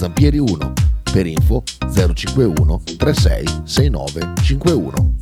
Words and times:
Zampieri 0.00 0.38
1. 0.38 0.72
Per 1.12 1.26
info 1.26 1.64
051 1.92 2.82
36 2.96 3.62
69 3.64 4.32
51. 4.44 5.14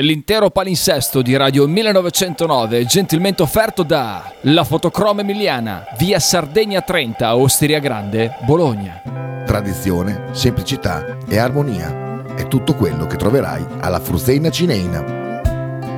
L'intero 0.00 0.50
palinsesto 0.50 1.22
di 1.22 1.36
Radio 1.36 1.68
1909 1.68 2.86
gentilmente 2.86 3.42
offerto 3.42 3.84
da 3.84 4.32
La 4.40 4.64
Fotocroma 4.64 5.20
Emiliana, 5.20 5.86
via 5.96 6.18
Sardegna 6.18 6.80
30, 6.80 7.36
Osteria 7.36 7.78
Grande, 7.78 8.34
Bologna. 8.44 9.44
Tradizione, 9.46 10.30
semplicità 10.32 11.18
e 11.28 11.38
armonia 11.38 12.34
è 12.34 12.48
tutto 12.48 12.74
quello 12.74 13.06
che 13.06 13.16
troverai 13.16 13.64
alla 13.78 14.00
Fruzeina 14.00 14.50
Cineina. 14.50 15.38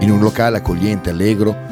In 0.00 0.10
un 0.10 0.20
locale 0.20 0.58
accogliente 0.58 1.08
e 1.08 1.12
allegro 1.12 1.71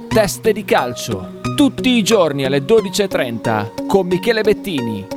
Teste 0.13 0.51
di 0.51 0.65
calcio, 0.65 1.39
tutti 1.55 1.91
i 1.91 2.03
giorni 2.03 2.43
alle 2.43 2.65
12.30 2.65 3.87
con 3.87 4.07
Michele 4.07 4.41
Bettini. 4.41 5.07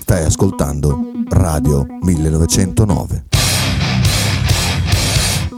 Stai 0.00 0.24
ascoltando 0.24 1.12
Radio 1.28 1.86
1909. 2.00 3.26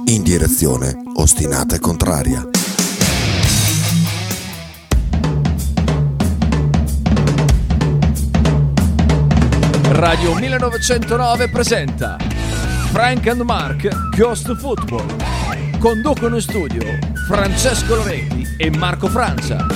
In 0.09 0.23
direzione 0.23 0.95
ostinata 1.15 1.75
e 1.75 1.79
contraria. 1.79 2.47
Radio 9.93 10.35
1909 10.35 11.49
presenta 11.49 12.19
Frank 12.93 13.27
and 13.29 13.41
Mark 13.41 13.89
Ghost 14.15 14.55
Football. 14.57 15.36
Conducono 15.79 16.37
in 16.37 16.41
studio 16.41 16.83
Francesco 17.29 17.97
Loretti 17.97 18.45
e 18.57 18.71
Marco 18.71 19.09
Francia. 19.09 19.67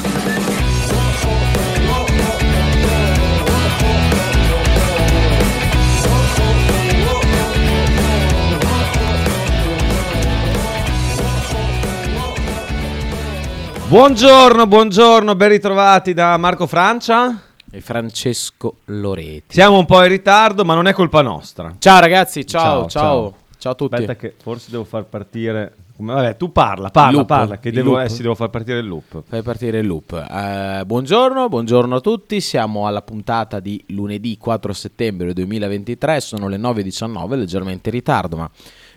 Buongiorno, 13.87 14.67
buongiorno, 14.67 15.35
ben 15.35 15.49
ritrovati 15.49 16.15
da 16.15 16.37
Marco 16.39 16.67
Francia. 16.67 17.41
e 17.71 17.81
Francesco 17.81 18.77
Loretti. 18.87 19.55
Siamo 19.55 19.79
un 19.79 19.87
po' 19.87 20.03
in 20.03 20.09
ritardo, 20.09 20.65
ma 20.65 20.75
non 20.75 20.87
è 20.87 20.93
colpa 20.93 21.23
nostra. 21.23 21.75
Ciao 21.79 22.01
ragazzi, 22.01 22.47
ciao, 22.47 22.89
Ciao, 22.89 22.89
ciao, 22.89 23.35
ciao, 23.59 23.73
a 23.73 23.75
tutti. 23.75 23.95
Aspetta 23.95 24.17
che 24.17 24.35
forse 24.41 24.71
devo 24.71 24.85
far 24.85 25.05
partire... 25.05 25.75
Vabbè, 26.07 26.37
tu 26.37 26.53
parla, 26.53 26.91
parla, 26.91 27.19
Loop, 27.19 27.27
parla, 27.27 27.59
che 27.59 27.71
devo, 27.71 28.01
eh, 28.01 28.09
sì, 28.09 28.23
devo 28.23 28.35
far 28.35 28.51
partire 28.51 28.79
il 28.79 28.87
loop. 28.87 29.23
Fai 29.27 29.43
partire 29.43 29.79
il 29.79 29.87
loop. 29.87 30.13
Eh, 30.13 30.83
buongiorno, 30.85 31.49
buongiorno 31.49 31.97
a 31.97 32.01
tutti. 32.01 32.41
Siamo 32.41 32.87
alla 32.87 33.03
puntata 33.03 33.61
di 33.61 33.83
lunedì 33.89 34.37
4 34.39 34.73
settembre 34.73 35.33
2023. 35.33 36.21
Sono 36.21 36.49
le 36.49 36.57
9.19, 36.57 37.37
leggermente 37.37 37.89
in 37.89 37.95
ritardo, 37.95 38.37
ma 38.37 38.51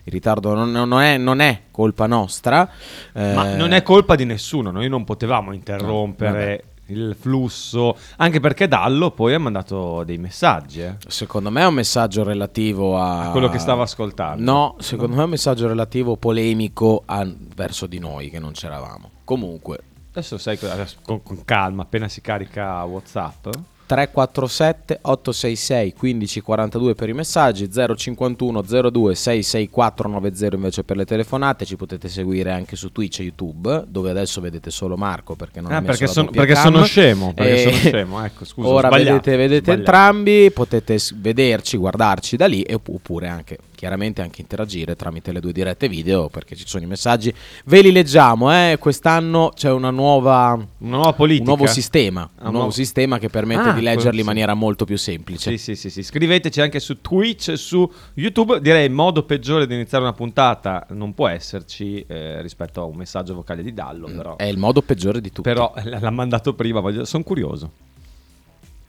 il 0.04 0.12
ritardo 0.12 0.54
non, 0.54 0.72
non 0.72 1.02
è, 1.02 1.18
non 1.18 1.40
è 1.40 1.64
colpa 1.72 2.08
nostra. 2.08 2.70
Ma 3.14 3.54
eh, 3.54 3.56
non 3.56 3.72
è 3.72 3.84
colpa 3.84 4.16
di 4.16 4.26
nessuno, 4.26 4.72
noi 4.72 4.90
non 4.90 5.04
potevamo 5.04 5.54
interrompere 5.54 6.73
il 6.88 7.16
flusso, 7.20 7.96
anche 8.18 8.40
perché 8.40 8.68
Dallo 8.68 9.12
poi 9.12 9.34
ha 9.34 9.40
mandato 9.40 10.04
dei 10.04 10.18
messaggi. 10.18 10.82
eh, 10.82 10.96
Secondo 11.08 11.50
me 11.50 11.62
è 11.62 11.66
un 11.66 11.74
messaggio 11.74 12.24
relativo 12.24 12.98
a... 12.98 13.28
a 13.28 13.32
quello 13.32 13.50
che 13.50 13.60
stava 13.60 13.84
ascoltando. 13.84 14.44
No, 14.44 14.76
secondo 14.80 15.16
me 15.16 15.22
è 15.22 15.26
un 15.26 15.30
messaggio 15.32 15.68
relativo 15.68 16.18
polemico 16.18 17.04
a- 17.06 17.28
verso 17.56 17.86
di 17.88 18.00
noi 18.00 18.30
che 18.30 18.40
non 18.40 18.52
c'eravamo. 18.52 19.10
Comunque, 19.24 19.80
Adesso 20.12 20.38
sai 20.38 20.60
cosa- 20.60 20.74
adesso 20.74 20.98
con, 21.02 21.24
con 21.24 21.44
calma, 21.44 21.82
appena 21.84 22.08
si 22.08 22.22
carica 22.22 22.84
WhatsApp. 22.84 23.48
347 23.94 25.00
866 25.04 25.94
1542 26.00 26.96
per 26.96 27.10
i 27.10 27.14
messaggi 27.14 27.70
051 27.72 28.62
02 28.62 29.16
664 29.16 30.10
90 30.10 30.56
invece 30.56 30.84
per 30.84 30.98
le 30.98 31.06
telefonate 31.06 31.66
ci 31.66 31.76
potete 31.76 32.10
seguire 32.10 32.52
anche 32.52 32.76
su 32.76 32.92
Twitch 32.92 33.20
e 33.20 33.24
YouTube 33.24 33.84
dove 33.88 34.10
adesso 34.10 34.42
vedete 34.42 34.72
solo 34.72 34.98
Marco 34.98 35.36
perché 35.36 35.62
non 35.62 35.72
Ah, 35.72 35.82
perché, 35.82 36.06
doppia 36.06 36.42
perché 36.42 36.56
sono 36.56 36.84
scemo. 36.84 37.34
Perché 37.44 37.54
E- 37.54 37.58
sono 37.58 37.76
scemo. 37.76 38.24
Ecco, 38.26 38.46
scusa. 38.46 38.68
Ora 38.68 38.90
vedete, 38.90 39.36
vedete 39.36 39.72
entrambi, 39.72 40.52
potete 40.52 40.98
vederci, 41.16 41.78
guardarci 41.78 42.36
da 42.36 42.46
lì 42.48 42.66
opp- 42.72 42.88
oppure 42.90 43.28
anche 43.28 43.58
chiaramente 43.76 44.22
anche 44.22 44.40
interagire 44.42 44.96
tramite 44.96 45.32
le 45.34 45.42
due 45.42 45.52
dirette 45.52 45.90
video 45.90 46.30
perché 46.30 46.56
ci 46.56 46.64
sono 46.66 46.84
i 46.84 46.88
messaggi. 46.88 47.34
Ve 47.66 47.82
li 47.82 47.92
leggiamo, 47.92 48.52
eh? 48.54 48.78
quest'anno 48.80 49.52
c'è 49.54 49.70
una 49.72 49.90
nuova, 49.90 50.54
Una 50.54 50.96
nuova 50.96 51.14
politica. 51.14 51.52
un 51.52 51.58
nuovo 51.58 51.72
sistema, 51.72 52.22
Ah, 52.22 52.26
un 52.26 52.30
un 52.30 52.42
nuovo 52.44 52.58
nuovo- 52.58 52.72
sistema 52.72 53.20
che 53.20 53.30
permette 53.30 53.70
Ah, 53.70 53.74
di 53.74 53.82
leggerli 53.84 54.22
in 54.22 54.26
maniera 54.26 54.54
molto 54.56 54.86
più 54.86 54.98
semplice. 54.98 55.52
Sì, 55.52 55.58
sì, 55.58 55.76
sì, 55.76 55.90
sì. 55.90 56.02
Scriveteci 56.04 56.60
anche 56.62 56.80
su 56.80 57.00
Twitch 57.02 57.50
e 57.50 57.58
su 57.58 57.90
YouTube. 58.16 58.60
Direi 58.62 58.86
il 58.86 58.92
modo 58.92 59.24
peggiore 59.24 59.68
di 59.68 59.76
iniziare 59.76 60.04
una 60.04 60.14
puntata 60.14 60.86
non 60.90 61.14
può 61.14 61.28
esserci 61.28 62.04
eh, 62.08 62.42
rispetto 62.42 62.82
a 62.82 62.86
un 62.86 62.96
messaggio 62.96 63.36
vocale 63.36 63.62
di 63.62 63.74
Dallo. 63.74 64.08
Però, 64.08 64.36
È 64.38 64.46
il 64.46 64.58
modo 64.58 64.82
peggiore 64.82 65.22
di 65.22 65.30
tutti. 65.32 65.42
però 65.48 65.72
l- 65.84 65.98
l'ha 66.00 66.10
mandato 66.10 66.54
prima. 66.56 66.80
voglio- 66.80 67.06
Sono 67.06 67.24
curioso. 67.24 67.70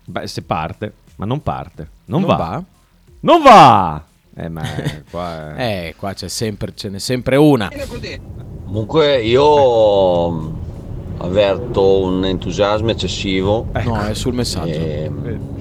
Beh, 0.06 0.26
se 0.26 0.42
parte, 0.42 0.92
ma 1.16 1.24
non 1.26 1.42
parte. 1.42 1.88
Non, 2.06 2.20
Non 2.20 2.28
va. 2.30 2.36
va? 2.36 2.64
Non 3.20 3.42
va. 3.42 4.04
Eh, 4.36 4.48
ma 4.48 4.62
qua 5.10 5.54
è- 5.56 5.86
Eh, 5.88 5.94
qua 5.96 6.12
c'è 6.12 6.28
sempre, 6.28 6.72
ce 6.74 6.88
n'è 6.88 6.98
sempre 6.98 7.36
una. 7.36 7.70
Comunque 8.66 9.22
io 9.22 10.30
mm, 10.30 10.54
avverto 11.18 11.98
un 11.98 12.24
entusiasmo 12.24 12.90
eccessivo. 12.90 13.66
No, 13.84 14.06
è 14.06 14.14
sul 14.14 14.34
messaggio. 14.34 14.70
e 14.70 15.10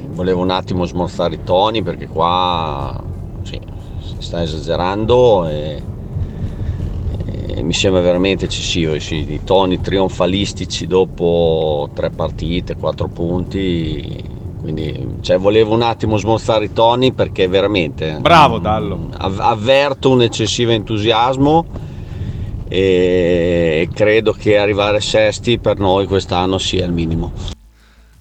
volevo 0.07 0.41
un 0.41 0.51
attimo 0.51 0.85
smorzare 0.85 1.35
i 1.35 1.39
toni 1.43 1.81
perché 1.81 2.07
qua 2.07 2.95
sì, 3.41 3.59
si 3.99 4.15
sta 4.19 4.41
esagerando 4.43 5.47
e, 5.47 5.81
e 7.47 7.61
mi 7.61 7.73
sembra 7.73 8.01
veramente 8.01 8.45
eccessivo. 8.45 8.97
Sì, 8.99 9.31
i 9.31 9.43
toni 9.43 9.81
trionfalistici 9.81 10.87
dopo 10.87 11.89
tre 11.93 12.09
partite, 12.09 12.75
quattro 12.75 13.07
punti 13.07 14.41
quindi 14.63 15.17
cioè, 15.19 15.37
volevo 15.37 15.73
un 15.73 15.81
attimo 15.81 16.15
smorzare 16.15 16.63
i 16.65 16.71
toni 16.71 17.11
perché 17.11 17.49
veramente 17.49 18.17
Bravo, 18.21 18.59
Dallo. 18.59 19.09
av- 19.17 19.41
avverto 19.41 20.09
un 20.09 20.21
eccessivo 20.21 20.71
entusiasmo 20.71 21.65
e 22.75 23.87
credo 23.93 24.33
che 24.33 24.57
arrivare 24.57 24.99
sesti 24.99 25.59
per 25.59 25.77
noi 25.77 26.07
quest'anno 26.07 26.57
sia 26.57 26.83
il 26.85 26.91
minimo. 26.91 27.31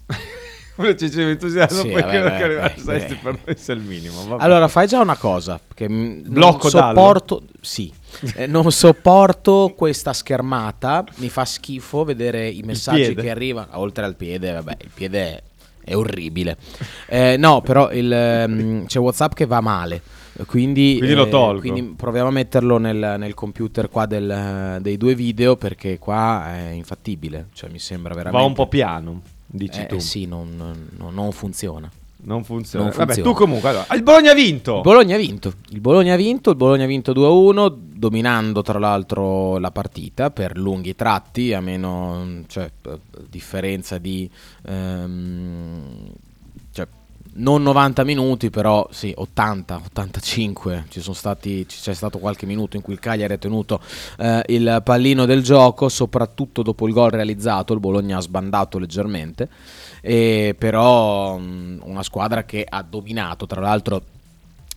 un 0.76 0.86
eccessivo 0.86 1.28
entusiasmo. 1.28 1.80
Sì, 1.80 1.88
poi 1.88 2.02
vabbè, 2.02 2.10
credo 2.10 2.28
che 2.28 2.42
arrivare 2.42 2.74
beh, 2.76 2.80
a 2.80 2.84
sesti 2.84 3.14
beh. 3.14 3.20
per 3.22 3.38
noi 3.46 3.56
sia 3.56 3.72
il 3.72 3.80
minimo. 3.80 4.26
vabbè. 4.28 4.44
Allora, 4.44 4.68
fai 4.68 4.86
già 4.86 5.00
una 5.00 5.16
cosa. 5.16 5.58
Che 5.72 5.88
non 5.88 6.22
Blocco 6.26 6.68
Dallo? 6.68 6.94
sopporto. 6.94 7.42
Sì, 7.62 7.90
Eh, 8.36 8.46
non 8.46 8.70
sopporto 8.70 9.72
questa 9.74 10.12
schermata. 10.12 11.02
Mi 11.16 11.30
fa 11.30 11.46
schifo 11.46 12.04
vedere 12.04 12.46
i 12.46 12.60
messaggi 12.62 13.14
che 13.14 13.30
arrivano. 13.30 13.68
Oltre 13.78 14.04
al 14.04 14.16
piede, 14.16 14.52
vabbè, 14.52 14.76
il 14.82 14.90
piede 14.92 15.18
è, 15.22 15.42
è 15.84 15.96
orribile. 15.96 16.58
Eh, 17.06 17.36
no, 17.38 17.62
però 17.62 17.90
il, 17.90 18.12
ehm, 18.12 18.84
c'è 18.84 18.98
WhatsApp 18.98 19.32
che 19.32 19.46
va 19.46 19.62
male. 19.62 20.02
Quindi, 20.46 20.96
Quindi 20.98 21.14
lo 21.14 21.26
eh, 21.26 21.30
tolgo. 21.30 21.60
quindi 21.60 21.82
proviamo 21.96 22.28
a 22.28 22.32
metterlo 22.32 22.78
nel, 22.78 23.16
nel 23.18 23.34
computer 23.34 23.88
qua 23.90 24.06
del- 24.06 24.78
dei 24.80 24.96
due 24.96 25.14
video 25.14 25.56
perché 25.56 25.98
qua 25.98 26.54
è 26.54 26.70
infattibile. 26.70 27.48
Cioè, 27.52 27.70
mi 27.70 27.78
sembra 27.78 28.14
veramente. 28.14 28.38
Va 28.42 28.48
un 28.48 28.54
po' 28.54 28.66
piano, 28.68 29.20
dici 29.46 29.80
Eh, 29.80 29.86
tu. 29.86 29.98
sì, 29.98 30.26
non, 30.26 30.54
non- 30.56 31.12
non 31.12 31.32
funziona. 31.32 31.90
Non 32.24 32.44
funziona. 32.44 32.84
Non 32.84 32.94
Vabbè, 32.94 33.14
funziona. 33.14 33.30
tu 33.30 33.36
comunque. 33.36 33.68
Allora, 33.68 33.86
il 33.94 34.02
Bologna 34.04 34.30
ha 34.30 34.34
vinto. 34.34 34.76
Il 34.76 34.82
Bologna 34.82 35.14
ha 35.16 35.18
vinto. 35.18 35.52
Il 35.70 35.80
Bologna 35.80 36.12
ha 36.14 36.16
vinto, 36.16 36.50
il 36.50 36.56
Bologna 36.56 36.84
ha 36.84 36.86
vinto 36.86 37.12
2-1, 37.12 37.76
dominando 37.94 38.62
tra 38.62 38.78
l'altro 38.78 39.58
la 39.58 39.70
partita 39.72 40.30
per 40.30 40.56
lunghi 40.56 40.94
tratti, 40.94 41.52
a 41.52 41.60
meno 41.60 42.42
cioè, 42.46 42.70
differenza 43.28 43.98
di 43.98 44.30
ehm, 44.66 45.82
non 47.34 47.62
90 47.62 48.04
minuti, 48.04 48.50
però 48.50 48.86
sì, 48.90 49.12
80, 49.16 49.82
85. 49.86 50.84
Ci 50.88 51.00
sono 51.00 51.14
stati, 51.14 51.64
c'è 51.66 51.94
stato 51.94 52.18
qualche 52.18 52.46
minuto 52.46 52.76
in 52.76 52.82
cui 52.82 52.92
il 52.92 52.98
Cagliari 52.98 53.32
ha 53.32 53.38
tenuto 53.38 53.80
eh, 54.18 54.42
il 54.48 54.80
pallino 54.84 55.24
del 55.24 55.42
gioco, 55.42 55.88
soprattutto 55.88 56.62
dopo 56.62 56.86
il 56.86 56.92
gol 56.92 57.10
realizzato. 57.10 57.72
Il 57.72 57.80
Bologna 57.80 58.18
ha 58.18 58.20
sbandato 58.20 58.78
leggermente, 58.78 59.48
e 60.00 60.54
però 60.58 61.38
mh, 61.38 61.80
una 61.84 62.02
squadra 62.02 62.44
che 62.44 62.66
ha 62.68 62.82
dominato, 62.82 63.46
tra 63.46 63.60
l'altro. 63.60 64.02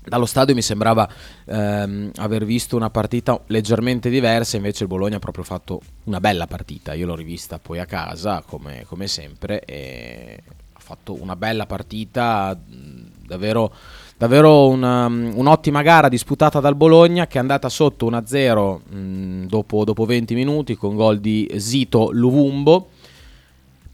Dallo 0.08 0.28
stadio 0.28 0.54
mi 0.54 0.62
sembrava 0.62 1.10
ehm, 1.46 2.12
aver 2.18 2.46
visto 2.46 2.76
una 2.76 2.92
partita 2.92 3.42
leggermente 3.48 4.12
diversa, 4.12 4.56
invece 4.56 4.84
il 4.84 4.90
Bologna 4.90 5.16
ha 5.16 5.20
proprio 5.20 5.44
fatto 5.44 5.82
una 6.04 6.20
bella 6.20 6.46
partita. 6.46 6.94
Io 6.94 7.08
l'ho 7.08 7.16
rivista 7.16 7.58
poi 7.58 7.80
a 7.80 7.86
casa, 7.86 8.44
come, 8.46 8.86
come 8.88 9.08
sempre, 9.08 9.62
e 9.62 10.44
fatto 10.86 11.20
una 11.20 11.36
bella 11.36 11.66
partita, 11.66 12.56
davvero, 13.26 13.74
davvero 14.18 14.68
una- 14.68 15.08
un'ottima 15.08 15.82
gara 15.82 16.10
disputata 16.10 16.60
dal 16.60 16.76
Bologna 16.76 17.26
che 17.26 17.38
è 17.38 17.42
andata 17.42 17.70
sotto 17.70 18.06
1-0 18.06 18.82
mh, 18.88 19.46
dopo, 19.48 19.84
dopo 19.84 20.06
20 20.06 20.36
minuti 20.36 20.76
con 20.76 20.96
gol 20.96 21.20
di 21.20 21.52
Zito 21.58 22.12
Luvumbo. 22.12 22.90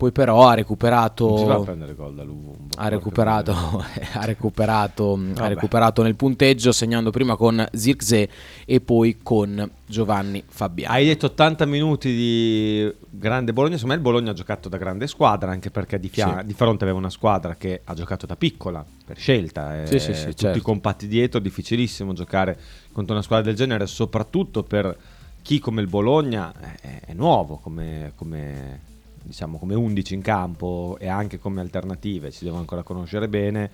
Poi 0.01 0.11
però 0.11 0.47
ha 0.47 0.55
recuperato 0.55 1.27
Non 1.27 1.37
si 1.37 1.45
va 1.45 1.53
a 1.53 1.59
prendere 1.59 1.93
gol 1.93 2.15
da 2.15 2.23
Luvumbo. 2.23 2.73
ha 2.75 2.87
recuperato, 2.87 3.51
ha, 3.51 4.25
recuperato, 4.25 5.19
ha 5.35 5.47
recuperato 5.47 6.01
nel 6.01 6.15
punteggio 6.15 6.71
segnando 6.71 7.11
prima 7.11 7.35
con 7.35 7.63
Zirkzee 7.71 8.27
e 8.65 8.81
poi 8.81 9.19
con 9.21 9.69
Giovanni 9.85 10.43
Fabiano. 10.47 10.95
Hai 10.95 11.05
detto 11.05 11.27
80 11.27 11.67
minuti 11.67 12.09
di 12.15 12.91
grande 13.11 13.53
Bologna. 13.53 13.75
Secondo 13.75 13.93
me 13.93 14.01
il 14.01 14.07
Bologna 14.07 14.31
ha 14.31 14.33
giocato 14.33 14.69
da 14.69 14.77
grande 14.77 15.05
squadra, 15.05 15.51
anche 15.51 15.69
perché 15.69 15.99
di, 15.99 16.09
fia- 16.09 16.39
Sì. 16.39 16.47
di 16.47 16.53
fronte 16.53 16.83
aveva 16.83 16.97
una 16.97 17.11
squadra 17.11 17.53
che 17.53 17.81
ha 17.83 17.93
giocato 17.93 18.25
da 18.25 18.35
piccola, 18.35 18.83
per 19.05 19.19
scelta. 19.19 19.83
eh, 19.83 19.85
Sì, 19.85 19.99
sì, 19.99 20.15
sì, 20.15 20.25
tutti 20.29 20.37
certo. 20.37 20.61
compatti 20.63 21.07
dietro, 21.07 21.39
difficilissimo 21.39 22.13
giocare 22.13 22.57
contro 22.91 23.13
una 23.13 23.21
squadra 23.21 23.45
del 23.45 23.55
genere, 23.55 23.85
soprattutto 23.85 24.63
per 24.63 24.97
chi 25.43 25.59
come 25.59 25.81
il 25.81 25.87
Bologna 25.87 26.51
è, 26.81 27.01
è 27.05 27.13
nuovo 27.13 27.57
come, 27.57 28.13
come, 28.15 28.89
diciamo, 29.21 29.57
come 29.57 29.75
11 29.75 30.13
in 30.13 30.21
campo 30.21 30.97
e 30.99 31.07
anche 31.07 31.39
come 31.39 31.61
alternative, 31.61 32.31
ci 32.31 32.43
devo 32.43 32.57
ancora 32.57 32.83
conoscere 32.83 33.27
bene. 33.27 33.69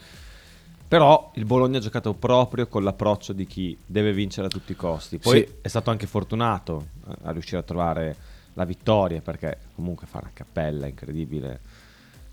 Però 0.87 1.31
il 1.35 1.45
Bologna 1.45 1.79
ha 1.79 1.81
giocato 1.81 2.13
proprio 2.13 2.67
con 2.67 2.83
l'approccio 2.83 3.33
di 3.33 3.45
chi 3.45 3.77
deve 3.85 4.13
vincere 4.13 4.47
a 4.47 4.49
tutti 4.49 4.71
i 4.71 4.75
costi. 4.75 5.17
Poi 5.17 5.39
Sì. 5.39 5.53
è 5.61 5.67
stato 5.67 5.89
anche 5.89 6.07
fortunato 6.07 6.87
eh, 7.09 7.13
a 7.23 7.31
riuscire 7.31 7.57
a 7.57 7.63
trovare 7.63 8.15
la 8.53 8.63
vittoria 8.63 9.19
perché 9.21 9.57
comunque 9.75 10.07
fa 10.07 10.19
una 10.19 10.31
cappella 10.33 10.87
incredibile 10.87 11.59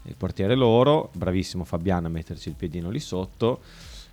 il 0.06 0.14
portiere 0.16 0.54
loro, 0.54 1.10
bravissimo 1.14 1.64
Fabiano 1.64 2.06
a 2.06 2.10
metterci 2.10 2.48
il 2.50 2.54
piedino 2.54 2.90
lì 2.90 3.00
sotto. 3.00 3.60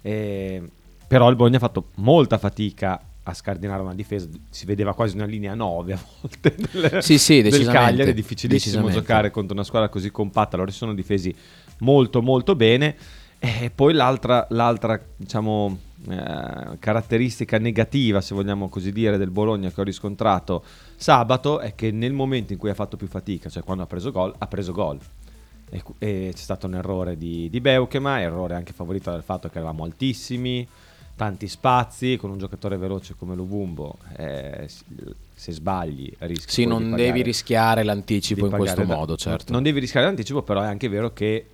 E- 0.01 0.61
però 1.05 1.29
il 1.29 1.35
Bologna 1.35 1.57
ha 1.57 1.59
fatto 1.59 1.89
molta 1.95 2.37
fatica 2.37 2.99
a 3.23 3.33
scardinare 3.33 3.81
una 3.81 3.93
difesa, 3.93 4.27
si 4.49 4.65
vedeva 4.65 4.93
quasi 4.93 5.15
una 5.15 5.25
linea 5.25 5.53
9 5.53 5.93
a 5.93 5.99
volte 6.21 6.55
del, 6.71 7.03
Sì, 7.03 7.19
sì, 7.19 7.41
del 7.41 7.65
Cagliari, 7.65 8.11
è 8.11 8.13
difficilissimo 8.13 8.89
giocare 8.89 9.29
contro 9.29 9.53
una 9.53 9.63
squadra 9.63 9.89
così 9.89 10.09
compatta, 10.09 10.57
loro 10.57 10.71
si 10.71 10.77
sono 10.77 10.93
difesi 10.93 11.33
molto 11.79 12.21
molto 12.21 12.55
bene. 12.55 12.95
E 13.43 13.71
poi 13.73 13.93
l'altra, 13.93 14.45
l'altra 14.51 15.01
diciamo, 15.15 15.75
eh, 16.09 16.77
caratteristica 16.77 17.57
negativa, 17.57 18.21
se 18.21 18.35
vogliamo 18.35 18.69
così 18.69 18.91
dire, 18.91 19.17
del 19.17 19.31
Bologna 19.31 19.71
che 19.71 19.81
ho 19.81 19.83
riscontrato 19.83 20.63
sabato 20.95 21.59
è 21.59 21.73
che 21.73 21.91
nel 21.91 22.13
momento 22.13 22.53
in 22.53 22.59
cui 22.59 22.69
ha 22.69 22.75
fatto 22.75 22.97
più 22.97 23.07
fatica, 23.07 23.49
cioè 23.49 23.63
quando 23.63 23.83
ha 23.83 23.87
preso 23.87 24.11
gol, 24.11 24.33
ha 24.37 24.47
preso 24.47 24.71
gol. 24.71 24.99
E, 25.69 25.83
e 25.97 26.29
c'è 26.33 26.41
stato 26.41 26.67
un 26.67 26.75
errore 26.75 27.17
di, 27.17 27.49
di 27.49 27.61
Beukema, 27.61 28.19
errore 28.19 28.55
anche 28.55 28.73
favorito 28.73 29.09
dal 29.09 29.23
fatto 29.23 29.49
che 29.49 29.57
eravamo 29.57 29.83
altissimi, 29.85 30.67
tanti 31.21 31.47
spazi, 31.47 32.17
con 32.17 32.31
un 32.31 32.39
giocatore 32.39 32.77
veloce 32.77 33.13
come 33.15 33.35
Lubumbo, 33.35 33.97
eh, 34.17 34.67
se 35.35 35.51
sbagli 35.51 36.11
rischi. 36.17 36.51
Sì, 36.51 36.65
non 36.65 36.81
pagare- 36.89 37.03
devi 37.03 37.21
rischiare 37.21 37.83
l'anticipo 37.83 38.47
in 38.47 38.51
questo 38.53 38.83
da- 38.83 38.95
modo, 38.95 39.15
certo. 39.17 39.51
Non 39.53 39.61
devi 39.61 39.79
rischiare 39.79 40.07
l'anticipo, 40.07 40.41
però 40.41 40.61
è 40.63 40.65
anche 40.65 40.89
vero 40.89 41.13
che 41.13 41.45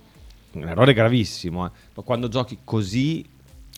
un 0.52 0.66
errore 0.68 0.94
gravissimo. 0.94 1.66
eh. 1.66 1.70
Ma 1.92 2.02
quando 2.02 2.28
giochi 2.28 2.60
così 2.64 3.22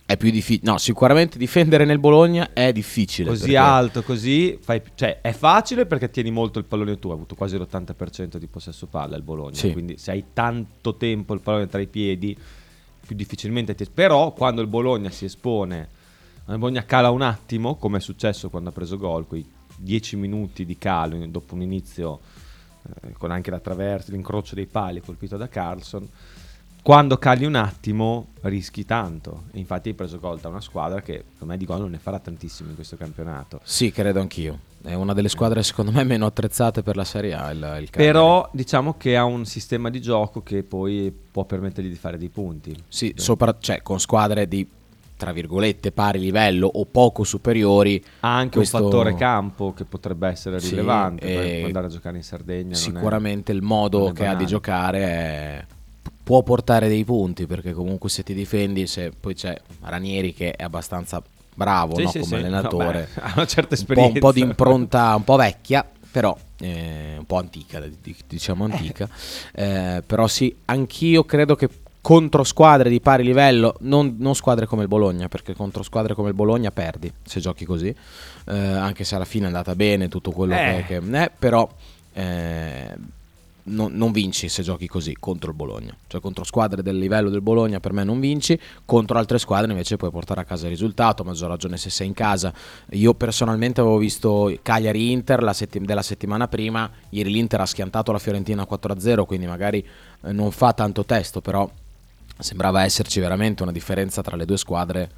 È 0.06 0.16
più 0.16 0.30
difficile. 0.30 0.70
No, 0.70 0.78
sicuramente 0.78 1.38
difendere 1.38 1.84
nel 1.84 1.98
Bologna 2.00 2.52
è 2.52 2.72
difficile. 2.72 3.28
Così 3.28 3.42
perché- 3.42 3.56
alto, 3.56 4.02
così 4.04 4.58
fai, 4.60 4.82
cioè 4.96 5.20
è 5.20 5.32
facile 5.32 5.86
perché 5.86 6.08
tieni 6.10 6.30
molto 6.32 6.58
il 6.60 6.64
pallone 6.66 6.98
tu. 7.00 7.10
Ha 7.10 7.14
avuto 7.14 7.34
quasi 7.36 7.56
l'80% 7.56 8.36
di 8.38 8.46
possesso 8.48 8.86
palla 8.86 9.16
il 9.16 9.22
Bologna. 9.22 9.54
Sì. 9.54 9.70
Quindi 9.72 9.98
se 9.98 10.10
hai 10.12 10.24
tanto 10.32 10.96
tempo 10.96 11.32
il 11.34 11.40
pallone 11.40 11.66
tra 11.68 11.80
i 11.80 11.86
piedi, 11.86 12.36
più 13.10 13.16
difficilmente 13.16 13.74
ti. 13.74 13.84
Però 13.92 14.32
quando 14.32 14.60
il 14.60 14.68
Bologna 14.68 15.10
si 15.10 15.24
espone, 15.24 15.88
il 16.46 16.58
Bologna 16.58 16.84
cala 16.84 17.10
un 17.10 17.22
attimo, 17.22 17.74
come 17.74 17.98
è 17.98 18.00
successo 18.00 18.50
quando 18.50 18.68
ha 18.68 18.72
preso 18.72 18.96
gol, 18.96 19.26
quei 19.26 19.44
10 19.76 20.14
minuti 20.14 20.64
di 20.64 20.78
calo 20.78 21.16
dopo 21.26 21.54
un 21.54 21.62
inizio 21.62 22.20
eh, 23.02 23.12
con 23.14 23.32
anche 23.32 23.50
la 23.50 23.58
traversa, 23.58 24.12
l'incrocio 24.12 24.54
dei 24.54 24.66
pali 24.66 25.00
colpito 25.00 25.36
da 25.36 25.48
Carlson. 25.48 26.08
Quando 26.82 27.18
cali 27.18 27.44
un 27.44 27.56
attimo 27.56 28.28
rischi 28.42 28.84
tanto. 28.86 29.44
Infatti 29.52 29.90
hai 29.90 29.94
preso 29.94 30.18
gol 30.18 30.40
da 30.40 30.48
una 30.48 30.60
squadra 30.62 31.02
che 31.02 31.24
secondo 31.32 31.52
me 31.52 31.58
di 31.58 31.66
gol 31.66 31.80
non 31.80 31.90
ne 31.90 31.98
farà 31.98 32.18
tantissimo 32.18 32.70
in 32.70 32.74
questo 32.74 32.96
campionato. 32.96 33.60
Sì, 33.62 33.92
credo 33.92 34.20
anch'io. 34.20 34.58
È 34.82 34.94
una 34.94 35.12
delle 35.12 35.28
squadre, 35.28 35.62
secondo 35.62 35.90
me, 35.92 36.04
meno 36.04 36.24
attrezzate 36.24 36.82
per 36.82 36.96
la 36.96 37.04
Serie 37.04 37.34
A. 37.34 37.50
Il, 37.50 37.78
il. 37.82 37.90
Però 37.90 38.48
diciamo 38.52 38.94
che 38.96 39.14
ha 39.16 39.24
un 39.24 39.44
sistema 39.44 39.90
di 39.90 40.00
gioco 40.00 40.42
che 40.42 40.62
poi 40.62 41.14
può 41.30 41.44
permettergli 41.44 41.88
di 41.90 41.96
fare 41.96 42.16
dei 42.16 42.30
punti. 42.30 42.74
Sì, 42.88 43.12
sopra- 43.14 43.56
cioè, 43.60 43.82
con 43.82 44.00
squadre 44.00 44.48
di 44.48 44.66
tra 45.20 45.32
virgolette 45.32 45.92
pari 45.92 46.18
livello 46.18 46.66
o 46.66 46.86
poco 46.86 47.24
superiori. 47.24 48.02
Ha 48.20 48.34
anche 48.36 48.56
questo- 48.56 48.78
un 48.78 48.84
fattore 48.84 49.14
campo 49.16 49.74
che 49.74 49.84
potrebbe 49.84 50.28
essere 50.28 50.58
Sì, 50.60 50.70
rilevante 50.70 51.26
e 51.26 51.56
per 51.58 51.64
andare 51.66 51.86
a 51.88 51.90
giocare 51.90 52.16
in 52.16 52.22
Sardegna. 52.22 52.62
non 52.62 52.72
è- 52.72 52.74
Sicuramente 52.76 53.52
il 53.52 53.60
modo 53.60 54.04
che 54.12 54.22
ha 54.22 54.28
di 54.28 54.32
banale. 54.32 54.46
giocare 54.46 54.98
è- 55.02 55.66
può 56.30 56.44
portare 56.44 56.86
dei 56.86 57.04
punti 57.04 57.44
perché 57.48 57.72
comunque 57.72 58.08
se 58.08 58.22
ti 58.22 58.34
difendi, 58.34 58.86
se 58.86 59.10
poi 59.18 59.34
c'è 59.34 59.60
Ranieri 59.80 60.32
che 60.32 60.52
è 60.52 60.62
abbastanza 60.62 61.20
bravo 61.52 61.96
Sì, 61.96 62.02
no, 62.04 62.10
sì, 62.12 62.18
come 62.20 62.26
sì. 62.30 62.34
allenatore, 62.36 63.08
Vabbè, 63.16 63.26
ha 63.26 63.32
una 63.34 63.46
certa 63.46 63.58
un 63.60 63.66
po', 63.66 63.74
esperienza. 63.74 64.12
un 64.12 64.20
po' 64.20 64.32
di 64.32 64.40
impronta 64.40 65.12
un 65.16 65.24
po' 65.24 65.34
vecchia, 65.34 65.84
però 66.08 66.36
eh, 66.60 67.16
un 67.18 67.24
po' 67.26 67.36
antica, 67.38 67.80
di- 67.80 68.14
diciamo 68.28 68.62
antica. 68.62 69.08
Eh, 69.52 70.04
però 70.06 70.28
sì, 70.28 70.54
anch'io 70.66 71.24
credo 71.24 71.56
che 71.56 71.68
contro 72.00 72.44
squadre 72.44 72.90
di 72.90 73.00
pari 73.00 73.24
livello, 73.24 73.74
non, 73.80 74.14
non 74.20 74.36
squadre 74.36 74.66
come 74.66 74.82
il 74.82 74.88
Bologna, 74.88 75.26
perché 75.26 75.52
contro 75.54 75.82
squadre 75.82 76.14
come 76.14 76.28
il 76.28 76.34
Bologna 76.36 76.70
perdi 76.70 77.12
se 77.24 77.40
giochi 77.40 77.64
così, 77.64 77.88
eh, 77.88 78.56
anche 78.56 79.02
se 79.02 79.16
alla 79.16 79.24
fine 79.24 79.46
è 79.46 79.48
andata 79.48 79.74
bene 79.74 80.06
tutto 80.06 80.30
quello 80.30 80.54
Eh. 80.54 80.84
che, 80.86 81.00
che 81.00 81.10
è, 81.24 81.30
però 81.36 81.68
eh, 82.12 82.94
non, 83.70 83.92
non 83.94 84.12
vinci 84.12 84.48
se 84.48 84.62
giochi 84.62 84.86
così 84.86 85.16
contro 85.18 85.50
il 85.50 85.56
Bologna, 85.56 85.96
cioè 86.06 86.20
contro 86.20 86.44
squadre 86.44 86.82
del 86.82 86.98
livello 86.98 87.30
del 87.30 87.40
Bologna 87.40 87.80
per 87.80 87.92
me 87.92 88.04
non 88.04 88.20
vinci, 88.20 88.58
contro 88.84 89.18
altre 89.18 89.38
squadre 89.38 89.70
invece 89.70 89.96
puoi 89.96 90.10
portare 90.10 90.40
a 90.40 90.44
casa 90.44 90.64
il 90.64 90.70
risultato, 90.70 91.22
a 91.22 91.24
maggior 91.24 91.48
ragione 91.48 91.76
se 91.76 91.90
sei 91.90 92.06
in 92.08 92.14
casa. 92.14 92.52
Io 92.90 93.14
personalmente 93.14 93.80
avevo 93.80 93.96
visto 93.96 94.52
Cagliari-Inter 94.62 95.42
la 95.42 95.52
setti- 95.52 95.80
della 95.80 96.02
settimana 96.02 96.48
prima, 96.48 96.90
ieri 97.10 97.30
l'Inter 97.30 97.60
ha 97.60 97.66
schiantato 97.66 98.12
la 98.12 98.18
Fiorentina 98.18 98.66
4-0, 98.68 99.24
quindi 99.24 99.46
magari 99.46 99.86
eh, 100.22 100.32
non 100.32 100.50
fa 100.50 100.72
tanto 100.72 101.04
testo, 101.04 101.40
però 101.40 101.68
sembrava 102.38 102.84
esserci 102.84 103.20
veramente 103.20 103.62
una 103.62 103.72
differenza 103.72 104.22
tra 104.22 104.36
le 104.36 104.44
due 104.44 104.56
squadre 104.56 105.10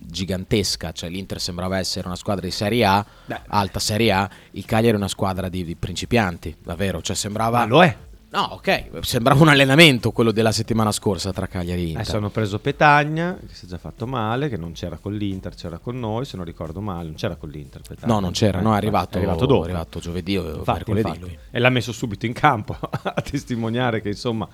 gigantesca, 0.00 0.92
cioè 0.92 1.08
l'Inter 1.08 1.40
sembrava 1.40 1.78
essere 1.78 2.06
una 2.06 2.16
squadra 2.16 2.44
di 2.44 2.50
Serie 2.52 2.84
A, 2.84 3.04
Beh. 3.26 3.40
alta 3.48 3.78
Serie 3.78 4.12
A, 4.12 4.30
il 4.52 4.64
Cagliari 4.64 4.94
è 4.94 4.98
una 4.98 5.08
squadra 5.08 5.48
di, 5.48 5.64
di 5.64 5.74
principianti, 5.76 6.56
davvero, 6.62 7.00
cioè 7.02 7.16
sembrava... 7.16 7.58
Ma 7.58 7.64
lo 7.66 7.82
è. 7.82 7.96
No, 8.30 8.42
ok, 8.52 8.90
sembrava 9.00 9.40
un 9.40 9.48
allenamento 9.48 10.12
quello 10.12 10.32
della 10.32 10.52
settimana 10.52 10.92
scorsa 10.92 11.32
tra 11.32 11.46
Cagliari 11.46 11.80
e 11.80 11.84
Inter. 11.86 12.00
Adesso 12.02 12.16
hanno 12.18 12.28
preso 12.28 12.58
Petagna, 12.58 13.38
che 13.40 13.54
si 13.54 13.64
è 13.64 13.68
già 13.68 13.78
fatto 13.78 14.06
male, 14.06 14.50
che 14.50 14.58
non 14.58 14.72
c'era 14.72 14.98
con 14.98 15.14
l'Inter, 15.14 15.54
c'era 15.54 15.78
con 15.78 15.98
noi, 15.98 16.26
se 16.26 16.36
non 16.36 16.44
ricordo 16.44 16.82
male, 16.82 17.04
non 17.04 17.14
c'era 17.14 17.36
con 17.36 17.48
l'Inter. 17.48 17.80
Petagna. 17.80 18.12
No, 18.12 18.20
non 18.20 18.32
c'era, 18.32 18.60
no, 18.60 18.72
è 18.72 18.74
Eh, 18.74 18.76
arrivato, 18.76 19.14
è 19.14 19.16
arrivato 19.22 19.46
dopo. 19.46 19.62
è 19.62 19.64
arrivato 19.64 19.98
giovedì 19.98 20.36
o 20.36 20.56
Infatti, 20.58 20.90
mercoledì 20.92 21.08
infatti. 21.24 21.38
E 21.50 21.58
l'ha 21.58 21.70
messo 21.70 21.90
subito 21.92 22.26
in 22.26 22.34
campo 22.34 22.76
a 22.78 23.22
testimoniare 23.22 24.02
che 24.02 24.08
insomma 24.10 24.46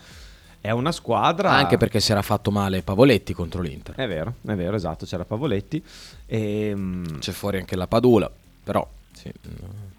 è 0.64 0.70
una 0.70 0.92
squadra. 0.92 1.50
Anche 1.50 1.76
perché 1.76 2.00
si 2.00 2.10
era 2.10 2.22
fatto 2.22 2.50
male 2.50 2.80
Pavoletti 2.80 3.34
contro 3.34 3.60
l'Inter. 3.60 3.96
È 3.96 4.08
vero, 4.08 4.36
è 4.46 4.54
vero, 4.54 4.74
esatto, 4.74 5.04
c'era 5.04 5.26
Pavoletti. 5.26 5.84
E, 6.24 7.02
C'è 7.18 7.32
fuori 7.32 7.58
anche 7.58 7.76
la 7.76 7.86
Padula, 7.86 8.30
però 8.62 8.88
sì, 9.12 9.30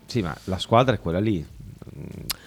Sì, 0.07 0.23
ma 0.23 0.35
la 0.45 0.57
squadra 0.57 0.95
è 0.95 0.99
quella 0.99 1.19
lì. 1.19 1.45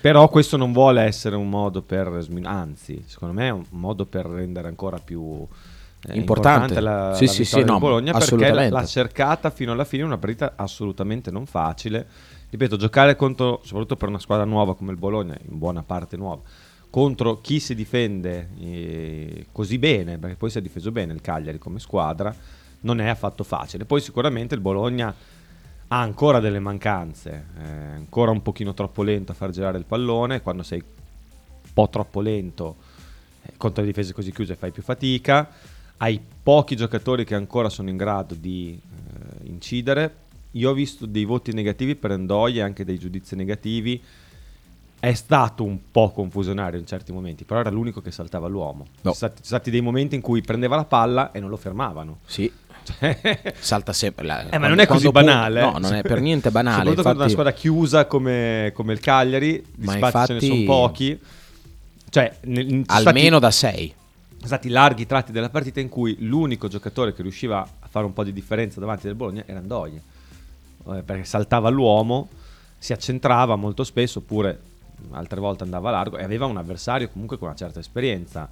Però 0.00 0.28
questo 0.30 0.56
non 0.56 0.72
vuole 0.72 1.02
essere 1.02 1.36
un 1.36 1.48
modo 1.48 1.80
per 1.80 2.26
anzi, 2.42 3.04
secondo 3.06 3.34
me 3.34 3.46
è 3.46 3.52
un 3.52 3.64
modo 3.68 4.04
per 4.04 4.26
rendere 4.26 4.66
ancora 4.66 4.98
più 4.98 5.46
eh, 6.08 6.16
Importante. 6.16 6.80
la, 6.80 7.12
Sì, 7.14 7.26
la 7.26 7.30
sì, 7.30 7.44
sì, 7.44 7.62
no, 7.62 7.78
Bologna 7.78 8.18
perché 8.18 8.50
l'ha 8.50 8.84
cercata 8.84 9.50
fino 9.50 9.70
alla 9.70 9.84
fine 9.84 10.02
una 10.02 10.18
partita 10.18 10.54
assolutamente 10.56 11.30
non 11.30 11.46
facile. 11.46 12.04
Ripeto, 12.50 12.76
giocare 12.76 13.14
contro 13.14 13.60
soprattutto 13.62 13.94
per 13.94 14.08
una 14.08 14.18
squadra 14.18 14.44
nuova 14.44 14.74
come 14.74 14.90
il 14.90 14.98
Bologna, 14.98 15.36
in 15.48 15.56
buona 15.56 15.84
parte 15.84 16.16
nuova, 16.16 16.40
contro 16.90 17.40
chi 17.40 17.60
si 17.60 17.74
difende 17.74 18.48
eh, 18.58 19.46
così 19.52 19.78
bene, 19.78 20.18
perché 20.18 20.36
poi 20.36 20.50
si 20.50 20.58
è 20.58 20.62
difeso 20.62 20.90
bene 20.90 21.12
il 21.12 21.20
Cagliari 21.20 21.58
come 21.58 21.78
squadra, 21.78 22.34
non 22.80 23.00
è 23.00 23.08
affatto 23.08 23.44
facile. 23.44 23.84
Poi 23.84 24.00
sicuramente 24.00 24.54
il 24.54 24.60
Bologna 24.60 25.14
ha 25.90 26.00
ancora 26.00 26.40
delle 26.40 26.58
mancanze, 26.58 27.46
è 27.56 27.94
ancora 27.94 28.30
un 28.30 28.42
pochino 28.42 28.74
troppo 28.74 29.02
lento 29.02 29.32
a 29.32 29.34
far 29.34 29.50
girare 29.50 29.78
il 29.78 29.84
pallone, 29.84 30.42
quando 30.42 30.62
sei 30.62 30.80
un 30.80 31.70
po' 31.72 31.88
troppo 31.88 32.20
lento 32.20 32.76
eh, 33.42 33.52
contro 33.56 33.82
le 33.82 33.88
difese 33.88 34.12
così 34.12 34.32
chiuse 34.32 34.54
fai 34.54 34.70
più 34.70 34.82
fatica, 34.82 35.50
hai 35.98 36.20
pochi 36.42 36.76
giocatori 36.76 37.24
che 37.24 37.34
ancora 37.34 37.68
sono 37.68 37.88
in 37.88 37.96
grado 37.96 38.34
di 38.34 38.78
eh, 38.78 39.46
incidere. 39.48 40.26
Io 40.52 40.70
ho 40.70 40.74
visto 40.74 41.06
dei 41.06 41.24
voti 41.24 41.52
negativi 41.52 41.94
per 41.94 42.12
Endoia 42.12 42.62
e 42.62 42.64
anche 42.64 42.84
dei 42.84 42.98
giudizi 42.98 43.36
negativi. 43.36 44.02
È 45.00 45.14
stato 45.14 45.62
un 45.64 45.78
po' 45.92 46.10
confusionario 46.10 46.78
in 46.78 46.86
certi 46.86 47.12
momenti, 47.12 47.44
però 47.44 47.60
era 47.60 47.70
l'unico 47.70 48.00
che 48.00 48.10
saltava 48.10 48.48
l'uomo. 48.48 48.86
No. 49.02 49.12
Ci 49.12 49.18
sono 49.18 49.32
stati, 49.40 49.70
dei 49.70 49.80
momenti 49.80 50.14
in 50.16 50.20
cui 50.20 50.40
prendeva 50.40 50.74
la 50.76 50.84
palla 50.84 51.30
e 51.32 51.38
non 51.40 51.50
lo 51.50 51.56
fermavano. 51.56 52.18
sì, 52.26 52.50
Cioè, 52.82 53.54
salta 53.60 53.92
sempre. 53.92 54.24
la- 54.24 54.40
eh, 54.40 54.44
ma 54.44 54.48
quando- 54.48 54.68
non 54.68 54.78
è 54.80 54.86
così 54.86 55.10
quando 55.10 55.30
banale. 55.30 55.60
No, 55.60 55.78
non 55.78 55.94
è 55.94 56.02
per 56.02 56.20
niente 56.20 56.50
banale. 56.50 56.76
Soprattutto 56.90 57.02
contro 57.02 57.22
una 57.22 57.30
infatti- 57.30 57.30
squadra 57.32 57.52
chiusa 57.52 58.06
come, 58.06 58.72
come 58.74 58.92
il 58.92 59.00
Cagliari, 59.00 59.64
di 59.76 59.86
Ma 59.86 59.92
spazi 59.96 60.26
ce 60.26 60.32
ne 60.32 60.38
infatti- 60.40 60.46
sono 60.46 60.64
pochi. 60.64 61.20
Cioè, 62.10 62.36
ne- 62.44 62.82
almeno 62.86 63.36
stati, 63.36 63.38
da 63.40 63.50
6. 63.50 63.94
sono 64.36 64.46
stati 64.46 64.68
larghi 64.70 65.06
tratti 65.06 65.30
della 65.32 65.50
partita 65.50 65.78
in 65.80 65.88
cui 65.90 66.16
l'unico 66.20 66.66
giocatore 66.68 67.12
che 67.14 67.22
riusciva 67.22 67.60
a 67.60 67.86
fare 67.88 68.04
un 68.06 68.12
po' 68.14 68.24
di 68.24 68.32
differenza 68.32 68.80
davanti 68.80 69.06
del 69.06 69.14
Bologna 69.14 69.42
era 69.46 69.58
Andoie. 69.60 70.02
Eh, 70.90 71.02
Perché 71.02 71.24
saltava 71.24 71.68
l'uomo, 71.68 72.28
si 72.78 72.92
accentrava 72.94 73.54
molto 73.56 73.84
spesso, 73.84 74.20
oppure 74.20 74.58
altre 75.10 75.40
volte 75.40 75.64
andava 75.64 75.90
largo 75.90 76.16
e 76.18 76.22
aveva 76.24 76.46
un 76.46 76.56
avversario 76.56 77.08
comunque 77.08 77.38
con 77.38 77.48
una 77.48 77.56
certa 77.56 77.80
esperienza 77.80 78.48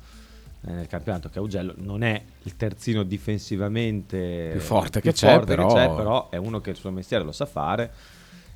eh, 0.67 0.73
nel 0.73 0.87
campionato 0.87 1.29
che 1.29 1.39
Augello. 1.39 1.75
Non 1.77 2.03
è 2.03 2.23
il 2.43 2.57
terzino 2.57 3.03
difensivamente 3.03 4.51
Più 4.53 4.61
forte 4.61 5.01
più 5.01 5.11
che 5.11 5.17
c'è, 5.17 5.33
forte 5.35 5.55
però- 5.55 5.73
c'è, 5.73 5.87
però 5.95 6.29
è 6.31 6.37
uno 6.37 6.61
che 6.61 6.71
il 6.71 6.77
suo 6.77 6.91
mestiere 6.91 7.25
lo 7.25 7.33
sa 7.33 7.47
fare. 7.47 7.93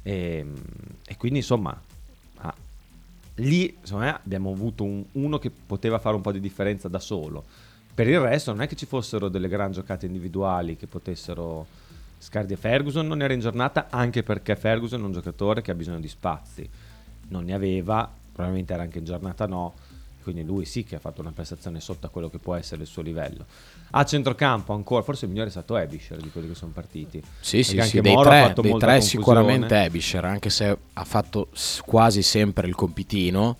E, 0.02 0.47
e 1.06 1.16
quindi 1.18 1.40
insomma 1.40 1.78
ah, 2.38 2.54
lì 3.37 3.76
secondo 3.82 4.06
me 4.06 4.20
abbiamo 4.25 4.50
avuto 4.50 4.82
un- 4.82 5.04
uno 5.12 5.38
che 5.38 5.50
poteva 5.50 5.99
fare 5.99 6.16
un 6.16 6.23
po' 6.23 6.32
di 6.32 6.40
differenza 6.40 6.88
da 6.88 6.99
solo. 6.99 7.44
Per 7.92 8.09
il 8.09 8.18
resto 8.18 8.52
non 8.52 8.62
è 8.62 8.66
che 8.66 8.76
ci 8.76 8.87
fossero 8.87 9.28
delle 9.28 9.49
gran 9.49 9.73
giocate 9.73 10.06
individuali 10.06 10.76
che 10.76 10.87
potessero 10.87 11.66
Scardi 12.18 12.52
e 12.52 12.56
Ferguson 12.56 13.06
non 13.06 13.23
era 13.23 13.32
in 13.32 13.40
giornata 13.40 13.88
anche 13.90 14.23
perché 14.23 14.54
Ferguson 14.56 15.00
è 15.00 15.04
un 15.04 15.12
giocatore 15.12 15.61
che 15.62 15.70
ha 15.70 15.75
bisogno 15.75 16.00
di 16.00 16.09
spazi 16.09 16.68
non 17.31 17.45
ne 17.45 17.55
aveva 17.55 18.09
probabilmente 18.33 18.73
era 18.73 18.83
anche 18.83 18.99
in 18.99 19.05
giornata 19.05 19.47
no 19.47 19.75
quindi 20.23 20.45
lui 20.45 20.65
sì 20.65 20.85
che 20.85 20.97
ha 20.97 20.99
fatto 20.99 21.21
una 21.21 21.33
prestazione 21.33 21.81
sotto 21.81 22.07
a 22.07 22.09
quello 22.11 22.29
che 22.29 22.39
può 22.39 22.55
essere 22.55 22.83
il 22.83 22.87
suo 22.87 23.03
livello. 23.03 23.45
A 23.93 24.05
centrocampo 24.05 24.73
ancora 24.73 25.03
forse 25.03 25.25
il 25.25 25.31
migliore 25.31 25.49
è 25.49 25.53
stato 25.53 25.77
Ebisher 25.77 26.19
di 26.19 26.31
quelli 26.31 26.49
che 26.49 26.55
sono 26.55 26.73
partiti. 26.73 27.23
Sì, 27.41 27.63
sì, 27.63 27.81
sì, 27.83 28.01
dei 28.01 28.15
Moro 28.15 28.29
tre, 28.29 28.53
dei 28.55 28.77
tre 28.79 29.01
sicuramente 29.01 29.83
Ebisher, 29.83 30.25
anche 30.25 30.51
se 30.51 30.77
ha 30.93 31.05
fatto 31.05 31.49
quasi 31.85 32.23
sempre 32.23 32.69
il 32.69 32.75
compitino, 32.75 33.57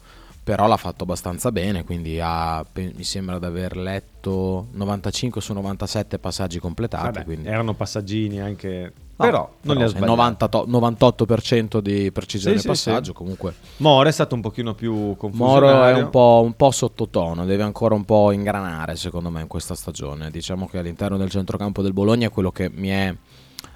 però 0.50 0.66
l'ha 0.66 0.76
fatto 0.76 1.04
abbastanza 1.04 1.52
bene, 1.52 1.85
quindi 1.85 2.19
ha, 2.21 2.66
mi 2.73 3.04
sembra 3.04 3.38
di 3.38 3.45
aver 3.45 3.76
letto 3.76 4.66
95 4.73 5.40
su 5.40 5.52
97 5.52 6.19
passaggi 6.19 6.59
completati. 6.59 7.04
Vabbè, 7.04 7.23
quindi. 7.23 7.47
erano 7.47 7.73
passaggini 7.75 8.40
anche 8.40 8.92
No, 9.14 9.26
però 9.26 9.52
non 9.61 9.76
li 9.76 9.83
ha 9.85 9.87
sbagliati 9.87 10.11
98 10.11 10.66
98% 10.66 11.78
di 11.78 12.11
precisione 12.11 12.57
Sì, 12.57 12.62
sì, 12.62 12.66
passaggio, 12.66 13.11
sì. 13.11 13.12
comunque 13.12 13.54
Moro 13.76 14.09
è 14.09 14.12
stato 14.12 14.35
un 14.35 14.40
pochino 14.40 14.75
più 14.75 15.14
confuso 15.16 15.45
Moro 15.45 15.85
è 15.85 15.92
un 15.92 16.11
po', 16.11 16.40
un 16.42 16.54
po' 16.54 16.73
sottotono, 16.73 17.45
deve 17.45 17.62
ancora 17.62 17.95
un 17.95 18.04
po' 18.04 18.33
ingranare 18.33 18.97
secondo 18.97 19.30
me 19.30 19.42
in 19.42 19.47
questa 19.47 19.76
stagione. 19.76 20.30
Diciamo 20.30 20.66
che 20.66 20.78
all'interno 20.78 21.16
del 21.16 21.30
centrocampo 21.30 21.80
del 21.80 21.92
Bologna 21.92 22.26
è 22.26 22.30
quello 22.30 22.50
che 22.50 22.69
mi 22.75 22.88
è, 22.88 23.14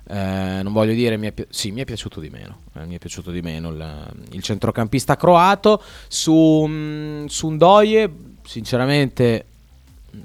eh, 0.06 0.60
non 0.62 0.72
voglio 0.72 0.92
dire, 0.92 1.16
mi 1.16 1.28
è, 1.28 1.32
pi- 1.32 1.46
sì, 1.48 1.70
mi 1.70 1.80
è 1.80 1.84
piaciuto 1.84 2.20
di 2.20 2.30
meno. 2.30 2.60
eh, 2.74 2.84
mi 2.86 2.96
è 2.96 2.98
piaciuto 2.98 3.30
di 3.30 3.40
meno 3.40 3.70
il, 3.70 4.12
il 4.32 4.42
centrocampista 4.42 5.16
croato. 5.16 5.82
Su, 6.08 6.64
mm, 6.68 7.26
su 7.26 7.48
Ndoye, 7.50 8.10
sinceramente, 8.44 9.44
mm, 10.14 10.20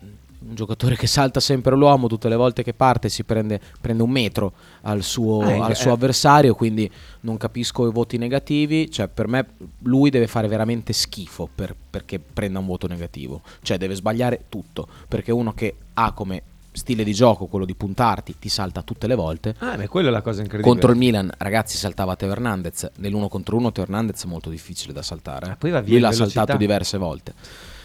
un 0.49 0.55
giocatore 0.55 0.95
che 0.95 1.05
salta 1.07 1.39
sempre 1.39 1.75
l'uomo, 1.75 2.07
tutte 2.07 2.27
le 2.29 2.35
volte 2.35 2.63
che 2.63 2.73
parte 2.73 3.07
si 3.09 3.23
prende, 3.23 3.59
prende 3.79 4.03
un 4.03 4.09
metro 4.09 4.53
al 4.81 5.03
suo, 5.03 5.43
Eh, 5.47 5.59
al 5.59 5.71
eh. 5.71 5.75
suo 5.75 5.91
avversario, 5.93 6.55
quindi 6.55 6.89
non 7.21 7.37
capisco 7.37 7.87
i 7.87 7.91
voti 7.91 8.17
negativi, 8.17 8.89
cioè 8.89 9.07
per 9.07 9.27
me 9.27 9.45
lui 9.83 10.09
deve 10.09 10.27
fare 10.27 10.47
veramente 10.47 10.91
schifo 10.93 11.47
per- 11.53 11.75
perché 11.89 12.19
prenda 12.19 12.59
un 12.59 12.65
voto 12.65 12.87
negativo, 12.87 13.41
cioè 13.61 13.77
deve 13.77 13.95
sbagliare 13.95 14.45
tutto, 14.49 14.87
perché 15.07 15.31
uno 15.31 15.53
che 15.53 15.75
ha 15.93 16.11
come 16.13 16.41
stile 16.79 17.03
di 17.03 17.13
gioco 17.13 17.45
quello 17.45 17.65
di 17.65 17.75
puntarti, 17.75 18.35
ti 18.39 18.49
salta 18.49 18.81
tutte 18.81 19.05
le 19.05 19.13
volte. 19.15 19.53
Ah, 19.59 19.77
ma 19.77 19.87
quella 19.87 20.07
è 20.07 20.11
la 20.11 20.21
cosa 20.23 20.41
incredibile. 20.41 20.71
Contro 20.73 20.91
il 20.91 20.97
Milan, 20.97 21.29
ragazzi, 21.37 21.77
saltava 21.77 22.15
Teo 22.15 22.31
Hernandez. 22.31 22.89
Nell'uno 22.97 23.27
contro 23.27 23.55
uno, 23.57 23.71
Teo 23.71 23.83
Hernandez 23.83 24.23
è 24.23 24.27
molto 24.27 24.49
difficile 24.49 24.91
da 24.93 25.03
saltare. 25.03 25.45
eh. 25.45 25.49
Ah, 25.51 25.55
poi 25.55 25.69
va 25.69 25.81
via 25.81 25.91
Lui 25.91 25.99
l'ha 26.01 26.09
velocità. 26.09 26.39
saltato 26.39 26.57
diverse 26.57 26.97
volte. 26.97 27.33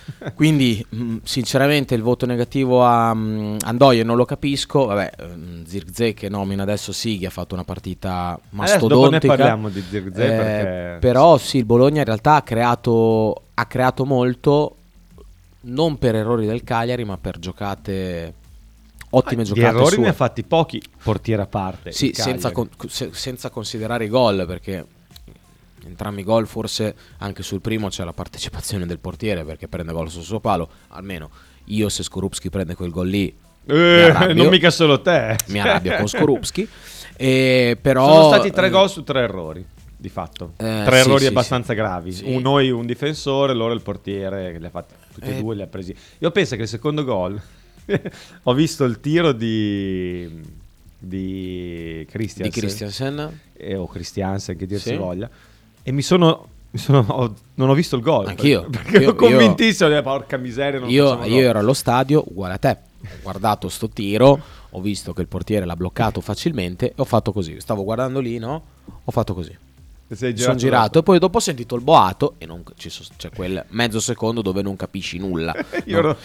Quindi, 0.34 0.84
mh, 0.86 1.16
sinceramente, 1.22 1.94
il 1.94 2.02
voto 2.02 2.26
negativo 2.26 2.84
a 2.84 3.14
mh, 3.14 3.56
Andoie 3.62 4.02
non 4.02 4.16
lo 4.16 4.24
capisco. 4.26 4.84
Vabbè, 4.86 5.12
ehm, 5.18 5.64
Zirkzee 5.64 6.12
che 6.14 6.28
nomina 6.28 6.62
adesso 6.62 6.92
Sighi 6.92 7.24
ha 7.26 7.30
fatto 7.30 7.54
una 7.54 7.64
partita 7.64 8.38
Adesso 8.56 8.86
dopo 8.86 9.04
ne 9.04 9.10
mastodontica. 9.12 9.34
parliamo 9.34 9.68
di 9.70 9.82
Zirkzee 9.88 10.24
Eh, 10.26 10.36
perché... 10.36 10.96
Però 11.00 11.38
sì, 11.38 11.56
il 11.58 11.64
Bologna 11.64 12.00
in 12.00 12.04
realtà 12.04 12.34
ha 12.34 12.42
creato, 12.42 13.42
ha 13.54 13.64
creato 13.64 14.04
molto, 14.04 14.76
non 15.62 15.96
per 15.98 16.14
errori 16.16 16.44
del 16.44 16.62
Cagliari, 16.64 17.04
ma 17.06 17.16
per 17.16 17.38
giocate 17.38 18.34
ottime 19.16 19.42
Ah, 19.42 19.44
giocate 19.44 19.66
errori 19.66 19.94
sue. 19.94 20.02
ne 20.02 20.08
ha 20.08 20.12
fatti 20.12 20.42
pochi, 20.42 20.82
portiere 21.02 21.42
a 21.42 21.46
parte. 21.46 21.92
Sì, 21.92 22.12
senza, 22.14 22.50
con- 22.52 22.68
se- 22.88 23.10
senza 23.12 23.50
considerare 23.50 24.04
i 24.04 24.08
gol, 24.08 24.44
perché 24.46 24.84
entrambi 25.86 26.20
i 26.22 26.24
gol, 26.24 26.46
forse 26.46 26.94
anche 27.18 27.42
sul 27.42 27.60
primo 27.60 27.88
c'è 27.88 28.04
la 28.04 28.12
partecipazione 28.12 28.86
del 28.86 28.98
portiere 28.98 29.44
perché 29.44 29.68
prende 29.68 29.92
gol 29.92 30.10
sul 30.10 30.22
suo 30.22 30.40
palo. 30.40 30.68
Almeno 30.88 31.30
io, 31.66 31.88
se 31.88 32.02
Skorupski 32.02 32.50
prende 32.50 32.74
quel 32.74 32.90
gol 32.90 33.08
lì, 33.08 33.34
Eh, 33.66 34.02
arrabbio. 34.10 34.34
non 34.42 34.48
mica 34.48 34.70
solo 34.70 35.00
te. 35.00 35.36
mi 35.48 35.60
arrabbio 35.60 35.96
con 35.96 36.08
Skorupski. 36.08 36.68
E 37.16 37.78
però, 37.80 38.06
Sono 38.12 38.32
stati 38.34 38.50
tre 38.50 38.66
eh, 38.66 38.70
gol 38.70 38.90
su 38.90 39.02
tre 39.04 39.20
errori. 39.20 39.64
Di 39.96 40.10
fatto, 40.10 40.52
Eh, 40.58 40.82
tre 40.84 40.96
sì, 41.00 41.06
errori 41.06 41.20
sì, 41.22 41.26
abbastanza 41.28 41.68
sì. 41.72 41.78
gravi. 41.78 42.20
Un- 42.24 42.42
noi 42.42 42.70
un 42.70 42.84
difensore, 42.84 43.54
loro 43.54 43.72
il 43.72 43.80
portiere, 43.80 44.52
che 44.52 44.58
li 44.58 44.66
ha 44.66 44.70
fatti 44.70 44.92
tutti 45.14 45.26
e 45.28 45.36
Eh. 45.36 45.40
due, 45.40 45.54
li 45.54 45.62
ha 45.62 45.66
presi. 45.66 45.96
Io 46.18 46.30
penso 46.30 46.56
che 46.56 46.62
il 46.62 46.68
secondo 46.68 47.04
gol, 47.04 47.40
ho 48.44 48.54
visto 48.54 48.84
il 48.84 49.00
tiro 49.00 49.32
di, 49.32 50.28
di 50.98 52.06
di 52.06 52.50
Christiansen, 52.50 53.40
eh, 53.54 53.76
o 53.76 53.86
Christiansen 53.86 54.56
che 54.56 54.66
dir 54.66 54.78
Sì. 54.80 54.90
si 54.90 54.96
voglia, 54.96 55.28
e 55.82 55.92
mi 55.92 56.02
sono... 56.02 56.48
sono- 56.74 57.04
ho- 57.08 57.34
non 57.54 57.68
ho 57.68 57.74
visto 57.74 57.96
il 57.96 58.02
gol 58.02 58.26
Anch'io. 58.26 58.66
perché 58.70 58.96
Io- 58.96 59.02
ero 59.02 59.14
convintissimo 59.14 59.88
di 59.94 60.02
porca 60.02 60.36
miseria 60.36 60.80
Io, 60.86 61.24
io 61.24 61.40
ero 61.48 61.58
allo 61.60 61.74
stadio 61.74 62.24
uguale 62.26 62.54
a 62.54 62.58
te. 62.58 62.78
Ho 63.04 63.08
guardato 63.22 63.68
sto 63.68 63.88
tiro, 63.90 64.40
ho 64.70 64.80
visto 64.80 65.12
che 65.12 65.20
il 65.20 65.28
portiere 65.28 65.66
l'ha 65.66 65.76
bloccato 65.76 66.20
facilmente 66.22 66.88
e 66.88 66.92
ho 66.96 67.04
fatto 67.04 67.32
così. 67.32 67.60
Stavo 67.60 67.84
guardando 67.84 68.18
lì, 68.18 68.38
no? 68.38 68.62
Ho 69.04 69.10
fatto 69.12 69.34
così. 69.34 69.54
E 70.06 70.16
sei 70.16 70.32
Mi 70.32 70.38
sono 70.38 70.54
girato 70.56 70.98
e 70.98 71.02
poi 71.02 71.18
dopo 71.18 71.38
ho 71.38 71.40
sentito 71.40 71.74
il 71.76 71.80
boato 71.82 72.34
e 72.38 72.44
non, 72.46 72.62
so- 72.76 73.04
c'è 73.16 73.30
quel 73.30 73.64
mezzo 73.70 74.00
secondo 74.00 74.42
dove 74.42 74.60
non 74.60 74.76
capisci 74.76 75.18
nulla. 75.18 75.54
Io 75.86 76.00
no? 76.02 76.08
ero, 76.10 76.16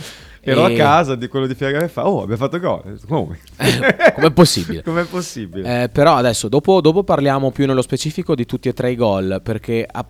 ero 0.42 0.64
a 0.66 0.70
E- 0.70 0.76
casa 0.76 1.16
di 1.16 1.28
quello 1.30 1.48
di 1.48 1.56
fianco 1.56 1.78
a 1.78 1.80
me 1.80 1.86
e 1.86 1.90
fa, 1.90 2.06
oh 2.08 2.22
abbiamo 2.24 2.36
fatto 2.44 2.60
gol. 2.60 3.00
Come? 3.08 3.40
Com'è 4.16 4.32
possibile? 4.32 4.84
Com'è 4.84 5.06
possibile? 5.06 5.84
Eh, 5.84 5.90
però 5.90 6.16
adesso, 6.16 6.50
dopo, 6.50 6.82
dopo 6.82 7.04
parliamo 7.04 7.52
più 7.52 7.66
nello 7.66 7.82
specifico 7.82 8.36
di 8.36 8.46
tutti 8.46 8.68
e 8.68 8.74
tre 8.74 8.92
i 8.92 8.96
gol, 8.96 9.40
perché 9.42 9.88
ah, 9.90 10.06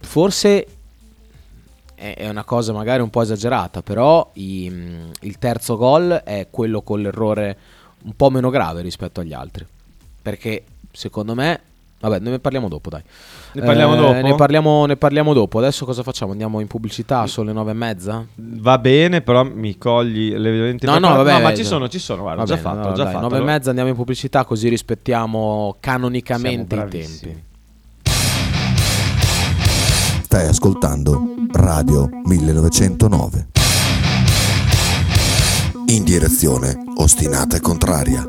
forse 0.00 0.66
è, 1.96 2.14
è 2.16 2.28
una 2.28 2.44
cosa 2.44 2.72
magari 2.72 3.02
un 3.02 3.10
po' 3.10 3.22
esagerata, 3.22 3.82
però 3.82 4.30
i- 4.34 4.70
mh, 4.70 5.10
il 5.22 5.38
terzo 5.38 5.76
gol 5.76 6.10
è 6.24 6.46
quello 6.48 6.82
con 6.82 7.00
l'errore 7.02 7.58
un 8.04 8.14
po' 8.14 8.30
meno 8.30 8.50
grave 8.50 8.82
rispetto 8.82 9.20
agli 9.20 9.32
altri. 9.32 9.66
Perché 10.22 10.64
secondo 10.92 11.34
me... 11.34 11.60
Vabbè, 12.08 12.18
ne 12.18 12.38
parliamo 12.38 12.68
dopo, 12.68 12.90
dai. 12.90 13.02
Ne 13.52 13.62
parliamo 13.62 13.94
Eh, 13.94 13.96
dopo? 13.96 14.26
Ne 14.26 14.34
parliamo, 14.34 14.84
ne 14.84 14.96
parliamo 14.96 15.32
dopo. 15.32 15.58
Adesso 15.58 15.86
cosa 15.86 16.02
facciamo? 16.02 16.32
Andiamo 16.32 16.60
in 16.60 16.66
pubblicità? 16.66 17.26
Sono 17.26 17.46
le 17.48 17.54
nove 17.54 17.70
e 17.70 17.74
mezza? 17.74 18.26
Va 18.34 18.76
bene, 18.78 19.22
però 19.22 19.42
mi 19.42 19.78
cogli 19.78 20.34
le 20.36 20.50
20 20.50 20.84
No, 20.84 20.98
no, 20.98 21.14
vabbè, 21.16 21.40
ma 21.40 21.54
ci 21.54 21.64
sono, 21.64 21.88
ci 21.88 21.98
sono, 21.98 22.22
guarda, 22.22 22.42
ho 22.42 22.44
già 22.44 22.56
bene, 22.56 22.66
fatto, 22.68 22.88
no, 22.88 22.94
già 22.94 23.04
dai, 23.04 23.12
fatto. 23.12 23.22
nove 23.24 23.34
e 23.36 23.38
allora. 23.38 23.52
mezza 23.52 23.68
andiamo 23.70 23.90
in 23.90 23.96
pubblicità 23.96 24.44
così 24.44 24.68
rispettiamo 24.68 25.76
canonicamente 25.80 26.74
Siamo 26.74 26.88
i 26.88 26.90
tempi. 26.90 27.42
Stai 30.24 30.46
ascoltando 30.48 31.22
Radio 31.52 32.08
1909. 32.24 33.46
In 35.86 36.02
direzione 36.04 36.76
ostinata 36.96 37.56
e 37.56 37.60
contraria. 37.60 38.28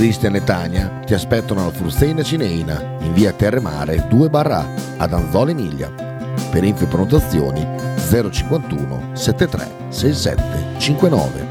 Cristian 0.00 0.34
e 0.34 0.42
Tania 0.42 1.02
ti 1.04 1.12
aspettano 1.12 1.60
alla 1.60 1.72
Fruzeina 1.72 2.22
Cineina 2.22 2.96
in 3.00 3.12
via 3.12 3.34
Terremare 3.34 4.06
2 4.08 4.30
barra 4.30 4.66
ad 4.96 5.12
Anzola 5.12 5.50
Emilia. 5.50 5.90
Per 6.50 6.64
info 6.64 6.84
e 6.84 6.86
prenotazioni 6.86 7.60
051 8.08 9.10
73 9.12 9.68
67 9.90 10.78
59. 10.78 11.46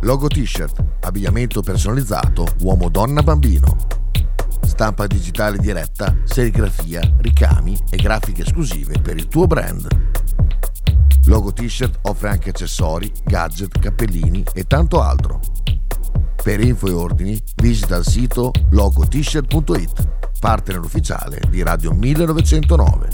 Logo 0.00 0.28
t-shirt, 0.28 0.82
abbigliamento 1.02 1.60
personalizzato 1.60 2.46
uomo 2.62 2.88
donna 2.88 3.22
bambino. 3.22 3.76
Stampa 4.62 5.06
digitale 5.06 5.58
diretta, 5.58 6.16
serigrafia, 6.24 7.02
ricami 7.18 7.76
e 7.90 7.98
grafiche 7.98 8.40
esclusive 8.40 8.98
per 8.98 9.16
il 9.16 9.28
tuo 9.28 9.46
brand. 9.46 10.08
Logo 11.30 11.52
t-shirt 11.52 12.00
offre 12.02 12.28
anche 12.28 12.50
accessori, 12.50 13.10
gadget, 13.22 13.78
cappellini 13.78 14.42
e 14.52 14.64
tanto 14.64 15.00
altro. 15.00 15.40
Per 16.42 16.60
info 16.60 16.88
e 16.88 16.90
ordini 16.90 17.40
visita 17.54 17.94
il 17.94 18.04
sito 18.04 18.50
logotshirt.it, 18.70 20.08
partner 20.40 20.80
ufficiale 20.80 21.40
di 21.48 21.62
Radio 21.62 21.92
1909. 21.92 23.08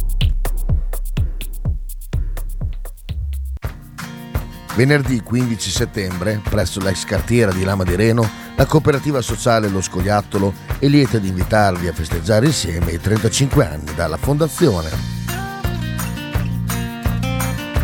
Venerdì 4.76 5.20
15 5.20 5.70
settembre, 5.70 6.40
presso 6.42 6.81
l'ex 6.81 7.05
cartiera 7.05 7.52
di 7.52 7.64
Lama 7.64 7.85
di 7.85 7.96
Reno, 7.96 8.26
la 8.57 8.64
cooperativa 8.64 9.20
sociale 9.20 9.68
Lo 9.68 9.83
Scoiattolo 9.83 10.55
è 10.79 10.87
lieta 10.87 11.18
di 11.18 11.29
invitarvi 11.29 11.87
a 11.87 11.92
festeggiare 11.92 12.46
insieme 12.46 12.92
i 12.92 12.98
35 12.98 13.66
anni 13.66 13.94
dalla 13.94 14.16
fondazione. 14.16 15.15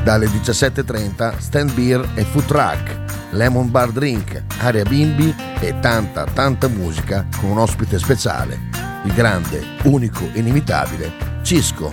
Dalle 0.03 0.27
17.30 0.27 1.39
stand 1.39 1.73
beer 1.75 2.07
e 2.17 2.25
food 2.25 2.47
truck, 2.47 3.31
lemon 3.31 3.71
bar 3.71 3.93
drink, 3.93 4.43
area 4.59 4.83
bimbi 4.83 5.33
e 5.61 5.79
tanta 5.79 6.25
tanta 6.25 6.67
musica 6.67 7.25
con 7.39 7.51
un 7.51 7.59
ospite 7.59 8.01
speciale, 8.01 8.59
il 9.05 9.13
grande, 9.15 9.63
unico, 9.85 10.29
inimitabile 10.33 11.41
Cisco. 11.43 11.91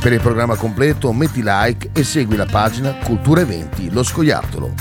Per 0.00 0.12
il 0.12 0.20
programma 0.20 0.56
completo 0.56 1.12
metti 1.12 1.40
like 1.44 1.90
e 1.92 2.02
segui 2.02 2.34
la 2.34 2.46
pagina 2.46 2.96
Cultura 2.98 3.42
Eventi 3.42 3.88
Lo 3.90 4.02
Scoiattolo. 4.02 4.74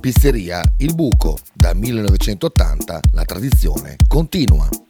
Pizzeria 0.00 0.60
Il 0.78 0.94
Buco, 0.94 1.38
da 1.52 1.72
1980 1.72 3.00
la 3.12 3.24
tradizione 3.24 3.96
continua. 4.08 4.89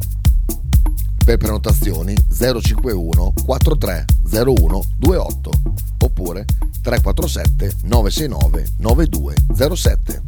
Per 1.23 1.37
prenotazioni 1.37 2.15
051 2.29 3.33
4301 3.45 4.81
28 4.99 5.51
oppure 5.99 6.45
347 6.81 7.75
969 7.83 8.67
9207. 8.77 10.21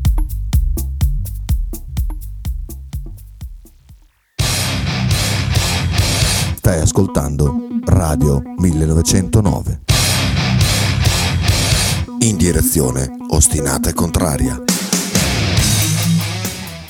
Stai 6.55 6.79
ascoltando 6.79 7.67
Radio 7.85 8.41
1909. 8.57 9.81
In 12.19 12.37
direzione 12.37 13.11
ostinata 13.31 13.89
e 13.89 13.93
contraria. 13.93 14.72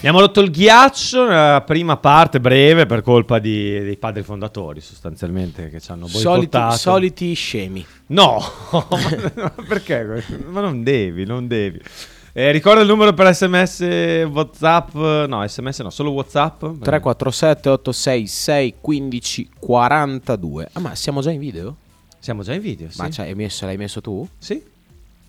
Abbiamo 0.03 0.19
rotto 0.19 0.41
il 0.41 0.51
ghiaccio 0.51 1.25
nella 1.25 1.63
prima 1.65 1.95
parte 1.95 2.41
breve 2.41 2.85
per 2.85 3.01
colpa 3.01 3.39
di- 3.39 3.79
dei 3.79 3.95
padri 3.95 4.21
fondatori, 4.21 4.81
sostanzialmente, 4.81 5.69
che 5.69 5.79
ci 5.79 5.91
hanno 5.91 6.07
Soliti, 6.07 6.27
boicottato. 6.27 6.75
soliti 6.77 7.33
scemi. 7.33 7.85
No, 8.07 8.37
ma 8.73 9.49
perché? 9.65 10.21
Ma 10.49 10.59
non 10.59 10.83
devi, 10.83 11.23
non 11.25 11.47
devi. 11.47 11.79
Eh, 12.33 12.51
ricorda 12.51 12.81
il 12.81 12.87
numero 12.87 13.13
per 13.13 13.33
sms, 13.33 13.79
whatsapp, 14.29 14.93
no 14.93 15.47
sms 15.47 15.79
no, 15.79 15.89
solo 15.89 16.11
whatsapp. 16.11 16.59
347 16.59 17.69
866 17.69 18.75
15 18.81 19.49
42. 19.57 20.69
Ah, 20.73 20.79
ma 20.81 20.95
siamo 20.95 21.21
già 21.21 21.31
in 21.31 21.39
video? 21.39 21.77
Siamo 22.19 22.43
già 22.43 22.53
in 22.53 22.59
video, 22.59 22.89
sì. 22.89 22.99
Ma 22.99 23.09
cioè, 23.09 23.33
messo, 23.35 23.65
l'hai 23.65 23.77
messo 23.77 24.01
tu? 24.01 24.27
Sì. 24.37 24.61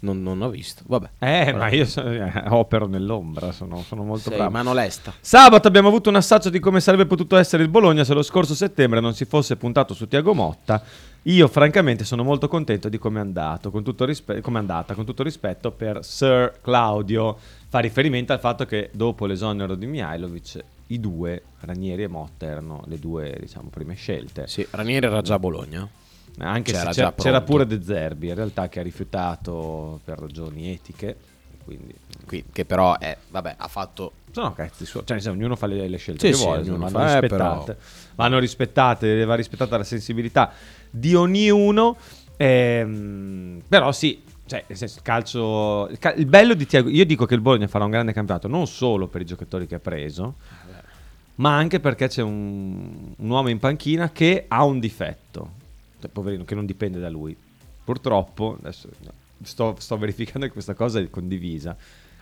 Non, 0.04 0.22
non 0.22 0.42
ho 0.42 0.50
visto. 0.50 0.82
Vabbè. 0.86 1.08
Eh, 1.18 1.52
ma 1.54 1.70
io 1.70 1.86
so- 1.86 2.06
eh, 2.06 2.30
opero 2.48 2.86
nell'ombra, 2.86 3.52
sono, 3.52 3.82
sono 3.82 4.04
molto 4.04 4.28
Sei 4.28 4.36
bravo. 4.36 4.50
mano 4.50 4.74
lesta. 4.74 5.14
Sabato 5.18 5.66
abbiamo 5.66 5.88
avuto 5.88 6.10
un 6.10 6.16
assaggio 6.16 6.50
di 6.50 6.60
come 6.60 6.80
sarebbe 6.80 7.06
potuto 7.06 7.36
essere 7.36 7.62
il 7.62 7.70
Bologna 7.70 8.04
se 8.04 8.12
lo 8.12 8.22
scorso 8.22 8.54
settembre 8.54 9.00
non 9.00 9.14
si 9.14 9.24
fosse 9.24 9.56
puntato 9.56 9.94
su 9.94 10.06
Tiago 10.06 10.34
Motta. 10.34 10.82
Io 11.22 11.48
francamente 11.48 12.04
sono 12.04 12.22
molto 12.22 12.48
contento 12.48 12.90
di 12.90 12.98
come 12.98 13.18
è 13.18 13.22
andato, 13.22 13.70
con 13.70 13.82
tutto 13.82 14.04
rispe- 14.04 14.42
come 14.42 14.58
è 14.58 14.60
andata, 14.60 14.92
con 14.92 15.06
tutto 15.06 15.22
rispetto 15.22 15.70
per 15.70 16.04
Sir 16.04 16.58
Claudio. 16.60 17.38
Fa 17.68 17.78
riferimento 17.78 18.34
al 18.34 18.40
fatto 18.40 18.66
che 18.66 18.90
dopo 18.92 19.24
l'esonero 19.24 19.74
di 19.74 19.86
Mihailovic 19.86 20.62
i 20.88 21.00
due, 21.00 21.42
Ranieri 21.60 22.02
e 22.02 22.08
Motta, 22.08 22.44
erano 22.44 22.82
le 22.88 22.98
due 22.98 23.34
diciamo, 23.40 23.70
prime 23.70 23.94
scelte. 23.94 24.46
Sì, 24.48 24.66
Ranieri 24.70 25.06
era 25.06 25.22
già 25.22 25.34
a 25.34 25.38
Bologna. 25.38 25.88
Anche 26.38 26.72
C'era 26.72 26.92
se 26.92 27.00
c'era, 27.00 27.12
c'era 27.12 27.40
pure 27.42 27.66
De 27.66 27.82
Zerbi, 27.82 28.28
in 28.28 28.34
realtà 28.34 28.68
che 28.68 28.80
ha 28.80 28.82
rifiutato 28.82 30.00
per 30.04 30.18
ragioni 30.18 30.72
etiche. 30.72 31.16
Quindi 31.64 31.94
Qui, 32.26 32.44
che 32.52 32.64
però 32.64 32.98
è, 32.98 33.16
vabbè, 33.30 33.54
ha 33.56 33.68
fatto 33.68 34.12
sono 34.34 34.52
cazzi 34.52 34.84
cioè 34.84 35.02
senso, 35.06 35.30
ognuno 35.30 35.54
fa 35.54 35.66
le, 35.66 35.86
le 35.86 35.96
scelte 35.96 36.26
Sì, 36.26 36.32
che 36.32 36.34
sì, 36.34 36.44
vuole, 36.44 36.62
vanno 36.62 36.88
fa, 36.88 37.16
eh, 37.16 37.20
rispettate, 37.20 37.78
vanno 38.16 38.38
rispettate, 38.40 39.24
va 39.24 39.34
rispettata 39.36 39.76
la 39.76 39.84
sensibilità 39.84 40.50
di 40.90 41.14
ognuno, 41.14 41.96
ehm, 42.36 43.62
però 43.68 43.92
sì, 43.92 44.22
cioè, 44.46 44.64
nel 44.66 44.76
senso, 44.76 44.96
il 44.96 45.02
calcio, 45.02 45.88
il, 45.88 45.98
ca- 46.00 46.14
il 46.14 46.26
bello 46.26 46.54
di 46.54 46.66
Tiago, 46.66 46.88
io 46.88 47.06
dico 47.06 47.26
che 47.26 47.34
il 47.34 47.40
Bologna 47.40 47.68
farà 47.68 47.84
un 47.84 47.90
grande 47.90 48.12
campionato 48.12 48.48
non 48.48 48.66
solo 48.66 49.06
per 49.06 49.20
i 49.20 49.24
giocatori 49.24 49.68
che 49.68 49.76
ha 49.76 49.80
preso, 49.80 50.34
ma 51.36 51.56
anche 51.56 51.78
perché 51.78 52.08
c'è 52.08 52.22
un, 52.22 53.14
un 53.16 53.30
uomo 53.30 53.50
in 53.50 53.58
panchina 53.58 54.10
che 54.10 54.46
ha 54.48 54.64
un 54.64 54.80
difetto, 54.80 55.40
cioè, 55.40 55.63
poverino, 56.08 56.44
che 56.44 56.54
non 56.54 56.66
dipende 56.66 56.98
da 56.98 57.08
lui. 57.08 57.36
Purtroppo, 57.84 58.56
adesso 58.60 58.88
sto, 59.42 59.76
sto 59.78 59.98
verificando 59.98 60.46
che 60.46 60.52
questa 60.52 60.74
cosa 60.74 61.00
è 61.00 61.10
condivisa, 61.10 61.76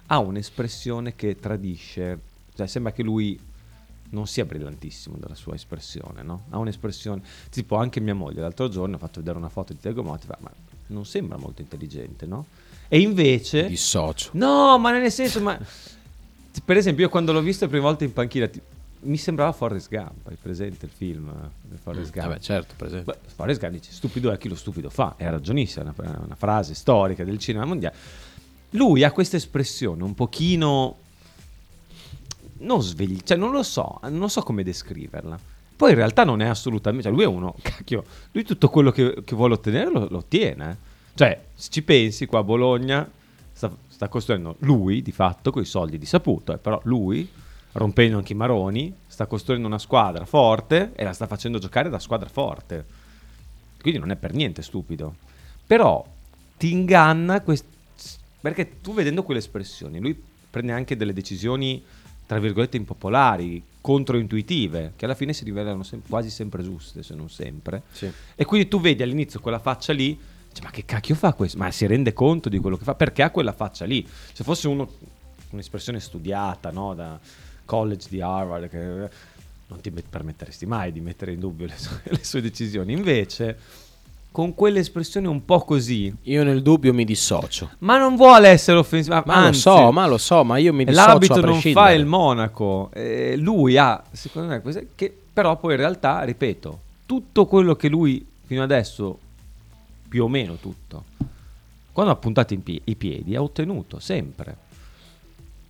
ha 0.07 0.19
un'espressione 0.19 1.15
che 1.15 1.39
tradisce, 1.39 2.19
cioè 2.55 2.67
sembra 2.67 2.93
che 2.93 3.03
lui 3.03 3.39
non 4.11 4.27
sia 4.27 4.45
brillantissimo 4.45 5.17
dalla 5.19 5.35
sua 5.35 5.55
espressione, 5.55 6.23
no? 6.23 6.45
Ha 6.51 6.59
un'espressione, 6.59 7.23
tipo 7.51 7.77
anche 7.77 8.01
mia 8.01 8.15
moglie 8.15 8.41
l'altro 8.41 8.69
giorno 8.69 8.97
ha 8.97 8.99
fatto 8.99 9.21
vedere 9.21 9.39
una 9.39 9.49
foto 9.49 9.73
di 9.73 9.79
Tiago 9.79 10.03
Motta, 10.03 10.27
fa, 10.27 10.39
ma 10.41 10.51
non 10.89 11.07
sembra 11.07 11.39
molto 11.39 11.63
intelligente, 11.63 12.27
no? 12.27 12.47
E 12.89 13.01
invece... 13.01 13.69
dissocio. 13.69 14.31
No, 14.35 14.79
ma 14.79 14.91
nel 14.91 15.11
senso, 15.11 15.41
ma 15.41 15.59
per 16.65 16.77
esempio, 16.77 17.05
io 17.05 17.11
quando 17.11 17.33
l'ho 17.33 17.41
visto 17.41 17.65
le 17.65 17.71
prime 17.71 17.85
volte 17.85 18.05
in 18.05 18.13
panchina, 18.13 18.47
ti- 18.49 18.61
mi 19.03 19.17
sembrava 19.17 19.53
Forrest 19.53 19.89
Gump. 19.89 20.27
Hai 20.27 20.37
presente 20.41 20.87
il 20.87 20.93
film 20.95 21.29
eh, 21.29 21.49
di 21.63 21.77
Forrest 21.77 22.13
Gump? 22.13 22.27
Vabbè, 22.29 22.41
certo, 22.41 22.75
per 22.77 22.87
esempio. 22.89 23.13
Beh, 23.13 23.29
Forrest 23.35 23.61
Gump 23.61 23.73
dice: 23.73 23.93
Stupido 23.93 24.31
è 24.31 24.39
chi 24.39 24.49
lo 24.49 24.55
stupido 24.55 24.91
fa. 24.91 25.15
È 25.17 25.29
ragionissima, 25.29 25.91
è 25.91 26.01
una, 26.01 26.23
una 26.25 26.35
frase 26.35 26.75
storica 26.75 27.25
del 27.25 27.39
cinema 27.39 27.65
mondiale. 27.65 27.97
Lui 28.71 29.05
ha 29.05 29.13
questa 29.13 29.37
espressione 29.37 30.03
un 30.03 30.15
pochino. 30.15 30.97
Non 32.59 32.81
svegli, 32.83 33.19
cioè 33.25 33.37
non 33.37 33.51
lo 33.51 33.63
so, 33.63 33.99
non 34.09 34.31
so 34.31 34.43
come 34.43 34.63
descriverla. 34.63 35.39
Poi 35.75 35.91
in 35.91 35.97
realtà 35.97 36.23
non 36.25 36.41
è 36.41 36.47
assolutamente. 36.47 37.09
Cioè 37.09 37.13
lui 37.13 37.25
è 37.25 37.29
uno. 37.29 37.57
Cacchio, 37.61 38.05
lui 38.33 38.45
tutto 38.45 38.69
quello 38.69 38.91
che, 38.93 39.23
che 39.25 39.35
vuole 39.35 39.55
ottenere 39.55 39.91
lo, 39.91 40.07
lo 40.09 40.19
ottiene. 40.19 40.71
eh. 40.71 40.77
Cioè, 41.15 41.45
se 41.55 41.71
ci 41.71 41.83
pensi, 41.83 42.27
qua 42.27 42.39
a 42.39 42.45
Bologna 42.45 43.09
sta, 43.53 43.71
sta 43.89 44.09
costruendo 44.09 44.57
lui 44.61 45.03
di 45.03 45.13
fatto 45.13 45.51
con 45.51 45.63
i 45.63 45.67
soldi 45.67 45.99
di 45.99 46.07
saputo, 46.07 46.53
eh, 46.53 46.59
però 46.59 46.81
lui, 46.85 47.29
rompendo 47.73 48.19
anche 48.19 48.33
i 48.33 48.37
maroni, 48.37 48.95
sta 49.07 49.27
costruendo 49.27 49.67
una 49.67 49.79
squadra 49.79 50.25
forte 50.25 50.93
e 50.95 51.05
la 51.05 51.13
sta 51.13 51.27
facendo 51.27 51.59
giocare 51.59 51.89
da 51.89 51.99
squadra 51.99 52.29
forte. 52.29 52.85
Quindi 53.81 53.99
non 53.99 54.11
è 54.11 54.17
per 54.17 54.35
niente 54.35 54.63
stupido. 54.63 55.17
Però 55.67 56.05
ti 56.57 56.71
inganna 56.71 57.41
quest- 57.41 57.65
perché 58.41 58.81
tu 58.81 58.93
vedendo 58.93 59.23
quelle 59.23 59.41
espressioni, 59.41 60.01
lui 60.01 60.21
prende 60.51 60.73
anche 60.73 60.97
delle 60.97 61.13
decisioni 61.13 61.83
tra 62.27 62.39
virgolette 62.39 62.79
impopolari, 62.79 63.63
controintuitive, 63.81 64.95
che 64.97 65.05
alla 65.05 65.15
fine 65.15 65.35
si 65.35 65.45
rivelano 65.45 65.83
sem- 65.83 66.01
quasi 66.09 66.31
sempre 66.31 66.63
giuste, 66.63 67.03
se 67.03 67.15
non 67.15 67.29
sempre. 67.29 67.83
Sì. 67.93 68.11
E 68.35 68.45
quindi 68.47 68.69
tu 68.69 68.81
vedi 68.81 69.03
all'inizio 69.03 69.41
quella 69.41 69.59
faccia 69.59 69.93
lì, 69.93 70.19
dici, 70.49 70.63
ma 70.63 70.71
che 70.71 70.87
cacchio 70.87 71.15
fa 71.15 71.35
questo? 71.35 71.59
Ma 71.59 71.71
si 71.71 71.87
rende 71.87 72.15
conto 72.15 72.49
di 72.49 72.59
quello 72.59 72.79
che 72.79 72.85
fa? 72.85 72.95
Perché 72.95 73.23
ha 73.23 73.31
quella 73.31 73.53
faccia 73.53 73.85
lì? 73.85 74.07
Se 74.33 74.45
fosse 74.45 74.67
uno, 74.69 74.89
un'espressione 75.51 76.01
studiata, 76.01 76.71
no? 76.71 76.95
Da 76.95 77.19
college 77.65 78.07
di 78.09 78.21
Harvard, 78.21 78.69
che 78.69 78.79
non 79.67 79.81
ti 79.81 79.91
met- 79.91 80.07
permetteresti 80.09 80.67
mai 80.67 80.93
di 80.93 81.01
mettere 81.01 81.33
in 81.33 81.41
dubbio 81.41 81.67
le 81.67 81.75
sue, 81.77 82.01
le 82.05 82.23
sue 82.25 82.41
decisioni. 82.41 82.93
Invece, 82.93 83.59
con 84.31 84.55
quell'espressione 84.55 85.29
un 85.29 85.45
po' 85.45 85.61
così, 85.61 86.15
Io 86.23 86.43
nel 86.43 86.63
dubbio 86.63 86.93
mi 86.95 87.05
dissocio. 87.05 87.71
ma 87.81 87.99
non 87.99 88.17
vuole 88.17 88.49
essere 88.49 88.79
offensivo. 88.79 89.23
Ma 89.27 89.47
lo 89.47 89.53
so, 89.53 89.93
ma 89.93 90.07
lo 90.07 90.19
so, 90.19 90.43
ma 90.45 90.57
io 90.59 90.73
mi 90.73 90.85
dissocio 90.85 91.07
L'abito 91.07 91.41
non 91.41 91.61
fa 91.61 91.91
il 91.93 92.07
monaco. 92.07 92.91
Eh, 92.95 93.37
lui 93.37 93.77
ha, 93.77 94.03
secondo 94.13 94.49
me, 94.49 94.61
queste- 94.61 94.89
che 94.95 95.15
però 95.33 95.57
poi 95.59 95.73
in 95.73 95.79
realtà, 95.79 96.23
ripeto, 96.23 96.81
tutto 97.07 97.47
quello 97.47 97.75
che 97.77 97.89
lui 97.89 98.25
fino 98.45 98.63
adesso, 98.63 99.19
più 100.09 100.25
o 100.25 100.29
meno 100.29 100.57
tutto, 100.57 101.05
quando 101.93 102.13
ha 102.13 102.17
puntato 102.17 102.55
pie- 102.57 102.81
i 102.85 102.95
piedi, 102.97 103.35
ha 103.37 103.43
ottenuto 103.43 103.99
sempre. 103.99 104.57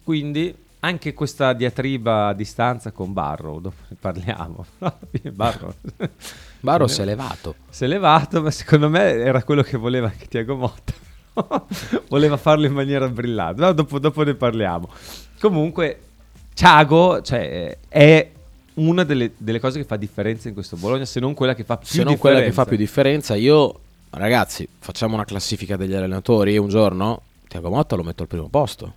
Quindi 0.04 0.52
anche 0.84 1.14
questa 1.14 1.52
diatriba 1.52 2.28
a 2.28 2.32
distanza 2.32 2.90
con 2.90 3.12
Barrow, 3.12 3.60
dopo 3.60 3.82
ne 3.88 3.96
parliamo. 3.98 4.66
Barrow 5.32 5.72
Barro 6.60 6.86
si 6.88 7.02
è 7.02 7.04
levato. 7.04 7.54
si 7.70 7.84
è 7.84 7.86
levato, 7.86 8.42
ma 8.42 8.50
secondo 8.50 8.88
me 8.88 9.14
era 9.14 9.42
quello 9.44 9.62
che 9.62 9.76
voleva 9.76 10.08
anche 10.08 10.26
Tiago 10.26 10.56
Motta. 10.56 10.92
voleva 12.08 12.36
farlo 12.36 12.66
in 12.66 12.72
maniera 12.72 13.08
brillante. 13.08 13.60
No, 13.60 13.72
dopo, 13.72 13.98
dopo 13.98 14.22
ne 14.24 14.34
parliamo. 14.34 14.88
Comunque, 15.40 16.00
Thiago 16.52 17.22
cioè, 17.22 17.78
è 17.88 18.30
una 18.74 19.04
delle, 19.04 19.32
delle 19.36 19.60
cose 19.60 19.78
che 19.78 19.84
fa 19.84 19.96
differenza 19.96 20.48
in 20.48 20.54
questo 20.54 20.76
Bologna, 20.76 21.04
se 21.04 21.20
non 21.20 21.34
quella 21.34 21.54
che 21.54 21.64
fa 21.64 21.76
più 21.76 21.86
se 21.86 22.02
non 22.02 22.14
differenza. 22.14 22.28
quella 22.28 22.44
che 22.44 22.52
fa 22.52 22.64
più 22.64 22.76
differenza, 22.76 23.34
io 23.36 23.80
ragazzi, 24.10 24.68
facciamo 24.78 25.14
una 25.14 25.24
classifica 25.24 25.76
degli 25.76 25.94
allenatori 25.94 26.56
un 26.58 26.68
giorno 26.68 27.22
Tiago 27.46 27.70
Motta 27.70 27.96
lo 27.96 28.02
metto 28.02 28.22
al 28.22 28.28
primo 28.28 28.48
posto. 28.48 28.94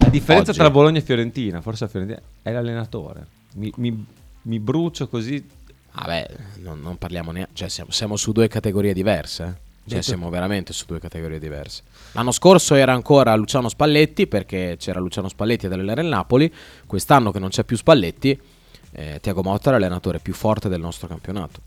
La 0.00 0.08
differenza 0.08 0.50
Oggi. 0.50 0.58
tra 0.58 0.70
Bologna 0.70 0.98
e 0.98 1.02
Fiorentina, 1.02 1.60
forse 1.60 1.84
la 1.84 1.90
Fiorentina, 1.90 2.20
è 2.42 2.50
l'allenatore. 2.52 3.26
Mi, 3.54 3.72
mi- 3.76 4.04
mi 4.42 4.58
brucio 4.58 5.08
così. 5.08 5.46
Vabbè, 5.92 6.28
non, 6.62 6.80
non 6.80 6.96
parliamo 6.98 7.30
neanche, 7.32 7.50
cioè 7.54 7.68
siamo, 7.68 7.90
siamo 7.90 8.16
su 8.16 8.32
due 8.32 8.48
categorie 8.48 8.92
diverse. 8.92 9.44
eh. 9.44 9.68
Cioè 9.90 10.02
siamo 10.02 10.30
veramente 10.30 10.72
su 10.72 10.84
due 10.86 11.00
categorie 11.00 11.40
diverse. 11.40 11.82
L'anno 12.12 12.30
scorso 12.30 12.74
era 12.76 12.92
ancora 12.92 13.34
Luciano 13.34 13.68
Spalletti 13.68 14.28
perché 14.28 14.76
c'era 14.78 15.00
Luciano 15.00 15.28
Spalletti 15.28 15.66
ad 15.66 15.72
allenare 15.72 16.02
il 16.02 16.06
Napoli. 16.08 16.52
Quest'anno 16.86 17.32
che 17.32 17.40
non 17.40 17.48
c'è 17.48 17.64
più 17.64 17.76
Spalletti, 17.76 18.38
eh, 18.92 19.18
Tiago 19.20 19.42
Motta 19.42 19.70
è 19.70 19.72
l'allenatore 19.72 20.20
più 20.20 20.32
forte 20.32 20.68
del 20.68 20.80
nostro 20.80 21.08
campionato. 21.08 21.60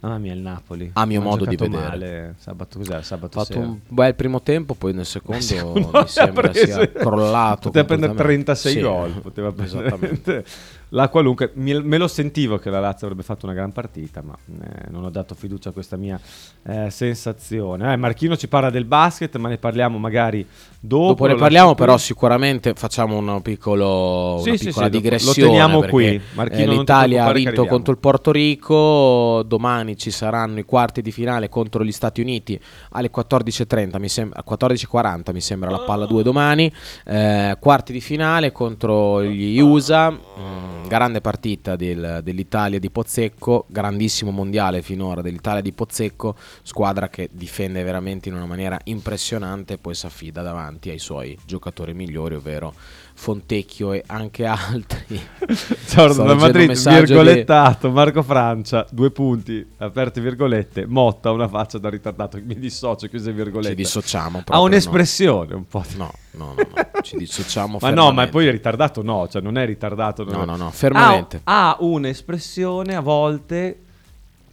Mamma 0.00 0.18
mia, 0.18 0.32
il 0.32 0.38
Napoli. 0.38 0.90
A 0.94 1.04
mio 1.06 1.20
modo 1.20 1.44
di 1.44 1.56
vedere. 1.56 1.82
male 1.82 2.34
Sabato 2.38 2.78
cos'è? 2.78 2.94
Ha 2.94 3.02
Sabato 3.02 3.40
fatto 3.40 3.52
sera. 3.54 3.66
un 3.66 3.78
bel 3.88 4.14
primo 4.14 4.40
tempo, 4.42 4.74
poi 4.74 4.92
nel 4.92 5.04
secondo, 5.06 5.40
Secondo 5.42 5.90
mi 5.92 6.06
sembra 6.06 6.48
preso- 6.50 6.66
sia 6.72 6.86
crollato. 6.92 7.70
Poteva 7.70 7.84
prendere 7.84 8.12
completamente. 8.14 8.52
36 8.62 8.72
Sì, 8.72 8.80
gol. 8.80 9.20
Poteva 9.20 9.52
esattamente. 9.64 10.44
La 10.90 11.08
qualunque. 11.08 11.50
Me 11.54 11.98
lo 11.98 12.08
sentivo 12.08 12.58
che 12.58 12.70
la 12.70 12.80
Lazio 12.80 13.06
avrebbe 13.06 13.22
fatto 13.24 13.46
una 13.46 13.54
gran 13.54 13.72
partita, 13.72 14.22
ma 14.22 14.34
eh, 14.62 14.90
non 14.90 15.04
ho 15.04 15.10
dato 15.10 15.34
fiducia 15.34 15.68
a 15.70 15.72
questa 15.72 15.96
mia 15.96 16.18
eh, 16.66 16.90
sensazione. 16.90 17.92
Eh, 17.92 17.96
Marchino 17.96 18.36
ci 18.36 18.48
parla 18.48 18.70
del 18.70 18.84
basket, 18.84 19.36
ma 19.36 19.48
ne 19.48 19.58
parliamo 19.58 19.98
magari 19.98 20.46
dopo. 20.80 21.06
Dopo 21.08 21.26
ne 21.26 21.34
parliamo, 21.34 21.74
però 21.74 21.92
qui. 21.94 22.00
sicuramente 22.02 22.74
facciamo 22.74 23.16
una, 23.16 23.40
piccolo, 23.40 24.38
Sì, 24.42 24.48
una 24.50 24.58
sì, 24.58 24.64
piccola 24.66 24.86
sì, 24.86 24.90
dopo- 24.90 25.04
lo 25.04 25.10
digressione. 25.10 25.48
teniamo 25.48 25.82
qui. 25.82 26.20
Marchino, 26.34 26.62
eh, 26.62 26.74
ti 26.74 26.78
L'Italia 26.78 27.24
ha 27.26 27.32
vinto 27.32 27.66
contro 27.66 27.92
il 27.92 27.98
Porto 27.98 28.30
Rico, 28.32 29.42
domani 29.46 29.96
ci 29.96 30.10
saranno 30.10 30.58
i 30.58 30.64
quarti 30.64 31.02
di 31.02 31.10
finale 31.12 31.48
contro 31.48 31.84
gli 31.84 31.92
Stati 31.92 32.20
Uniti 32.20 32.58
alle 32.90 33.10
14.30, 33.10 33.98
mi 33.98 34.08
sembra, 34.08 34.42
14.40 34.48 35.32
mi 35.32 35.40
sembra 35.40 35.70
la 35.70 35.80
palla 35.80 36.06
2 36.06 36.22
domani, 36.22 36.72
Eh, 37.04 37.56
quarti 37.60 37.92
di 37.92 38.00
finale 38.00 38.52
contro 38.52 39.22
gli 39.22 39.58
USA, 39.60 40.10
Mm, 40.10 40.77
grande 40.88 41.20
partita 41.20 41.76
del- 41.76 42.20
dell'Italia 42.24 42.78
di 42.80 42.90
Pozzecco, 42.90 43.66
grandissimo 43.68 44.30
mondiale 44.30 44.80
finora 44.80 45.20
dell'Italia 45.20 45.60
di 45.60 45.72
Pozzecco, 45.72 46.34
squadra 46.62 47.10
che 47.10 47.28
difende 47.30 47.82
veramente 47.82 48.30
in 48.30 48.34
una 48.34 48.46
maniera 48.46 48.78
impressionante 48.84 49.74
e 49.74 49.78
poi 49.78 49.94
si 49.94 50.06
affida 50.06 50.40
davanti 50.40 50.88
ai 50.88 50.98
suoi 50.98 51.38
giocatori 51.44 51.92
migliori, 51.92 52.34
ovvero 52.36 52.72
Fontecchio 53.18 53.92
e 53.92 54.04
anche 54.06 54.44
altri. 54.44 55.20
Sto 55.50 56.12
da 56.14 56.34
Madrid, 56.36 56.70
di- 56.72 56.88
virgolettato, 56.88 57.90
Marco 57.90 58.22
Francia, 58.22 58.86
due 58.92 59.10
punti, 59.10 59.66
aperte 59.78 60.20
virgolette, 60.20 60.86
Motta, 60.86 61.32
una 61.32 61.48
faccia 61.48 61.78
da 61.78 61.90
ritardato, 61.90 62.38
mi 62.40 62.56
dissocio, 62.56 63.08
chiuse 63.08 63.32
virgolette. 63.32 63.70
Ci 63.70 63.74
dissociamo. 63.74 64.44
ha 64.46 64.60
un'espressione 64.60 65.52
un 65.52 65.66
po'. 65.66 65.82
No, 65.96 66.12
no, 66.30 66.54
no, 66.56 66.66
no, 66.74 66.86
ci 67.02 67.16
dissociamo. 67.16 67.78
Ma 67.80 67.90
no, 67.90 68.12
ma 68.12 68.28
poi 68.28 68.46
è 68.46 68.52
ritardato 68.52 69.02
no, 69.02 69.26
cioè 69.26 69.42
non 69.42 69.58
è 69.58 69.66
ritardato. 69.66 70.22
non 70.22 70.34
No, 70.34 70.42
è- 70.42 70.46
no, 70.46 70.56
no, 70.56 70.70
fermamente. 70.70 71.40
Ha, 71.42 71.70
ha 71.70 71.76
un'espressione 71.80 72.94
a 72.94 73.00
volte 73.00 73.80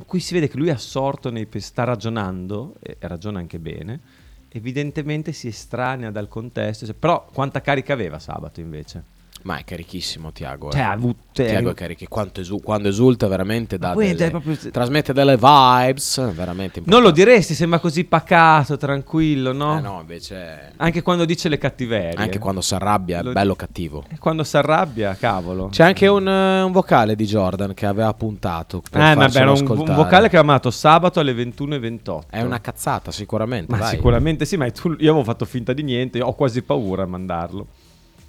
cui 0.08 0.20
si 0.20 0.34
vede 0.34 0.50
che 0.50 0.58
lui 0.58 0.70
è 0.70 0.74
assorto 0.74 1.30
nei 1.30 1.48
sta 1.60 1.84
ragionando, 1.84 2.74
e 2.80 2.98
ragiona 3.02 3.38
anche 3.38 3.60
bene, 3.60 4.00
evidentemente 4.58 5.34
si 5.34 5.48
estranea 5.48 6.12
dal 6.12 6.30
contesto, 6.30 6.86
cioè, 6.86 6.96
però 6.96 7.26
quanta 7.26 7.62
carica 7.62 7.92
aveva 7.92 8.20
sabato 8.20 8.62
invece? 8.62 9.04
Ma 9.46 9.58
è 9.60 9.64
carichissimo 9.64 10.32
Tiago. 10.32 10.72
Cioè, 10.72 10.82
ha 10.82 10.90
avuto... 10.90 11.20
cioè, 11.32 11.46
Tiago 11.46 11.70
è 11.70 11.74
carichi- 11.76 12.08
quanto 12.08 12.42
esu- 12.42 12.64
quando 12.64 12.88
esulta 12.88 13.28
veramente 13.28 13.78
dà 13.78 13.94
delle- 13.94 14.32
proprio- 14.32 14.58
trasmette 14.72 15.14
delle 15.14 15.38
vibes 15.38 16.34
veramente 16.34 16.82
Non 16.86 17.04
lo 17.04 17.12
diresti, 17.12 17.54
sembra 17.54 17.78
così 17.78 18.06
pacato, 18.06 18.76
tranquillo, 18.76 19.54
no? 19.54 19.78
Eh 19.78 19.82
no, 19.82 20.00
invece 20.00 20.72
Anche 20.78 21.04
quando 21.04 21.26
dice 21.26 21.48
le 21.48 21.60
cattiverie. 21.60 22.16
anche 22.16 22.40
quando 22.40 22.62
si 22.62 22.74
arrabbia 22.74 23.20
è 23.20 23.24
Lo- 23.24 23.34
bello 23.34 23.54
cattivo. 23.56 24.04
E 24.12 24.18
quando 24.18 24.44
si 24.44 24.58
arrabbia, 24.58 25.14
cavolo. 25.16 25.68
C'è 25.68 25.84
anche 25.84 26.08
un, 26.08 26.28
eh, 26.28 26.62
un 26.64 26.72
vocale 26.72 27.16
di 27.16 27.26
Jordan 27.26 27.76
che 27.76 27.86
aveva 27.86 28.12
puntato 28.16 28.82
per 28.90 29.00
eh, 29.00 29.14
vabbè, 29.14 29.42
un, 29.42 29.48
un 29.50 29.54
ascoltare. 29.54 29.94
vocale 29.94 30.28
che 30.30 30.38
ha 30.38 30.42
amato 30.42 30.72
sabato 30.72 31.20
alle 31.20 31.34
21.28. 31.34 32.22
È 32.32 32.42
una 32.42 32.60
cazzata 32.62 33.12
sicuramente, 33.12 33.72
Ma 33.72 33.78
vai. 33.78 33.90
sicuramente 33.96 34.46
sì, 34.46 34.58
ma 34.58 34.68
tu- 34.72 34.96
io 34.98 35.12
avevo 35.12 35.24
fatto 35.24 35.46
finta 35.46 35.72
di 35.72 35.84
niente, 35.84 36.20
ho 36.20 36.34
quasi 36.34 36.64
paura 36.64 37.04
a 37.04 37.06
mandarlo. 37.06 37.68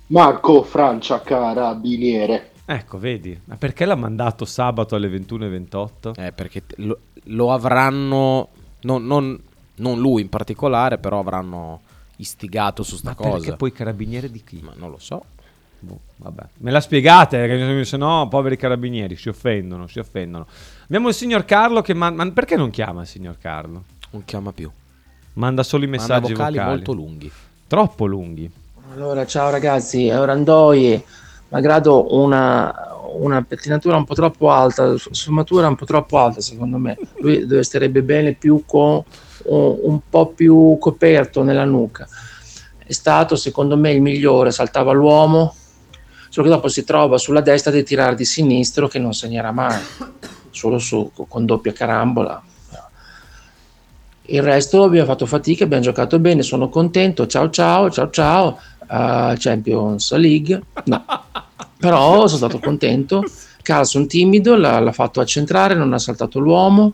Marco 0.08 0.62
Francia 0.62 1.20
Carabiniere. 1.20 2.52
Ecco, 2.64 2.98
vedi, 2.98 3.38
ma 3.44 3.56
perché 3.56 3.84
l'ha 3.84 3.94
mandato 3.94 4.44
sabato 4.44 4.94
alle 4.96 5.08
21.28? 5.08 6.20
Eh, 6.20 6.32
perché 6.32 6.62
lo, 6.76 6.98
lo 7.24 7.52
avranno 7.52 8.48
non, 8.82 9.04
non- 9.06 9.40
non 9.76 9.98
lui 10.00 10.22
in 10.22 10.28
particolare, 10.28 10.98
però 10.98 11.18
avranno 11.20 11.80
istigato 12.16 12.82
su 12.82 12.96
sta 12.96 13.10
Ma 13.10 13.14
cosa. 13.14 13.38
perché 13.38 13.56
poi 13.56 13.72
carabiniere 13.72 14.30
di 14.30 14.42
chi? 14.42 14.60
Ma 14.62 14.72
non 14.76 14.90
lo 14.90 14.98
so. 14.98 15.22
Boh, 15.78 15.98
vabbè. 16.16 16.42
Me 16.58 16.70
la 16.70 16.80
spiegate, 16.80 17.84
se 17.84 17.96
no 17.96 18.26
poveri 18.28 18.56
carabinieri 18.56 19.14
si 19.16 19.28
offendono, 19.28 19.86
si 19.86 19.98
offendono. 19.98 20.46
Abbiamo 20.84 21.08
il 21.08 21.14
signor 21.14 21.44
Carlo 21.44 21.82
che 21.82 21.94
man- 21.94 22.14
ma 22.14 22.28
perché 22.30 22.56
non 22.56 22.70
chiama 22.70 23.02
il 23.02 23.06
signor 23.06 23.36
Carlo? 23.38 23.84
Non 24.10 24.24
chiama 24.24 24.52
più. 24.52 24.70
Manda 25.34 25.62
solo 25.62 25.84
i 25.84 25.88
Manda 25.88 26.02
messaggi 26.02 26.32
vocali, 26.32 26.56
vocali. 26.56 26.70
molto 26.74 26.92
lunghi. 26.94 27.30
Troppo 27.66 28.06
lunghi. 28.06 28.50
Allora, 28.92 29.26
ciao 29.26 29.50
ragazzi, 29.50 30.06
è 30.06 30.18
Orandoi, 30.18 31.02
malgrado 31.48 32.14
una, 32.14 32.72
una 33.18 33.42
pettinatura 33.42 33.96
un 33.96 34.04
po' 34.04 34.14
troppo 34.14 34.50
alta, 34.50 34.94
sfumatura 34.96 35.66
un 35.66 35.74
po' 35.74 35.84
troppo 35.84 36.18
alta 36.18 36.40
secondo 36.40 36.78
me, 36.78 36.96
lui 37.18 37.46
dove 37.46 37.62
starebbe 37.62 38.02
bene 38.02 38.34
più 38.34 38.62
con 38.64 39.02
un, 39.44 39.78
un 39.82 40.00
po' 40.08 40.28
più 40.28 40.76
coperto 40.78 41.42
nella 41.42 41.64
nuca. 41.64 42.06
È 42.78 42.92
stato 42.92 43.34
secondo 43.34 43.76
me 43.76 43.92
il 43.92 44.00
migliore, 44.00 44.52
saltava 44.52 44.92
l'uomo, 44.92 45.54
solo 46.28 46.48
che 46.48 46.54
dopo 46.54 46.68
si 46.68 46.84
trova 46.84 47.18
sulla 47.18 47.40
destra 47.40 47.72
di 47.72 47.82
tirare 47.82 48.14
di 48.14 48.24
sinistro 48.24 48.86
che 48.86 49.00
non 49.00 49.12
segnerà 49.12 49.50
mai, 49.50 49.82
solo 50.50 50.78
su, 50.78 51.10
con 51.28 51.44
doppia 51.44 51.72
carambola. 51.72 52.42
Il 54.28 54.42
resto 54.42 54.82
abbiamo 54.82 55.06
fatto 55.06 55.24
fatica, 55.24 55.62
abbiamo 55.62 55.84
giocato 55.84 56.18
bene, 56.18 56.42
sono 56.42 56.68
contento, 56.68 57.28
ciao 57.28 57.48
ciao, 57.48 57.88
ciao 57.90 58.10
ciao, 58.10 58.58
Champions 58.86 60.14
League, 60.16 60.62
no, 60.84 61.04
però 61.78 62.26
sono 62.26 62.36
stato 62.36 62.58
contento, 62.58 63.22
Carlson 63.62 64.06
timido, 64.06 64.56
l'ha, 64.56 64.78
l'ha 64.78 64.92
fatto 64.92 65.20
accentrare, 65.20 65.74
non 65.74 65.92
ha 65.92 65.98
saltato 65.98 66.38
l'uomo, 66.38 66.92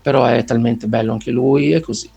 però 0.00 0.24
è 0.24 0.44
talmente 0.44 0.86
bello 0.86 1.12
anche 1.12 1.30
lui 1.30 1.72
e 1.72 1.80
così. 1.80 2.10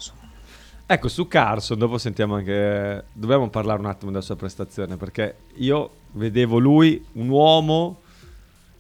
Ecco, 0.86 1.08
su 1.08 1.27
Carson, 1.27 1.77
dopo 1.77 1.99
sentiamo 1.99 2.34
anche... 2.34 3.03
Dobbiamo 3.13 3.49
parlare 3.49 3.79
un 3.79 3.86
attimo 3.86 4.10
della 4.10 4.23
sua 4.23 4.36
prestazione, 4.36 4.97
perché 4.97 5.36
io 5.58 5.91
vedevo 6.13 6.58
lui, 6.58 7.05
un 7.13 7.29
uomo 7.29 7.99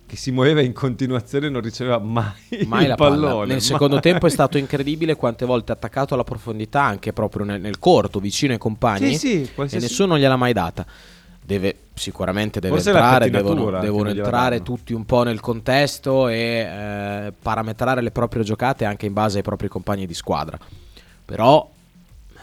che 0.09 0.15
si 0.15 0.31
muoveva 0.31 0.61
in 0.61 0.73
continuazione 0.73 1.45
e 1.45 1.49
non 1.49 1.61
riceveva 1.61 1.99
mai, 1.99 2.65
Mai 2.65 2.81
il 2.83 2.87
la 2.89 2.95
palla. 2.95 3.09
pallone. 3.27 3.39
Nel 3.45 3.47
mai. 3.57 3.61
secondo 3.61 3.99
tempo 3.99 4.25
è 4.25 4.29
stato 4.31 4.57
incredibile 4.57 5.15
quante 5.15 5.45
volte 5.45 5.71
attaccato 5.71 6.15
alla 6.15 6.23
profondità, 6.23 6.81
anche 6.81 7.13
proprio 7.13 7.45
nel, 7.45 7.61
nel 7.61 7.77
corto, 7.77 8.19
vicino 8.19 8.53
ai 8.53 8.57
compagni, 8.57 9.13
Sì, 9.13 9.17
sì, 9.17 9.41
e 9.43 9.53
qualsiasi- 9.53 9.85
nessuno 9.85 10.17
gliel'ha 10.17 10.35
mai 10.35 10.53
data. 10.53 10.83
Deve, 11.39 11.75
sicuramente 11.93 12.59
deve 12.59 12.73
Forse 12.75 12.89
entrare, 12.89 13.29
devono, 13.29 13.79
devono 13.79 14.09
entrare 14.09 14.61
tutti 14.63 14.93
un 14.93 15.05
po' 15.05 15.23
nel 15.23 15.39
contesto 15.39 16.27
e 16.27 16.37
eh, 16.37 17.33
parametrare 17.39 18.01
le 18.01 18.11
proprie 18.11 18.43
giocate 18.43 18.85
anche 18.85 19.05
in 19.05 19.13
base 19.13 19.37
ai 19.37 19.43
propri 19.43 19.67
compagni 19.67 20.05
di 20.07 20.13
squadra. 20.13 20.57
Però 21.25 21.69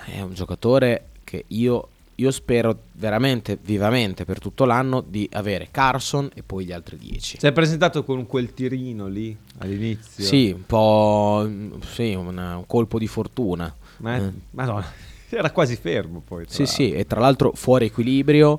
è 0.07 0.21
un 0.21 0.35
giocatore 0.35 1.07
che 1.25 1.45
io, 1.49 1.89
io 2.19 2.31
spero 2.31 2.79
veramente, 2.93 3.59
vivamente 3.61 4.25
per 4.25 4.39
tutto 4.39 4.65
l'anno 4.65 5.03
di 5.07 5.29
avere 5.33 5.69
Carson 5.71 6.31
e 6.35 6.43
poi 6.43 6.65
gli 6.65 6.73
altri 6.73 6.97
10. 6.97 7.39
Si 7.39 7.47
è 7.47 7.53
presentato 7.53 8.05
con 8.05 8.27
quel 8.27 8.55
tirino 8.55 9.07
lì 9.07 9.37
all'inizio. 9.59 10.25
Sì, 10.25 10.51
un 10.55 10.65
po' 10.65 11.47
sì, 11.93 12.15
una- 12.15 12.57
un 12.57 12.67
colpo 12.67 12.99
di 12.99 13.07
fortuna. 13.07 13.73
Ma 13.99 14.17
Eh. 14.17 14.33
Madonna, 14.53 14.91
era 15.29 15.51
quasi 15.51 15.77
fermo 15.77 16.23
poi. 16.27 16.45
Sì, 16.49 16.65
sì, 16.67 16.93
e 16.93 17.07
tra 17.07 17.21
l'altro 17.21 17.53
fuori 17.55 17.87
equilibrio, 17.87 18.59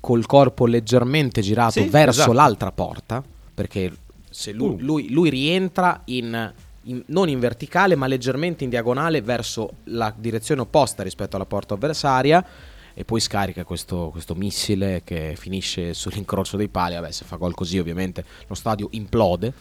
col 0.00 0.26
corpo 0.26 0.66
leggermente 0.66 1.40
girato 1.40 1.80
Sì, 1.80 1.88
verso 1.88 2.20
esatto. 2.20 2.32
l'altra 2.32 2.72
porta, 2.72 3.22
perché 3.54 3.90
se 4.30 4.52
lui, 4.52 4.74
Uh. 4.74 4.78
lui- 4.80 5.10
lui 5.10 5.30
rientra 5.30 6.02
in, 6.06 6.52
in- 6.82 7.02
non 7.06 7.28
in 7.30 7.38
verticale, 7.40 7.96
ma 7.96 8.06
leggermente 8.06 8.64
in 8.64 8.70
diagonale 8.70 9.22
verso 9.22 9.70
la 9.84 10.12
direzione 10.14 10.60
opposta 10.60 11.02
rispetto 11.02 11.36
alla 11.36 11.46
porta 11.46 11.72
avversaria. 11.72 12.44
E 12.98 13.04
poi 13.04 13.20
scarica 13.20 13.62
questo, 13.62 14.08
questo 14.10 14.34
missile 14.34 15.02
che 15.04 15.34
finisce 15.38 15.94
sull'incrocio 15.94 16.56
dei 16.56 16.66
pali. 16.66 16.94
Vabbè, 16.96 17.12
se 17.12 17.24
fa 17.24 17.36
gol 17.36 17.54
così, 17.54 17.78
ovviamente 17.78 18.24
lo 18.48 18.56
stadio 18.56 18.88
implode. 18.90 19.52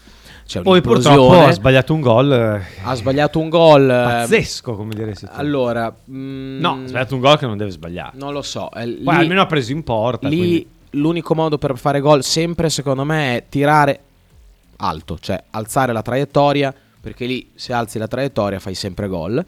C'è 0.43 0.61
Poi 0.63 0.81
purtroppo 0.81 1.33
ha 1.41 1.51
sbagliato 1.51 1.93
un 1.93 2.01
gol 2.01 2.31
eh, 2.31 2.61
Ha 2.83 2.95
sbagliato 2.95 3.37
un 3.37 3.49
gol. 3.49 3.83
eh, 3.83 4.03
pazzesco, 4.03 4.75
come 4.75 4.95
tu. 4.95 5.25
Allora, 5.33 5.95
mm, 6.09 6.59
no, 6.59 6.81
ha 6.83 6.87
sbagliato 6.87 7.13
un 7.13 7.21
gol 7.21 7.37
che 7.37 7.45
non 7.45 7.57
deve 7.57 7.69
sbagliare. 7.69 8.17
non 8.17 8.33
lo 8.33 8.41
so. 8.41 8.71
eh, 8.71 8.85
Poi 8.87 9.13
lì- 9.15 9.21
almeno 9.21 9.41
ha 9.41 9.45
preso 9.45 9.71
in 9.71 9.83
porta. 9.83 10.27
lì 10.27 10.37
quindi- 10.37 10.67
l'unico 10.91 11.35
modo 11.35 11.59
per 11.59 11.77
fare 11.77 11.99
gol 11.99 12.23
sempre 12.23 12.69
secondo 12.71 13.03
me 13.03 13.35
è 13.37 13.43
tirare 13.49 13.99
alto, 14.77 15.19
cioè 15.19 15.43
alzare 15.51 15.93
la 15.93 16.01
traiettoria, 16.01 16.73
perché 16.99 17.27
lì 17.27 17.51
se 17.53 17.71
alzi 17.71 17.99
la 17.99 18.07
traiettoria 18.07 18.57
fai 18.59 18.73
sempre 18.73 19.07
gol. 19.07 19.45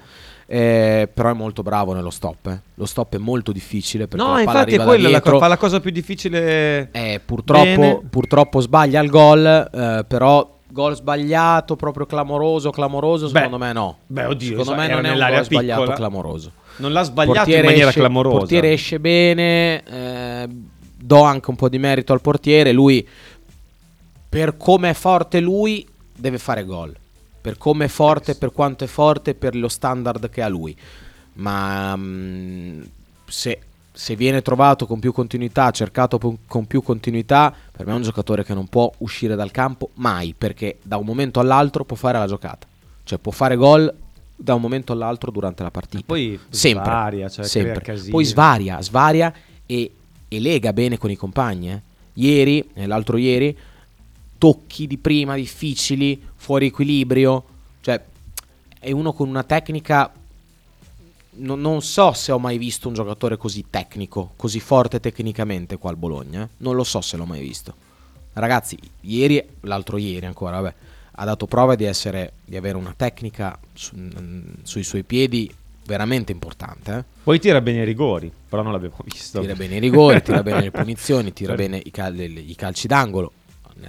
Eh, 0.51 1.07
però 1.13 1.29
è 1.29 1.33
molto 1.33 1.61
bravo 1.61 1.93
nello 1.93 2.09
stop. 2.09 2.47
eh. 2.47 2.59
Lo 2.73 2.87
stop 2.87 3.13
è 3.13 3.17
molto 3.19 3.51
difficile 3.51 4.07
perché 4.07 4.25
No, 4.25 4.35
la 4.35 4.43
palla 4.43 4.59
infatti 4.59 4.75
è 4.75 4.83
quella 4.83 5.09
la, 5.09 5.21
co- 5.21 5.37
fa 5.37 5.47
la 5.47 5.57
cosa 5.57 5.79
più 5.79 5.91
difficile. 5.91 6.89
Eh, 6.91 7.21
purtroppo, 7.23 8.03
purtroppo 8.09 8.59
sbaglia 8.59 8.99
il 9.01 9.11
gol, 9.11 9.45
eh, 9.45 10.05
però 10.07 10.57
gol 10.71 10.95
sbagliato, 10.95 11.75
proprio 11.75 12.07
clamoroso, 12.07 12.71
clamoroso, 12.71 13.27
secondo 13.27 13.59
me 13.59 13.73
no. 13.73 13.97
Beh, 14.07 14.25
oddio, 14.25 14.49
secondo 14.57 14.73
me 14.81 14.87
non 14.87 15.05
è 15.05 15.11
un 15.11 15.17
gol 15.19 15.43
sbagliato 15.43 15.79
piccola. 15.81 15.95
clamoroso. 15.95 16.51
Non 16.77 16.93
l'ha 16.93 17.03
sbagliato 17.03 17.35
Portiere 17.37 17.59
in 17.59 17.65
maniera 17.67 17.87
esce- 17.89 17.99
clamorosa. 17.99 18.33
Il 18.33 18.39
portiere 18.39 18.71
esce 18.71 18.99
bene, 18.99 19.83
eh, 19.83 20.47
do 20.95 21.21
anche 21.21 21.49
un 21.51 21.55
po' 21.57 21.69
di 21.69 21.77
merito 21.77 22.11
al 22.13 22.21
portiere, 22.21 22.71
lui 22.71 23.07
per 24.27 24.57
come 24.57 24.89
è 24.89 24.93
forte 24.93 25.39
lui 25.39 25.87
deve 26.15 26.39
fare 26.39 26.63
gol. 26.65 26.95
Per 27.41 27.57
come 27.57 27.85
è 27.85 27.87
forte, 27.87 28.35
per 28.35 28.51
quanto 28.51 28.83
è 28.83 28.87
forte, 28.87 29.33
per 29.33 29.55
lo 29.55 29.67
standard 29.67 30.29
che 30.29 30.41
ha 30.41 30.47
lui. 30.47 30.75
Ma 31.33 31.95
mm, 31.95 32.81
se, 33.25 33.59
se 33.91 34.15
viene 34.15 34.41
trovato 34.41 34.85
con 34.85 34.99
più 34.99 35.11
continuità, 35.11 35.71
cercato 35.71 36.17
con 36.45 36.67
più 36.67 36.81
continuità, 36.81 37.53
per 37.71 37.85
me 37.85 37.93
è 37.93 37.95
un 37.95 38.01
giocatore 38.01 38.43
che 38.43 38.53
non 38.53 38.67
può 38.67 38.91
uscire 38.99 39.35
dal 39.35 39.51
campo 39.51 39.89
mai, 39.95 40.35
perché 40.37 40.77
da 40.81 40.97
un 40.97 41.05
momento 41.05 41.39
all'altro 41.39 41.85
può 41.85 41.95
fare 41.95 42.17
la 42.17 42.27
giocata. 42.27 42.67
Cioè 43.03 43.17
può 43.17 43.31
fare 43.31 43.55
gol 43.55 43.93
da 44.35 44.53
un 44.53 44.61
momento 44.61 44.93
all'altro 44.93 45.31
durante 45.31 45.63
la 45.63 45.71
partita. 45.71 46.03
Poi 46.05 46.39
sempre, 46.49 46.83
svaria, 46.83 47.29
cioè, 47.29 47.45
sempre. 47.45 47.95
Poi 48.09 48.23
svaria, 48.23 48.81
svaria 48.81 49.33
e, 49.65 49.91
e 50.27 50.39
lega 50.39 50.71
bene 50.71 50.97
con 50.97 51.11
i 51.11 51.15
compagni. 51.15 51.71
eh. 51.71 51.81
Ieri, 52.13 52.69
e 52.73 52.85
l'altro 52.85 53.17
ieri, 53.17 53.55
tocchi 54.39 54.87
di 54.87 54.97
prima 54.97 55.35
difficili, 55.35 56.19
fuori 56.35 56.65
equilibrio. 56.65 57.43
Cioè, 57.81 58.01
è 58.79 58.89
uno 58.91 59.13
con 59.13 59.29
una 59.29 59.43
tecnica. 59.43 60.11
Non, 61.41 61.61
non 61.61 61.81
so 61.81 62.11
se 62.13 62.31
ho 62.31 62.39
mai 62.39 62.57
visto 62.57 62.87
un 62.87 62.95
giocatore 62.95 63.37
così 63.37 63.65
tecnico, 63.69 64.31
così 64.35 64.59
forte 64.59 64.99
tecnicamente 64.99 65.77
qua 65.77 65.91
al 65.91 65.95
Bologna. 65.95 66.43
eh. 66.43 66.47
Non 66.57 66.75
lo 66.75 66.83
so 66.83 66.99
se 67.01 67.15
l'ho 67.17 67.25
mai 67.25 67.39
visto. 67.41 67.73
Ragazzi, 68.33 68.77
ieri, 69.01 69.41
l'altro 69.61 69.97
ieri 69.97 70.25
ancora, 70.25 70.59
vabbè, 70.59 70.73
ha 71.11 71.25
dato 71.25 71.45
prova 71.45 71.75
di, 71.75 71.83
essere, 71.85 72.33
di 72.45 72.57
avere 72.57 72.77
una 72.77 72.93
tecnica 72.95 73.57
su- 73.73 73.95
mm, 73.95 74.41
sui 74.63 74.83
suoi 74.83 75.03
piedi 75.03 75.53
veramente 75.85 76.31
importante. 76.31 76.93
eh. 76.97 77.03
Poi 77.23 77.39
tira 77.39 77.61
bene 77.61 77.81
i 77.81 77.85
rigori, 77.85 78.31
però 78.49 78.61
non 78.61 78.71
l'abbiamo 78.73 78.97
visto. 79.03 79.39
Tira 79.41 79.53
bene 79.55 79.75
i 79.77 79.79
rigori, 79.79 80.21
tira 80.21 80.43
bene 80.43 80.61
le 80.61 80.71
punizioni, 80.71 81.31
tira 81.31 81.53
Per- 81.55 81.65
bene 81.65 81.81
i, 81.83 81.91
cal- 81.91 82.19
i 82.19 82.55
calci 82.55 82.87
d'angolo. 82.87 83.31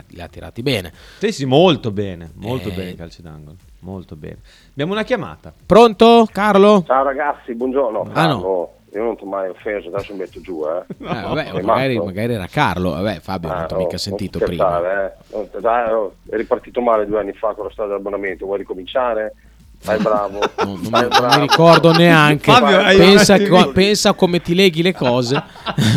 Li 0.09 0.20
ha 0.20 0.29
tirati 0.29 0.62
bene. 0.62 0.92
Sì, 1.18 1.33
sì, 1.33 1.44
molto 1.44 1.90
bene, 1.90 2.31
molto 2.35 2.68
Eh. 2.68 2.72
bene 2.72 2.90
i 2.90 2.94
calci 2.94 3.22
d'angolo, 3.22 3.57
molto 3.81 4.16
bene. 4.16 4.38
Abbiamo 4.70 4.92
una 4.92 5.03
chiamata. 5.05 5.53
Pronto, 5.66 6.26
Carlo? 6.31 6.85
Ciao 6.87 7.05
ragazzi, 7.05 7.55
buongiorno. 7.55 8.11
Ah, 8.12 8.26
no. 8.26 8.72
Io 8.92 9.05
non 9.05 9.16
ti 9.16 9.22
ho 9.22 9.26
mai 9.26 9.48
offeso, 9.48 9.87
adesso 9.88 10.12
mi 10.12 10.18
metto 10.18 10.40
giù, 10.40 10.64
eh. 10.66 10.83
Eh, 10.98 11.05
vabbè, 11.22 11.62
magari, 11.62 11.98
magari 11.98 12.35
era 12.35 12.46
Carlo. 12.46 12.90
Vabbè, 12.90 13.20
Fabio, 13.20 13.48
non 13.48 13.66
ti 13.68 13.74
ho 13.74 13.76
oh, 13.76 13.81
mica 13.81 13.98
sentito 13.98 14.38
prima. 14.40 15.07
eh. 15.07 15.12
Dai, 15.61 15.92
oh, 15.92 16.14
è 16.29 16.37
ripartito 16.37 16.81
male 16.81 17.07
due 17.07 17.20
anni 17.20 17.33
fa 17.33 17.55
con 17.55 17.66
la 17.66 17.70
storia 17.70 17.92
dell'abbonamento, 17.92 18.46
vuoi 18.46 18.59
ricominciare? 18.59 19.35
Fai 19.83 19.99
bravo. 19.99 20.38
Non, 20.61 20.75
non 20.75 20.90
fai 20.90 21.03
mi- 21.05 21.09
non 21.09 21.09
bravo. 21.09 21.35
mi 21.40 21.40
ricordo 21.47 21.93
neanche. 21.93 22.53
Fabio, 22.53 22.99
pensa, 22.99 23.43
co- 23.49 23.73
pensa 23.73 24.12
come 24.12 24.40
ti 24.43 24.55
leghi 24.55 24.83
le 24.83 24.93
cose. 24.95 25.43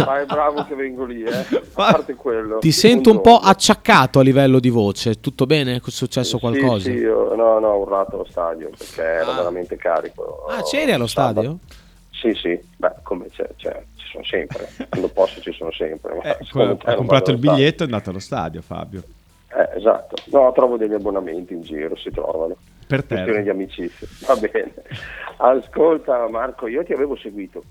Fai 0.04 0.26
bravo 0.26 0.63
che 0.65 0.74
vengo 0.74 1.04
lì, 1.04 1.22
eh. 1.24 1.32
A 1.36 1.62
parte 1.74 2.15
quello. 2.15 2.60
Ti 2.60 2.72
sento 2.72 3.12
un 3.12 3.19
po' 3.22 3.38
acciaccato 3.39 4.19
a 4.19 4.24
livello 4.24 4.60
di 4.60 4.69
voce. 4.69 5.19
Tutto 5.19 5.46
bene? 5.46 5.76
È 5.76 5.82
successo 5.86 6.39
qualcosa? 6.39 6.86
Sì, 6.86 6.91
sì, 6.91 6.98
io, 7.00 7.36
no, 7.36 7.60
no, 7.60 7.67
ho 7.67 7.78
urlato 7.82 8.15
allo 8.15 8.26
stadio 8.30 8.69
perché 8.69 9.02
ero 9.02 9.34
veramente 9.34 9.76
carico. 9.76 10.46
Ah, 10.50 10.62
c'eri 10.63 10.93
allo 10.93 11.08
stadio? 11.08 11.58
Sì, 12.12 12.34
sì, 12.36 12.58
beh, 12.78 12.93
come 13.04 13.26
c'è, 13.36 13.48
c'è, 13.58 13.84
ci 13.98 14.08
sono 14.12 14.24
sempre. 14.24 14.69
Quando 14.89 15.10
posso 15.10 15.41
ci 15.41 15.52
sono 15.52 15.72
sempre. 15.74 16.19
Eh, 16.24 16.38
quello- 16.50 16.78
non 16.86 16.96
comprato 16.96 17.32
il 17.32 17.38
biglietto 17.38 17.84
e 17.84 17.86
è 17.86 17.89
andato 17.89 18.12
allo 18.12 18.19
stadio, 18.19 18.62
Fabio. 18.62 19.04
Eh, 19.54 19.78
esatto. 19.78 20.15
No, 20.32 20.52
trovo 20.54 20.78
degli 20.78 20.93
abbonamenti 20.93 21.54
in 21.54 21.62
giro, 21.63 21.98
si 21.98 22.10
trovano. 22.12 22.56
Per 22.88 23.04
te. 23.04 23.15
Questione 23.15 23.43
di 23.43 23.50
amicizia. 23.50 24.08
Va 24.28 24.36
bene. 24.36 24.74
Ascolta 25.38 26.28
Marco, 26.30 26.67
io 26.67 26.84
ti 26.84 26.93
avevo 26.93 27.15
seguito. 27.15 27.63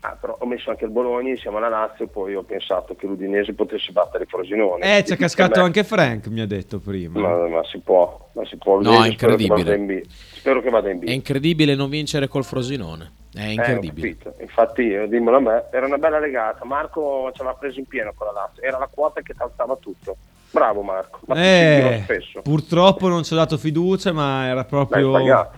Ah, 0.00 0.16
però 0.20 0.36
ho 0.38 0.46
messo 0.46 0.70
anche 0.70 0.84
il 0.84 0.90
Bologna 0.90 1.30
insieme 1.30 1.56
alla 1.56 1.68
Lazio, 1.68 2.06
poi 2.06 2.34
ho 2.36 2.42
pensato 2.42 2.94
che 2.94 3.06
l'Udinese 3.06 3.54
potesse 3.54 3.90
battere 3.90 4.24
il 4.24 4.28
Frosinone. 4.28 4.98
Eh, 4.98 5.02
c'è 5.02 5.16
cascato 5.16 5.60
anche 5.60 5.82
Frank, 5.82 6.28
mi 6.28 6.40
ha 6.40 6.46
detto 6.46 6.78
prima. 6.78 7.18
Ma, 7.18 7.48
ma 7.48 7.64
si 7.64 7.78
può, 7.80 8.28
ma 8.34 8.44
si 8.44 8.56
può. 8.56 8.80
No, 8.80 8.90
L'Udinese 8.90 9.08
è 9.08 9.12
spero 9.16 9.34
che 9.36 9.42
incredibile. 9.42 9.76
vada 9.76 9.92
in 9.92 10.00
B. 10.00 10.06
Spero 10.08 10.60
che 10.62 10.70
vada 10.70 10.90
in 10.90 10.98
B. 11.00 11.04
È 11.06 11.10
incredibile 11.10 11.74
non 11.74 11.88
vincere 11.88 12.28
col 12.28 12.44
Frosinone. 12.44 13.12
È 13.34 13.40
Eh, 13.40 13.52
incredibile. 13.52 14.16
capito. 14.16 14.42
Infatti, 14.42 14.92
eh, 14.92 15.08
dimmelo 15.08 15.38
a 15.38 15.40
me, 15.40 15.64
era 15.72 15.86
una 15.86 15.98
bella 15.98 16.20
legata. 16.20 16.64
Marco 16.64 17.32
ce 17.34 17.42
l'ha 17.42 17.54
preso 17.54 17.80
in 17.80 17.86
pieno 17.86 18.12
con 18.14 18.26
la 18.28 18.32
Lazio, 18.32 18.62
era 18.62 18.78
la 18.78 18.88
quota 18.92 19.22
che 19.22 19.34
calzava 19.34 19.74
tutto. 19.76 20.16
Bravo 20.56 20.80
Marco, 20.80 21.18
ma 21.26 21.34
Eh, 21.34 22.06
purtroppo 22.42 23.08
non 23.08 23.24
ci 23.24 23.34
ho 23.34 23.36
dato 23.36 23.58
fiducia, 23.58 24.10
ma 24.12 24.46
era 24.46 24.64
proprio 24.64 25.12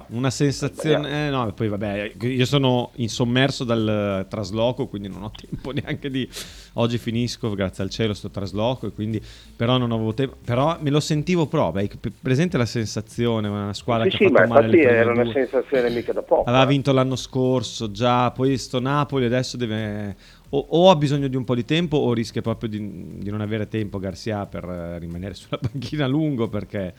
una 0.08 0.30
sensazione. 0.30 1.28
Eh, 1.28 1.30
no, 1.30 1.52
poi 1.52 1.68
vabbè, 1.68 2.14
io 2.22 2.44
sono 2.44 2.90
insommerso 2.96 3.62
dal 3.62 4.26
trasloco, 4.28 4.88
quindi 4.88 5.06
non 5.06 5.22
ho 5.22 5.30
tempo 5.38 5.70
neanche 5.70 6.10
di. 6.10 6.28
Oggi 6.74 6.98
finisco, 6.98 7.54
grazie 7.54 7.84
al 7.84 7.90
cielo, 7.90 8.12
sto 8.12 8.28
trasloco, 8.28 8.88
e 8.88 8.92
quindi 8.92 9.22
però 9.54 9.78
non 9.78 9.92
avevo 9.92 10.14
tempo. 10.14 10.34
Però 10.44 10.76
me 10.80 10.90
lo 10.90 10.98
sentivo 10.98 11.46
proprio. 11.46 11.80
Hai 11.82 11.90
presente 12.20 12.56
la 12.58 12.66
sensazione? 12.66 13.46
Una 13.46 13.74
squadra 13.74 14.02
Sì, 14.04 14.10
che 14.10 14.16
sì, 14.16 14.24
ha 14.24 14.30
ma 14.30 14.38
fatto 14.40 14.52
male 14.52 14.64
infatti 14.66 14.76
le 14.78 14.86
prime 14.88 15.00
era 15.00 15.12
una 15.12 15.32
sensazione 15.32 15.90
mica 15.90 16.12
da 16.12 16.22
poco. 16.22 16.42
Aveva 16.50 16.64
eh. 16.64 16.66
vinto 16.66 16.92
l'anno 16.92 17.16
scorso 17.16 17.92
già, 17.92 18.32
poi 18.32 18.58
sto 18.58 18.80
Napoli 18.80 19.26
adesso 19.26 19.56
deve 19.56 20.16
o, 20.50 20.66
o 20.68 20.90
ha 20.90 20.96
bisogno 20.96 21.28
di 21.28 21.36
un 21.36 21.44
po' 21.44 21.54
di 21.54 21.64
tempo 21.64 21.96
o 21.96 22.12
rischia 22.12 22.40
proprio 22.42 22.68
di, 22.70 23.18
di 23.18 23.30
non 23.30 23.40
avere 23.40 23.68
tempo 23.68 23.98
Garcia 23.98 24.46
per 24.46 24.64
eh, 24.64 24.98
rimanere 24.98 25.34
sulla 25.34 25.58
panchina 25.58 26.04
a 26.04 26.08
lungo 26.08 26.48
perché 26.48 26.94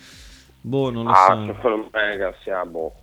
boh, 0.62 0.90
non 0.92 1.06
lo 1.06 1.12
Ah, 1.12 1.26
so. 1.48 1.54
secondo 1.54 1.90
me 1.92 2.18
Garcia, 2.18 2.66
boh, 2.66 2.94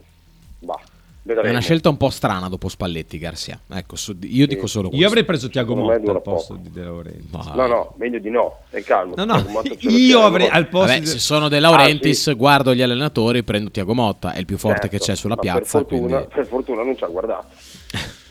bah, 0.61 0.79
È 0.79 0.89
vedremo. 1.23 1.51
una 1.51 1.61
scelta 1.61 1.89
un 1.89 1.97
po' 1.97 2.11
strana 2.11 2.49
dopo 2.49 2.69
Spalletti, 2.69 3.19
Garcia. 3.19 3.59
Ecco, 3.69 3.97
io 4.21 4.47
dico 4.47 4.67
solo 4.69 4.89
questo. 4.89 5.03
Io 5.03 5.09
avrei 5.09 5.25
preso 5.25 5.49
Tiago 5.49 5.75
Motta 5.75 6.13
al 6.13 6.23
posto 6.23 6.55
poco. 6.55 6.65
di 6.69 6.71
De 6.73 6.83
Laurentiis. 6.85 7.31
No, 7.55 7.67
no, 7.67 7.95
meglio 7.97 8.19
di 8.21 8.31
no, 8.31 8.59
stai 8.69 8.85
calmo. 8.85 9.15
No, 9.17 9.25
no, 9.25 9.43
io 9.81 10.21
avrei 10.23 10.47
al 10.49 10.69
posto 10.69 10.87
Vabbè, 10.87 11.01
di 11.01 11.07
se 11.07 11.19
sono 11.19 11.49
De 11.49 11.59
Laurentiis, 11.59 12.29
Ah, 12.29 12.31
sì. 12.31 12.37
guardo 12.37 12.73
gli 12.75 12.83
allenatori, 12.83 13.43
prendo 13.43 13.71
Tiago 13.73 13.95
Motta, 13.95 14.33
è 14.33 14.39
il 14.39 14.45
più 14.45 14.59
forte 14.59 14.83
Certo, 14.83 14.97
che 14.97 15.03
c'è 15.03 15.17
sulla 15.17 15.37
piazza. 15.37 15.59
Per 15.59 15.67
fortuna, 15.89 16.17
quindi- 16.19 16.35
per 16.35 16.47
fortuna 16.47 16.83
non 16.85 16.97
ci 16.97 17.03
ha 17.05 17.09
guardato. 17.09 17.47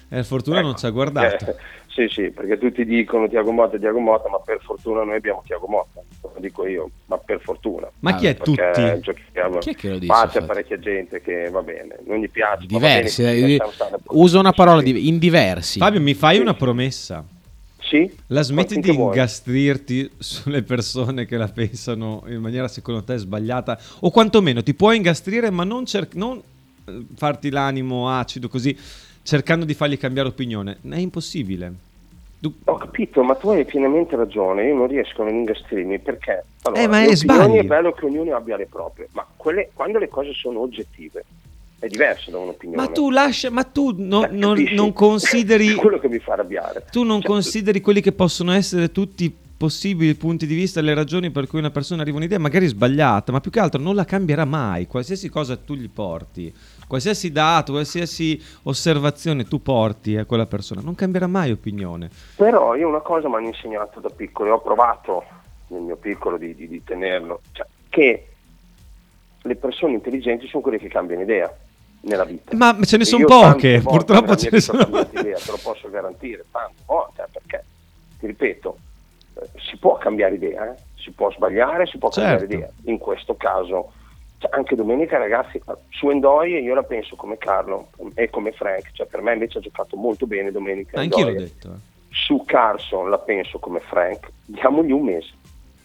Eh, 0.08 0.23
fortuna 0.23 0.62
non 0.62 0.78
ci 0.78 0.86
ha 0.86 0.89
guardato. 0.91 1.45
Eh, 1.49 1.56
sì, 1.95 2.08
sì, 2.10 2.29
perché 2.29 2.58
tutti 2.58 2.84
dicono 2.84 3.29
Tiago 3.29 3.53
Motta, 3.53 3.77
Tiago 3.77 3.99
Motta, 3.99 4.27
ma 4.27 4.39
per 4.39 4.60
fortuna 4.62 5.03
noi 5.05 5.15
abbiamo 5.15 5.41
Tiago 5.45 5.65
Motta. 5.67 6.01
Lo 6.21 6.34
dico 6.39 6.67
io, 6.67 6.89
ma 7.05 7.17
per 7.17 7.39
fortuna. 7.39 7.88
Ma 7.99 8.15
chi 8.15 8.25
è 8.27 8.36
Perché 8.36 8.43
tutti? 8.91 8.99
giochiamo- 9.01 9.58
Chi 9.60 9.69
è 9.69 9.75
che 9.75 9.89
lo 9.91 9.97
dice, 9.99 10.12
Ma 10.12 10.27
c'è 10.27 10.43
parecchia 10.43 10.77
gente 10.77 11.21
che 11.21 11.49
va 11.49 11.62
bene, 11.62 11.99
non 12.05 12.17
gli 12.19 12.29
piace. 12.29 12.65
Diversi, 12.65 13.21
bene, 13.23 13.53
eh, 13.55 13.62
stare. 13.71 13.95
uso 14.10 14.39
una 14.39 14.51
parola 14.51 14.81
Sì, 14.81 14.91
di, 14.91 15.08
in 15.08 15.17
diversi. 15.19 15.79
Fabio, 15.79 16.01
mi 16.01 16.13
fai 16.13 16.39
una 16.39 16.53
promessa? 16.53 17.23
Sì? 17.79 18.12
La 18.27 18.41
smetti 18.41 18.77
di 18.79 18.91
vuoi. 18.91 19.10
ingastrirti 19.10 20.12
sulle 20.17 20.63
persone 20.63 21.25
che 21.25 21.38
la 21.38 21.47
pensano 21.47 22.23
in 22.27 22.41
maniera 22.41 22.67
secondo 22.67 23.03
te 23.03 23.15
sbagliata 23.17 23.79
o 23.99 24.10
quantomeno 24.10 24.63
ti 24.63 24.73
puoi 24.73 24.97
ingastrire 24.97 25.51
ma 25.51 25.63
non, 25.63 25.86
cer- 25.86 26.15
non 26.15 26.41
eh, 26.86 27.05
farti 27.15 27.51
l'animo 27.51 28.10
acido 28.10 28.49
così 28.49 28.75
cercando 29.21 29.65
di 29.65 29.73
fargli 29.75 29.97
cambiare 29.97 30.27
opinione. 30.29 30.77
È 30.89 30.97
impossibile. 30.97 31.73
Ho 32.65 32.76
capito, 32.76 33.24
ma 33.24 33.34
tu 33.36 33.50
hai 33.50 33.65
pienamente 33.65 34.15
ragione, 34.15 34.65
io 34.67 34.76
non 34.76 34.88
riesco 34.88 35.21
a 35.21 35.26
non 35.26 35.34
ingastrirmi 35.36 35.98
perché 36.00 36.43
allora, 36.62 36.82
Eh, 36.82 36.88
ma 36.88 37.00
le 37.00 37.06
è 37.08 37.13
opinioni 37.13 37.15
sbagli. 37.15 37.58
è 37.58 37.63
bello 37.63 37.91
che 37.93 38.06
ognuno 38.06 38.36
abbia 38.36 38.56
le 38.58 38.67
proprie, 38.67 39.08
ma 39.13 39.26
quelle- 39.36 39.71
quando 39.74 39.98
le 39.98 40.08
cose 40.10 40.32
sono 40.34 40.60
oggettive 40.60 41.24
è 41.80 41.88
diverso 41.88 42.30
da 42.30 42.38
un'opinione. 42.38 42.82
Ma 42.82 42.88
tu 42.91 43.10
lascia, 43.10 43.49
ma 43.49 43.64
tu 43.64 43.95
Cioè, 43.95 44.05
non, 44.32 44.55
capisci? 44.55 44.76
non 44.76 44.93
consideri 44.93 45.74
quello 45.74 45.97
che 45.99 46.07
mi 46.07 46.20
fa 46.20 46.34
arrabbiare. 46.34 46.86
tu 46.91 47.01
non 47.03 47.20
Cioè, 47.22 47.30
consideri 47.32 47.82
quelli 47.82 48.01
che 48.01 48.12
possono 48.12 48.51
essere 48.51 48.91
tutti 48.91 49.24
i 49.24 49.34
possibili 49.57 50.14
punti 50.16 50.45
di 50.45 50.53
vista 50.53 50.82
le 50.82 50.93
ragioni 50.93 51.32
per 51.32 51.47
cui 51.47 51.57
una 51.59 51.72
persona 51.72 52.01
arriva 52.01 52.18
a 52.18 52.20
un'idea 52.20 52.38
magari 52.38 52.68
sbagliata, 52.68 53.32
ma 53.32 53.39
più 53.39 53.49
che 53.49 53.59
altro 53.59 53.82
non 53.82 53.95
la 53.95 54.05
cambierà 54.05 54.45
mai. 54.45 54.86
Qualsiasi 54.86 55.30
cosa 55.30 55.55
tu 55.57 55.74
gli 55.76 55.89
porti, 55.89 56.53
qualsiasi 56.88 57.31
dato, 57.31 57.71
qualsiasi 57.73 58.41
osservazione 58.63 59.45
tu 59.45 59.61
porti 59.61 60.17
a 60.17 60.25
quella 60.25 60.45
persona, 60.45 60.81
non 60.81 60.95
cambierà 60.95 61.27
mai 61.27 61.51
opinione. 61.51 62.09
Però 62.36 62.75
io 62.75 62.88
una 62.88 62.99
cosa 63.01 63.27
mi 63.27 63.36
hanno 63.36 63.47
insegnato 63.47 63.99
da 63.99 64.09
piccolo 64.09 64.49
e 64.49 64.51
ho 64.53 64.61
provato 64.61 65.23
nel 65.67 65.81
mio 65.81 65.95
piccolo 65.95 66.38
di, 66.38 66.53
di- 66.55 66.67
di 66.67 66.83
tenerlo, 66.83 67.41
cioè, 67.51 67.65
che 67.89 68.27
le 69.41 69.55
persone 69.55 69.93
intelligenti 69.93 70.47
sono 70.47 70.61
quelle 70.63 70.77
che 70.79 70.88
cambiano 70.88 71.21
idea 71.23 71.51
nella 72.01 72.23
vita. 72.23 72.55
Ma 72.55 72.77
ce 72.83 72.97
ne 72.97 73.03
E 73.03 73.05
sono 73.05 73.25
poche, 73.25 73.81
purtroppo 73.81 74.36
ce 74.36 74.49
ne 74.51 74.59
sono 74.59 74.79
cambiato 74.79 75.19
idea, 75.19 75.38
te 75.38 75.51
lo 75.51 75.59
posso 75.61 75.89
garantire, 75.89 76.45
tante 76.51 76.81
volte, 76.86 77.21
eh, 77.23 77.27
perché, 77.31 77.63
ti 78.19 78.27
ripeto, 78.27 78.77
eh, 79.36 79.49
si 79.59 79.77
può 79.77 79.97
cambiare 79.97 80.36
idea, 80.36 80.71
eh? 80.71 80.77
si 80.97 81.11
può 81.11 81.31
sbagliare, 81.31 81.86
si 81.88 81.97
può 81.97 82.09
cambiare 82.09 82.39
Certo. 82.39 82.53
idea. 82.55 82.69
In 82.86 82.97
questo 82.97 83.36
caso, 83.36 83.91
cioè, 84.38 84.51
anche 84.53 84.75
domenica 84.75 85.17
ragazzi, 85.17 85.61
su 85.89 86.09
Endoye 86.09 86.59
io 86.59 86.73
la 86.75 86.83
penso 86.83 87.15
come 87.15 87.38
Carlo 87.38 87.88
e 88.15 88.29
come 88.29 88.51
Frank, 88.51 88.91
cioè, 88.93 89.05
per 89.07 89.21
me 89.21 89.33
invece 89.33 89.57
ha 89.57 89.61
giocato 89.61 89.95
molto 89.95 90.25
bene 90.27 90.51
domenica. 90.51 90.99
Anch'io 90.99 91.23
l'ho 91.23 91.29
Endoye. 91.29 91.45
detto. 91.47 91.67
eh. 91.69 91.93
Su 92.09 92.43
Carson 92.45 93.09
la 93.09 93.17
penso 93.17 93.59
come 93.59 93.79
Frank, 93.81 94.29
diamogli 94.45 94.91
un 94.91 95.03
mese. 95.03 95.31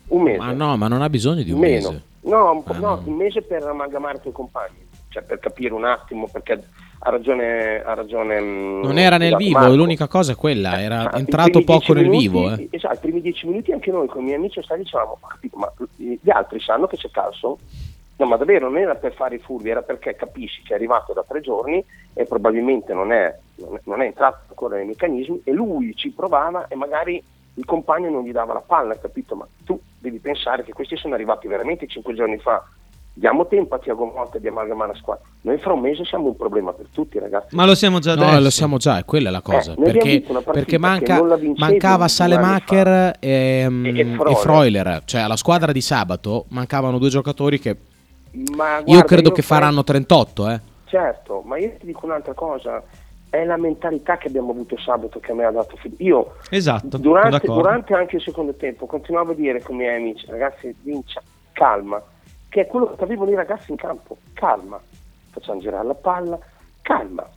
Un 0.08 0.22
mese. 0.22 0.38
Ma 0.38 0.52
no, 0.52 0.76
ma 0.76 0.88
non 0.88 1.02
ha 1.02 1.08
bisogno 1.08 1.42
di 1.42 1.50
un 1.52 1.58
Meno. 1.60 1.90
mese. 1.90 2.02
No, 2.22 2.50
un, 2.52 2.62
Ah, 2.66 2.78
no, 2.78 3.02
un 3.04 3.14
mese 3.14 3.42
per 3.42 3.62
amalgamare 3.62 4.18
i 4.18 4.20
tuoi 4.20 4.32
compagni, 4.32 4.86
cioè 5.08 5.22
per 5.22 5.38
capire 5.38 5.72
un 5.72 5.84
attimo, 5.84 6.28
perché 6.30 6.62
ha 7.02 7.10
ragione... 7.10 7.80
Ha 7.82 7.94
ragione 7.94 8.40
mm, 8.40 8.82
Non 8.82 8.98
era 8.98 9.16
nel 9.16 9.28
scusate, 9.30 9.44
vivo, 9.44 9.58
Marco. 9.58 9.74
l'unica 9.76 10.06
cosa 10.08 10.32
è 10.32 10.36
quella, 10.36 10.80
era 10.80 11.10
Ah, 11.10 11.18
entrato 11.18 11.62
poco 11.64 11.94
nel 11.94 12.04
minuti- 12.08 12.28
vivo. 12.28 12.52
Eh. 12.52 12.68
Esatto, 12.70 12.94
i 12.94 12.98
primi 12.98 13.20
dieci 13.22 13.46
minuti 13.46 13.72
anche 13.72 13.90
noi 13.90 14.06
con 14.08 14.20
i 14.20 14.24
miei 14.24 14.36
amici 14.36 14.60
stati 14.62 14.82
dicevamo, 14.82 15.16
"Ho 15.20 15.26
capito, 15.26 15.56
ma 15.56 15.72
gli 15.96 16.30
altri 16.30 16.60
sanno 16.60 16.86
che 16.86 16.96
c'è 16.96 17.10
Carlson? 17.10 17.56
No, 18.20 18.26
ma 18.26 18.36
davvero 18.36 18.68
non 18.68 18.76
era 18.78 18.96
per 18.96 19.14
fare 19.14 19.36
i 19.36 19.38
furbi, 19.38 19.70
era 19.70 19.80
perché 19.80 20.14
capisci 20.14 20.60
che 20.62 20.74
è 20.74 20.76
arrivato 20.76 21.14
da 21.14 21.24
tre 21.26 21.40
giorni 21.40 21.82
e 22.12 22.24
probabilmente 22.26 22.92
non 22.92 23.12
è, 23.12 23.34
non 23.84 24.02
è- 24.02 24.04
entrato 24.04 24.40
ancora 24.48 24.76
nei 24.76 24.84
meccanismi 24.84 25.40
e 25.42 25.52
lui 25.52 25.94
ci 25.96 26.10
provava 26.10 26.66
e 26.68 26.74
magari 26.74 27.22
il 27.54 27.64
compagno 27.64 28.10
non 28.10 28.22
gli 28.24 28.30
dava 28.32 28.52
la 28.52 28.60
palla, 28.64 28.98
capito? 28.98 29.34
Ma 29.36 29.46
tu 29.64 29.80
devi 29.98 30.18
pensare 30.18 30.64
che 30.64 30.72
questi 30.74 30.96
sono 30.98 31.14
arrivati 31.14 31.48
veramente 31.48 31.86
cinque 31.86 32.12
giorni 32.14 32.36
fa. 32.36 32.62
Diamo 33.12 33.46
tempo 33.46 33.74
a 33.74 33.78
Tiago 33.78 34.04
Motta 34.04 34.38
di 34.38 34.48
amalgamare 34.48 34.92
la 34.92 34.98
squadra. 34.98 35.24
Noi 35.40 35.56
fra 35.58 35.72
un 35.72 35.80
mese 35.80 36.04
siamo 36.04 36.26
un 36.28 36.36
problema 36.36 36.72
per 36.74 36.86
tutti, 36.92 37.18
ragazzi. 37.18 37.56
Ma 37.56 37.64
lo 37.64 37.74
siamo 37.74 38.00
già 38.00 38.14
No, 38.16 38.24
adesso. 38.24 38.42
lo 38.42 38.50
siamo 38.50 38.76
già, 38.76 38.98
è 38.98 39.04
quella 39.06 39.30
la 39.30 39.40
cosa. 39.40 39.72
Eh, 39.72 39.82
perché 39.82 40.22
perché 40.52 40.78
manca- 40.78 41.22
mancava 41.56 42.06
Salemacher 42.06 43.16
e, 43.18 43.66
mm, 43.68 43.86
E- 43.86 43.88
e 43.88 44.00
e 44.00 44.04
Freuler. 44.14 44.36
Freuler. 44.36 45.02
Cioè, 45.06 45.22
alla 45.22 45.36
squadra 45.36 45.72
di 45.72 45.80
sabato 45.80 46.44
mancavano 46.50 46.98
due 46.98 47.08
giocatori 47.08 47.58
che 47.58 47.76
Ma 48.56 48.78
io 48.78 48.84
guarda, 48.84 49.04
credo 49.04 49.32
che 49.32 49.42
fra- 49.42 49.56
faranno 49.56 49.82
38. 49.84 50.48
Eh. 50.50 50.60
Certo, 50.84 51.42
ma 51.44 51.58
io 51.58 51.72
ti 51.78 51.86
dico 51.86 52.06
un'altra 52.06 52.34
cosa, 52.34 52.82
è 53.28 53.44
la 53.44 53.56
mentalità 53.56 54.16
che 54.18 54.28
abbiamo 54.28 54.50
avuto 54.50 54.76
sabato 54.78 55.20
che 55.20 55.32
a 55.32 55.34
me 55.34 55.44
ha 55.44 55.50
dato 55.50 55.76
fiducia. 55.76 56.02
Io 56.02 56.32
Esatto, 56.50 56.96
durante, 56.98 57.46
durante 57.46 57.94
anche 57.94 58.16
il 58.16 58.22
secondo 58.22 58.54
tempo 58.54 58.86
continuavo 58.86 59.32
a 59.32 59.34
dire 59.34 59.62
con 59.62 59.76
i 59.76 59.78
miei 59.78 59.96
amici, 59.96 60.26
ragazzi, 60.26 60.74
vincia, 60.82 61.22
calma, 61.52 62.02
che 62.48 62.62
è 62.62 62.66
quello 62.66 62.94
che 62.96 63.04
avevano 63.04 63.30
i 63.30 63.34
ragazzi 63.36 63.70
in 63.70 63.76
campo, 63.76 64.16
calma, 64.32 64.80
facciamo 65.30 65.60
girare 65.60 65.86
la 65.86 65.94
palla, 65.94 66.38
calma, 66.82 67.28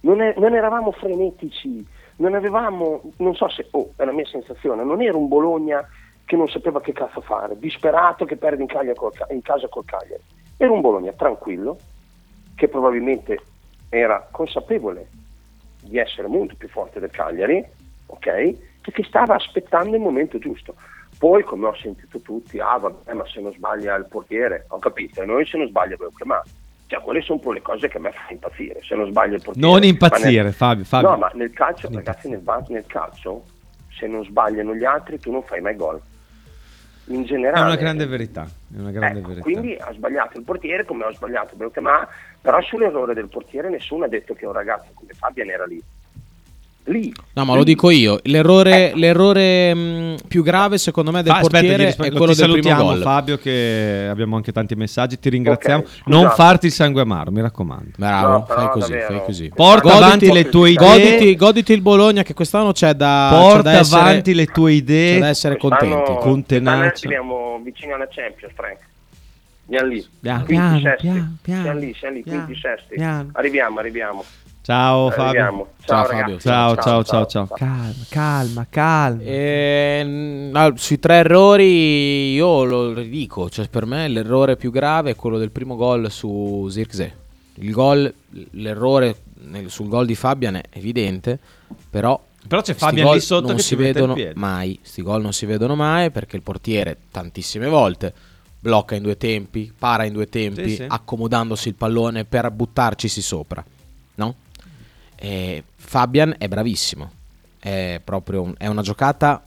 non, 0.00 0.20
è- 0.20 0.34
non 0.36 0.54
eravamo 0.54 0.92
frenetici, 0.92 1.84
non 2.16 2.34
avevamo, 2.34 3.02
non 3.16 3.34
so 3.34 3.48
se, 3.48 3.66
oh, 3.72 3.90
è 3.96 4.04
la 4.04 4.12
mia 4.12 4.26
sensazione, 4.26 4.84
non 4.84 5.02
era 5.02 5.16
un 5.16 5.26
Bologna 5.26 5.84
che 6.30 6.36
non 6.36 6.46
sapeva 6.46 6.80
che 6.80 6.92
cazzo 6.92 7.20
fare, 7.22 7.58
disperato 7.58 8.24
che 8.24 8.36
perde 8.36 8.62
in, 8.62 8.68
col 8.94 9.12
in 9.30 9.42
casa 9.42 9.66
col 9.66 9.84
Cagliari, 9.84 10.22
era 10.56 10.70
un 10.70 10.80
Bologna 10.80 11.10
tranquillo, 11.10 11.76
che 12.54 12.68
probabilmente 12.68 13.40
era 13.88 14.28
consapevole 14.30 15.08
di 15.82 15.98
essere 15.98 16.28
molto 16.28 16.54
più 16.56 16.68
forte 16.68 17.00
del 17.00 17.10
Cagliari, 17.10 17.66
ok? 18.06 18.26
E 18.28 18.58
che 18.92 19.02
stava 19.02 19.34
aspettando 19.34 19.96
il 19.96 20.02
momento 20.02 20.38
giusto. 20.38 20.76
Poi, 21.18 21.42
come 21.42 21.66
ho 21.66 21.74
sentito 21.74 22.20
tutti, 22.20 22.60
ah 22.60 22.76
vabbè, 22.76 23.12
ma 23.12 23.26
se 23.26 23.40
non 23.40 23.52
sbaglia 23.52 23.96
il 23.96 24.06
portiere, 24.06 24.66
ho 24.68 24.78
capito, 24.78 25.22
e 25.22 25.26
noi 25.26 25.44
se 25.46 25.58
non 25.58 25.66
sbaglia 25.66 25.94
abbiamo 25.94 26.12
chiamato. 26.14 26.48
Cioè, 26.86 27.00
quelle 27.00 27.22
sono 27.22 27.38
un 27.38 27.44
po' 27.44 27.52
le 27.52 27.62
cose 27.62 27.88
che 27.88 27.96
a 27.96 28.00
me 28.00 28.12
fanno 28.12 28.30
impazzire. 28.30 28.80
Se 28.84 28.94
non 28.94 29.08
sbaglia 29.08 29.34
il 29.34 29.42
portiere. 29.42 29.68
Non 29.68 29.82
impazzire, 29.82 30.44
nel- 30.44 30.52
Fabio, 30.52 30.84
Fabio. 30.84 31.10
No, 31.10 31.16
ma 31.16 31.30
nel 31.34 31.50
calcio, 31.50 31.88
ragazzi, 31.92 32.28
nel, 32.28 32.44
nel 32.68 32.86
calcio, 32.86 33.42
se 33.98 34.06
non 34.06 34.24
sbagliano 34.24 34.76
gli 34.76 34.84
altri, 34.84 35.18
tu 35.18 35.32
non 35.32 35.42
fai 35.42 35.60
mai 35.60 35.74
gol. 35.74 36.00
In 37.10 37.22
È 37.22 37.26
generale. 37.26 37.64
una 37.66 37.76
grande 37.76 38.06
verità. 38.06 38.42
È 38.44 38.78
una 38.78 38.90
grande 38.92 39.18
Ecco, 39.18 39.28
verità. 39.28 39.42
quindi 39.44 39.76
ha 39.78 39.92
sbagliato 39.92 40.38
il 40.38 40.44
portiere 40.44 40.84
come 40.84 41.04
ha 41.04 41.12
sbagliato 41.12 41.56
Beuchema, 41.56 42.06
però 42.40 42.60
sull'errore 42.62 43.14
del 43.14 43.28
portiere 43.28 43.68
nessuno 43.68 44.04
ha 44.04 44.08
detto 44.08 44.34
che 44.34 44.46
un 44.46 44.52
ragazzo 44.52 44.90
come 44.94 45.12
Fabian 45.14 45.50
era 45.50 45.64
lì. 45.64 45.82
Lì. 46.90 47.12
No, 47.34 47.44
ma 47.44 47.54
lo 47.54 47.62
dico 47.62 47.88
io. 47.90 48.18
L'errore, 48.24 48.92
l'errore 48.96 49.72
mh, 49.72 50.14
più 50.26 50.42
grave, 50.42 50.76
secondo 50.76 51.12
me, 51.12 51.22
del 51.22 51.30
aspetta, 51.30 51.46
gli 51.46 51.60
portiere 51.60 51.84
rispondo- 51.86 52.12
è 52.12 52.16
quello 52.16 52.34
del 52.34 52.60
primo 52.60 52.76
gol. 52.82 53.00
Fabio 53.02 53.36
che 53.38 54.06
abbiamo 54.10 54.34
anche 54.34 54.50
tanti 54.50 54.74
messaggi, 54.74 55.18
ti 55.18 55.28
ringraziamo. 55.28 55.82
Ok, 55.82 55.88
non 56.06 56.30
farti 56.30 56.66
il 56.66 56.72
sangue 56.72 57.02
amaro, 57.02 57.30
mi 57.30 57.40
raccomando. 57.40 57.90
Bravo, 57.96 58.28
No, 58.32 58.44
fai 58.48 58.68
così, 58.70 58.92
fai 59.06 59.22
così. 59.24 59.52
Porta 59.54 59.94
avanti 59.94 60.32
le 60.32 60.48
tue 60.48 60.70
idee. 60.70 60.86
Goditi, 60.88 61.36
goditi 61.36 61.72
il 61.72 61.80
Bologna 61.80 62.22
che 62.24 62.34
quest'anno 62.34 62.72
c'è 62.72 62.92
da, 62.94 63.28
c'è 63.30 63.38
Porta 63.38 63.62
da 63.62 63.78
essere, 63.78 64.00
avanti 64.00 64.34
le 64.34 64.46
tue 64.46 64.72
idee. 64.72 65.14
c'è 65.14 65.20
da 65.20 65.28
essere 65.28 65.56
Quest'anno- 65.56 66.02
contenti. 66.02 66.20
Con 66.22 66.44
tenacia. 66.44 67.06
Arriviamo 67.06 67.60
vicino 67.62 67.94
alla 67.94 68.08
Champions, 68.10 68.52
Frank. 68.54 68.78
Siamo 69.68 69.86
lì. 69.86 70.04
Piano, 70.20 70.42
piano, 70.44 70.80
piano, 70.98 71.36
piano, 71.40 71.62
siamo 71.62 71.78
lì, 71.78 71.94
siamo 71.96 72.14
lì, 72.16 72.22
piano, 72.22 72.44
quinti, 72.44 72.60
sesti. 72.60 72.94
piano. 72.96 73.28
Arriviamo, 73.34 73.78
arriviamo. 73.78 74.24
Ciao 74.62 75.10
Fabio. 75.10 75.40
Ciao, 75.84 76.04
Ciao. 76.04 76.04
Fabio. 76.04 76.38
Ciao, 76.38 76.76
ciao, 76.76 77.02
ciao, 77.02 77.26
ciao. 77.26 77.46
Calma, 77.46 77.94
calma, 78.08 78.66
calma. 78.68 79.22
E, 79.22 80.50
al- 80.52 80.78
sui 80.78 80.98
tre 80.98 81.16
errori 81.16 82.32
io 82.34 82.64
lo 82.64 82.92
ridico, 82.92 83.48
cioè 83.48 83.68
per 83.68 83.86
me 83.86 84.06
l'errore 84.08 84.56
più 84.56 84.70
grave 84.70 85.10
è 85.12 85.16
quello 85.16 85.38
del 85.38 85.50
primo 85.50 85.76
gol 85.76 86.10
su 86.10 86.68
Zirkzee. 86.70 87.16
Il 87.54 87.72
gol, 87.72 88.12
l'errore 88.52 89.16
nel- 89.48 89.70
sul 89.70 89.88
gol 89.88 90.06
di 90.06 90.14
Fabian 90.14 90.56
è 90.56 90.62
evidente, 90.72 91.38
però 91.88 92.20
Però 92.46 92.60
c'è 92.60 92.74
Fabian 92.74 93.06
gol 93.06 93.14
lì 93.16 93.20
sotto 93.22 93.46
non 93.48 93.56
che 93.56 93.62
si 93.62 93.74
vedono 93.76 94.14
mai, 94.34 94.78
sti 94.82 95.02
gol 95.02 95.22
non 95.22 95.32
si 95.32 95.46
vedono 95.46 95.74
mai 95.74 96.10
perché 96.10 96.36
il 96.36 96.42
portiere 96.42 96.96
tantissime 97.10 97.66
volte 97.66 98.12
blocca 98.60 98.94
in 98.94 99.02
due 99.02 99.16
tempi, 99.16 99.72
para 99.76 100.04
in 100.04 100.12
due 100.12 100.28
tempi, 100.28 100.68
Sì, 100.68 100.74
sì. 100.76 100.84
accomodandosi 100.86 101.68
il 101.68 101.74
pallone 101.74 102.24
per 102.26 102.50
buttarcisi 102.50 103.22
sopra? 103.22 103.64
E 105.22 105.64
Fabian 105.76 106.34
è 106.38 106.48
bravissimo, 106.48 107.10
è 107.58 108.00
proprio 108.02 108.40
un- 108.42 108.54
è 108.56 108.66
una 108.68 108.80
giocata 108.82 109.42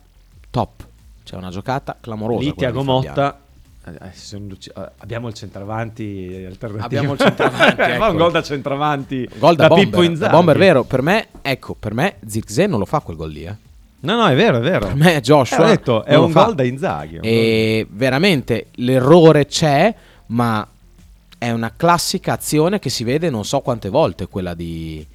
top, 0.51 0.85
cioè 1.23 1.39
una 1.39 1.49
giocata 1.49 1.97
clamorosa. 1.99 2.43
Lì 2.43 2.53
Tiago. 2.53 2.83
Motta. 2.83 3.39
eh, 3.85 4.11
ci- 4.59 4.69
eh, 4.69 4.89
abbiamo 4.97 5.27
il 5.29 5.33
centravanti 5.33 6.45
alternativo. 6.47 6.85
Abbiamo 6.85 7.13
il 7.13 7.19
centravanti, 7.19 7.75
Fa 7.81 7.93
ecco. 7.95 8.05
un 8.11 8.15
gol 8.17 8.31
da 8.31 8.43
centravanti. 8.43 9.29
Gol 9.37 9.55
da, 9.55 9.67
bomber, 9.67 9.85
Pippo 9.85 9.97
da 10.01 10.05
Inzaghi. 10.05 10.31
bomber 10.31 10.57
vero, 10.57 10.83
per 10.83 11.01
me, 11.01 11.27
ecco, 11.41 11.73
per 11.77 11.93
me 11.95 12.15
Zirkzee 12.25 12.67
non 12.67 12.77
lo 12.79 12.85
fa 12.85 12.99
quel 12.99 13.17
gol 13.17 13.31
lì, 13.31 13.43
eh. 13.45 13.55
No, 14.01 14.15
no, 14.17 14.27
è 14.27 14.35
vero, 14.35 14.57
è 14.57 14.61
vero. 14.61 14.85
Per 14.87 14.95
me 14.95 15.21
Joshua 15.21 15.65
Eh, 15.65 15.69
detto, 15.69 16.03
è 16.03 16.15
un 16.15 16.29
fa. 16.31 16.43
gol 16.45 16.55
da 16.55 16.63
Inzaghi. 16.63 17.17
E 17.21 17.87
veramente 17.89 18.67
l'errore 18.75 19.47
c'è, 19.47 19.93
ma 20.27 20.65
è 21.37 21.49
una 21.51 21.71
classica 21.75 22.33
azione 22.33 22.79
che 22.79 22.89
si 22.89 23.03
vede 23.03 23.29
non 23.29 23.43
so 23.43 23.59
quante 23.61 23.89
volte, 23.89 24.27
quella, 24.27 24.53
di, 24.53 25.05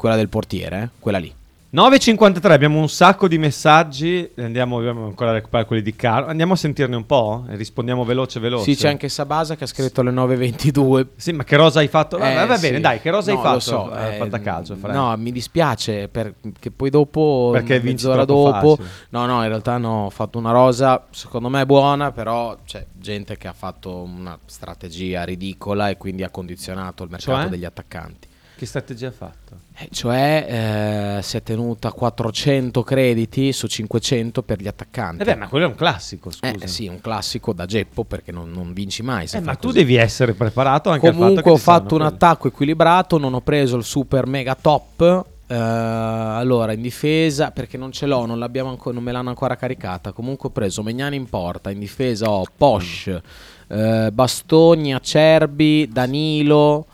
quella 0.00 0.16
del 0.16 0.30
portiere, 0.30 0.82
eh, 0.82 0.88
quella 0.98 1.18
lì. 1.18 1.30
9.53, 1.72 2.50
abbiamo 2.50 2.80
un 2.80 2.88
sacco 2.88 3.28
di 3.28 3.36
messaggi. 3.38 4.28
Andiamo 4.38 4.78
dobbiamo 4.78 5.04
ancora 5.04 5.30
a 5.30 5.34
recuperare 5.34 5.68
quelli 5.68 5.82
di 5.82 5.94
Caro. 5.94 6.26
Andiamo 6.26 6.54
a 6.54 6.56
sentirne 6.56 6.96
un 6.96 7.04
po' 7.04 7.44
e 7.48 7.54
rispondiamo 7.54 8.02
veloce, 8.04 8.40
veloce. 8.40 8.64
Sì, 8.64 8.74
c'è 8.80 8.88
anche 8.88 9.08
Sabasa 9.10 9.54
che 9.56 9.64
ha 9.64 9.66
scritto 9.66 10.00
alle 10.00 10.10
9.22. 10.10 11.06
Sì, 11.16 11.32
ma 11.32 11.44
che 11.44 11.56
rosa 11.56 11.78
hai 11.80 11.86
fatto? 11.88 12.16
Eh, 12.16 12.34
va 12.34 12.46
va 12.46 12.56
sì. 12.56 12.62
bene, 12.62 12.80
dai, 12.80 13.00
che 13.00 13.10
rosa 13.10 13.30
No, 13.30 13.36
hai 13.38 13.44
fatto? 13.44 13.54
Lo 13.54 13.60
so, 13.60 13.90
a 13.92 14.06
eh, 14.06 14.16
fantacalcio, 14.16 14.74
Frank? 14.76 14.94
no, 14.96 15.16
mi 15.18 15.30
dispiace 15.30 16.08
perché 16.08 16.70
poi 16.74 16.88
dopo, 16.90 17.50
Perché 17.52 17.80
mezz'ora 17.80 18.24
dopo, 18.24 18.76
facile. 18.76 18.88
no, 19.10 19.26
no, 19.26 19.42
in 19.42 19.48
realtà 19.48 19.76
no, 19.76 20.06
ho 20.06 20.10
fatto 20.10 20.38
una 20.38 20.50
rosa, 20.50 21.04
secondo 21.10 21.50
me 21.50 21.66
buona, 21.66 22.10
però 22.10 22.56
c'è 22.64 22.84
gente 22.98 23.36
che 23.36 23.46
ha 23.46 23.52
fatto 23.52 23.96
una 23.96 24.36
strategia 24.46 25.22
ridicola 25.24 25.88
e 25.88 25.96
quindi 25.96 26.24
ha 26.24 26.30
condizionato 26.30 27.04
il 27.04 27.10
mercato 27.10 27.42
Cioè? 27.42 27.48
degli 27.48 27.64
attaccanti. 27.64 28.28
Che 28.60 28.66
strategia 28.66 29.08
ha 29.08 29.10
fatto? 29.10 29.56
Eh, 29.74 29.88
cioè 29.90 31.16
eh, 31.16 31.22
si 31.22 31.38
è 31.38 31.42
tenuta 31.42 31.92
400 31.92 32.82
crediti 32.82 33.54
su 33.54 33.66
500 33.66 34.42
per 34.42 34.60
gli 34.60 34.68
attaccanti. 34.68 35.22
Eh 35.22 35.24
beh, 35.24 35.34
ma 35.34 35.48
quello 35.48 35.64
è 35.64 35.68
un 35.68 35.74
classico, 35.74 36.30
scusa. 36.30 36.52
Eh, 36.52 36.66
sì, 36.66 36.86
un 36.86 37.00
classico 37.00 37.54
da 37.54 37.64
Geppo 37.64 38.04
perché 38.04 38.32
non, 38.32 38.50
non 38.52 38.74
vinci 38.74 39.02
mai. 39.02 39.26
Eh, 39.32 39.40
ma 39.40 39.54
tu 39.54 39.68
così. 39.68 39.78
devi 39.78 39.94
essere 39.94 40.34
preparato 40.34 40.90
anche 40.90 41.06
al 41.06 41.12
fatto 41.14 41.20
Comunque 41.24 41.42
che 41.42 41.48
ho 41.48 41.56
fatto 41.56 41.94
un 41.94 42.00
quelli. 42.00 42.14
attacco 42.14 42.48
equilibrato, 42.48 43.16
non 43.16 43.32
ho 43.32 43.40
preso 43.40 43.78
il 43.78 43.84
super 43.84 44.26
mega 44.26 44.54
top. 44.54 45.24
eh, 45.46 45.54
allora, 45.56 46.72
in 46.74 46.82
difesa, 46.82 47.50
perché 47.50 47.78
non 47.78 47.92
ce 47.92 48.04
l'ho, 48.04 48.26
non, 48.26 48.38
l'abbiamo 48.38 48.68
anco- 48.68 48.92
non 48.92 49.02
me 49.02 49.10
l'hanno 49.10 49.30
ancora 49.30 49.56
caricata. 49.56 50.12
Comunque 50.12 50.50
ho 50.50 50.52
preso 50.52 50.82
Megnani 50.82 51.16
in 51.16 51.30
porta, 51.30 51.70
in 51.70 51.78
difesa 51.78 52.28
ho 52.28 52.44
Posh, 52.54 53.18
eh, 53.68 54.10
Bastoni, 54.12 54.92
Acerbi, 54.92 55.88
Danilo. 55.90 56.84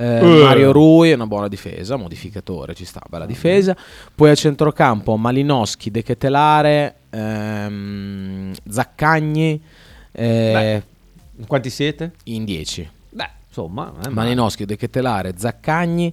Eh, 0.00 0.18
Eh. 0.40 0.42
Mario 0.44 0.72
Rui, 0.72 1.12
una 1.12 1.26
buona 1.26 1.48
difesa, 1.48 1.96
modificatore, 1.96 2.74
ci 2.74 2.84
sta, 2.84 3.02
bella 3.08 3.26
difesa. 3.26 3.76
Poi 4.14 4.30
a 4.30 4.34
centrocampo 4.34 5.16
Malinowski, 5.16 5.90
De 5.90 6.02
Ketelare, 6.02 6.94
ehm, 7.10 8.52
Zaccagni. 8.68 9.60
eh, 10.12 10.82
Quanti 11.46 11.70
siete? 11.70 12.12
In 12.24 12.44
10. 12.44 12.88
Beh, 13.10 13.28
insomma, 13.48 13.92
eh, 14.04 14.08
ma- 14.08 14.14
Malinowski, 14.22 14.64
De 14.64 14.76
Ketelare, 14.76 15.34
Zaccagni. 15.36 16.06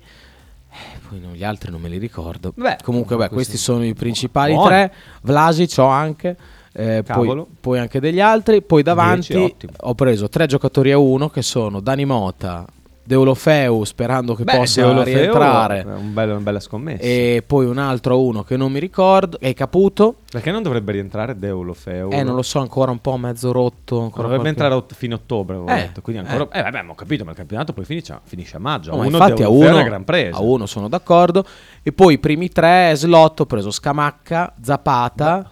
eh, 0.72 1.00
Poi 1.08 1.20
no, 1.20 1.30
gli 1.34 1.44
altri 1.44 1.72
non 1.72 1.82
me 1.82 1.90
li 1.90 1.98
ricordo. 1.98 2.52
Beh, 2.56 2.78
Comunque, 2.84 3.16
beh, 3.16 3.30
questi- 3.30 3.58
sono 3.58 3.84
i 3.86 3.94
principali 3.94 4.54
Buoni. 4.54 4.68
tre. 4.70 4.94
Vlasic 5.22 5.74
ho 5.78 5.86
anche. 5.88 6.36
eh, 6.80 7.02
poi, 7.02 7.44
poi 7.60 7.80
anche 7.80 8.00
degli 8.00 8.20
altri. 8.20 8.62
Poi 8.62 8.84
davanti 8.84 9.34
Dieci, 9.34 9.52
ottimo. 9.54 9.72
ho 9.76 9.96
preso 9.96 10.30
tre 10.30 10.46
giocatori 10.46 10.92
a 10.92 10.98
uno 11.00 11.28
che 11.28 11.42
sono 11.42 11.80
Dani 11.80 12.06
Mota, 12.06 12.68
Deulofeu, 13.08 13.86
sperando 13.86 14.36
che 14.36 14.44
Beh, 14.44 14.58
possa 14.58 14.82
Deulofeu 14.82 15.14
rientrare. 15.16 15.80
è 15.80 15.86
un 15.86 16.14
bello- 16.14 16.34
una 16.34 16.42
bella 16.42 16.60
scommessa. 16.60 17.02
E 17.02 17.42
poi 17.48 17.66
un 17.66 17.78
altro 17.78 18.16
a 18.16 18.18
uno 18.18 18.44
che 18.44 18.58
non 18.58 18.70
mi 18.70 18.80
ricordo, 18.80 19.40
è 19.40 19.54
Caputo. 19.54 20.16
Perché 20.30 20.52
non 20.52 20.62
dovrebbe 20.62 20.92
rientrare 20.92 21.40
Deulofeu? 21.40 22.10
Eh, 22.12 22.22
non 22.24 22.36
lo 22.36 22.42
so, 22.42 22.60
ancora 22.60 22.92
un 22.92 23.00
po' 23.00 23.16
mezzo 23.16 23.54
rotto. 23.54 24.02
Ancora 24.02 24.24
Dovrebbe 24.28 24.28
qualche- 24.44 24.50
entrare 24.50 24.74
a 24.74 24.76
ott- 24.78 24.94
fine 24.94 25.14
ottobre, 25.14 25.56
Eh, 25.58 25.76
detto. 25.84 26.02
Quindi 26.02 26.28
ancora... 26.28 26.50
eh. 26.52 26.62
vabbè, 26.64 26.82
ma 26.82 26.92
ho 26.92 26.96
capito, 26.96 27.24
ma 27.24 27.32
il 27.32 27.38
campionato 27.38 27.72
poi 27.72 27.86
finisce, 27.86 28.20
finisce 28.26 28.58
a 28.58 28.60
maggio. 28.60 28.92
No, 28.92 28.98
uno 28.98 29.06
infatti 29.06 29.32
a 29.32 29.36
Deulofeu 29.36 29.62
è 29.62 29.68
uno, 29.70 29.76
una 29.78 29.84
gran 29.88 30.04
presa. 30.04 30.38
a 30.38 30.42
uno 30.42 30.66
sono 30.66 30.90
d'accordo. 30.90 31.46
E 31.84 31.94
poi 31.94 32.16
i 32.16 32.18
primi 32.20 32.50
tre 32.50 32.92
slot 32.94 33.40
ho 33.40 33.46
preso 33.46 33.72
Scamacca, 33.72 34.54
Zapata 34.62 35.50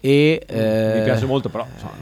e... 0.00 0.42
eh, 0.46 0.92
Mi 0.96 1.02
piace 1.04 1.26
molto, 1.26 1.50
però... 1.50 1.66
insomma, 1.70 1.92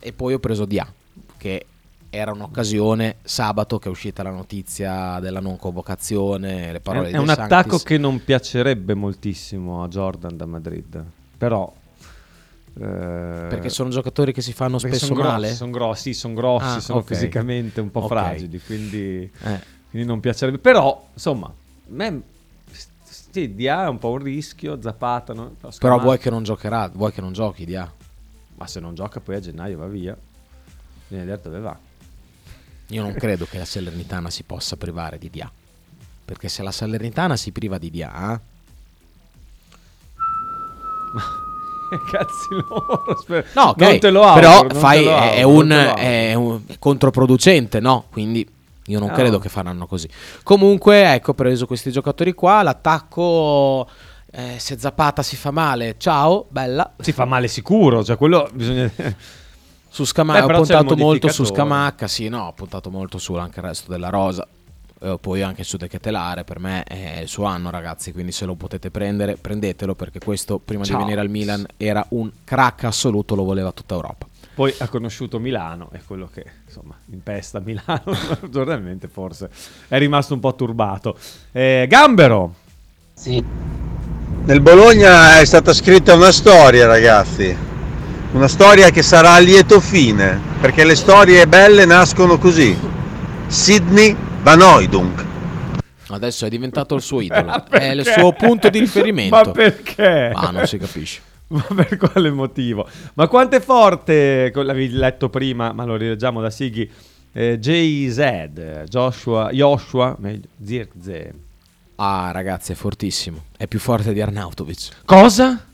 E 0.00 0.12
poi 0.12 0.34
ho 0.34 0.40
preso 0.40 0.64
Dia, 0.64 0.92
che 1.36 1.66
era 2.14 2.30
un'occasione 2.32 3.16
sabato 3.22 3.78
che 3.78 3.88
è 3.88 3.90
uscita 3.90 4.22
la 4.22 4.30
notizia 4.30 5.18
della 5.18 5.40
non 5.40 5.56
convocazione, 5.56 6.70
le 6.70 6.80
parole 6.80 7.06
è, 7.06 7.10
di 7.10 7.16
è 7.16 7.18
un 7.18 7.24
De 7.24 7.32
attacco 7.32 7.78
che 7.78 7.96
non 7.96 8.22
piacerebbe 8.22 8.92
moltissimo 8.92 9.82
a 9.82 9.88
Jordan 9.88 10.36
da 10.36 10.44
Madrid. 10.44 11.02
Però... 11.38 11.72
eh, 12.74 12.78
Perché 13.48 13.70
sono 13.70 13.88
giocatori 13.88 14.34
che 14.34 14.42
si 14.42 14.52
fanno 14.52 14.78
spesso 14.78 15.06
son 15.06 15.16
male? 15.16 15.46
Grossi, 15.46 15.54
sono 15.56 15.70
grossi, 15.70 16.14
sono 16.14 16.34
grossi, 16.34 16.76
Ah, 16.76 16.80
sono 16.80 16.98
ok. 16.98 17.06
fisicamente 17.06 17.80
un 17.80 17.90
po' 17.90 18.00
Ok. 18.00 18.08
fragili, 18.08 18.60
quindi, 18.60 19.30
Eh. 19.40 19.60
quindi 19.88 20.06
non 20.06 20.20
piacerebbe. 20.20 20.58
Però, 20.58 21.08
insomma, 21.14 21.50
me 21.86 22.22
sì, 23.04 23.54
Dia 23.54 23.84
è 23.86 23.88
un 23.88 23.98
po' 23.98 24.10
un 24.10 24.18
rischio, 24.18 24.78
Zapata, 24.82 25.32
no? 25.32 25.52
Però 25.78 25.98
vuoi 25.98 26.18
che 26.18 26.28
non 26.28 26.42
giocherà, 26.42 26.90
vuoi 26.92 27.10
che 27.10 27.22
non 27.22 27.32
giochi 27.32 27.64
Dia. 27.64 27.90
Ma 28.56 28.66
se 28.66 28.80
non 28.80 28.94
gioca 28.94 29.20
poi 29.20 29.36
a 29.36 29.40
gennaio 29.40 29.78
va 29.78 29.86
via. 29.86 30.14
Viene 31.08 31.24
vedere 31.24 31.40
dove 31.42 31.58
va. 31.60 31.78
Io 32.92 33.02
non 33.02 33.14
credo 33.14 33.46
che 33.48 33.58
la 33.58 33.64
Salernitana 33.64 34.28
si 34.30 34.42
possa 34.42 34.76
privare 34.76 35.18
di 35.18 35.30
Dia. 35.30 35.50
Perché 36.24 36.48
se 36.48 36.62
la 36.62 36.70
Salernitana 36.70 37.36
si 37.36 37.50
priva 37.50 37.78
di 37.78 37.90
Dia, 37.90 38.34
eh, 38.34 38.40
Cazzi 42.10 42.48
loro. 42.50 43.16
sper- 43.20 43.46
No, 43.54 43.62
ok, 43.64 43.80
Non 43.80 43.98
te 43.98 44.10
lo 44.10 44.22
auguro. 44.22 44.66
però 44.66 44.78
fai, 44.80 45.06
auguro, 45.06 45.24
è 45.32 45.42
un, 45.42 45.70
è 45.96 46.34
un- 46.34 46.60
controproducente, 46.78 47.80
no? 47.80 48.06
Quindi 48.10 48.48
io 48.86 48.98
non 48.98 49.08
No. 49.08 49.14
credo 49.14 49.38
che 49.38 49.48
faranno 49.48 49.86
così. 49.86 50.08
Comunque, 50.42 51.12
ecco, 51.14 51.34
preso 51.34 51.66
questi 51.66 51.90
giocatori 51.92 52.32
qua. 52.32 52.62
L'attacco, 52.62 53.86
eh, 54.30 54.56
se 54.58 54.78
Zapata 54.78 55.22
si 55.22 55.36
fa 55.36 55.50
male, 55.50 55.96
ciao, 55.98 56.46
bella. 56.48 56.92
Si 56.98 57.12
fa 57.12 57.24
male 57.26 57.48
sicuro, 57.48 58.02
cioè 58.04 58.16
quello 58.16 58.48
bisogna... 58.52 58.90
Su 59.92 60.06
Scamacca 60.06 60.46
Beh, 60.46 60.52
ho 60.54 60.56
puntato 60.56 60.96
molto 60.96 61.28
su. 61.28 61.44
Scamacca, 61.44 62.08
sì, 62.08 62.28
no, 62.28 62.46
ho 62.46 62.52
puntato 62.54 62.88
molto 62.88 63.18
su 63.18 63.34
anche 63.34 63.60
il 63.60 63.66
resto 63.66 63.90
della 63.90 64.08
rosa. 64.08 64.48
E 64.98 65.18
poi 65.20 65.42
anche 65.42 65.64
su 65.64 65.76
De 65.76 65.86
Ketelare, 65.86 66.44
per 66.44 66.58
me 66.60 66.82
è 66.84 67.18
il 67.20 67.28
suo 67.28 67.44
anno, 67.44 67.68
ragazzi. 67.68 68.10
Quindi 68.10 68.32
se 68.32 68.46
lo 68.46 68.54
potete 68.54 68.90
prendere, 68.90 69.36
prendetelo 69.36 69.94
perché 69.94 70.18
questo 70.18 70.58
prima 70.58 70.82
Ciao. 70.84 70.96
di 70.96 71.02
venire 71.02 71.20
al 71.20 71.28
Milan 71.28 71.66
era 71.76 72.02
un 72.10 72.30
crack 72.42 72.84
assoluto, 72.84 73.34
lo 73.34 73.44
voleva 73.44 73.70
tutta 73.72 73.94
Europa. 73.94 74.26
Poi 74.54 74.74
ha 74.78 74.88
conosciuto 74.88 75.38
Milano, 75.38 75.90
è 75.92 76.00
quello 76.06 76.26
che 76.32 76.42
insomma 76.64 76.94
impesta 77.10 77.60
Milano 77.60 78.16
giornalmente 78.48 79.08
forse 79.08 79.50
è 79.88 79.98
rimasto 79.98 80.32
un 80.32 80.40
po' 80.40 80.54
turbato. 80.54 81.18
Eh, 81.52 81.84
Gambero, 81.86 82.54
Sì. 83.12 83.44
Nel 84.44 84.60
Bologna 84.62 85.38
è 85.38 85.44
stata 85.44 85.74
scritta 85.74 86.14
una 86.14 86.32
storia, 86.32 86.86
ragazzi. 86.86 87.71
Una 88.32 88.48
storia 88.48 88.88
che 88.88 89.02
sarà 89.02 89.34
a 89.34 89.38
lieto 89.40 89.78
fine, 89.78 90.40
perché 90.58 90.84
le 90.84 90.94
storie 90.94 91.46
belle 91.46 91.84
nascono 91.84 92.38
così. 92.38 92.74
Sidney 93.46 94.16
Van 94.40 94.62
Oydunk. 94.62 95.24
Adesso 96.08 96.46
è 96.46 96.48
diventato 96.48 96.94
il 96.94 97.02
suo 97.02 97.20
idolo, 97.22 97.62
è 97.68 97.90
il 97.90 98.06
suo 98.06 98.32
punto 98.32 98.70
di 98.70 98.78
riferimento. 98.78 99.36
Ma 99.44 99.50
perché? 99.50 100.30
Ma 100.32 100.48
non 100.48 100.66
si 100.66 100.78
capisce. 100.78 101.20
Ma 101.48 101.62
per 101.62 101.98
quale 101.98 102.30
motivo? 102.30 102.88
Ma 103.14 103.28
quanto 103.28 103.56
è 103.56 103.60
forte, 103.60 104.50
l'avevi 104.54 104.92
letto 104.92 105.28
prima, 105.28 105.72
ma 105.72 105.84
lo 105.84 105.96
rileggiamo 105.96 106.40
da 106.40 106.48
Sighi, 106.48 106.90
eh, 107.34 107.58
JZ, 107.58 108.84
Joshua, 108.88 109.50
Joshua, 109.52 110.16
meglio, 110.18 110.48
Zirkzee. 110.64 111.34
Ah, 111.96 112.30
ragazzi, 112.32 112.72
è 112.72 112.74
fortissimo. 112.74 113.44
È 113.54 113.66
più 113.66 113.78
forte 113.78 114.14
di 114.14 114.22
Arnautovic. 114.22 115.02
Cosa? 115.04 115.66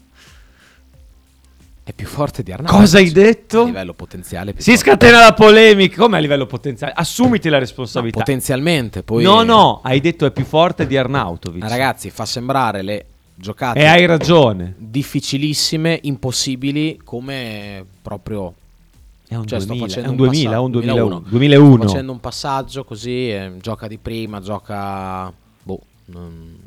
È 1.89 1.95
più 1.95 2.07
forte 2.07 2.43
di 2.43 2.53
Arnautovic. 2.53 2.81
Cosa 2.83 2.99
hai 2.99 3.11
detto? 3.11 3.63
A 3.63 3.65
livello 3.65 3.95
potenziale. 3.95 4.53
Si 4.59 4.73
forte. 4.73 4.77
scatena 4.77 5.21
la 5.21 5.33
polemica, 5.33 5.97
come 5.97 6.19
a 6.19 6.21
livello 6.21 6.45
potenziale? 6.45 6.93
Assumiti 6.95 7.49
la 7.49 7.57
responsabilità. 7.57 8.19
Potenzialmente, 8.19 9.03
poi... 9.03 9.23
No, 9.23 9.43
no, 9.43 9.81
hai 9.83 9.99
detto 10.01 10.27
è 10.27 10.31
più 10.31 10.45
forte 10.45 10.87
di 10.87 10.99
Arnautovic. 10.99 11.63
Ragazzi, 11.67 12.11
fa 12.11 12.27
sembrare 12.27 12.83
le 12.83 13.07
giocate 13.35 13.79
E 13.79 13.87
hai 13.87 14.05
ragione. 14.05 14.75
difficilissime, 14.77 15.99
impossibili, 16.03 17.01
come 17.03 17.83
proprio... 18.03 18.53
È 19.27 19.35
un 19.35 19.47
Cioè, 19.47 19.59
sto 19.61 19.69
2000, 19.69 19.87
facendo 19.87 20.09
è 20.09 20.13
un 20.13 20.19
un 20.19 20.25
2000, 20.27 20.51
passa- 20.51 20.61
un 20.63 20.71
2001. 20.71 21.09
2001. 21.21 21.29
2001. 21.31 21.77
Sto 21.77 21.87
facendo 21.89 22.13
un 22.13 22.21
passaggio 22.21 22.85
così, 22.85 23.31
eh, 23.31 23.53
gioca 23.63 23.87
di 23.89 23.97
prima, 23.97 24.41
gioca... 24.41 25.33
Boh, 25.63 25.81
non- 26.05 26.67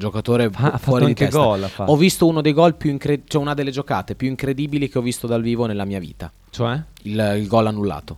giocatore 0.00 0.50
ha 0.52 0.78
fuori 0.78 1.06
di 1.06 1.14
testa. 1.14 1.38
gol, 1.38 1.62
ha 1.62 1.68
fatto. 1.68 1.92
Ho 1.92 1.96
visto 1.96 2.26
uno 2.26 2.40
dei 2.40 2.52
gol 2.52 2.74
più 2.74 2.90
incredibili, 2.90 3.28
cioè 3.30 3.40
una 3.40 3.54
delle 3.54 3.70
giocate 3.70 4.16
più 4.16 4.28
incredibili 4.28 4.88
che 4.88 4.98
ho 4.98 5.02
visto 5.02 5.28
dal 5.28 5.42
vivo 5.42 5.66
nella 5.66 5.84
mia 5.84 6.00
vita. 6.00 6.32
Cioè? 6.50 6.80
Il, 7.02 7.34
il 7.38 7.46
gol 7.46 7.66
annullato. 7.68 8.16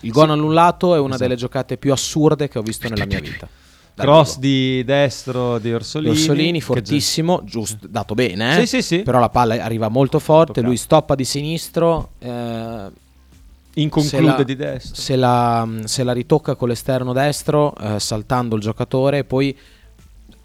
Il 0.00 0.10
gol 0.12 0.30
annullato 0.30 0.94
è 0.94 0.98
una 0.98 1.08
Esatto. 1.14 1.22
delle 1.22 1.36
giocate 1.36 1.76
più 1.78 1.92
assurde 1.92 2.48
che 2.48 2.58
ho 2.58 2.62
visto 2.62 2.88
nella 2.88 3.06
mia 3.06 3.20
vita. 3.20 3.48
Cross 3.94 4.38
vivo. 4.38 4.40
di 4.40 4.84
destro 4.84 5.58
di 5.58 5.72
Orsolini. 5.74 6.10
Orsolini 6.10 6.60
fortissimo, 6.60 7.42
giusto, 7.44 7.86
dato 7.88 8.14
bene, 8.14 8.56
eh? 8.56 8.60
Sì, 8.60 8.66
sì, 8.66 8.82
sì. 8.82 9.02
però 9.02 9.18
la 9.18 9.28
palla 9.28 9.62
arriva 9.62 9.88
molto 9.88 10.18
forte, 10.18 10.60
lui 10.62 10.76
stoppa 10.78 11.14
di 11.14 11.24
sinistro, 11.24 12.10
eh, 12.18 12.90
Inconclude 13.74 14.22
la- 14.24 14.42
di 14.42 14.56
destro. 14.56 14.94
Se 15.00 15.16
la, 15.16 15.68
se 15.84 16.02
la 16.02 16.12
ritocca 16.12 16.54
con 16.56 16.68
l'esterno 16.68 17.12
destro, 17.12 17.74
eh, 17.76 18.00
saltando 18.00 18.56
il 18.56 18.62
giocatore, 18.62 19.24
poi 19.24 19.56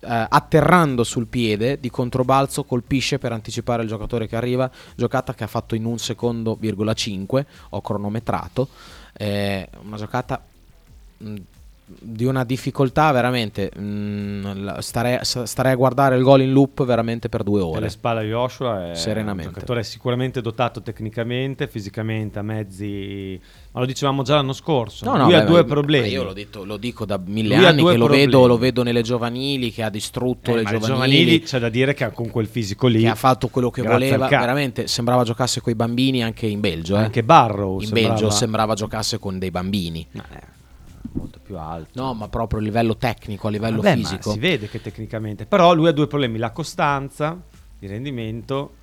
eh, 0.05 0.27
atterrando 0.29 1.03
sul 1.03 1.27
piede 1.27 1.79
di 1.79 1.89
controbalzo 1.89 2.63
colpisce 2.63 3.17
per 3.17 3.31
anticipare 3.31 3.81
il 3.81 3.87
giocatore 3.87 4.27
che 4.27 4.35
arriva. 4.35 4.69
Giocata 4.95 5.33
che 5.33 5.43
ha 5.43 5.47
fatto 5.47 5.75
in 5.75 5.85
un 5.85 5.97
secondo, 5.97 6.55
virgola 6.59 6.93
5, 6.93 7.45
ho 7.69 7.81
cronometrato. 7.81 8.67
Eh, 9.13 9.67
una 9.83 9.97
giocata 9.97 10.43
di 11.87 12.25
una 12.25 12.43
difficoltà 12.43 13.11
veramente. 13.11 13.71
mh, 13.75 14.63
la- 14.63 14.81
starei, 14.81 15.19
starei 15.21 15.73
a 15.73 15.75
guardare 15.75 16.15
il 16.17 16.23
gol 16.23 16.41
in 16.41 16.51
loop 16.51 16.83
veramente 16.83 17.29
per 17.29 17.43
due 17.43 17.61
ore. 17.61 17.81
le 17.81 17.89
spalle 17.89 18.21
a 18.21 18.23
Joshua 18.23 18.91
è 18.91 18.95
Serenamente. 18.95 19.47
un 19.49 19.53
giocatore 19.53 19.83
sicuramente 19.83 20.41
dotato 20.41 20.81
tecnicamente, 20.81 21.67
fisicamente, 21.67 22.39
a 22.39 22.41
mezzi... 22.41 23.39
Ma 23.71 23.81
lo 23.81 23.85
dicevamo 23.85 24.23
già 24.23 24.35
l'anno 24.35 24.53
scorso. 24.53 25.05
No, 25.05 25.15
no, 25.17 25.23
Lui 25.25 25.33
beh, 25.33 25.37
ha 25.39 25.43
due 25.45 25.59
ma- 25.61 25.65
problemi. 25.67 26.07
Io 26.07 26.23
lo, 26.23 26.33
detto- 26.33 26.63
lo 26.65 26.77
dico 26.77 27.05
da 27.05 27.19
mille 27.23 27.55
Lui 27.57 27.65
ha 27.65 27.69
anni 27.69 27.83
che 27.85 27.97
lo 27.97 28.07
vedo, 28.07 28.47
lo 28.47 28.57
vedo 28.57 28.81
nelle 28.83 29.01
giovanili, 29.03 29.71
che 29.71 29.83
ha 29.83 29.89
distrutto 29.89 30.51
Eh, 30.51 30.55
le 30.55 30.63
giovanili, 30.63 30.85
giovanili 30.87 31.39
c'è 31.41 31.59
da 31.59 31.69
dire 31.69 31.93
che 31.93 32.09
con 32.13 32.29
quel 32.29 32.47
fisico 32.47 32.87
lì 32.87 33.01
che 33.01 33.09
ha 33.09 33.15
fatto 33.15 33.47
quello 33.49 33.69
che 33.69 33.81
voleva. 33.83 34.27
Veramente 34.27 34.87
sembrava 34.87 35.23
giocasse 35.23 35.61
con 35.61 35.71
i 35.73 35.75
bambini 35.75 36.23
anche 36.23 36.47
in 36.47 36.61
Belgio. 36.61 36.95
eh. 36.95 36.99
Anche 36.99 37.21
Barrow 37.23 37.79
in 37.79 37.87
sembrava- 37.87 38.07
Belgio 38.13 38.29
sembrava 38.31 38.73
giocasse 38.73 39.19
con 39.19 39.37
dei 39.37 39.51
bambini. 39.51 40.07
Eh, 40.13 40.53
molto 41.15 41.39
più 41.41 41.57
alto. 41.57 42.01
No, 42.01 42.13
ma 42.13 42.27
proprio 42.27 42.59
a 42.59 42.61
livello 42.61 42.97
tecnico, 42.97 43.47
a 43.47 43.49
livello 43.51 43.81
Vabbè, 43.81 43.95
fisico. 43.95 44.31
si 44.31 44.39
vede 44.39 44.69
che 44.69 44.81
tecnicamente. 44.81 45.45
Però 45.45 45.73
lui 45.73 45.87
ha 45.87 45.91
due 45.91 46.07
problemi: 46.07 46.37
la 46.37 46.51
costanza 46.51 47.41
di 47.77 47.87
rendimento 47.87 48.75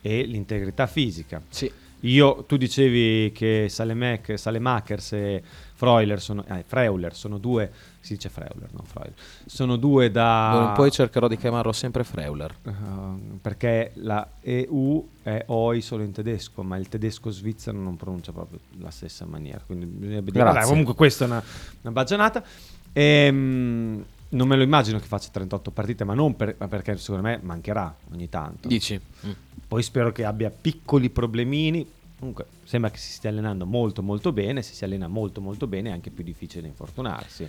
e 0.00 0.22
l'integrità 0.22 0.86
fisica. 0.86 1.42
Sì. 1.48 1.70
Io, 2.04 2.44
tu 2.46 2.56
dicevi 2.56 3.30
che 3.32 3.66
Salemek, 3.68 4.38
Salemakers 4.38 5.12
e 5.12 5.42
Freuler 5.80 6.20
sono, 6.20 6.44
eh, 6.46 6.62
Freuler 6.66 7.16
sono 7.16 7.38
due, 7.38 7.72
si 8.00 8.12
dice 8.12 8.28
Freuler, 8.28 8.68
non 8.72 8.84
Freuler, 8.84 9.14
sono 9.46 9.76
due 9.76 10.10
D'ora 10.10 10.58
da... 10.58 10.66
in 10.68 10.72
poi 10.74 10.90
cercherò 10.90 11.26
di 11.26 11.38
chiamarlo 11.38 11.72
sempre 11.72 12.04
Freuler. 12.04 12.54
Uh, 12.64 13.38
perché 13.40 13.92
la 13.94 14.28
EU 14.42 15.08
è 15.22 15.42
OI 15.46 15.80
solo 15.80 16.02
in 16.02 16.12
tedesco, 16.12 16.62
ma 16.62 16.76
il 16.76 16.88
tedesco 16.88 17.30
svizzero 17.30 17.78
non 17.78 17.96
pronuncia 17.96 18.30
proprio 18.30 18.58
la 18.78 18.90
stessa 18.90 19.24
maniera. 19.24 19.62
Quindi 19.64 19.86
bisognerebbe 19.86 20.32
dire. 20.32 20.44
Vabbè, 20.44 20.64
comunque, 20.64 20.94
questa 20.94 21.24
è 21.24 21.28
una, 21.28 21.42
una 21.80 21.92
baggianata. 21.92 22.44
Ehm, 22.92 24.04
non 24.28 24.48
me 24.48 24.56
lo 24.56 24.62
immagino 24.62 24.98
che 24.98 25.06
faccia 25.06 25.30
38 25.32 25.70
partite, 25.70 26.04
ma 26.04 26.12
non 26.12 26.36
per- 26.36 26.56
ma 26.58 26.68
perché 26.68 26.94
secondo 26.98 27.26
me 27.26 27.40
mancherà 27.42 27.96
ogni 28.12 28.28
tanto. 28.28 28.68
Dici? 28.68 29.00
Mm. 29.26 29.30
Poi 29.66 29.82
spero 29.82 30.12
che 30.12 30.26
abbia 30.26 30.50
piccoli 30.50 31.08
problemini. 31.08 31.86
Comunque, 32.20 32.44
sembra 32.64 32.90
che 32.90 32.98
si 32.98 33.10
stia 33.12 33.30
allenando 33.30 33.66
molto, 33.66 34.02
molto 34.02 34.30
bene. 34.30 34.62
Se 34.62 34.74
si 34.74 34.84
allena 34.84 35.08
molto, 35.08 35.40
molto 35.40 35.66
bene, 35.66 35.88
è 35.88 35.92
anche 35.92 36.10
più 36.10 36.22
difficile 36.22 36.68
infortunarsi. 36.68 37.46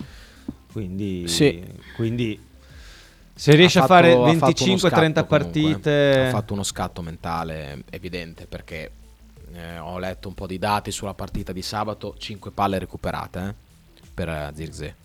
Quindi, 0.72 1.28
Sì. 1.28 1.62
quindi 1.96 2.40
Se 3.36 3.54
riesce 3.54 3.80
ha 3.80 3.84
a 3.84 3.88
fare 3.88 4.12
fatto- 4.14 4.24
ha 4.24 4.34
fatto 4.34 4.64
uno 4.64 4.74
25-30 4.78 4.80
scatto 4.80 5.28
comunque. 5.28 5.38
partite- 5.38 6.26
ha 6.28 6.30
fatto 6.30 6.54
uno 6.54 6.64
scatto 6.64 7.02
mentale 7.02 7.84
evidente 7.90 8.46
perché 8.46 8.92
eh, 9.54 9.78
ho 9.80 10.00
letto 10.00 10.30
un 10.30 10.34
po' 10.34 10.48
di 10.48 10.58
dati 10.58 10.92
sulla 10.92 11.14
partita 11.14 11.52
di 11.52 11.62
sabato, 11.62 12.16
5 12.18 12.52
palle 12.52 12.80
recuperate 12.80 13.40
eh, 13.50 14.02
per 14.14 14.30
eh, 14.30 14.52
Zirkzee. 14.56 14.96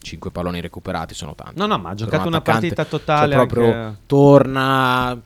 5 0.00 0.30
palloni 0.32 0.60
recuperati 0.60 1.14
sono 1.14 1.34
tanti. 1.36 1.56
No, 1.58 1.66
no, 1.66 1.78
ma 1.78 1.90
ha 1.90 1.94
giocato 1.94 2.22
un 2.22 2.28
una 2.28 2.40
partita 2.40 2.84
totale 2.84 3.34
cioè, 3.36 3.46
proprio 3.46 3.72
anche- 3.72 3.98
torna, 4.06 5.20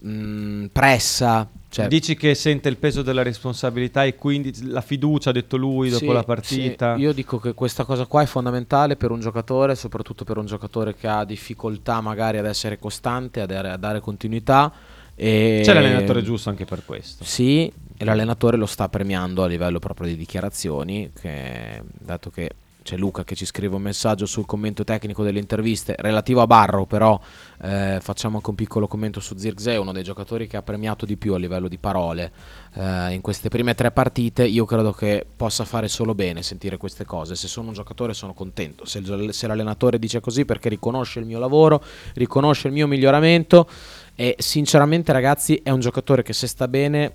mh, 0.00 0.66
pressa. 0.72 1.48
Cioè, 1.68 1.88
Dici 1.88 2.16
che 2.16 2.34
sente 2.34 2.68
il 2.70 2.76
peso 2.78 3.02
della 3.02 3.22
responsabilità 3.22 4.04
e 4.04 4.14
quindi 4.14 4.52
la 4.70 4.80
fiducia, 4.80 5.30
ha 5.30 5.32
detto 5.32 5.56
lui, 5.56 5.90
dopo 5.90 6.06
Sì, 6.06 6.12
la 6.12 6.22
partita. 6.22 6.94
sì. 6.94 7.00
Io 7.02 7.12
dico 7.12 7.38
che 7.38 7.52
questa 7.52 7.84
cosa 7.84 8.06
qua 8.06 8.22
è 8.22 8.26
fondamentale 8.26 8.96
per 8.96 9.10
un 9.10 9.20
giocatore, 9.20 9.74
soprattutto 9.74 10.24
per 10.24 10.38
un 10.38 10.46
giocatore 10.46 10.94
che 10.94 11.06
ha 11.06 11.24
difficoltà 11.24 12.00
magari 12.00 12.38
ad 12.38 12.46
essere 12.46 12.78
costante, 12.78 13.40
a 13.42 13.46
dare, 13.46 13.70
a 13.70 13.76
dare 13.76 14.00
continuità. 14.00 14.72
E 15.14 15.60
C'è 15.64 15.74
l'allenatore 15.74 16.22
giusto 16.22 16.48
anche 16.50 16.64
per 16.64 16.82
questo. 16.84 17.24
Sì, 17.24 17.70
e 17.96 18.04
l'allenatore 18.04 18.56
lo 18.56 18.66
sta 18.66 18.88
premiando 18.88 19.42
a 19.42 19.46
livello 19.46 19.78
proprio 19.78 20.08
di 20.08 20.16
dichiarazioni, 20.16 21.10
che, 21.18 21.82
dato 21.98 22.30
che 22.30 22.50
c'è 22.86 22.96
Luca 22.96 23.24
che 23.24 23.34
ci 23.34 23.44
scrive 23.44 23.74
un 23.74 23.82
messaggio 23.82 24.26
sul 24.26 24.46
commento 24.46 24.84
tecnico 24.84 25.24
delle 25.24 25.40
interviste 25.40 25.96
relativo 25.98 26.40
a 26.40 26.46
Barro, 26.46 26.86
però 26.86 27.20
eh, 27.62 27.98
facciamo 28.00 28.36
anche 28.36 28.50
un 28.50 28.54
piccolo 28.54 28.86
commento 28.86 29.18
su 29.18 29.36
Zirkzee, 29.36 29.76
uno 29.76 29.90
dei 29.90 30.04
giocatori 30.04 30.46
che 30.46 30.56
ha 30.56 30.62
premiato 30.62 31.04
di 31.04 31.16
più 31.16 31.34
a 31.34 31.38
livello 31.38 31.66
di 31.66 31.78
parole 31.78 32.30
eh, 32.74 33.12
in 33.12 33.20
queste 33.22 33.48
prime 33.48 33.74
tre 33.74 33.90
partite. 33.90 34.44
Io 34.44 34.64
credo 34.64 34.92
che 34.92 35.26
possa 35.36 35.64
fare 35.64 35.88
solo 35.88 36.14
bene 36.14 36.44
sentire 36.44 36.76
queste 36.76 37.04
cose. 37.04 37.34
Se 37.34 37.48
sono 37.48 37.68
un 37.68 37.74
giocatore 37.74 38.14
sono 38.14 38.32
contento, 38.34 38.84
se, 38.84 39.02
se 39.32 39.46
l'allenatore 39.48 39.98
dice 39.98 40.20
così 40.20 40.44
perché 40.44 40.68
riconosce 40.68 41.18
il 41.18 41.26
mio 41.26 41.40
lavoro, 41.40 41.82
riconosce 42.14 42.68
il 42.68 42.72
mio 42.72 42.86
miglioramento 42.86 43.68
e 44.14 44.36
sinceramente 44.38 45.10
ragazzi 45.10 45.60
è 45.62 45.70
un 45.70 45.80
giocatore 45.80 46.22
che 46.22 46.32
se 46.32 46.46
sta 46.46 46.68
bene 46.68 47.14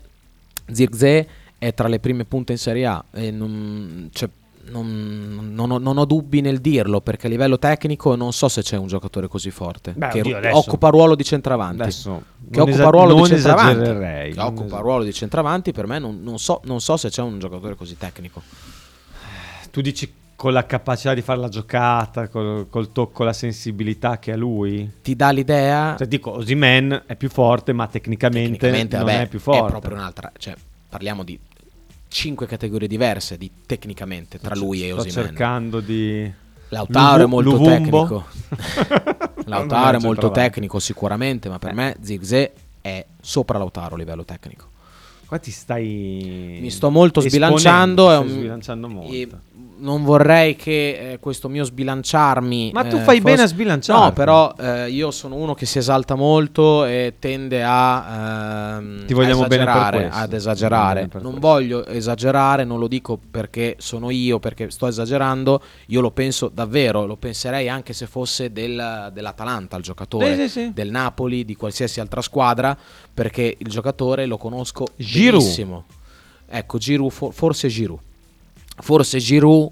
Zirkzee 0.69 1.27
è 1.57 1.73
tra 1.73 1.87
le 1.87 1.99
prime 1.99 2.25
punte 2.25 2.51
in 2.51 2.57
Serie 2.57 2.85
A 2.87 3.03
e 3.11 3.31
non, 3.31 4.09
cioè, 4.11 4.27
non- 4.69 5.51
non 5.53 5.71
ho, 5.71 5.77
non 5.77 5.97
ho 5.97 6.05
dubbi 6.05 6.41
nel 6.41 6.59
dirlo 6.59 7.01
perché 7.01 7.27
a 7.27 7.29
livello 7.29 7.57
tecnico 7.59 8.15
non 8.15 8.33
so 8.33 8.47
se 8.47 8.61
c'è 8.61 8.77
un 8.77 8.87
giocatore 8.87 9.27
così 9.27 9.49
forte 9.51 9.93
Beh, 9.95 10.07
che 10.09 10.19
oddio, 10.21 10.37
adesso- 10.37 10.57
occupa 10.57 10.89
ruolo 10.89 11.15
di 11.15 11.23
centravanti 11.23 11.81
Adesso 11.81 12.23
che 12.51 12.59
occupa 12.61 12.75
esa- 12.77 12.89
ruolo 12.89 13.13
di 13.15 13.25
centravanti 13.27 13.83
che 13.83 14.39
occupa 14.39 14.63
esager- 14.65 14.81
ruolo 14.81 15.03
di 15.03 15.13
centravanti 15.13 15.71
per 15.71 15.87
me 15.87 15.99
non, 15.99 16.19
non 16.21 16.39
so, 16.39 16.61
non 16.65 16.79
so 16.81 16.97
se 16.97 17.09
c'è 17.09 17.21
un 17.21 17.39
giocatore 17.39 17.75
così 17.75 17.97
tecnico 17.97 18.41
Tu 19.71 19.81
dici 19.81 20.13
con 20.35 20.53
la 20.53 20.65
capacità 20.65 21.13
di 21.13 21.21
fare 21.21 21.39
la 21.39 21.49
giocata, 21.49 22.27
col, 22.27 22.65
col 22.67 22.91
tocco, 22.91 23.23
la 23.23 23.31
sensibilità 23.31 24.17
che 24.17 24.31
ha 24.31 24.35
lui? 24.35 24.89
ti 25.03 25.15
dà 25.15 25.29
l'idea 25.29 25.95
Cioè, 25.97 26.07
dico, 26.07 26.31
Osimen 26.31 27.03
è 27.05 27.15
più 27.15 27.29
forte, 27.29 27.73
ma 27.73 27.85
tecnicamente, 27.87 28.57
tecnicamente 28.57 28.97
non 28.97 29.05
vabbè, 29.05 29.21
è 29.21 29.27
più 29.27 29.39
forte. 29.39 29.67
è 29.67 29.69
proprio 29.69 29.93
un'altra 29.95 30.31
cioè 30.37 30.55
parliamo 30.89 31.23
di 31.23 31.39
cinque 32.11 32.45
categorie 32.45 32.89
diverse 32.89 33.37
di 33.37 33.49
tecnicamente 33.65 34.37
tra 34.37 34.53
lui 34.53 34.83
e 34.83 34.91
Sto 34.91 34.99
Osimhen 34.99 35.25
cercando 35.27 35.79
di... 35.79 36.31
Lautaro 36.69 37.23
è 37.23 37.25
molto 37.25 37.51
Luvumbo? 37.51 37.69
tecnico. 37.69 38.25
Lautaro 39.45 39.97
è 39.97 40.01
molto 40.01 40.31
tecnico 40.31 40.79
sicuramente, 40.79 41.49
ma 41.49 41.57
per 41.57 41.73
me 41.73 41.95
Zirkzee 42.01 42.53
è 42.81 43.05
sopra 43.19 43.57
Lautaro 43.57 43.95
a 43.95 43.97
livello 43.97 44.23
tecnico. 44.23 44.70
Qua 45.31 45.39
ti 45.39 45.49
stai... 45.51 46.57
Mi 46.59 46.69
sto 46.69 46.89
molto 46.89 47.21
sbilanciando. 47.21 48.03
stai 48.09 48.17
un- 48.17 48.27
sbilanciando 48.27 48.89
molto. 48.89 49.13
e 49.13 49.29
non 49.77 50.03
vorrei 50.03 50.55
che 50.57 51.13
eh, 51.13 51.19
questo 51.19 51.47
mio 51.49 51.63
sbilanciarmi. 51.63 52.71
Ma 52.73 52.83
tu 52.83 52.97
eh, 52.97 52.99
fai 52.99 53.19
bene 53.21 53.37
fosse- 53.37 53.47
a 53.49 53.53
sbilanciarti. 53.55 54.03
No, 54.03 54.11
però 54.11 54.53
eh, 54.59 54.89
io 54.91 55.09
sono 55.09 55.35
uno 55.35 55.53
che 55.55 55.65
si 55.65 55.77
esalta 55.79 56.13
molto 56.15 56.83
e 56.85 57.15
tende 57.17 57.63
a. 57.65 58.75
ehm, 58.77 59.05
Ti 59.07 59.13
vogliamo 59.15 59.43
a 59.45 59.47
bene 59.47 59.63
per 59.63 59.71
esagerare, 59.73 59.97
questo. 60.01 60.19
Ad 60.19 60.33
esagerare. 60.33 60.93
bene 60.95 61.07
per 61.07 61.21
Non 61.23 61.31
questo. 61.31 61.47
voglio 61.49 61.85
esagerare, 61.87 62.63
non 62.63 62.77
lo 62.77 62.87
dico 62.87 63.17
perché 63.31 63.75
sono 63.79 64.09
io, 64.11 64.37
perché 64.39 64.69
sto 64.69 64.85
esagerando. 64.85 65.63
Io 65.87 66.01
lo 66.01 66.11
penso 66.11 66.51
davvero, 66.53 67.05
lo 67.07 67.15
penserei 67.15 67.67
anche 67.69 67.93
se 67.93 68.05
fosse 68.05 68.51
del- 68.51 69.09
dell'Atalanta 69.13 69.77
il 69.77 69.83
giocatore, 69.83 70.35
Sì, 70.35 70.41
sì, 70.41 70.49
sì. 70.65 70.71
del 70.73 70.91
Napoli, 70.91 71.43
di 71.43 71.55
qualsiasi 71.55 71.99
altra 71.99 72.21
squadra, 72.21 72.77
perché 73.11 73.55
il 73.57 73.67
giocatore 73.67 74.27
lo 74.27 74.37
conosco 74.37 74.85
Giroud. 75.21 75.83
Ecco, 76.47 76.77
Giroud, 76.77 77.11
for- 77.11 77.33
forse 77.33 77.67
Giroud. 77.67 77.99
Forse 78.77 79.19
Giroud 79.19 79.71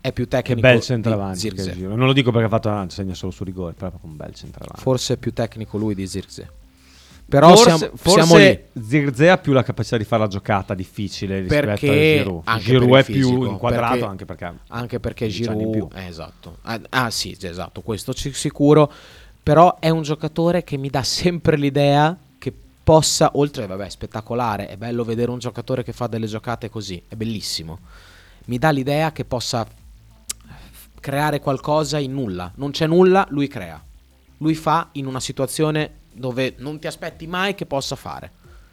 è 0.00 0.12
più 0.12 0.24
Che 0.24 0.30
tecnico 0.30 0.60
bel 0.60 0.76
di 0.78 0.82
centravanti 0.82 1.50
che. 1.52 1.74
Non 1.76 2.06
lo 2.06 2.12
dico 2.12 2.30
perché 2.32 2.46
ha 2.46 2.50
fatto 2.50 2.68
avanti, 2.68 2.94
segna 2.94 3.14
solo 3.14 3.30
su 3.32 3.44
rigore, 3.44 3.72
però 3.74 3.86
è 3.86 3.90
proprio 3.90 4.10
un 4.10 4.16
bel 4.16 4.34
centravanti. 4.34 4.80
Forse 4.80 5.14
è 5.14 5.16
più 5.16 5.32
tecnico 5.32 5.78
lui 5.78 5.94
di 5.94 6.06
Zirkzee. 6.06 6.50
Però 7.24 7.48
forse, 7.54 7.76
siamo, 7.78 7.92
forse 7.96 8.22
siamo 8.26 8.36
lì. 8.36 8.60
Zirkzee 8.84 9.30
ha 9.30 9.38
più 9.38 9.52
la 9.52 9.62
capacità 9.62 9.96
di 9.96 10.04
fare 10.04 10.22
la 10.22 10.28
giocata 10.28 10.74
difficile 10.74 11.38
rispetto 11.40 11.66
Perché 11.66 11.88
a 11.88 12.22
Giroud. 12.22 12.40
anche 12.44 12.64
Giroud 12.64 12.88
per 12.90 12.96
è 12.96 12.98
il 12.98 13.04
più 13.06 13.14
fisico, 13.28 13.46
inquadrato 13.46 13.90
perché- 13.92 14.04
anche 14.06 14.24
perché 14.26 14.44
anche 14.66 15.00
perché 15.00 15.24
15 15.26 15.48
anni 15.50 15.62
in 15.62 15.72
Giroud 15.72 15.92
più. 15.92 16.00
eh, 16.00 16.06
esatto. 16.08 16.56
Ah, 16.62 16.80
ah, 16.90 17.10
sì, 17.10 17.36
esatto, 17.40 17.80
questo 17.80 18.12
ci- 18.12 18.32
sicuro, 18.34 18.92
però 19.42 19.78
è 19.78 19.88
un 19.88 20.02
giocatore 20.02 20.62
che 20.64 20.76
mi 20.76 20.90
dà 20.90 21.02
sempre 21.04 21.56
l'idea 21.56 22.10
che 22.12 22.31
possa 22.82 23.30
oltre 23.34 23.66
vabbè, 23.66 23.88
spettacolare, 23.88 24.68
è 24.68 24.76
bello 24.76 25.04
vedere 25.04 25.30
un 25.30 25.38
giocatore 25.38 25.82
che 25.84 25.92
fa 25.92 26.06
delle 26.06 26.26
giocate 26.26 26.68
così, 26.70 27.02
è 27.08 27.14
bellissimo. 27.14 27.78
Mi 28.46 28.58
dà 28.58 28.70
l'idea 28.70 29.12
che 29.12 29.24
possa 29.24 29.66
creare 31.00 31.40
qualcosa 31.40 31.98
in 31.98 32.12
nulla. 32.12 32.50
Non 32.56 32.70
c'è 32.70 32.86
nulla, 32.86 33.26
lui 33.30 33.48
crea. 33.48 33.82
Lui 34.38 34.54
fa 34.54 34.88
in 34.92 35.06
una 35.06 35.20
situazione 35.20 35.90
dove 36.12 36.54
non 36.58 36.78
ti 36.78 36.86
aspetti 36.86 37.26
mai 37.26 37.54
che 37.54 37.66
possa 37.66 37.96
fare. 37.96 38.30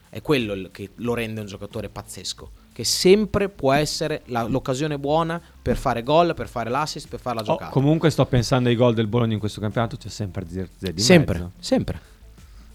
È 0.10 0.22
quello 0.22 0.70
che 0.72 0.92
lo 0.96 1.14
rende 1.14 1.42
un 1.42 1.48
giocatore 1.48 1.90
pazzesco. 1.90 2.52
Che 2.74 2.84
sempre 2.84 3.50
può 3.50 3.74
essere 3.74 4.22
la- 4.26 4.44
l'occasione 4.44 4.98
buona 4.98 5.40
per 5.62 5.76
fare 5.78 6.02
gol, 6.02 6.34
per 6.34 6.48
fare 6.48 6.70
l'assist, 6.70 7.08
per 7.08 7.20
fare 7.20 7.36
la 7.36 7.42
Oh, 7.42 7.46
giocata. 7.46 7.72
comunque 7.72 8.10
sto 8.10 8.26
pensando 8.26 8.70
ai 8.70 8.76
gol 8.76 8.94
del 8.94 9.08
Bologna 9.08 9.34
in 9.34 9.40
questo 9.40 9.60
campionato, 9.60 9.98
c'è 9.98 10.10
sempre 10.10 10.46
di 10.46 10.66
sempre, 11.02 11.38
mezzo. 11.38 11.52
sempre. 11.60 12.00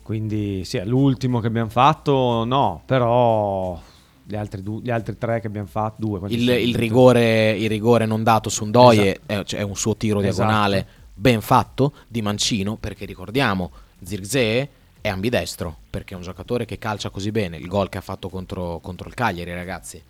Quindi 0.05 0.67
sì, 0.67 0.77
è 0.77 0.85
l'ultimo 0.85 1.41
che 1.41 1.47
abbiamo 1.47 1.71
fatto, 1.71 2.45
no, 2.45 2.83
però 2.85 3.81
gli 4.23 4.37
altri, 4.37 4.63
du- 4.63 4.83
gli 4.83 4.91
altri 4.91 5.17
tre 5.17 5.41
che 5.41 5.47
abbiamo 5.47 5.67
fatto, 5.67 5.95
due. 5.99 6.21
Il, 6.29 6.47
il 6.47 6.75
rigore, 6.75 7.53
il 7.53 7.71
rigore 7.71 8.05
non 8.05 8.23
dato 8.23 8.51
su 8.51 8.67
Ndoye 8.67 9.09
Esatto. 9.09 9.33
è, 9.33 9.45
cioè, 9.45 9.61
è 9.61 9.63
un 9.63 9.75
suo 9.75 9.97
tiro 9.97 10.21
Esatto. 10.21 10.35
diagonale 10.35 10.87
ben 11.15 11.41
fatto 11.41 11.95
di 12.07 12.21
Mancino, 12.21 12.77
perché 12.77 13.07
ricordiamo, 13.07 13.71
Zirkzee 14.03 14.69
è 15.01 15.09
ambidestro, 15.09 15.75
perché 15.89 16.13
è 16.13 16.17
un 16.19 16.23
giocatore 16.23 16.67
che 16.67 16.77
calcia 16.77 17.09
così 17.09 17.31
bene. 17.31 17.57
Il 17.57 17.67
gol 17.67 17.89
che 17.89 17.97
ha 17.97 18.03
fatto 18.03 18.29
contro, 18.29 18.81
contro 18.83 19.09
il 19.09 19.15
Cagliari, 19.15 19.55
ragazzi, 19.55 20.03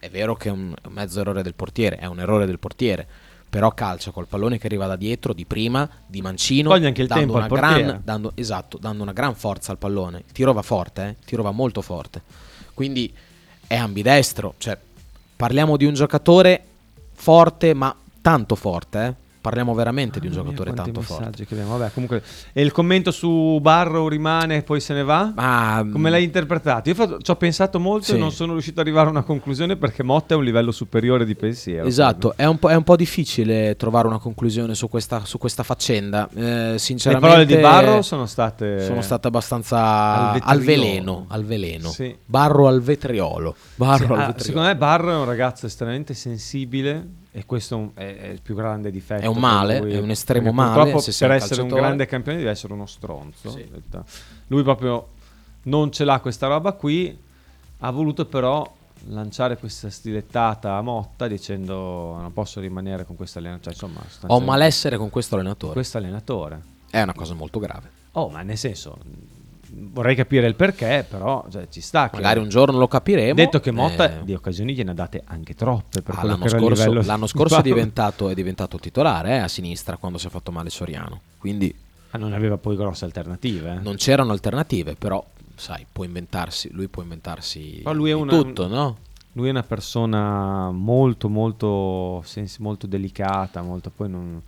è 0.00 0.10
vero 0.10 0.34
che 0.34 0.48
è 0.48 0.52
un 0.52 0.74
mezzo 0.88 1.20
errore 1.20 1.44
del 1.44 1.54
portiere, 1.54 1.94
è 1.98 2.06
un 2.06 2.18
errore 2.18 2.44
del 2.44 2.58
portiere, 2.58 3.06
però 3.48 3.72
calcia 3.72 4.10
col 4.10 4.26
pallone 4.26 4.58
che 4.58 4.66
arriva 4.66 4.86
da 4.86 4.96
dietro, 4.96 5.32
di 5.32 5.44
prima, 5.44 5.88
di 6.06 6.20
Mancino, 6.20 6.70
Toglie 6.70 6.88
anche 6.88 7.02
il 7.02 7.08
dando 7.08 7.22
tempo 7.22 7.36
una 7.36 7.44
al 7.44 7.48
portiere. 7.50 7.82
gran, 7.82 8.00
dando, 8.04 8.32
esatto, 8.34 8.78
dando 8.78 9.02
una 9.02 9.12
gran 9.12 9.34
forza 9.34 9.72
al 9.72 9.78
pallone. 9.78 10.18
Il 10.26 10.32
tiro 10.32 10.52
va 10.52 10.62
forte, 10.62 11.02
eh? 11.02 11.08
il 11.08 11.24
tiro 11.24 11.42
va 11.42 11.50
molto 11.50 11.80
forte. 11.80 12.22
Quindi 12.74 13.12
è 13.66 13.76
ambidestro, 13.76 14.54
cioè 14.58 14.78
parliamo 15.36 15.76
di 15.76 15.84
un 15.84 15.94
giocatore 15.94 16.62
forte, 17.12 17.74
ma 17.74 17.94
tanto 18.20 18.54
forte, 18.54 19.04
eh? 19.06 19.26
Parliamo 19.40 19.72
veramente 19.74 20.18
di 20.20 20.26
un 20.26 20.32
mia, 20.32 20.42
giocatore 20.42 20.72
quanti 20.72 20.92
tanto 20.92 21.00
forte. 21.00 21.46
Vabbè, 21.48 21.90
comunque 21.92 22.22
e 22.52 22.62
il 22.62 22.72
commento 22.72 23.10
su 23.10 23.58
Barro 23.60 24.08
rimane 24.08 24.56
e 24.56 24.62
poi 24.62 24.80
se 24.80 24.94
ne 24.94 25.04
va? 25.04 25.32
Ma 25.34 25.86
Come 25.90 26.10
l'hai 26.10 26.24
interpretato? 26.24 26.88
Io 26.88 26.94
fa- 26.94 27.16
ci 27.20 27.30
ho 27.30 27.36
pensato 27.36 27.78
molto 27.78 28.10
e 28.12 28.14
Sì. 28.14 28.18
non 28.18 28.32
sono 28.32 28.52
riuscito 28.52 28.80
ad 28.80 28.86
arrivare 28.86 29.08
a 29.08 29.10
una 29.10 29.22
conclusione 29.22 29.76
perché 29.76 30.02
Motta 30.02 30.34
è 30.34 30.36
un 30.36 30.44
livello 30.44 30.72
superiore 30.72 31.24
di 31.24 31.34
pensiero. 31.34 31.86
Esatto, 31.86 32.34
è 32.36 32.44
un, 32.44 32.58
po', 32.58 32.68
è 32.68 32.74
un 32.74 32.82
po' 32.84 32.96
difficile 32.96 33.76
trovare 33.76 34.06
una 34.08 34.18
conclusione 34.18 34.74
su 34.74 34.88
questa, 34.88 35.24
su 35.24 35.38
questa 35.38 35.62
faccenda. 35.62 36.28
Eh, 36.34 36.72
Le 36.72 36.78
sinceramente, 36.78 37.26
parole 37.28 37.46
di 37.46 37.56
Barro 37.56 38.02
sono 38.02 38.26
state 38.26 38.84
sono 38.84 39.02
state 39.02 39.26
abbastanza 39.28 40.32
Al 40.32 40.40
al, 40.42 40.60
veleno. 40.60 41.26
Al 41.28 41.44
veleno. 41.44 41.88
Sì. 41.90 42.14
Barro 42.24 42.66
al 42.66 42.80
vetriolo. 42.80 43.54
Barro 43.76 43.96
Sì, 44.06 44.12
al 44.12 44.18
ah, 44.18 44.26
vetriolo. 44.26 44.42
secondo 44.44 44.68
me 44.68 44.76
Barro 44.76 45.10
è 45.12 45.16
un 45.16 45.24
ragazzo 45.24 45.66
estremamente 45.66 46.14
sensibile 46.14 47.06
e 47.30 47.44
questo 47.44 47.92
è 47.94 48.16
è, 48.16 48.26
il 48.26 48.40
più 48.40 48.54
grande 48.54 48.90
difetto. 48.90 49.22
È 49.22 49.26
un 49.26 49.38
male, 49.38 49.78
è 49.78 49.98
un 49.98 50.10
estremo 50.10 50.52
male, 50.52 50.74
purtroppo 50.74 51.00
se 51.00 51.12
per 51.18 51.30
un 51.30 51.36
essere 51.36 51.62
un 51.62 51.68
grande 51.68 52.06
campione 52.06 52.38
deve 52.38 52.50
essere 52.50 52.72
uno 52.72 52.86
stronzo. 52.86 53.50
Sì. 53.50 53.68
Lui 54.48 54.62
proprio 54.62 55.08
non 55.64 55.92
ce 55.92 56.04
l'ha 56.04 56.20
questa 56.20 56.46
roba 56.46 56.72
qui, 56.72 57.16
ha 57.78 57.90
voluto 57.90 58.26
però 58.26 58.74
lanciare 59.08 59.56
questa 59.58 59.90
stilettata 59.90 60.74
a 60.74 60.82
Motta 60.82 61.28
dicendo 61.28 62.16
non 62.18 62.32
posso 62.32 62.60
rimanere 62.60 63.04
con 63.04 63.16
questo 63.16 63.38
allenatore. 63.38 63.74
Cioè, 63.74 63.88
insomma, 63.88 64.34
Ho 64.34 64.40
malessere 64.40 64.96
con 64.96 65.10
questo 65.10 65.36
allenatore. 65.36 65.74
questo 65.74 65.98
allenatore. 65.98 66.62
È 66.90 67.00
una 67.00 67.14
cosa 67.14 67.34
molto 67.34 67.58
grave. 67.58 67.90
Oh, 68.12 68.28
ma 68.30 68.42
nel 68.42 68.58
senso, 68.58 68.98
vorrei 69.70 70.14
capire 70.14 70.46
il 70.46 70.54
perché, 70.54 71.04
però 71.08 71.46
cioè, 71.50 71.68
ci 71.68 71.80
sta. 71.80 72.10
Che... 72.10 72.16
Magari 72.16 72.40
un 72.40 72.48
giorno 72.48 72.78
lo 72.78 72.88
capiremo. 72.88 73.34
Detto 73.34 73.60
che 73.60 73.70
Motta 73.70 74.20
Eh, 74.20 74.24
di 74.24 74.34
occasioni 74.34 74.74
gliene 74.74 74.90
ha 74.90 74.94
date 74.94 75.22
anche 75.26 75.54
troppe 75.54 76.02
per 76.02 76.14
ah, 76.18 76.24
l'anno, 76.24 76.42
che 76.44 76.48
scorso, 76.48 76.84
livello 76.84 77.02
l'anno 77.06 77.26
scorso 77.26 77.58
è 77.58 77.62
diventato, 77.62 78.28
è 78.28 78.34
diventato 78.34 78.78
titolare 78.78 79.36
eh, 79.36 79.38
a 79.38 79.48
sinistra 79.48 79.96
quando 79.96 80.18
si 80.18 80.26
è 80.26 80.30
fatto 80.30 80.50
male 80.52 80.70
Soriano. 80.70 81.20
Quindi 81.38 81.74
Ah, 82.10 82.18
non 82.18 82.32
aveva 82.32 82.56
poi 82.56 82.74
grosse 82.74 83.04
alternative. 83.04 83.72
eh. 83.72 83.82
non 83.82 83.96
c'erano 83.96 84.32
alternative, 84.32 84.94
però 84.94 85.22
sai, 85.54 85.84
può 85.90 86.04
inventarsi, 86.04 86.70
lui 86.72 86.88
può 86.88 87.02
inventarsi 87.02 87.82
lui 87.92 88.10
una- 88.14 88.32
tutto, 88.32 88.66
no? 88.66 88.96
Lui 89.32 89.48
è 89.48 89.50
una 89.50 89.62
persona 89.62 90.70
molto, 90.70 91.28
molto, 91.28 92.24
molto 92.58 92.86
delicata, 92.86 93.60
molto, 93.62 93.90
poi 93.94 94.08
non- 94.08 94.40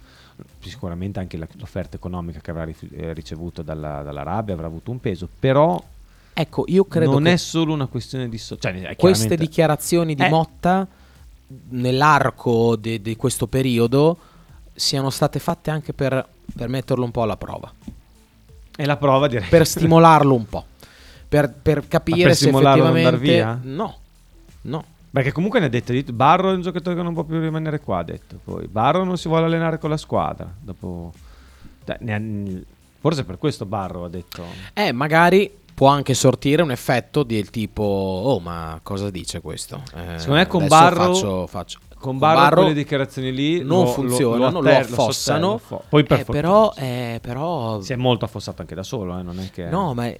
sicuramente 0.60 1.18
anche 1.20 1.36
l'offerta 1.36 1.96
economica 1.96 2.40
che 2.40 2.50
avrà 2.50 2.66
eh, 2.66 3.12
ricevuto 3.12 3.62
dalla, 3.62 4.02
dall'Arabia 4.02 4.54
avrà 4.54 4.66
avuto 4.66 4.90
un 4.90 5.00
peso, 5.00 5.28
però 5.38 5.82
Ecco, 6.32 6.64
io 6.68 6.84
credo 6.84 7.12
non 7.12 7.26
è 7.26 7.36
solo 7.36 7.72
una 7.74 7.86
questione 7.86 8.28
di... 8.28 8.38
so- 8.38 8.56
cioè, 8.56 8.96
queste 8.96 9.36
dichiarazioni 9.36 10.14
di 10.14 10.22
Eh. 10.22 10.28
Motta 10.28 10.86
nell'arco 11.70 12.76
de- 12.76 13.02
di 13.02 13.16
questo 13.16 13.46
periodo 13.46 14.16
siano 14.72 15.10
state 15.10 15.38
fatte 15.38 15.70
anche 15.70 15.92
per, 15.92 16.26
per 16.56 16.68
metterlo 16.68 17.04
un 17.04 17.10
po' 17.10 17.22
alla 17.22 17.36
prova, 17.36 17.70
È 18.74 18.84
la 18.84 18.96
prova 18.96 19.26
direi. 19.28 19.48
per 19.48 19.66
stimolarlo 19.66 20.34
un 20.34 20.46
po', 20.46 20.64
per, 21.28 21.52
per 21.52 21.86
capire 21.88 22.28
per 22.28 22.36
se 22.36 22.48
effettivamente... 22.48 23.18
via? 23.18 23.58
No, 23.62 23.98
no. 24.62 24.84
Perché 25.12 25.32
comunque 25.32 25.58
ne 25.60 25.66
ha 25.66 25.68
detto, 25.68 25.92
di- 25.92 26.02
Barro 26.04 26.50
è 26.50 26.54
un 26.54 26.60
giocatore 26.62 26.94
che 26.96 27.02
non 27.02 27.14
può 27.14 27.24
più 27.24 27.40
rimanere 27.40 27.80
qua, 27.80 27.98
ha 27.98 28.04
detto. 28.04 28.38
Poi 28.42 28.66
Barro 28.68 29.02
non 29.04 29.16
si 29.18 29.26
vuole 29.28 29.46
allenare 29.46 29.78
con 29.78 29.90
la 29.90 29.96
squadra. 29.96 30.48
Dopo... 30.60 31.12
Dai, 31.84 31.96
ne 32.00 32.14
ha- 32.14 32.62
Forse 33.00 33.24
per 33.24 33.38
questo 33.38 33.64
Barro 33.64 34.04
ha 34.04 34.08
detto... 34.08 34.44
Eh, 34.74 34.92
magari 34.92 35.50
può 35.74 35.88
anche 35.88 36.12
sortire 36.14 36.60
un 36.62 36.70
effetto 36.70 37.22
del 37.22 37.48
tipo, 37.50 37.82
oh 37.82 38.38
ma 38.40 38.78
cosa 38.82 39.08
dice 39.10 39.40
questo? 39.40 39.82
Eh, 39.96 40.18
Secondo 40.18 40.38
me 40.40 40.46
con 40.46 40.66
Barro- 40.66 41.14
faccio- 41.14 41.46
faccio- 41.46 41.78
Con 41.98 42.18
Barro, 42.18 42.56
quelle 42.60 42.74
dichiarazioni 42.74 43.32
lì 43.32 43.64
non 43.64 43.84
lo- 43.84 43.90
funzionano, 43.90 44.60
lo, 44.60 44.60
lo 44.60 44.68
atter- 44.68 44.90
affossano. 44.90 45.58
sottella, 45.58 45.58
fo- 45.58 45.82
Poi 45.88 46.02
per 46.04 46.18
Eh, 46.20 46.24
fortuna 46.24 46.40
però, 46.42 46.72
eh, 46.76 47.18
però 47.22 47.80
Si 47.80 47.92
è 47.94 47.96
molto 47.96 48.26
affossato 48.26 48.60
anche 48.60 48.74
da 48.74 48.82
solo, 48.82 49.18
eh, 49.18 49.22
non 49.22 49.40
è 49.40 49.50
che... 49.50 49.64
No, 49.64 49.94
ma 49.94 50.12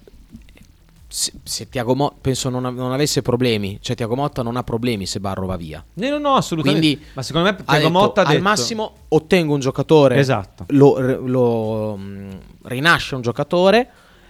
se, 1.11 1.33
se 1.43 1.67
Tiago 1.67 1.93
Motta 1.93 2.15
penso 2.21 2.49
non, 2.49 2.63
non 2.73 2.93
avesse 2.93 3.21
problemi, 3.21 3.79
cioè 3.81 3.95
Tiago 3.97 4.15
Motta 4.15 4.41
non 4.41 4.55
ha 4.55 4.63
problemi 4.63 5.05
se 5.05 5.19
Barro 5.19 5.45
va 5.45 5.57
via. 5.57 5.83
No, 5.95 6.09
no, 6.09 6.17
no, 6.17 6.35
assolutamente. 6.35 6.87
Quindi 6.87 7.05
Ma 7.13 7.21
secondo 7.21 7.49
me 7.49 7.63
Tiago 7.63 7.89
Motta 7.89 8.21
ha 8.21 8.25
al 8.25 8.31
detto... 8.31 8.43
massimo 8.43 8.95
ottengo 9.09 9.53
un 9.53 9.59
giocatore, 9.59 10.17
Esatto. 10.17 10.65
lo, 10.69 11.17
lo, 11.19 11.97
mm, 11.97 12.31
rinasce 12.63 13.15
un 13.15 13.21
giocatore 13.21 13.89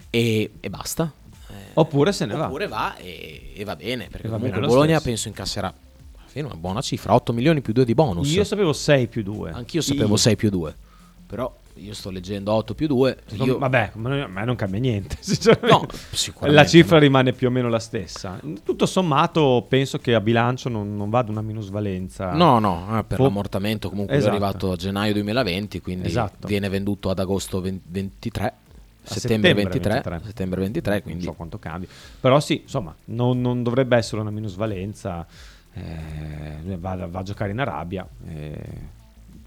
e, 0.09 0.51
e 0.59 0.69
basta. 0.69 1.11
Oppure 1.73 2.11
se 2.11 2.25
ne 2.25 2.35
va. 2.35 2.47
Oppure 2.47 2.67
va 2.67 2.97
e, 2.97 3.53
e 3.55 3.63
va 3.63 3.75
bene, 3.75 4.07
perché 4.11 4.27
va 4.27 4.35
comunque 4.35 4.59
bene 4.59 4.67
lo 4.67 4.73
Bologna 4.73 4.95
stesso. 4.95 5.03
penso 5.09 5.27
incasserà 5.27 5.67
alla 5.67 6.27
fine 6.27 6.45
una 6.45 6.55
buona 6.55 6.81
cifra, 6.81 7.13
8 7.13 7.31
milioni 7.31 7.61
più 7.61 7.73
2 7.73 7.85
di 7.85 7.93
bonus. 7.93 8.33
Io 8.33 8.43
sapevo 8.43 8.73
6 8.73 9.07
più 9.07 9.23
2. 9.23 9.51
Anch'io 9.51 9.81
sapevo 9.81 10.17
6 10.17 10.35
più 10.35 10.49
2, 10.49 10.75
però 11.27 11.53
io 11.75 11.93
sto 11.93 12.09
leggendo 12.09 12.51
8 12.53 12.73
più 12.75 12.87
2. 12.87 13.17
Io... 13.43 13.57
Vabbè, 13.57 13.91
a 13.95 13.97
me 14.27 14.45
non 14.45 14.55
cambia 14.55 14.79
niente. 14.79 15.17
No, 15.61 15.85
La 16.49 16.65
cifra 16.65 16.97
no. 16.97 17.01
rimane 17.03 17.33
più 17.33 17.47
o 17.47 17.51
meno 17.51 17.69
la 17.69 17.79
stessa. 17.79 18.39
Tutto 18.63 18.85
sommato, 18.85 19.65
penso 19.67 19.97
che 19.99 20.13
a 20.13 20.21
bilancio 20.21 20.69
non, 20.69 20.95
non 20.95 21.09
vada 21.09 21.31
una 21.31 21.41
minusvalenza. 21.41 22.33
No, 22.33 22.59
no, 22.59 22.97
eh, 22.99 23.03
per 23.03 23.17
Fo- 23.17 23.23
l'ammortamento 23.23 23.89
comunque 23.89 24.15
Esatto. 24.15 24.31
è 24.31 24.35
arrivato 24.35 24.71
a 24.71 24.75
gennaio 24.75 25.13
2020, 25.13 25.81
quindi 25.81 26.07
Esatto. 26.07 26.47
viene 26.47 26.69
venduto 26.69 27.09
ad 27.09 27.19
agosto 27.19 27.61
20 27.61 27.81
23, 27.87 28.45
A 28.45 28.53
settembre, 29.03 29.19
settembre 29.19 29.53
23, 29.53 29.93
23. 29.93 30.21
settembre 30.25 30.59
23, 30.61 31.01
quindi 31.01 31.23
Non 31.23 31.31
so 31.31 31.37
quanto 31.37 31.59
cambi. 31.59 31.87
Però 32.19 32.39
sì, 32.39 32.61
insomma, 32.63 32.93
non, 33.05 33.41
non 33.41 33.63
dovrebbe 33.63 33.95
essere 33.97 34.21
una 34.21 34.31
minusvalenza. 34.31 35.25
Eh, 35.73 36.77
va, 36.77 37.07
va 37.07 37.19
a 37.19 37.23
giocare 37.23 37.51
in 37.51 37.59
Arabia. 37.59 38.07
eh. 38.27 38.99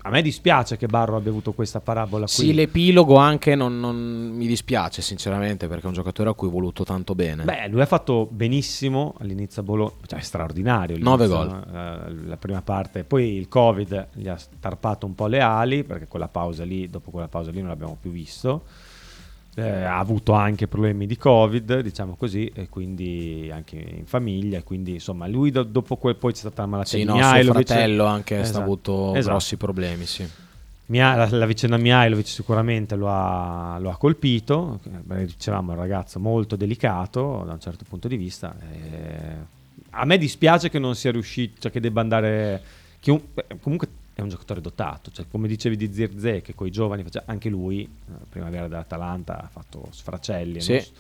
A 0.07 0.11
me 0.11 0.21
dispiace 0.21 0.77
che 0.77 0.87
Barro 0.87 1.17
abbia 1.17 1.31
avuto 1.31 1.53
questa 1.53 1.81
parabola 1.81 2.27
qui. 2.27 2.35
Sì, 2.35 2.53
l'epilogo 2.53 3.17
anche 3.17 3.55
non, 3.55 3.81
non 3.81 3.97
mi 3.97 4.47
dispiace 4.47 5.01
sinceramente 5.01 5.67
perché 5.67 5.85
è 5.85 5.87
un 5.87 5.95
giocatore 5.95 6.29
a 6.29 6.35
cui 6.35 6.49
ho 6.49 6.51
voluto 6.51 6.85
tanto 6.85 7.15
bene. 7.15 7.45
Beh, 7.45 7.69
lui 7.69 7.81
ha 7.81 7.87
fatto 7.87 8.29
benissimo 8.31 9.15
all'inizio 9.19 9.63
a 9.63 9.65
Bologna, 9.65 9.93
cioè 10.07 10.21
straordinario. 10.21 10.99
Nove 10.99 11.27
l'inizio, 11.27 11.49
gol. 11.49 11.75
eh, 11.75 12.27
la 12.27 12.37
prima 12.37 12.61
parte, 12.61 13.05
poi 13.05 13.35
il 13.35 13.49
Covid 13.49 14.09
gli 14.13 14.29
ha 14.29 14.39
tarpato 14.61 15.07
un 15.07 15.15
po' 15.15 15.27
le 15.27 15.41
ali 15.41 15.85
perché 15.85 16.07
quella 16.07 16.29
pausa 16.29 16.65
lì, 16.65 16.91
dopo 16.91 17.11
quella 17.11 17.29
pausa 17.29 17.51
lì 17.51 17.61
non 17.61 17.69
l'abbiamo 17.69 17.97
più 17.99 18.11
visto. 18.11 18.65
Eh, 19.57 19.85
ha 19.85 19.99
avuto 19.99 20.33
anche 20.33 20.67
problemi 20.67 21.07
di 21.07 21.17
Covid, 21.17 21.81
diciamo 21.81 22.17
così, 22.17 22.51
e 22.55 22.69
quindi 22.69 23.51
anche 23.53 23.77
in 23.77 24.05
famiglia. 24.07 24.63
Quindi 24.63 24.95
insomma, 24.95 25.27
lui 25.29 25.51
do- 25.51 25.63
dopo 25.63 25.97
quel 25.97 26.17
poi 26.17 26.33
c'è 26.33 26.39
stata 26.39 26.63
la 26.63 26.69
malattia 26.69 26.99
Sì, 26.99 27.05
di 27.05 27.11
no, 27.11 27.19
suo 27.19 27.53
fratello 27.53 28.05
anche 28.07 28.41
Esatto, 28.41 28.59
ha 28.59 28.63
avuto 28.63 29.15
esatto. 29.15 29.31
grossi 29.35 29.57
problemi, 29.57 30.07
sì. 30.07 30.29
Mia- 30.87 31.15
la, 31.15 31.29
la 31.31 31.47
vicenda 31.47 31.77
Mihailovic 31.79 32.27
sicuramente 32.27 32.95
lo 32.97 33.09
ha, 33.09 33.79
lo 33.79 33.91
ha 33.91 33.97
colpito, 33.97 34.81
Beh, 34.83 35.25
dicevamo 35.25 35.71
è 35.73 35.75
un 35.75 35.81
ragazzo 35.81 36.19
molto 36.21 36.57
delicato 36.57 37.43
da 37.47 37.53
un 37.53 37.61
certo 37.61 37.85
punto 37.89 38.07
di 38.09 38.17
vista. 38.17 38.55
eh, 38.61 39.53
a 39.91 40.05
me 40.05 40.19
dispiace 40.19 40.69
che 40.69 40.79
non 40.79 40.95
sia 40.95 41.13
riuscito, 41.13 41.61
cioè 41.61 41.71
che 41.71 41.81
debba 41.81 42.01
andare... 42.01 42.61
che 43.01 43.11
un- 43.13 43.21
comunque 43.61 43.89
è 44.15 44.21
un 44.21 44.29
giocatore 44.29 44.61
dotato, 44.61 45.11
cioè, 45.11 45.27
come 45.29 45.49
dicevi 45.49 45.77
di 45.77 45.93
Zirze 45.93 46.41
che 46.41 46.55
con 46.55 46.69
i 46.69 46.71
giovani, 46.71 47.03
face- 47.03 47.25
anche 47.27 47.49
lui, 47.49 47.83
eh, 47.83 48.13
primavera 48.29 48.69
dell'Atalanta, 48.69 49.43
ha 49.43 49.49
fatto 49.51 49.89
sfracelli. 49.91 50.61
Sì. 50.61 50.81
so- 50.81 50.93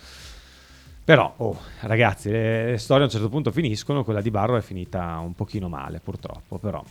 Però, 1.05 1.33
oh, 1.37 1.61
ragazzi, 1.83 2.31
le, 2.31 2.73
le 2.73 2.79
storie 2.79 3.03
a 3.03 3.07
un 3.07 3.12
certo 3.12 3.29
punto 3.29 3.53
finiscono, 3.53 4.03
quella 4.03 4.21
di 4.21 4.31
Barro 4.31 4.57
è 4.57 4.62
finita 4.62 5.19
un 5.19 5.35
pochino 5.35 5.69
male 5.69 6.01
purtroppo, 6.03 6.59
però 6.59 6.83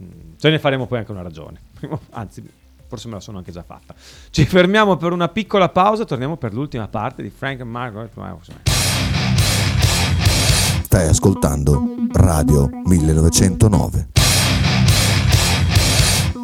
mm, 0.00 0.34
ce 0.38 0.50
ne 0.50 0.58
faremo 0.60 0.86
poi 0.86 0.98
anche 0.98 1.10
una 1.10 1.22
ragione. 1.22 1.60
Anzi, 2.10 2.48
forse 2.86 3.08
me 3.08 3.14
la 3.14 3.20
sono 3.20 3.38
anche 3.38 3.50
già 3.50 3.64
fatta. 3.64 3.94
Ci 4.30 4.44
fermiamo 4.44 4.96
per 4.96 5.10
una 5.10 5.28
piccola 5.28 5.68
pausa, 5.70 6.04
torniamo 6.04 6.36
per 6.36 6.54
l'ultima 6.54 6.86
parte 6.86 7.20
di 7.20 7.30
Frank 7.30 7.60
and 7.62 7.70
Margaret. 7.70 8.12
Stai 10.84 11.08
ascoltando 11.08 11.82
Radio 12.12 12.70
1909. 12.84 14.23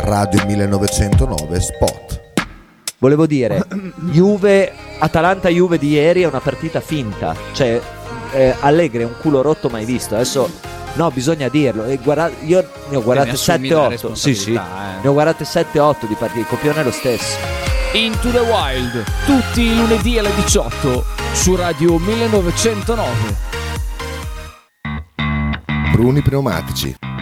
Radio 0.00 0.44
1909 0.46 1.60
Spot. 1.60 2.20
Volevo 2.98 3.26
dire, 3.26 3.64
Juve, 4.10 4.72
Atalanta-Juve 4.98 5.78
di 5.78 5.90
ieri 5.90 6.22
è 6.22 6.26
una 6.26 6.40
partita 6.40 6.80
finta. 6.80 7.34
Cioè, 7.52 7.80
eh, 8.32 8.54
Allegri 8.60 9.02
è 9.02 9.06
un 9.06 9.14
culo 9.20 9.42
rotto 9.42 9.68
mai 9.68 9.84
visto. 9.84 10.14
Adesso, 10.14 10.50
no, 10.94 11.10
bisogna 11.10 11.48
dirlo. 11.48 11.84
E 11.84 11.96
guarda- 11.98 12.30
io 12.44 12.66
ne 12.88 12.96
ho 12.96 13.02
guardate 13.02 13.28
ne 13.28 13.34
assumi 13.34 13.68
la 13.68 13.88
7-8. 13.88 14.12
Sì, 14.14 14.34
sì. 14.34 14.54
eh. 14.54 14.60
Ne 15.02 15.08
ho 15.08 15.12
guardate 15.12 15.44
7-8 15.44 16.06
di 16.06 16.14
partite. 16.14 16.40
Il 16.40 16.46
copione 16.46 16.80
è 16.80 16.84
lo 16.84 16.90
stesso. 16.90 17.36
Into 17.92 18.30
the 18.30 18.40
Wild, 18.40 19.04
tutti 19.24 19.62
i 19.62 19.76
lunedì 19.76 20.18
alle 20.18 20.34
18 20.34 21.04
su 21.32 21.54
Radio 21.56 21.98
1909. 21.98 23.46
Bruni 25.92 26.20
Pneumatici. 26.20 26.96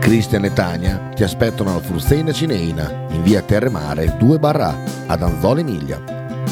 Cristian 0.00 0.44
e 0.46 0.52
Tania 0.52 1.10
ti 1.14 1.22
aspettano 1.22 1.70
alla 1.70 1.80
Fruzeina 1.80 2.32
Cineina 2.32 3.06
in 3.10 3.22
via 3.22 3.42
Terremare 3.42 4.16
2 4.18 4.38
barra 4.38 4.74
ad 5.06 5.22
Anzola 5.22 5.60
Emilia. 5.60 6.00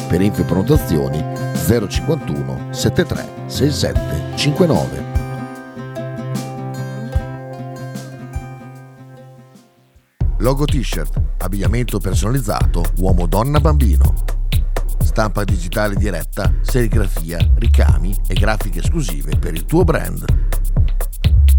Per 0.07 0.21
info 0.21 0.43
e 0.43 0.45
prenotazioni 0.45 1.25
051 1.55 2.69
73 2.71 3.29
67 3.47 4.37
59. 4.37 5.17
Logo 10.39 10.65
t-shirt, 10.67 11.21
abbigliamento 11.39 11.99
personalizzato 11.99 12.85
uomo 12.99 13.27
donna 13.27 13.59
bambino. 13.61 14.15
Stampa 15.01 15.43
digitale 15.43 15.97
diretta, 15.97 16.53
serigrafia, 16.61 17.39
ricami 17.57 18.15
e 18.29 18.35
grafiche 18.35 18.81
esclusive 18.81 19.37
per 19.39 19.55
il 19.55 19.65
tuo 19.65 19.85
brand. 19.85 20.25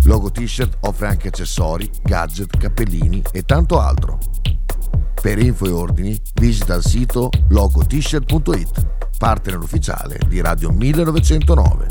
Logo 0.09 0.31
t-shirt 0.31 0.77
offre 0.87 1.05
anche 1.05 1.27
accessori, 1.27 1.87
gadget, 2.01 2.57
cappellini 2.57 3.21
e 3.31 3.43
tanto 3.43 3.79
altro. 3.79 4.17
Per 5.21 5.37
info 5.37 5.67
e 5.67 5.69
ordini 5.69 6.19
visita 6.33 6.73
il 6.73 6.83
sito 6.83 7.29
logotshirt.it, 7.49 8.87
partner 9.19 9.59
ufficiale 9.59 10.19
di 10.27 10.41
Radio 10.41 10.71
1909. 10.71 11.87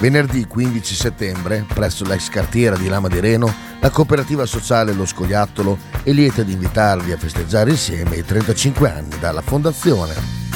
Venerdì 0.00 0.44
15 0.44 0.94
settembre, 0.94 1.64
presso 1.66 2.04
l'ex 2.04 2.28
cartiera 2.28 2.76
di 2.76 2.88
Lama 2.88 3.08
di 3.08 3.20
Reno, 3.20 3.50
la 3.80 3.88
cooperativa 3.88 4.44
sociale 4.44 4.92
Lo 4.92 5.06
Scoiattolo 5.06 5.78
è 6.02 6.10
lieta 6.10 6.42
di 6.42 6.52
invitarvi 6.52 7.12
a 7.12 7.16
festeggiare 7.16 7.70
insieme 7.70 8.16
i 8.16 8.22
35 8.22 8.90
anni 8.90 9.18
dalla 9.18 9.40
fondazione. 9.40 10.49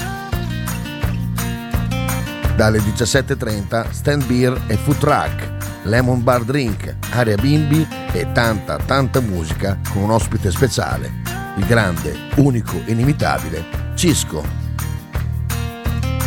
Dalle 2.57 2.79
17.30 2.79 3.91
stand 3.91 4.25
beer 4.27 4.61
e 4.69 4.77
food 4.77 4.99
truck, 4.99 5.83
lemon 5.83 6.23
bar 6.23 6.45
drink, 6.45 6.95
area 7.11 7.35
bimbi 7.35 7.87
e 8.13 8.31
tanta 8.31 8.77
tanta 8.77 9.21
musica 9.21 9.81
con 9.93 10.03
un 10.03 10.13
ospite 10.13 10.53
speciale, 10.53 11.11
il 11.57 11.67
grande, 11.67 12.15
unico, 12.37 12.81
inimitabile 12.87 13.93
Cisco. 13.95 14.45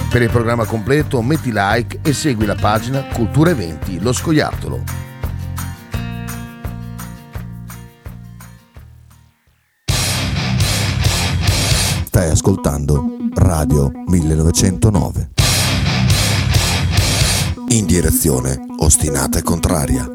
Per 0.09 0.21
il 0.21 0.29
programma 0.29 0.65
completo 0.65 1.21
metti 1.21 1.51
like 1.53 1.99
e 2.01 2.11
segui 2.11 2.45
la 2.45 2.55
pagina 2.55 3.03
Cultura 3.13 3.51
Eventi 3.51 3.99
Lo 4.01 4.11
Scoiattolo. 4.11 4.83
Stai 12.05 12.29
ascoltando 12.29 13.05
Radio 13.35 13.91
1909. 14.07 15.36
In 17.69 17.85
direzione 17.85 18.57
ostinata 18.79 19.39
e 19.39 19.41
contraria. 19.43 20.09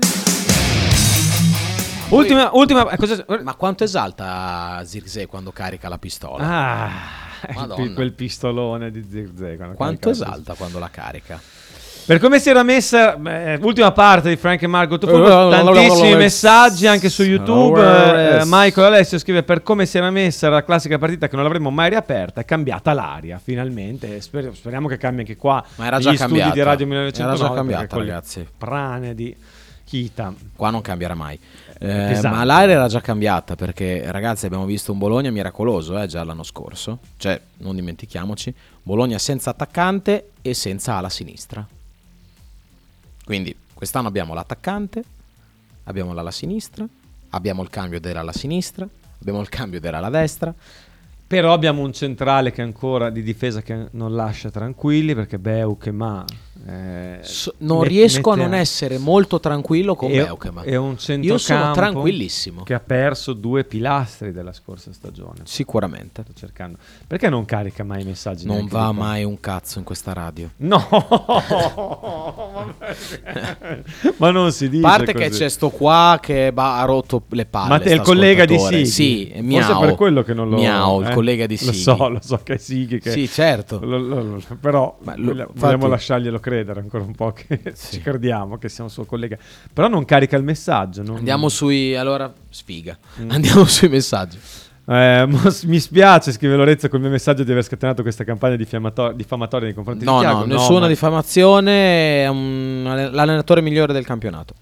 Ultima, 2.08 2.50
ultima 2.52 2.88
eh, 2.90 2.96
cosa- 2.96 3.24
Ma 3.42 3.54
quanto 3.54 3.84
esalta 3.84 4.82
Zirkzee 4.84 5.26
quando 5.26 5.50
carica 5.52 5.88
la 5.88 5.98
pistola? 5.98 6.44
Ah, 6.44 6.90
Madonna. 7.54 7.92
quel 7.94 8.12
pistolone 8.12 8.90
di 8.90 9.06
Zirze. 9.08 9.56
quando 9.56 9.76
Quanto 9.76 10.10
esalta 10.10 10.54
quando 10.54 10.78
la 10.78 10.90
carica? 10.90 11.40
Per 12.04 12.18
come 12.18 12.40
si 12.40 12.50
era 12.50 12.64
messa, 12.64 13.16
beh, 13.16 13.60
ultima 13.62 13.92
parte 13.92 14.28
di 14.28 14.36
Frank 14.36 14.60
e 14.62 14.66
Marco 14.66 14.94
Eh, 14.94 14.98
Tufolo, 14.98 15.50
tantissimi 15.50 16.16
messaggi 16.16 16.86
anche 16.88 17.08
su 17.08 17.22
YouTube. 17.22 17.80
Eh, 17.80 18.42
Michael 18.44 18.86
Alessio 18.88 19.18
scrive: 19.18 19.44
Per 19.44 19.62
come 19.62 19.86
si 19.86 19.98
era 19.98 20.10
messa 20.10 20.48
la 20.48 20.64
classica 20.64 20.98
partita 20.98 21.28
che 21.28 21.36
non 21.36 21.44
l'avremmo 21.44 21.70
mai 21.70 21.90
riaperta, 21.90 22.40
è 22.40 22.44
cambiata 22.44 22.92
l'aria 22.92 23.40
finalmente. 23.42 24.20
Sper- 24.20 24.52
speriamo 24.52 24.88
che 24.88 24.96
cambi 24.96 25.20
anche 25.20 25.36
qua. 25.36 25.64
Ma 25.76 25.86
era 25.86 25.98
già 26.00 26.12
studi 26.12 26.18
cambiata. 26.18 26.52
di 26.52 26.62
Radio 26.62 26.86
1909. 26.86 27.38
Era 27.38 27.48
già 27.48 27.54
cambiata, 27.54 27.96
ragazzi. 27.96 28.48
Prane 28.58 29.14
di 29.14 29.36
Kita. 29.84 30.34
Qua 30.56 30.70
non 30.70 30.80
cambierà 30.80 31.14
mai. 31.14 31.38
Eh, 31.78 31.86
Pesante. 32.08 32.36
ma 32.36 32.44
l'aria 32.44 32.74
era 32.74 32.88
già 32.88 33.00
cambiata 33.00 33.54
perché, 33.54 34.04
ragazzi, 34.10 34.46
abbiamo 34.46 34.64
visto 34.64 34.90
un 34.90 34.98
Bologna 34.98 35.30
miracoloso 35.30 36.00
eh, 36.00 36.06
già 36.06 36.24
l'anno 36.24 36.42
scorso. 36.42 36.98
Cioè, 37.16 37.40
non 37.58 37.76
dimentichiamoci, 37.76 38.52
Bologna 38.82 39.18
senza 39.18 39.50
attaccante 39.50 40.30
e 40.42 40.52
senza 40.54 40.96
ala 40.96 41.08
sinistra. 41.08 41.64
Quindi, 43.24 43.54
quest'anno 43.72 44.08
abbiamo 44.08 44.34
l'attaccante, 44.34 45.02
abbiamo 45.84 46.12
l'ala 46.12 46.30
sinistra, 46.30 46.86
abbiamo 47.30 47.62
il 47.62 47.70
cambio 47.70 48.00
dell'ala 48.00 48.32
sinistra, 48.32 48.86
abbiamo 49.20 49.40
il 49.40 49.48
cambio 49.48 49.80
dell'ala 49.80 50.10
destra. 50.10 50.54
Però 51.26 51.54
abbiamo 51.54 51.80
un 51.80 51.94
centrale 51.94 52.52
che 52.52 52.60
ancora 52.60 53.08
di 53.08 53.22
difesa 53.22 53.62
che 53.62 53.86
non 53.92 54.14
lascia 54.14 54.50
tranquilli 54.50 55.14
perché 55.14 55.38
Beuk 55.38 55.86
e 55.86 55.90
Ma. 55.90 56.24
Eh, 56.66 57.18
So- 57.22 57.54
non 57.58 57.78
met- 57.80 57.88
riesco 57.88 58.30
a 58.30 58.36
non 58.36 58.54
essere 58.54 58.98
molto 58.98 59.40
tranquillo 59.40 59.94
con 59.96 60.10
e, 60.10 60.22
Beukema. 60.22 60.62
e 60.62 60.76
un 60.76 60.96
Io 61.20 61.38
sono 61.38 61.72
tranquillissimo. 61.72 62.62
che 62.62 62.74
ha 62.74 62.80
perso 62.80 63.32
due 63.32 63.64
pilastri 63.64 64.32
della 64.32 64.52
scorsa 64.52 64.92
stagione. 64.92 65.40
Sicuramente. 65.44 66.22
Sto 66.22 66.32
cercando. 66.38 66.78
Perché 67.06 67.28
non 67.28 67.44
carica 67.44 67.82
mai 67.84 68.02
i 68.02 68.04
messaggi? 68.04 68.46
Non 68.46 68.66
va 68.68 68.92
mai 68.92 69.24
un 69.24 69.40
cazzo 69.40 69.78
in 69.78 69.84
questa 69.84 70.12
radio. 70.12 70.50
No, 70.58 70.86
ma 74.18 74.30
non 74.30 74.52
si 74.52 74.68
dice 74.68 74.86
A 74.86 74.90
parte 74.90 75.12
che 75.14 75.28
così. 75.28 75.40
c'è 75.40 75.48
sto 75.48 75.70
qua 75.70 76.18
che 76.20 76.52
ba- 76.52 76.78
ha 76.80 76.84
rotto 76.84 77.22
le 77.30 77.46
palle. 77.46 77.68
Ma 77.68 77.80
è 77.82 77.92
il 77.92 78.00
collega 78.02 78.44
di. 78.44 78.58
Sighi? 78.58 78.86
Sì, 78.86 79.26
Forse 79.32 79.42
miau. 79.42 79.80
per 79.80 79.94
quello 79.96 80.22
che 80.22 80.34
non 80.34 80.48
lo 80.48 80.56
Miau, 80.58 81.00
il 81.00 81.08
eh? 81.08 81.14
collega 81.14 81.46
di 81.46 81.58
Lo 81.60 81.72
Sighi. 81.72 81.82
so, 81.82 82.08
lo 82.08 82.18
so 82.22 82.38
che 82.42 82.54
è 82.54 82.58
Sighi 82.58 83.00
che 83.00 83.10
Sì, 83.10 83.26
certo. 83.28 83.80
lo- 83.82 83.98
lo- 83.98 84.22
lo- 84.22 84.42
però 84.60 84.96
Ma 85.02 85.14
lo- 85.16 85.28
vogliamo, 85.32 85.50
infatti- 85.54 85.88
lasciarglielo 85.88 86.38
credere 86.38 86.50
ancora 86.60 87.04
un 87.04 87.14
po' 87.14 87.32
che 87.32 87.60
ci 87.76 88.00
crediamo 88.00 88.58
che 88.58 88.68
sia 88.68 88.84
un 88.84 88.90
suo 88.90 89.04
collega. 89.04 89.36
Però 89.72 89.88
non 89.88 90.04
carica 90.04 90.36
il 90.36 90.44
messaggio. 90.44 91.02
non- 91.02 91.16
Andiamo 91.16 91.48
sui. 91.48 91.96
Allora, 91.96 92.32
sfiga. 92.50 92.96
Mm. 93.20 93.30
Andiamo 93.30 93.64
sui 93.64 93.88
messaggi. 93.88 94.38
Eh, 94.84 95.28
mi 95.66 95.78
spiace, 95.78 96.32
scrive 96.32 96.56
Lorenzo 96.56 96.88
col 96.88 97.00
mio 97.00 97.08
messaggio 97.08 97.44
di 97.44 97.50
aver 97.52 97.62
scatenato 97.62 98.02
questa 98.02 98.24
campagna 98.24 98.56
diffamato- 98.56 99.12
diffamatoria 99.12 99.66
nei 99.66 99.74
confronti 99.74 100.04
No, 100.04 100.16
di 100.18 100.20
Thiago. 100.24 100.38
no, 100.40 100.44
nessuna 100.46 100.80
ma- 100.80 100.88
diffamazione. 100.88 102.24
È 102.24 102.28
un- 102.28 103.08
l'allenatore 103.12 103.60
migliore 103.60 103.92
del 103.92 104.04
campionato. 104.04 104.54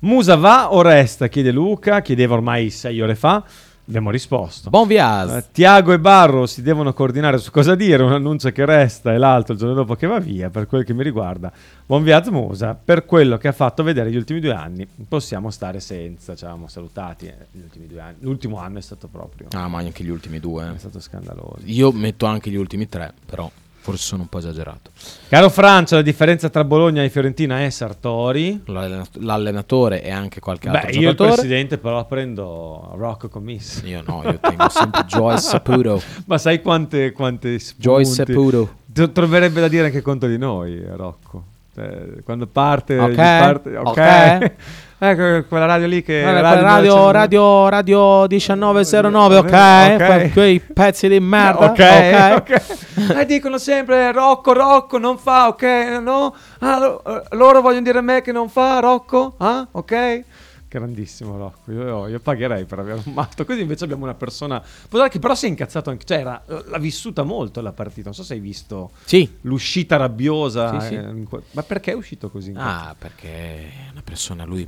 Musa 0.00 0.36
va 0.36 0.72
o 0.72 0.80
resta? 0.80 1.26
Chiede 1.28 1.50
Luca, 1.50 2.00
chiedeva 2.02 2.34
ormai 2.34 2.70
sei 2.70 3.00
ore 3.00 3.14
fa. 3.14 3.42
Abbiamo 3.88 4.10
risposto. 4.10 4.68
Buon 4.68 4.86
viaggio. 4.86 5.36
Eh, 5.36 5.44
Tiago 5.50 5.94
e 5.94 5.98
Barro 5.98 6.44
si 6.44 6.60
devono 6.60 6.92
coordinare 6.92 7.38
su 7.38 7.50
cosa 7.50 7.74
dire, 7.74 8.02
un 8.02 8.12
annuncio 8.12 8.50
che 8.50 8.66
resta 8.66 9.14
e 9.14 9.16
l'altro 9.16 9.54
il 9.54 9.58
giorno 9.58 9.74
dopo 9.74 9.94
che 9.94 10.06
va 10.06 10.18
via, 10.18 10.50
per 10.50 10.66
quel 10.66 10.84
che 10.84 10.92
mi 10.92 11.02
riguarda. 11.02 11.50
Buon 11.86 12.02
viaggio 12.02 12.30
Musa, 12.30 12.74
per 12.74 13.06
quello 13.06 13.38
che 13.38 13.48
ha 13.48 13.52
fatto 13.52 13.82
vedere 13.82 14.10
gli 14.10 14.16
ultimi 14.16 14.40
due 14.40 14.52
anni, 14.52 14.86
possiamo 15.08 15.50
stare 15.50 15.80
senza, 15.80 16.36
ci 16.36 16.44
avevamo 16.44 16.68
salutati 16.68 17.28
eh, 17.28 17.46
gli 17.50 17.62
ultimi 17.62 17.86
due 17.86 18.00
anni. 18.00 18.16
L'ultimo 18.20 18.58
anno 18.58 18.76
è 18.76 18.82
stato 18.82 19.08
proprio... 19.08 19.48
Ah, 19.52 19.68
ma 19.68 19.78
anche 19.78 20.04
gli 20.04 20.10
ultimi 20.10 20.38
due. 20.38 20.70
È 20.74 20.78
stato 20.78 21.00
scandaloso. 21.00 21.60
Io 21.64 21.90
metto 21.90 22.26
anche 22.26 22.50
gli 22.50 22.56
ultimi 22.56 22.90
tre, 22.90 23.14
però 23.24 23.50
forse 23.90 24.04
sono 24.04 24.22
un 24.22 24.28
po' 24.28 24.38
esagerato. 24.38 24.90
Caro 25.28 25.48
Francia, 25.50 25.96
la 25.96 26.02
differenza 26.02 26.48
tra 26.48 26.64
Bologna 26.64 27.02
e 27.02 27.08
Fiorentina 27.10 27.62
è 27.64 27.70
Sartori. 27.70 28.62
L'allena- 28.66 29.06
L'allenatore 29.20 30.02
e 30.02 30.10
anche 30.10 30.40
qualche 30.40 30.68
altro 30.68 30.86
Beh, 30.86 30.92
io 30.92 30.98
il 31.10 31.16
giocatore. 31.16 31.32
presidente 31.34 31.78
però 31.78 32.04
prendo 32.06 32.92
Rocco 32.96 33.28
Commiss. 33.28 33.82
Io 33.84 34.02
no, 34.06 34.22
io 34.24 34.38
tengo 34.40 34.68
sempre 34.68 35.04
Joyce 35.08 35.40
Saputo. 35.40 36.02
Ma 36.26 36.38
sai 36.38 36.60
quante, 36.62 37.12
quante 37.12 37.58
spunti? 37.58 37.82
Joyce 37.82 38.10
Saputo. 38.12 38.74
Tro- 38.92 39.10
Troverebbe 39.12 39.60
da 39.60 39.68
dire 39.68 39.86
anche 39.86 40.02
contro 40.02 40.28
di 40.28 40.38
noi, 40.38 40.82
Rocco. 40.86 41.44
Cioè, 41.74 42.22
quando 42.24 42.46
parte, 42.46 42.98
Ok, 42.98 43.14
parte- 43.14 43.76
ok. 43.76 43.86
ok. 43.86 44.52
Ecco 44.98 45.46
quella 45.48 45.66
radio 45.66 45.86
lì 45.86 46.02
che 46.02 46.22
Vabbè, 46.22 46.38
quella 46.40 46.60
radio, 46.60 47.10
radio, 47.10 47.68
radio 47.68 48.26
1909, 48.28 49.36
ok? 49.36 49.96
Que- 49.96 50.30
Quei 50.32 50.60
pezzi 50.60 51.08
di 51.08 51.20
merda. 51.20 51.66
Ok, 51.66 52.34
ok. 52.36 53.16
Eh, 53.20 53.26
dicono 53.26 53.58
sempre 53.58 54.10
Rocco, 54.12 54.52
Rocco 54.52 54.98
non 54.98 55.18
fa, 55.18 55.46
ok? 55.48 55.62
No? 56.02 56.34
Ah, 56.60 56.78
lo- 56.78 57.02
eh, 57.04 57.22
loro 57.36 57.60
vogliono 57.60 57.82
dire 57.82 57.98
a 57.98 58.02
me 58.02 58.22
che 58.22 58.32
non 58.32 58.48
fa, 58.48 58.80
Rocco? 58.80 59.34
Ah, 59.38 59.66
ok? 59.70 60.22
Grandissimo 60.68 61.36
Rocco, 61.38 61.72
io, 61.72 62.06
io 62.08 62.20
pagherei 62.20 62.64
per 62.66 62.78
avere 62.80 63.00
un 63.04 63.12
matto. 63.14 63.44
Così 63.46 63.62
invece 63.62 63.84
abbiamo 63.84 64.04
una 64.04 64.14
persona. 64.14 64.62
Che 65.08 65.18
però 65.18 65.34
si 65.34 65.46
è 65.46 65.48
incazzato 65.48 65.88
anche. 65.88 66.04
Cioè, 66.04 66.18
era- 66.18 66.42
l'ha 66.46 66.78
vissuta 66.78 67.22
molto 67.22 67.60
la 67.62 67.72
partita. 67.72 68.02
Non 68.04 68.14
so 68.14 68.22
se 68.22 68.34
hai 68.34 68.40
visto 68.40 68.90
Sì. 69.04 69.38
l'uscita 69.42 69.96
rabbiosa. 69.96 70.78
Sì, 70.80 70.86
sì. 70.88 70.94
eh, 70.94 71.26
Ma 71.52 71.62
perché 71.62 71.92
è 71.92 71.94
uscito 71.94 72.28
così? 72.30 72.52
Ah, 72.54 72.94
perché 72.98 73.28
è 73.28 73.70
una 73.92 74.02
persona, 74.02 74.44
lui, 74.44 74.66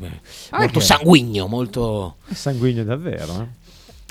Ah, 0.50 0.58
molto 0.58 0.80
sanguigno, 0.80 1.46
molto... 1.46 2.16
È 2.26 2.32
sanguigno 2.34 2.82
davvero, 2.84 3.40
eh? 3.42 3.46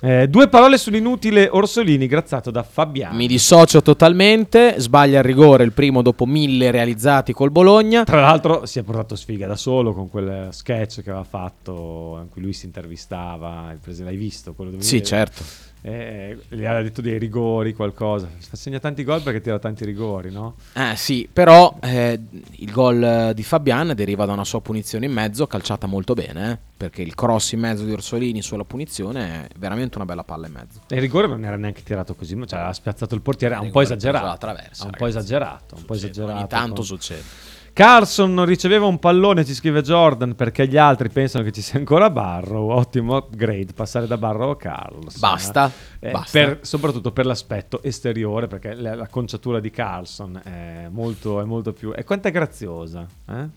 Eh, 0.02 0.30
due 0.30 0.47
parole 0.47 0.78
sull'inutile 0.78 1.50
Orsolini, 1.52 2.08
grazzato 2.08 2.52
da 2.52 2.64
Fabiano. 2.64 3.16
Mi 3.16 3.28
dissocio 3.28 3.82
totalmente, 3.82 4.76
sbaglia 4.78 5.18
il 5.18 5.26
rigore 5.26 5.66
il 5.66 5.74
primo 5.74 6.02
dopo 6.02 6.26
mille 6.26 6.72
realizzati 6.72 7.34
col 7.34 7.52
Bologna. 7.52 8.06
Tra 8.06 8.22
l'altro 8.22 8.66
si 8.66 8.80
è 8.80 8.84
portato 8.84 9.18
sfiga 9.18 9.45
da 9.45 9.58
solo 9.58 9.93
con 9.93 10.10
quel 10.10 10.50
sketch 10.52 11.02
che 11.02 11.10
aveva 11.10 11.26
fatto 11.26 12.18
in 12.22 12.30
cui 12.30 12.41
lui 12.41 12.54
si 12.54 12.66
intervistava, 12.66 13.76
l'hai 13.84 14.16
visto? 14.16 14.54
Quello 14.54 14.72
dove 14.72 14.84
Sì, 14.84 15.04
certo. 15.04 15.43
Eh, 15.82 16.38
gli 16.50 16.66
aveva 16.66 16.82
detto 16.82 17.02
dei 17.02 17.18
rigori, 17.18 17.74
qualcosa. 17.74 18.30
Segna 18.52 18.80
tanti 18.80 19.04
gol 19.04 19.22
perché 19.22 19.40
tira 19.40 19.60
tanti 19.60 19.86
rigori, 19.86 20.30
no? 20.30 20.56
Eh 20.74 20.96
sì, 20.96 21.30
però 21.32 21.78
eh, 21.82 22.20
il 22.52 22.72
gol 22.72 23.32
di 23.34 23.44
Fabian 23.44 23.94
deriva 23.96 24.26
da 24.26 24.34
una 24.34 24.44
sua 24.44 24.60
punizione 24.60 25.06
in 25.06 25.14
mezzo, 25.14 25.48
calciata 25.48 25.88
molto 25.88 26.14
bene, 26.14 26.52
eh, 26.52 26.58
perché 26.76 27.02
il 27.02 27.16
cross 27.16 27.54
in 27.54 27.62
mezzo 27.62 27.86
di 27.86 27.94
Orsolini 27.94 28.42
sulla 28.42 28.66
punizione 28.66 29.46
è 29.46 29.48
veramente 29.58 29.96
una 29.98 30.06
bella 30.06 30.24
palla 30.24 30.48
in 30.48 30.54
mezzo. 30.54 30.82
E 30.90 30.96
il 30.96 31.02
rigore 31.02 31.28
non 31.28 31.46
era 31.46 31.56
neanche 31.56 31.82
tirato 31.82 32.14
così, 32.14 32.36
ma 32.36 32.46
cioè, 32.46 32.60
ha 32.60 32.74
spiazzato 32.74 33.16
il 33.16 33.22
portiere, 33.22 33.56
ha 33.56 33.62
un 33.62 33.72
po' 33.72 33.82
esagerato. 33.82 34.48
ha 34.48 34.58
un 34.84 34.92
po' 34.98 35.06
esagerato, 35.06 35.76
un 35.76 35.86
po' 35.86 35.94
esagerato. 35.94 36.38
Ogni 36.38 36.48
tanto 36.48 36.76
con- 36.76 36.86
succede. 36.86 37.58
Carlson 37.74 38.34
non 38.34 38.45
riceveva 38.45 38.86
un 38.86 38.99
pallone, 38.99 39.45
ci 39.45 39.53
scrive 39.53 39.82
Jordan, 39.82 40.36
perché 40.36 40.67
gli 40.67 40.78
altri 40.78 41.09
pensano 41.09 41.43
che 41.43 41.51
ci 41.51 41.61
sia 41.61 41.80
ancora 41.80 42.09
Barrow. 42.09 42.70
Ottimo 42.72 43.15
upgrade, 43.17 43.74
passare 43.74 44.07
da 44.07 44.17
Barrow 44.17 44.49
a 44.51 44.57
Carlson. 44.57 45.20
Basta, 45.20 45.72
Eh, 45.99 46.11
basta. 46.11 46.30
per- 46.39 46.59
soprattutto 46.61 47.11
per 47.11 47.26
l'aspetto 47.26 47.82
esteriore, 47.84 48.47
perché 48.47 48.74
la, 48.74 48.95
la 48.95 49.07
conciatura 49.07 49.59
di 49.59 49.70
Carlson 49.72 50.39
è 50.43 50.88
molto, 50.89 51.39
è 51.41 51.45
molto 51.45 51.72
più... 51.74 51.91
E 51.95 52.03
quanto 52.03 52.28
è 52.28 52.32
graziosa, 52.32 53.05
eh? 53.30 53.47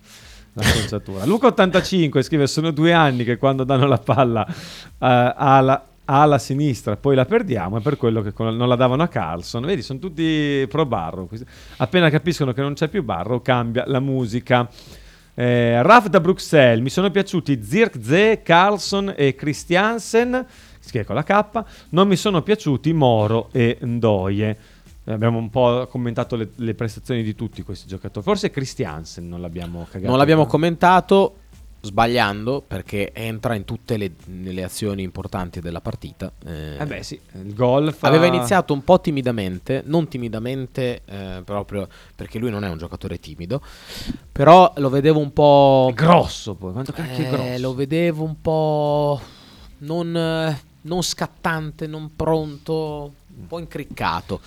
La 0.54 0.70
conciatura. 0.70 1.24
Luca 1.24 1.46
85 1.46 2.22
scrive: 2.22 2.46
Sono 2.46 2.72
due 2.72 2.92
anni 2.92 3.24
che 3.24 3.38
quando 3.38 3.64
danno 3.64 3.86
la 3.86 3.96
palla 3.96 4.46
eh, 4.46 4.54
alla, 5.34 5.82
alla 6.04 6.38
sinistra 6.38 6.96
poi 6.96 7.14
la 7.14 7.24
perdiamo. 7.24 7.78
È 7.78 7.80
per 7.80 7.96
quello 7.96 8.22
che 8.22 8.32
non 8.36 8.68
la 8.68 8.76
davano 8.76 9.02
a 9.02 9.08
Carlson. 9.08 9.64
Vedi, 9.64 9.82
sono 9.82 9.98
tutti 9.98 10.66
pro 10.68 10.86
Barrow. 10.86 11.28
Appena 11.76 12.10
capiscono 12.10 12.52
che 12.52 12.60
non 12.60 12.74
c'è 12.74 12.88
più 12.88 13.02
Barrow, 13.02 13.40
cambia 13.42 13.84
la 13.86 14.00
musica. 14.00 14.68
Eh, 15.34 15.80
Raf 15.82 16.08
da 16.08 16.20
Bruxelles, 16.20 16.82
mi 16.82 16.90
sono 16.90 17.10
piaciuti 17.10 17.62
Zirkzee, 17.62 18.42
Carlson 18.42 19.14
e 19.16 19.34
Christiansen, 19.34 20.44
scrive 20.78 21.06
con 21.06 21.14
la 21.14 21.22
K, 21.22 21.64
non 21.90 22.06
mi 22.06 22.16
sono 22.16 22.42
piaciuti 22.42 22.92
Moro 22.92 23.48
e 23.52 23.78
Ndoye. 23.80 24.58
Abbiamo 25.04 25.38
un 25.38 25.50
po' 25.50 25.88
commentato 25.90 26.36
le, 26.36 26.50
le 26.56 26.74
prestazioni 26.74 27.22
di 27.22 27.34
tutti 27.34 27.62
questi 27.62 27.88
giocatori. 27.88 28.24
Forse 28.24 28.50
Christiansen 28.50 29.26
non 29.26 29.40
l'abbiamo 29.40 29.86
cagato. 29.90 30.08
Non 30.08 30.18
l'abbiamo 30.18 30.46
commentato 30.46 31.36
sbagliando 31.84 32.62
perché 32.64 33.12
entra 33.12 33.56
in 33.56 33.64
tutte 33.64 33.96
le, 33.96 34.12
le 34.26 34.62
azioni 34.62 35.02
importanti 35.02 35.60
della 35.60 35.80
partita. 35.80 36.30
Eh, 36.46 36.76
Eh 36.78 36.86
beh 36.86 37.02
sì, 37.02 37.20
il 37.42 37.54
gol 37.54 37.92
fa- 37.92 38.06
Aveva 38.06 38.26
iniziato 38.26 38.72
un 38.72 38.84
po' 38.84 39.00
timidamente, 39.00 39.82
non 39.86 40.06
timidamente 40.06 41.02
eh, 41.04 41.42
proprio 41.44 41.88
perché 42.14 42.38
lui 42.38 42.50
non 42.50 42.62
è 42.64 42.68
un 42.68 42.78
giocatore 42.78 43.18
timido, 43.18 43.60
però 44.30 44.72
lo 44.76 44.88
vedevo 44.90 45.18
un 45.18 45.32
po'... 45.32 45.88
È 45.90 45.94
grosso 45.94 46.54
poi, 46.54 46.72
quanto 46.72 46.92
cacchio 46.92 47.24
è 47.24 47.26
Eh, 47.26 47.30
grosso. 47.30 47.60
Lo 47.60 47.74
vedevo 47.74 48.24
un 48.24 48.40
po' 48.40 49.20
non, 49.78 50.56
non 50.82 51.02
scattante, 51.02 51.88
non 51.88 52.14
pronto, 52.14 53.14
un 53.42 53.48
po' 53.48 53.58
incriccato. 53.58 54.40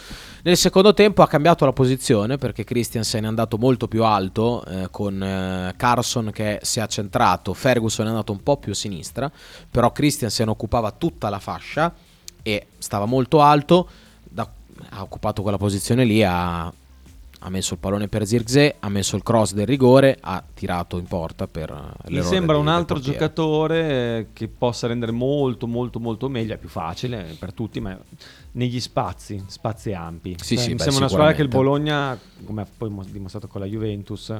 Nel 0.43 0.57
secondo 0.57 0.93
tempo 0.93 1.21
ha 1.21 1.27
cambiato 1.27 1.65
la 1.65 1.73
posizione 1.73 2.37
perché 2.37 2.63
Christiansen 2.63 3.25
è 3.25 3.27
andato 3.27 3.57
molto 3.57 3.87
più 3.87 4.03
alto 4.03 4.63
eh, 4.65 4.87
con 4.89 5.21
eh, 5.21 5.73
Carson 5.75 6.31
che 6.31 6.59
si 6.63 6.79
è 6.79 6.81
accentrato, 6.81 7.53
Ferguson 7.53 8.05
è 8.05 8.09
andato 8.09 8.31
un 8.31 8.41
po' 8.41 8.57
più 8.57 8.71
a 8.71 8.75
sinistra, 8.75 9.29
però 9.69 9.91
Christiansen 9.91 10.49
occupava 10.49 10.91
tutta 10.91 11.29
la 11.29 11.39
fascia 11.39 11.93
e 12.41 12.67
stava 12.77 13.05
molto 13.05 13.41
alto, 13.41 13.87
da- 14.23 14.49
ha 14.89 15.01
occupato 15.01 15.41
quella 15.41 15.57
posizione 15.57 16.05
lì, 16.05 16.23
ha, 16.23 16.71
ha 17.45 17.49
messo 17.49 17.75
il 17.75 17.79
pallone 17.79 18.07
per 18.07 18.25
Zirkzee, 18.25 18.77
ha 18.79 18.89
messo 18.89 19.15
il 19.15 19.21
cross 19.21 19.53
del 19.53 19.67
rigore, 19.67 20.17
ha 20.19 20.43
tirato 20.51 20.97
in 20.97 21.05
porta 21.05 21.47
per 21.47 21.69
eh, 21.69 22.09
Mi 22.11 22.23
sembra 22.23 22.57
un 22.57 22.67
altro 22.67 22.99
giocatore 22.99 24.17
eh, 24.17 24.27
che 24.33 24.47
possa 24.47 24.87
rendere 24.87 25.11
molto 25.11 25.67
molto 25.67 25.99
molto 25.99 26.27
meglio, 26.27 26.55
è 26.55 26.57
più 26.57 26.69
facile 26.69 27.35
per 27.37 27.53
tutti, 27.53 27.79
ma 27.79 27.95
negli 28.53 28.79
spazi, 28.79 29.43
spazi 29.45 29.93
ampi. 29.93 30.35
Sì, 30.39 30.55
Cioè, 30.55 30.63
sì, 30.63 30.69
mi 30.69 30.75
beh, 30.75 30.83
sembra 30.83 30.99
una 31.01 31.07
squadra 31.07 31.33
che 31.33 31.41
il. 31.43 31.47
Bologna, 31.47 32.19
come 32.43 32.63
ha 32.63 32.67
poi 32.77 32.89
mo- 32.89 33.05
dimostrato 33.07 33.47
con 33.47 33.61
la 33.61 33.67
Juventus, 33.67 34.33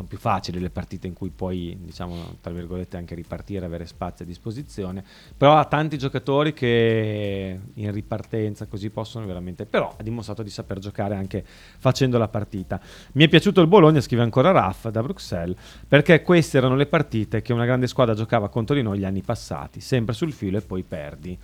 sono 0.00 0.06
più 0.06 0.18
facili 0.18 0.58
le 0.58 0.70
partite 0.70 1.06
in 1.06 1.12
cui 1.12 1.30
puoi, 1.30 1.76
diciamo, 1.80 2.36
tra 2.40 2.52
virgolette, 2.52 2.96
anche 2.96 3.14
ripartire, 3.14 3.64
avere 3.66 3.86
spazi 3.86 4.22
a 4.22 4.26
disposizione. 4.26 5.04
Però 5.36 5.56
ha 5.56 5.64
tanti 5.66 5.98
giocatori 5.98 6.52
che 6.52 7.58
in 7.74 7.92
ripartenza 7.92 8.66
così 8.66 8.90
possono 8.90 9.26
veramente. 9.26 9.66
Però 9.66 9.94
ha 9.96 10.02
dimostrato 10.02 10.42
di 10.42 10.50
saper 10.50 10.78
giocare 10.78 11.14
anche 11.14 11.44
facendo 11.44 12.18
la 12.18 12.28
partita. 12.28 12.80
Mi 13.12 13.24
è 13.24 13.28
piaciuto 13.28 13.60
il 13.60 13.66
Bologna, 13.66 14.00
scrive 14.00 14.22
ancora 14.22 14.50
Raff 14.50 14.88
da 14.88 15.02
Bruxelles, 15.02 15.56
perché 15.86 16.22
queste 16.22 16.58
erano 16.58 16.76
le 16.76 16.86
partite 16.86 17.42
che 17.42 17.52
una 17.52 17.64
grande 17.64 17.86
squadra 17.86 18.14
giocava 18.14 18.48
contro 18.48 18.74
di 18.74 18.82
noi 18.82 18.98
gli 18.98 19.04
anni 19.04 19.22
passati, 19.22 19.80
sempre 19.80 20.14
sul 20.14 20.32
filo 20.32 20.58
e 20.58 20.62
poi 20.62 20.82
perdi. 20.82 21.38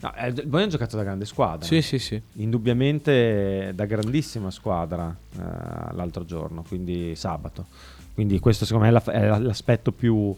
No, 0.00 0.14
eh, 0.14 0.28
il 0.28 0.46
Bologna 0.46 0.66
ha 0.66 0.70
giocato 0.70 0.96
da 0.96 1.02
grande 1.02 1.24
squadra. 1.24 1.66
Sì, 1.66 1.82
sì, 1.82 1.98
sì. 1.98 2.20
Indubbiamente 2.34 3.72
da 3.74 3.84
grandissima 3.84 4.50
squadra 4.50 5.08
eh, 5.08 5.42
l'altro 5.94 6.24
giorno, 6.24 6.62
quindi 6.66 7.16
sabato. 7.16 7.66
Quindi 8.18 8.40
questo 8.40 8.64
secondo 8.64 8.88
me 8.90 8.98
è, 8.98 9.22
la- 9.22 9.36
è 9.36 9.38
l'aspetto 9.38 9.92
più 9.92 10.34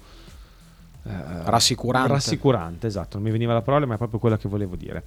eh, 1.04 1.10
Rassicurante. 1.44 2.12
Rassicurante, 2.12 2.86
esatto. 2.86 3.16
Non 3.16 3.24
mi 3.24 3.32
veniva 3.32 3.54
la 3.54 3.62
parola, 3.62 3.86
ma 3.86 3.94
è 3.94 3.96
proprio 3.96 4.18
quello 4.18 4.36
che 4.36 4.50
volevo 4.50 4.76
dire. 4.76 5.02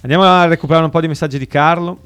Andiamo 0.00 0.24
a 0.24 0.46
recuperare 0.46 0.86
un 0.86 0.90
po' 0.90 1.02
di 1.02 1.08
messaggi 1.08 1.36
di 1.38 1.46
Carlo. 1.46 1.98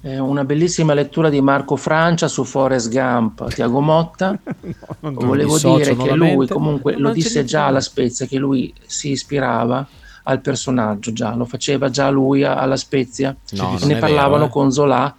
Eh, 0.00 0.18
una 0.18 0.44
bellissima 0.46 0.94
lettura 0.94 1.28
di 1.28 1.42
Marco 1.42 1.76
Francia 1.76 2.26
su 2.26 2.42
Forrest 2.44 2.90
Gump, 2.90 3.52
Tiago 3.52 3.80
Motta. 3.80 4.34
non 5.00 5.12
Volevo 5.12 5.58
dire 5.58 5.94
che 5.94 6.14
lui 6.14 6.46
comunque 6.48 6.94
No, 6.94 7.00
lo 7.08 7.10
disse 7.12 7.44
già 7.44 7.66
alla. 7.66 7.82
Spezia 7.82 8.24
che 8.24 8.38
lui 8.38 8.72
si 8.86 9.10
ispirava 9.10 9.86
al 10.22 10.40
personaggio 10.40 11.12
già, 11.12 11.34
lo 11.34 11.44
faceva 11.44 11.90
già 11.90 12.08
lui 12.08 12.44
a- 12.44 12.54
alla 12.56 12.76
Spezia. 12.76 13.36
No, 13.50 13.76
ne 13.84 13.96
parlavano 13.98 14.32
vero, 14.36 14.44
eh. 14.46 14.48
con 14.48 14.72
Zola 14.72 15.14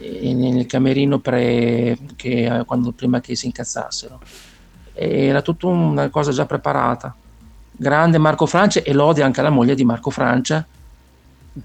nel 0.00 0.66
camerino 0.66 1.18
pre, 1.18 1.96
che, 2.16 2.44
eh, 2.44 2.64
quando, 2.64 2.92
prima 2.92 3.20
che 3.20 3.34
si 3.34 3.46
incazzassero. 3.46 4.20
Era 4.92 5.40
tutta 5.42 5.66
una 5.66 6.08
cosa 6.10 6.32
già 6.32 6.46
preparata. 6.46 7.14
Grande 7.72 8.18
Marco 8.18 8.46
Francia 8.46 8.82
e 8.82 8.92
lode 8.92 9.22
anche 9.22 9.40
alla 9.40 9.50
moglie 9.50 9.74
di 9.74 9.84
Marco 9.84 10.10
Francia. 10.10 10.66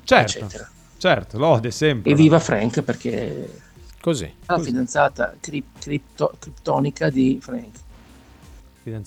Certo, 0.04 0.38
eccetera. 0.38 0.70
certo, 0.98 1.38
lode 1.38 1.72
sempre. 1.72 2.12
E 2.12 2.16
viva 2.16 2.40
Frank 2.40 2.82
perché 2.82 3.62
Così. 4.00 4.32
la 4.46 4.60
fidanzata 4.60 5.36
cri- 5.40 5.64
cripto- 5.78 6.34
criptonica 6.40 7.10
di 7.10 7.40
Frank. 7.42 7.84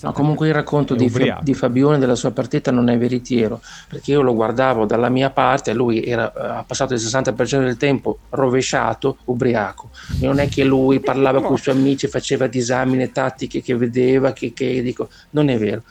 Ma 0.01 0.11
comunque 0.11 0.47
il 0.49 0.53
racconto 0.53 0.93
di, 0.93 1.09
Fa- 1.09 1.39
di 1.41 1.53
Fabione 1.53 1.97
della 1.97 2.15
sua 2.15 2.31
partita 2.31 2.69
non 2.69 2.89
è 2.89 2.97
veritiero, 2.97 3.61
perché 3.87 4.11
io 4.11 4.21
lo 4.21 4.33
guardavo 4.35 4.85
dalla 4.85 5.07
mia 5.09 5.29
parte 5.29 5.73
lui 5.73 6.03
era, 6.03 6.31
eh, 6.33 6.57
ha 6.59 6.63
passato 6.67 6.93
il 6.93 6.99
60% 6.99 7.63
del 7.63 7.77
tempo 7.77 8.19
rovesciato, 8.29 9.17
ubriaco. 9.25 9.89
Non 10.19 10.39
è 10.39 10.49
che 10.49 10.63
lui 10.65 10.99
parlava 10.99 11.41
con 11.41 11.55
i 11.55 11.59
suoi 11.59 11.75
amici, 11.75 12.07
faceva 12.07 12.47
disamine 12.47 13.11
tattiche 13.11 13.61
che 13.61 13.75
vedeva, 13.75 14.33
che, 14.33 14.51
che 14.51 14.81
dico, 14.81 15.09
non 15.31 15.47
è 15.49 15.57
vero. 15.57 15.83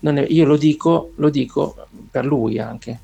Non 0.00 0.18
è- 0.18 0.26
io 0.28 0.44
lo 0.44 0.56
dico, 0.56 1.12
lo 1.16 1.28
dico 1.30 1.86
per 2.10 2.24
lui 2.24 2.58
anche. 2.58 3.00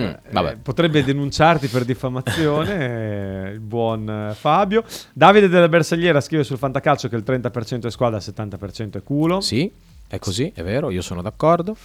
Eh. 0.00 0.06
Mm, 0.06 0.10
Eh, 0.10 0.20
vabbè. 0.32 0.56
potrebbe 0.56 1.02
denunciarti 1.04 1.68
per 1.68 1.84
diffamazione 1.84 3.46
eh, 3.48 3.50
il 3.52 3.60
buon 3.60 4.08
eh, 4.30 4.34
Fabio. 4.34 4.84
Davide 5.12 5.48
della 5.48 5.68
Bersagliera 5.68 6.20
scrive 6.20 6.44
sul 6.44 6.58
Fantacalcio 6.58 7.08
che 7.08 7.16
il 7.16 7.24
30% 7.26 7.86
è 7.86 7.90
squadra, 7.90 8.18
il 8.18 8.24
70% 8.26 8.92
è 8.98 9.02
culo. 9.02 9.40
Sì, 9.40 9.70
è 10.06 10.18
così, 10.18 10.50
è 10.54 10.62
vero, 10.62 10.90
io 10.90 11.02
sono 11.02 11.22
d'accordo. 11.22 11.76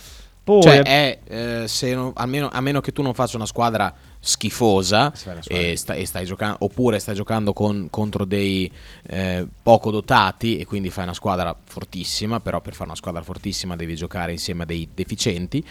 Poi 0.43 0.61
Cioè, 0.61 0.81
è, 0.81 1.19
eh, 1.23 1.67
se 1.69 1.95
non- 1.95 2.11
almeno, 2.15 2.49
a 2.51 2.59
meno 2.59 2.81
che 2.81 2.91
tu 2.91 3.01
non 3.01 3.13
faccia 3.13 3.37
una 3.37 3.45
squadra 3.45 3.93
schifosa 4.19 5.13
e 5.47 5.77
sta- 5.77 5.93
e 5.93 6.05
stai 6.05 6.25
giocando, 6.25 6.57
oppure 6.61 6.99
stai 6.99 7.15
giocando 7.15 7.53
con- 7.53 7.87
contro 7.89 8.25
dei 8.25 8.69
eh, 9.07 9.47
poco 9.63 9.89
dotati 9.89 10.57
e 10.57 10.65
quindi 10.65 10.89
fai 10.89 11.05
una 11.05 11.13
squadra 11.13 11.55
fortissima, 11.63 12.41
però 12.41 12.59
per 12.59 12.73
fare 12.73 12.89
una 12.89 12.97
squadra 12.97 13.21
fortissima 13.21 13.77
devi 13.77 13.95
giocare 13.95 14.33
insieme 14.33 14.63
a 14.63 14.65
dei 14.65 14.89
deficienti. 14.93 15.63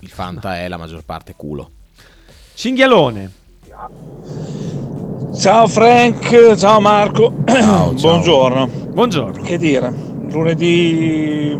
Il 0.00 0.08
Fanta 0.08 0.58
è 0.58 0.68
la 0.68 0.76
maggior 0.76 1.02
parte 1.04 1.34
culo. 1.36 1.70
Cinghialone. 2.54 3.30
Ciao 5.34 5.66
Frank, 5.66 6.54
ciao 6.56 6.80
Marco, 6.80 7.30
buongiorno. 7.30 8.66
Buongiorno. 8.66 9.42
Che 9.42 9.56
dire, 9.58 9.92
lunedì 10.30 11.58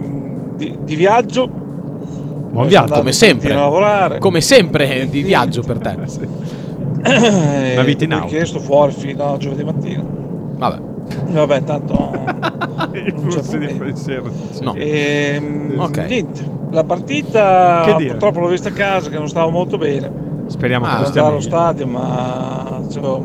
di, 0.56 0.76
di 0.82 0.94
viaggio. 0.96 1.48
Buon 1.48 2.66
viaggio. 2.68 2.94
Come 2.94 3.12
sempre. 3.12 3.52
a 3.54 3.56
lavorare. 3.60 4.18
Come 4.18 4.40
sempre 4.42 5.08
di 5.08 5.22
viaggio 5.22 5.62
per 5.62 5.78
te. 5.78 6.40
Eh, 7.04 7.72
Una 7.72 7.82
vita 7.82 8.04
in 8.04 8.10
mi 8.10 8.16
auto. 8.16 8.28
chiesto 8.28 8.60
fuori 8.60 8.92
fino 8.92 9.32
a 9.32 9.36
giovedì 9.36 9.64
mattina. 9.64 10.04
Vabbè. 10.06 10.91
Vabbè, 11.32 11.62
tanto 11.64 12.10
I 12.94 13.12
Non 13.14 13.26
c'è 13.28 13.40
flussi 13.40 13.58
di 13.58 13.66
pensiero. 13.74 14.30
No. 14.60 14.74
Ehm, 14.74 15.74
Ok. 15.78 15.96
Niente, 16.08 16.44
la 16.70 16.84
partita 16.84 17.82
Che 17.96 18.06
purtroppo 18.06 18.40
l'ho 18.40 18.48
vista 18.48 18.68
a 18.68 18.72
casa 18.72 19.08
che 19.10 19.16
non 19.18 19.28
stavo 19.28 19.50
molto 19.50 19.78
bene. 19.78 20.10
Speriamo 20.46 20.84
che 20.84 20.90
Ah, 20.90 20.92
lo 20.92 20.96
andare 21.06 21.10
stiamo 21.10 21.28
allo 21.28 21.40
stadio, 21.40 21.86
ma 21.86 22.80
c'ho 22.94 23.16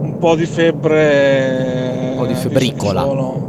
un 0.00 0.16
po' 0.18 0.34
di 0.34 0.46
febbre. 0.46 2.08
Un 2.12 2.16
po' 2.16 2.26
di 2.26 2.32
che 2.34 2.38
febbricola. 2.40 3.02
Sono 3.02 3.46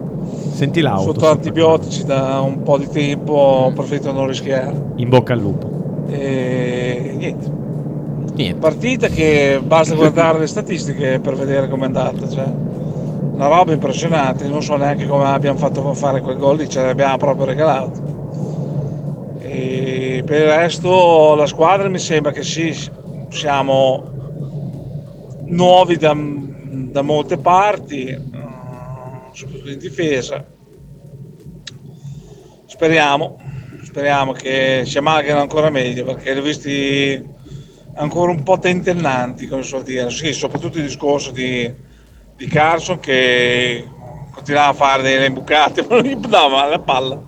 Senti 0.52 0.82
l'auto. 0.82 1.02
sotto 1.04 1.20
sotto. 1.22 1.32
antibiotici 1.32 2.04
da 2.06 2.42
un 2.42 2.62
po' 2.64 2.78
di 2.78 2.88
tempo, 2.90 3.34
ho 3.34 3.72
preferito 3.72 4.12
non 4.12 4.28
rischiare. 4.28 4.74
In 4.98 5.10
bocca 5.10 5.34
al 5.34 5.40
lupo. 5.40 5.70
E 6.08 7.14
niente. 7.18 7.58
Niente. 8.40 8.60
Partita 8.62 9.10
che 9.10 9.60
basta 9.62 9.96
guardare 9.96 10.40
le 10.40 10.48
statistiche 10.48 11.20
per 11.20 11.36
vedere 11.36 11.68
com'è 11.68 11.84
andata. 11.84 12.30
Cioè, 12.30 12.46
una 12.46 13.48
roba 13.48 13.74
impressionante. 13.74 14.48
Non 14.48 14.64
so 14.64 14.78
neanche 14.78 15.06
come 15.08 15.26
abbiamo 15.26 15.60
fatto 15.60 15.94
fare 15.94 16.22
quel 16.22 16.38
gol 16.38 16.56
lì, 16.56 16.70
ce 16.70 16.82
l'abbiamo 16.82 17.18
proprio 17.18 17.46
regalato. 17.48 19.38
E 19.42 20.24
per 20.26 20.42
il 20.42 20.48
resto 20.48 21.36
la 21.36 21.48
squadra 21.48 21.90
mi 21.90 22.00
sembra 22.00 22.32
che 22.32 22.44
sì, 22.44 22.74
siamo 23.28 24.10
nuovi 25.48 25.98
da, 25.98 26.16
da 26.16 27.02
molte 27.02 27.38
parti, 27.40 28.06
eh, 28.06 28.22
soprattutto 29.34 29.70
in 29.70 29.80
difesa. 29.80 30.46
Speriamo, 32.68 33.38
speriamo 33.84 34.32
che 34.32 34.84
si 34.86 34.98
amalghino 34.98 35.42
ancora 35.42 35.70
meglio 35.70 36.06
perché 36.06 36.32
li 36.32 36.40
ho 36.40 36.44
visti 36.44 37.38
ancora 38.00 38.32
un 38.32 38.44
po' 38.44 38.58
tentennanti, 38.58 39.48
come 39.48 39.62
si 39.62 39.70
suol 39.70 39.84
dire. 39.84 40.10
Sì, 40.10 40.34
soprattutto 40.34 40.78
il 40.78 40.86
discorso 40.86 41.32
di, 41.32 41.72
di 42.36 42.48
Carson 42.48 43.00
che 43.00 43.88
continuava 44.32 44.70
a 44.70 44.74
fare 44.74 45.04
delle 45.04 45.26
imbucate, 45.28 45.86
ma 45.88 45.96
non 45.98 46.06
gli 46.06 46.16
dava 46.16 46.66
la 46.66 46.80
palla. 46.80 47.22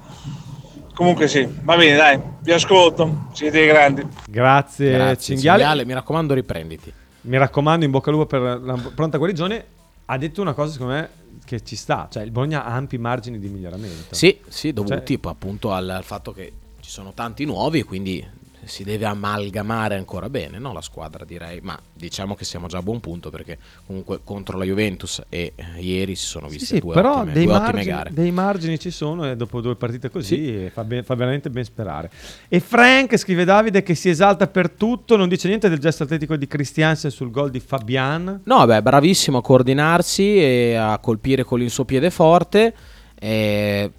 Comunque 0.94 1.28
sì, 1.28 1.48
va 1.64 1.76
bene, 1.78 1.96
dai, 1.96 2.20
vi 2.42 2.52
ascolto, 2.52 3.28
siete 3.34 3.60
dei 3.60 3.68
grandi. 3.68 4.06
Grazie, 4.28 4.92
Grazie, 4.92 5.36
Cinghiale. 5.36 5.60
Cinghiale, 5.60 5.86
mi 5.86 5.94
raccomando, 5.94 6.34
riprenditi. 6.34 6.94
Mi 7.22 7.38
raccomando, 7.38 7.86
in 7.86 7.92
bocca 7.92 8.10
al 8.10 8.16
lupo 8.16 8.28
per 8.28 8.60
la 8.62 8.92
pronta 8.94 9.18
guarigione. 9.18 9.66
Ha 10.06 10.18
detto 10.18 10.42
una 10.42 10.54
cosa, 10.54 10.74
secondo 10.74 10.94
me, 10.94 11.10
che 11.46 11.64
ci 11.64 11.76
sta. 11.76 12.08
Cioè, 12.12 12.24
il 12.24 12.32
Bologna 12.32 12.66
ha 12.66 12.74
ampi 12.76 12.98
margini 12.98 13.40
di 13.40 13.48
miglioramento. 13.48 14.14
Sì, 14.16 14.40
sì, 14.48 14.74
dovuti 14.74 15.20
Cioè- 15.20 15.32
appunto 15.32 15.72
al, 15.72 15.90
al 15.90 16.04
fatto 16.04 16.34
che 16.34 16.52
ci 16.82 16.90
sono 16.90 17.14
tanti 17.14 17.46
nuovi 17.46 17.80
e 17.80 17.84
quindi 17.84 18.26
si 18.66 18.84
deve 18.84 19.06
amalgamare 19.06 19.96
ancora 19.96 20.30
bene 20.30 20.60
no, 20.60 20.72
la 20.74 20.82
squadra 20.82 21.26
direi, 21.26 21.60
ma 21.62 21.78
diciamo 21.94 22.36
che 22.36 22.46
siamo 22.46 22.68
già 22.68 22.78
a 22.78 22.82
buon 22.82 23.00
punto 23.00 23.30
perché 23.30 23.58
comunque 23.86 24.20
contro 24.24 24.58
la 24.58 24.64
Juventus 24.64 25.22
e 25.30 25.54
eh, 25.56 25.82
ieri 25.82 26.16
si 26.16 26.26
sono 26.26 26.48
Sì, 26.48 26.58
viste 26.58 26.76
sì, 26.76 26.80
due, 26.80 26.94
però 26.94 27.18
ottime, 27.18 27.34
dei, 27.34 27.44
due 27.46 27.54
ottime 27.54 27.72
margini, 27.72 27.86
gare. 27.96 28.10
dei 28.14 28.32
margini 28.32 28.80
ci 28.80 28.92
sono 28.92 29.30
e 29.30 29.36
dopo 29.36 29.62
due 29.62 29.76
partite 29.76 30.10
così 30.10 30.70
fa, 30.72 30.84
ben- 30.84 31.04
fa 31.04 31.16
veramente 31.16 31.50
ben 31.50 31.64
sperare. 31.64 32.10
E 32.48 32.60
Frank 32.60 33.18
scrive 33.18 33.44
Davide 33.46 33.84
che 33.84 33.96
si 33.96 34.10
esalta 34.10 34.48
per 34.48 34.70
tutto, 34.70 35.16
non 35.18 35.28
dice 35.30 35.48
niente 35.48 35.68
del 35.70 35.80
gesto 35.80 36.04
atletico 36.04 36.36
di 36.36 36.48
Christiansen 36.48 37.12
sul 37.12 37.32
gol 37.32 37.50
di 37.52 37.60
Fabian. 37.60 38.42
No, 38.44 38.66
beh, 38.66 38.82
bravissimo 38.82 39.40
a 39.40 39.42
coordinarsi 39.42 40.38
e 40.38 40.76
a 40.76 40.98
colpire 41.00 41.44
con 41.44 41.62
il 41.62 41.70
suo 41.70 41.86
piede 41.86 42.10
forte. 42.10 42.74
E, 43.20 43.92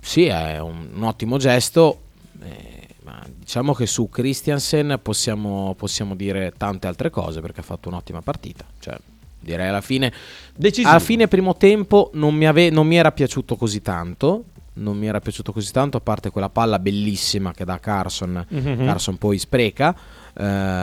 sì, 0.00 0.24
è 0.26 0.58
un, 0.60 0.88
un 0.94 1.02
ottimo 1.04 1.38
gesto. 1.38 2.00
eh, 2.42 2.70
ma 2.70 2.71
diciamo 3.36 3.74
che 3.74 3.86
su 3.86 4.08
Christiansen 4.08 4.98
possiamo, 5.02 5.74
possiamo 5.76 6.14
dire 6.14 6.52
tante 6.56 6.86
altre 6.86 7.10
cose 7.10 7.40
perché 7.40 7.60
ha 7.60 7.64
fatto 7.64 7.88
un'ottima 7.88 8.20
partita. 8.22 8.64
Cioè, 8.78 8.96
direi 9.40 9.68
alla 9.68 9.80
fine, 9.80 10.12
Decisivo. 10.54 10.88
alla 10.90 10.98
fine 10.98 11.28
primo 11.28 11.56
tempo 11.56 12.10
non 12.14 12.34
mi, 12.34 12.46
ave- 12.46 12.70
non 12.70 12.86
mi 12.86 12.96
era 12.96 13.12
piaciuto 13.12 13.56
così 13.56 13.82
tanto. 13.82 14.44
Non 14.74 14.96
mi 14.96 15.06
era 15.06 15.20
piaciuto 15.20 15.52
così 15.52 15.70
tanto, 15.70 15.98
a 15.98 16.00
parte 16.00 16.30
quella 16.30 16.48
palla 16.48 16.78
bellissima 16.78 17.52
che 17.52 17.66
dà 17.66 17.78
Carson. 17.78 18.42
Mhm. 18.48 18.86
Carson 18.86 19.18
poi 19.18 19.36
spreca. 19.38 19.94
Eh, 20.34 20.42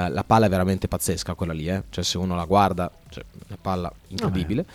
la 0.09 0.23
palla 0.25 0.45
è 0.45 0.49
veramente 0.49 0.87
pazzesca 0.87 1.33
quella 1.33 1.53
lì, 1.53 1.67
eh. 1.67 1.83
cioè 1.89 2.03
se 2.03 2.17
uno 2.19 2.35
la 2.35 2.45
guarda, 2.45 2.91
cioè, 3.09 3.23
una 3.47 3.57
palla 3.59 3.91
incredibile. 4.09 4.65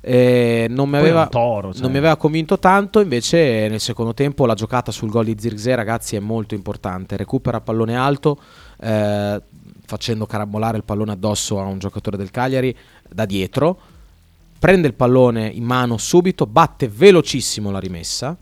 Eh, 0.00 0.66
non, 0.70 0.88
mi 0.88 0.96
aveva, 0.96 1.26
toro, 1.26 1.72
cioè. 1.72 1.82
non 1.82 1.90
mi 1.90 1.98
aveva 1.98 2.16
convinto 2.16 2.58
tanto, 2.58 3.00
invece 3.00 3.68
nel 3.68 3.80
secondo 3.80 4.14
tempo 4.14 4.46
la 4.46 4.54
giocata 4.54 4.90
sul 4.90 5.10
gol 5.10 5.26
di 5.26 5.36
Zirkzee 5.38 5.74
ragazzi 5.74 6.16
è 6.16 6.20
molto 6.20 6.54
importante, 6.54 7.16
recupera 7.16 7.60
pallone 7.60 7.94
alto 7.94 8.40
eh, 8.80 9.42
facendo 9.84 10.24
carambolare 10.24 10.78
il 10.78 10.84
pallone 10.84 11.12
addosso 11.12 11.60
a 11.60 11.64
un 11.64 11.78
giocatore 11.78 12.16
del 12.16 12.30
Cagliari 12.30 12.74
da 13.06 13.26
dietro, 13.26 13.78
prende 14.58 14.86
il 14.86 14.94
pallone 14.94 15.46
in 15.46 15.64
mano 15.64 15.98
subito, 15.98 16.46
batte 16.46 16.88
velocissimo 16.88 17.70
la 17.70 17.78
rimessa, 17.78 18.34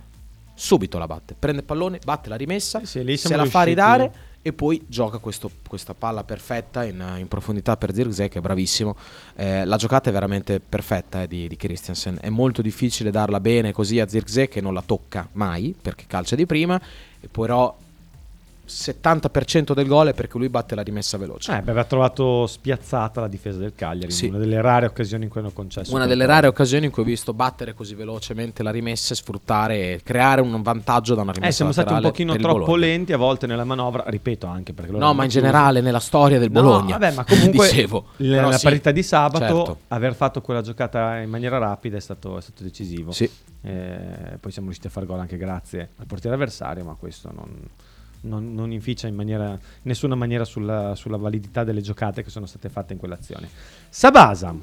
subito 0.54 0.98
la 0.98 1.08
batte, 1.08 1.34
prende 1.36 1.62
il 1.62 1.66
pallone, 1.66 1.98
batte 2.04 2.28
la 2.28 2.36
rimessa, 2.36 2.84
sì, 2.84 3.16
se 3.16 3.34
la 3.34 3.46
fa 3.46 3.62
ridare 3.62 4.28
e 4.42 4.52
poi 4.52 4.82
gioca 4.86 5.18
questo- 5.18 5.50
questa 5.68 5.94
palla 5.94 6.24
perfetta 6.24 6.84
in, 6.84 7.16
in 7.18 7.28
profondità 7.28 7.76
per 7.76 7.92
Zirkzee 7.92 8.28
che 8.28 8.38
è 8.38 8.40
bravissimo. 8.40 8.96
Eh, 9.36 9.64
la 9.64 9.76
giocata 9.76 10.10
è 10.10 10.12
veramente 10.12 10.60
perfetta 10.60 11.22
eh, 11.22 11.28
di, 11.28 11.48
di 11.48 11.56
Christiansen, 11.56 12.18
è 12.20 12.28
molto 12.28 12.62
difficile 12.62 13.10
darla 13.10 13.40
bene 13.40 13.72
così 13.72 14.00
a 14.00 14.08
Zirkzee 14.08 14.48
che 14.48 14.60
non 14.60 14.74
la 14.74 14.82
tocca 14.82 15.28
mai 15.32 15.74
perché 15.80 16.04
calcia 16.06 16.36
di 16.36 16.46
prima, 16.46 16.80
e 17.20 17.28
però 17.28 17.76
70% 18.70 19.72
del 19.74 19.86
gol 19.86 20.08
è 20.08 20.14
perché 20.14 20.38
lui 20.38 20.48
batte 20.48 20.74
la 20.74 20.82
rimessa 20.82 21.18
veloce. 21.18 21.50
Eh, 21.52 21.56
beh, 21.56 21.70
aveva 21.70 21.84
trovato 21.84 22.46
spiazzata 22.46 23.20
la 23.20 23.28
difesa 23.28 23.58
del 23.58 23.72
Cagliari, 23.74 24.12
Sì. 24.12 24.26
una 24.26 24.38
delle 24.38 24.60
rare 24.60 24.86
occasioni 24.86 25.24
in 25.24 25.30
cui 25.30 25.40
hanno 25.40 25.50
concesso. 25.52 25.94
Una 25.94 26.06
delle 26.06 26.26
rare 26.26 26.46
occasioni 26.46 26.86
in 26.86 26.92
cui 26.92 27.02
ho 27.02 27.06
visto 27.06 27.32
battere 27.34 27.74
così 27.74 27.94
velocemente 27.94 28.62
la 28.62 28.70
rimessa 28.70 29.12
e 29.12 29.16
sfruttare 29.16 30.00
creare 30.02 30.40
un 30.40 30.62
vantaggio 30.62 31.14
da 31.14 31.22
una 31.22 31.32
rimessa 31.32 31.50
Eh, 31.50 31.54
siamo 31.54 31.72
stati 31.72 31.92
un 31.92 32.00
pochino 32.00 32.36
troppo 32.36 32.76
lenti 32.76 33.12
a 33.12 33.16
volte 33.16 33.46
nella 33.46 33.64
manovra, 33.64 34.04
ripeto 34.06 34.46
anche 34.46 34.72
perché 34.72 34.92
No, 34.92 35.12
ma 35.14 35.24
in 35.24 35.28
chiuso. 35.30 35.44
generale 35.44 35.80
nella 35.80 35.98
storia 36.00 36.38
del 36.38 36.50
No, 36.50 36.62
Bologna. 36.62 36.98
vabbè, 36.98 37.14
ma 37.14 37.24
comunque 37.28 37.68
dicevo. 37.68 38.06
Però 38.16 38.48
la 38.48 38.56
sì, 38.58 38.64
partita 38.64 38.90
di 38.90 39.02
sabato, 39.02 39.38
certo. 39.44 39.78
aver 39.88 40.14
fatto 40.14 40.40
quella 40.40 40.62
giocata 40.62 41.18
in 41.18 41.30
maniera 41.30 41.58
rapida 41.58 41.96
è 41.96 42.00
stato, 42.00 42.38
è 42.38 42.40
stato 42.40 42.62
decisivo. 42.62 43.12
Sì. 43.12 43.28
Eh, 43.62 44.38
poi 44.40 44.50
siamo 44.50 44.68
riusciti 44.68 44.86
a 44.86 44.90
fare 44.90 45.04
gol 45.06 45.18
anche 45.20 45.36
grazie 45.36 45.90
al 45.96 46.06
portiere 46.06 46.34
avversario, 46.36 46.82
ma 46.84 46.94
questo 46.98 47.30
non, 47.34 47.48
non- 48.22 48.52
non 48.54 48.72
inficia 48.72 49.06
in 49.06 49.14
maniera, 49.14 49.58
nessuna 49.82 50.14
maniera 50.14 50.44
sulla, 50.44 50.94
sulla 50.94 51.16
validità 51.16 51.64
delle 51.64 51.80
giocate 51.80 52.22
che 52.22 52.30
sono 52.30 52.46
state 52.46 52.68
fatte 52.68 52.92
in 52.92 52.98
quell'azione. 52.98 53.48
Sabasa, 53.88 54.54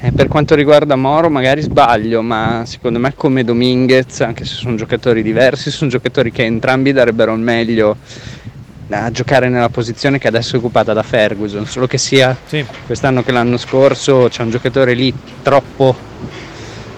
Eh, 0.00 0.10
per 0.12 0.28
quanto 0.28 0.54
riguarda 0.54 0.96
Moro 0.96 1.30
magari 1.30 1.60
sbaglio, 1.62 2.20
ma 2.22 2.62
secondo 2.66 2.98
me 2.98 3.14
come 3.14 3.44
Dominguez, 3.44 4.20
anche 4.20 4.44
se 4.44 4.54
sono 4.54 4.74
giocatori 4.76 5.22
diversi, 5.22 5.70
sono 5.70 5.90
giocatori 5.90 6.30
che 6.32 6.44
entrambi 6.44 6.92
darebbero 6.92 7.32
il 7.34 7.40
meglio 7.40 7.96
a 8.90 9.10
giocare 9.10 9.48
nella 9.48 9.68
posizione 9.70 10.18
che 10.18 10.28
adesso 10.28 10.56
è 10.56 10.58
occupata 10.58 10.92
da 10.92 11.02
Ferguson, 11.02 11.66
solo 11.66 11.86
che 11.86 11.98
sia 11.98 12.36
quest'anno 12.86 13.22
che 13.22 13.32
l'anno 13.32 13.56
scorso 13.56 14.26
c'è 14.28 14.42
un 14.42 14.50
giocatore 14.50 14.94
lì 14.94 15.12
troppo 15.42 15.96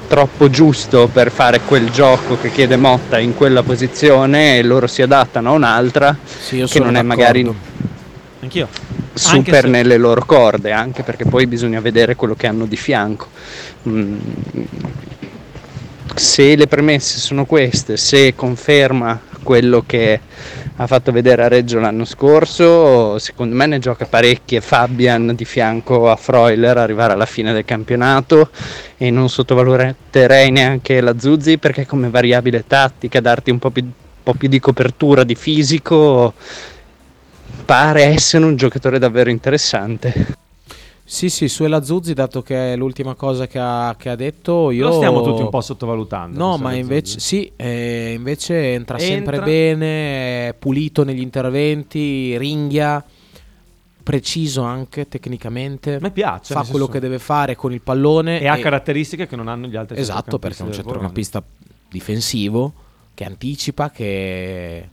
troppo 0.07 0.49
giusto 0.51 1.09
per 1.13 1.31
fare 1.31 1.61
quel 1.61 1.91
gioco 1.91 2.39
che 2.41 2.51
chiede 2.51 2.77
Motta 2.77 3.19
in 3.19 3.35
quella 3.35 3.63
posizione 3.63 4.59
e 4.59 4.63
loro 4.63 4.87
si 4.87 5.03
adattano 5.03 5.51
a 5.51 5.53
un'altra 5.53 6.17
io 6.51 6.67
che 6.67 6.79
non 6.79 6.97
è 6.97 7.03
d'accordo. 7.03 7.07
magari 7.07 7.55
anch'io. 8.41 8.69
super 9.15 9.63
se- 9.63 9.69
nelle 9.69 9.97
loro 9.97 10.25
corde, 10.25 10.73
anche 10.73 11.03
perché 11.03 11.25
poi 11.25 11.47
bisogna 11.47 11.81
vedere 11.81 12.15
quello 12.17 12.35
che 12.35 12.47
hanno 12.47 12.67
di 12.67 12.77
fianco. 12.77 13.29
Mm, 13.89 14.17
Se 16.15 16.57
le 16.57 16.67
premesse 16.67 17.19
sono 17.19 17.45
queste, 17.45 17.97
se 17.99 18.35
conferma 18.35 19.21
quello 19.43 19.83
che 19.87 20.21
ha 20.79 20.87
fatto 20.87 21.11
vedere 21.11 21.45
a 21.45 21.49
Reggio 21.49 21.79
l'anno 21.79 22.05
scorso, 22.05 23.19
secondo 23.19 23.55
me 23.55 23.67
ne 23.67 23.79
gioca 23.79 24.05
parecchie 24.05 24.61
Fabian 24.61 25.35
di 25.35 25.47
fianco 25.47 26.11
a 26.11 26.17
Freuler 26.17 26.77
arrivare 26.77 27.15
alla 27.15 27.25
fine 27.25 27.55
del 27.55 27.65
campionato 27.65 28.51
e 28.99 29.11
non 29.11 29.31
sottovaluterei 29.31 30.51
neanche 30.51 31.01
la 31.01 31.19
Zuzzi 31.19 31.57
perché 31.57 31.87
come 31.87 32.11
variabile 32.11 32.65
tattica 32.67 33.21
darti 33.21 33.51
un 33.51 33.59
po' 33.59 33.71
più, 33.71 33.83
un 33.85 33.93
po' 34.23 34.35
più 34.35 34.49
di 34.49 34.61
copertura 34.61 35.25
di 35.25 35.35
fisico 35.35 36.35
pare 37.65 38.03
essere 38.05 38.45
un 38.45 38.57
giocatore 38.57 38.99
davvero 38.99 39.31
interessante. 39.31 40.45
Sì, 41.09 41.31
sì, 41.31 41.47
su 41.49 41.63
Elazuzzi, 41.63 42.15
dato 42.15 42.43
che 42.43 42.73
è 42.73 42.77
l'ultima 42.77 43.15
cosa 43.15 43.47
che 43.47 43.61
ha, 43.61 43.95
che 43.97 44.09
ha 44.09 44.17
detto, 44.17 44.73
io... 44.73 44.89
Lo 44.89 44.95
stiamo 44.95 45.23
tutti 45.23 45.41
un 45.41 45.51
po' 45.51 45.61
sottovalutando. 45.61 46.37
No, 46.37 46.57
ma 46.57 46.75
invece, 46.75 47.21
sì, 47.21 47.51
eh, 47.55 48.15
invece 48.17 48.73
entra, 48.73 48.99
sempre 48.99 49.37
Entra. 49.37 49.45
bene, 49.45 50.49
è 50.49 50.55
pulito 50.59 51.05
negli 51.05 51.21
interventi, 51.21 52.37
ringhia, 52.37 53.05
preciso 54.03 54.63
anche 54.63 55.07
tecnicamente. 55.07 55.99
Me 56.01 56.11
piace, 56.11 56.53
Fa 56.53 56.65
quello 56.65 56.89
che 56.89 56.99
deve 56.99 57.21
fare 57.21 57.55
con 57.55 57.73
il 57.73 57.83
pallone. 57.83 58.41
E 58.41 58.49
ha 58.49 58.59
caratteristiche 58.59 59.29
che 59.29 59.37
non 59.37 59.47
hanno 59.47 59.69
gli 59.69 59.77
altri 59.77 59.97
Esatto, 60.01 60.41
perché 60.41 60.65
è 60.65 60.67
un 60.67 60.73
centrocampista 60.73 61.41
difensivo 61.89 62.73
che 63.15 63.25
anticipa, 63.25 63.93
che 63.93 64.89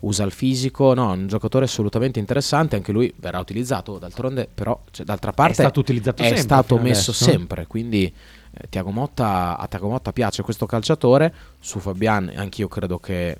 usa 0.00 0.24
il 0.24 0.32
fisico. 0.32 0.94
No, 0.94 1.12
è 1.12 1.16
un 1.16 1.26
giocatore 1.26 1.64
assolutamente 1.64 2.18
interessante. 2.18 2.76
Anche 2.76 2.92
lui 2.92 3.12
verrà 3.16 3.38
utilizzato. 3.38 3.98
D'altronde, 3.98 4.48
però, 4.52 4.80
cioè, 4.90 5.04
d'altra 5.04 5.32
parte, 5.32 5.54
stato 5.54 5.80
utilizzato 5.80 6.22
è 6.22 6.26
sempre 6.26 6.42
stato 6.42 6.78
messo 6.78 7.10
adesso. 7.10 7.24
sempre. 7.24 7.66
Quindi 7.66 8.04
eh, 8.04 8.68
Tiago 8.68 8.90
Motta, 8.90 9.56
a 9.58 9.66
Tiago 9.66 9.88
Motta 9.88 10.12
piace 10.12 10.42
questo 10.42 10.66
calciatore, 10.66 11.32
su 11.60 11.78
Fabian 11.78 12.32
anch'io 12.34 12.68
credo 12.68 12.98
che 12.98 13.38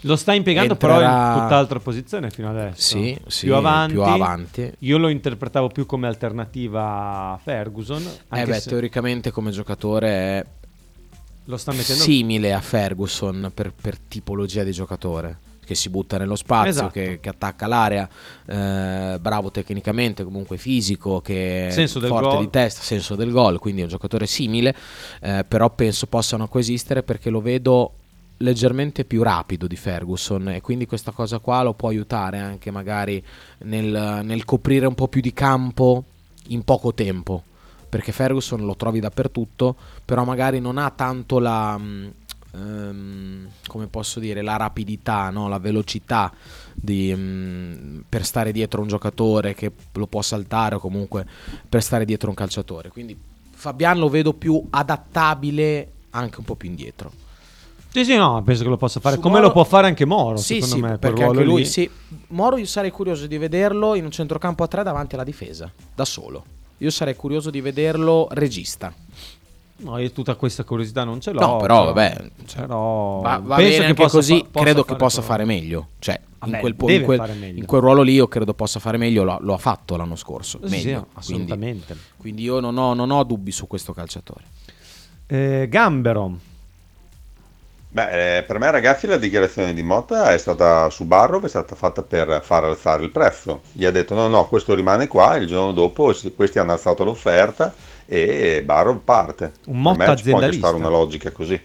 Lo 0.00 0.16
sta 0.16 0.32
impiegando 0.32 0.74
però 0.76 0.94
Entrerà- 0.94 1.34
in 1.34 1.40
tutt'altra 1.42 1.78
posizione 1.78 2.30
fino 2.30 2.50
adesso. 2.50 2.80
Sì, 2.80 3.18
sì, 3.26 3.46
più 3.46 3.54
avanti. 3.54 3.92
più 3.94 4.02
avanti. 4.02 4.72
Io 4.80 4.98
lo 4.98 5.08
interpretavo 5.08 5.68
più 5.68 5.86
come 5.86 6.06
alternativa 6.06 7.32
a 7.32 7.40
Ferguson. 7.42 8.02
Eh 8.32 8.44
beh, 8.44 8.60
teoricamente 8.62 9.30
come 9.30 9.50
giocatore 9.50 10.08
è 10.08 10.46
lo 11.46 11.56
sta 11.56 11.72
mettendo 11.72 12.02
simile 12.02 12.52
a 12.52 12.60
Ferguson 12.60 13.50
per, 13.52 13.72
per 13.72 13.98
tipologia 13.98 14.62
di 14.62 14.70
giocatore 14.70 15.41
che 15.64 15.74
si 15.74 15.88
butta 15.88 16.18
nello 16.18 16.36
spazio, 16.36 16.70
Esatto. 16.70 16.90
che, 16.90 17.18
che 17.20 17.28
attacca 17.28 17.66
l'area, 17.66 18.08
eh, 18.46 19.18
bravo 19.20 19.50
tecnicamente, 19.50 20.24
comunque 20.24 20.56
fisico, 20.56 21.20
che 21.20 21.68
è 21.68 21.70
Senso 21.70 21.98
del 21.98 22.08
forte 22.08 22.38
di 22.38 22.50
testa, 22.50 22.82
senso 22.82 23.14
del 23.14 23.30
gol, 23.30 23.58
quindi 23.58 23.80
è 23.80 23.84
un 23.84 23.90
giocatore 23.90 24.26
simile, 24.26 24.74
eh, 25.20 25.44
però 25.46 25.70
penso 25.70 26.06
possano 26.06 26.48
coesistere 26.48 27.02
perché 27.02 27.30
lo 27.30 27.40
vedo 27.40 27.94
leggermente 28.38 29.04
più 29.04 29.22
rapido 29.22 29.66
di 29.66 29.76
Ferguson 29.76 30.48
e 30.48 30.60
quindi 30.60 30.84
questa 30.86 31.12
cosa 31.12 31.38
qua 31.38 31.62
lo 31.62 31.74
può 31.74 31.88
aiutare 31.88 32.38
anche 32.38 32.72
magari 32.72 33.22
nel, 33.58 34.20
nel 34.24 34.44
coprire 34.44 34.86
un 34.86 34.94
po' 34.94 35.06
più 35.06 35.20
di 35.20 35.32
campo 35.32 36.02
in 36.48 36.64
poco 36.64 36.92
tempo 36.92 37.42
perché 37.88 38.10
Ferguson 38.10 38.64
lo 38.64 38.74
trovi 38.74 38.98
dappertutto 38.98 39.76
però 40.04 40.24
magari 40.24 40.58
non 40.58 40.76
ha 40.76 40.90
tanto 40.90 41.38
la 41.38 41.78
ehm, 42.54 43.48
come 43.66 43.86
posso 43.86 44.20
dire 44.20 44.42
la 44.42 44.56
rapidità 44.56 45.30
no? 45.30 45.48
la 45.48 45.58
velocità 45.58 46.32
di, 46.74 47.12
mm, 47.14 48.00
per 48.08 48.24
stare 48.24 48.52
dietro 48.52 48.80
un 48.80 48.88
giocatore 48.88 49.54
che 49.54 49.70
lo 49.92 50.06
può 50.06 50.22
saltare 50.22 50.76
o 50.76 50.78
comunque 50.78 51.26
per 51.68 51.82
stare 51.82 52.04
dietro 52.04 52.28
un 52.28 52.34
calciatore 52.34 52.88
quindi 52.90 53.16
Fabian 53.54 53.98
lo 53.98 54.08
vedo 54.08 54.32
più 54.32 54.62
adattabile 54.70 55.90
anche 56.10 56.38
un 56.38 56.44
po' 56.44 56.56
più 56.56 56.68
indietro 56.68 57.10
Sì, 57.88 58.04
sì, 58.04 58.16
no, 58.16 58.42
penso 58.42 58.62
che 58.62 58.70
lo 58.70 58.76
possa 58.78 59.00
fare. 59.00 59.16
Su 59.16 59.20
Come 59.20 59.34
Moro- 59.34 59.46
lo 59.48 59.52
può 59.52 59.64
fare 59.64 59.86
anche 59.86 60.06
Moro, 60.06 60.36
sì, 60.38 60.54
secondo 60.62 60.74
sì, 60.74 60.80
me. 60.80 60.98
perché 60.98 61.24
anche 61.24 61.42
lui 61.44 61.58
lì. 61.60 61.64
sì. 61.66 61.88
Moro 62.28 62.56
io 62.56 62.64
sarei 62.64 62.90
curioso 62.90 63.26
di 63.26 63.36
vederlo 63.36 63.94
in 63.94 64.04
un 64.06 64.10
centrocampo 64.10 64.62
a 64.64 64.66
tre 64.66 64.82
davanti 64.82 65.14
alla 65.14 65.24
difesa, 65.24 65.70
da 65.94 66.06
solo. 66.06 66.42
Io 66.78 66.90
sarei 66.90 67.14
curioso 67.14 67.50
di 67.50 67.60
vederlo 67.60 68.28
regista. 68.30 68.92
No, 69.82 69.98
io 69.98 70.10
tutta 70.12 70.36
questa 70.36 70.64
curiosità 70.64 71.04
non 71.04 71.20
ce 71.20 71.32
l'ho. 71.32 71.40
No, 71.40 71.56
però 71.56 71.86
vabbè, 71.86 72.30
cioè, 72.46 72.60
però 72.60 73.20
va, 73.20 73.40
va 73.42 73.56
penso 73.56 73.70
bene 73.70 73.76
che 73.78 73.82
anche 73.82 74.02
possa 74.02 74.16
così, 74.16 74.38
fa- 74.38 74.44
possa 74.50 74.64
credo 74.64 74.84
che 74.84 74.96
possa 74.96 75.22
fare 75.22 75.44
meglio. 75.44 75.88
Cioè, 75.98 76.20
in, 76.24 76.30
Vabbè, 76.38 76.60
quel, 76.60 76.74
po- 76.74 76.90
in 76.90 77.02
quel- 77.02 77.18
fare 77.18 77.32
meglio. 77.34 77.58
in 77.58 77.66
quel 77.66 77.80
ruolo 77.80 78.02
lì 78.02 78.12
io 78.14 78.28
credo 78.28 78.54
possa 78.54 78.78
fare 78.78 78.96
meglio, 78.96 79.24
lo, 79.24 79.38
lo 79.40 79.54
ha 79.54 79.58
fatto 79.58 79.96
l'anno 79.96 80.16
scorso. 80.16 80.60
Sì, 80.62 80.78
sì, 80.78 80.86
meglio. 80.86 81.06
assolutamente. 81.14 81.86
Quindi, 81.86 82.04
quindi 82.16 82.42
io 82.42 82.60
non 82.60 82.78
ho, 82.78 82.94
non 82.94 83.10
ho 83.10 83.24
dubbi 83.24 83.50
su 83.50 83.66
questo 83.66 83.92
calciatore. 83.92 84.44
Eh, 85.26 85.66
Gambero. 85.68 86.38
Beh, 87.88 88.38
eh, 88.38 88.42
per 88.44 88.58
me 88.58 88.70
ragazzi 88.70 89.06
la 89.06 89.18
dichiarazione 89.18 89.74
di 89.74 89.82
Motta 89.82 90.32
è 90.32 90.38
stata 90.38 90.88
su 90.88 91.04
Barrow, 91.04 91.42
è 91.42 91.48
stata 91.48 91.74
fatta 91.74 92.02
per 92.02 92.40
far 92.42 92.64
alzare 92.64 93.02
il 93.02 93.10
prezzo. 93.10 93.62
Gli 93.72 93.84
ha 93.84 93.90
detto 93.90 94.14
no, 94.14 94.28
no, 94.28 94.46
questo 94.48 94.74
rimane 94.74 95.08
qua, 95.08 95.36
il 95.36 95.46
giorno 95.46 95.72
dopo 95.72 96.14
questi 96.34 96.58
hanno 96.58 96.72
alzato 96.72 97.04
l'offerta 97.04 97.74
e 98.06 98.62
Barrow 98.64 99.02
parte. 99.02 99.52
Un 99.66 99.80
me 99.80 99.90
ci 99.90 99.94
può 99.96 100.04
anche 100.04 100.10
aziendalista. 100.20 100.70
una 100.74 100.88
logica 100.88 101.30
così. 101.30 101.60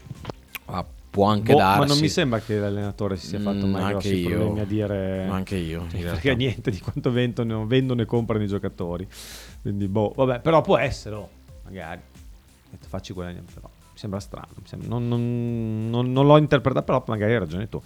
Ah, 0.66 0.84
può 1.10 1.26
anche 1.26 1.52
Boh, 1.52 1.58
darsi. 1.58 1.78
Ma 1.80 1.84
non 1.86 1.98
mi 1.98 2.08
sembra 2.08 2.38
che 2.40 2.58
l'allenatore 2.58 3.16
si 3.16 3.26
sia 3.28 3.40
fatto 3.40 3.66
Mm, 3.66 3.70
mai 3.70 3.82
anche 3.82 3.92
grossi 3.92 4.16
io. 4.18 4.28
problemi 4.28 4.60
a 4.60 4.64
dire. 4.64 5.26
Anche 5.28 5.56
io, 5.56 5.86
frega 5.88 6.32
niente 6.34 6.70
di 6.70 6.78
quanto 6.80 7.10
vendono, 7.10 7.66
vendono 7.66 8.02
e 8.02 8.04
comprano 8.04 8.44
i 8.44 8.46
giocatori. 8.48 9.06
Quindi, 9.62 9.88
boh, 9.88 10.12
vabbè, 10.14 10.40
però 10.40 10.60
può 10.60 10.76
essere, 10.78 11.14
oh, 11.16 11.28
magari. 11.64 12.00
Detto, 12.70 12.86
Facci 12.88 13.12
guadagnare, 13.12 13.46
però. 13.52 13.68
Mi 13.68 13.98
sembra 14.04 14.20
strano. 14.20 14.48
mi 14.56 14.66
sembra- 14.66 14.88
non, 14.88 15.08
non- 15.08 15.88
non- 15.90 16.12
non 16.12 16.26
l'ho 16.26 16.36
interpretato, 16.38 16.84
però 16.84 17.02
magari 17.08 17.32
hai 17.32 17.38
ragione 17.38 17.68
tu. 17.68 17.82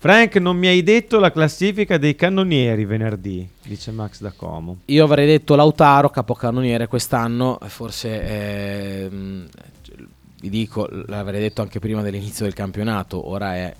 Frank, 0.00 0.36
non 0.36 0.56
mi 0.56 0.68
hai 0.68 0.84
detto 0.84 1.18
la 1.18 1.32
classifica 1.32 1.98
dei 1.98 2.14
cannonieri 2.14 2.84
venerdì, 2.84 3.48
dice 3.64 3.90
Max 3.90 4.20
da 4.20 4.30
Como. 4.30 4.82
Io 4.84 5.02
avrei 5.02 5.26
detto 5.26 5.56
Lautaro, 5.56 6.08
capocannoniere 6.08 6.86
quest'anno, 6.86 7.58
forse 7.66 8.22
ehm, 8.22 9.48
vi 10.40 10.50
dico, 10.50 10.88
l'avrei 11.06 11.40
detto 11.40 11.62
anche 11.62 11.80
prima 11.80 12.00
dell'inizio 12.00 12.44
del 12.44 12.54
campionato, 12.54 13.28
ora 13.28 13.56
è, 13.56 13.74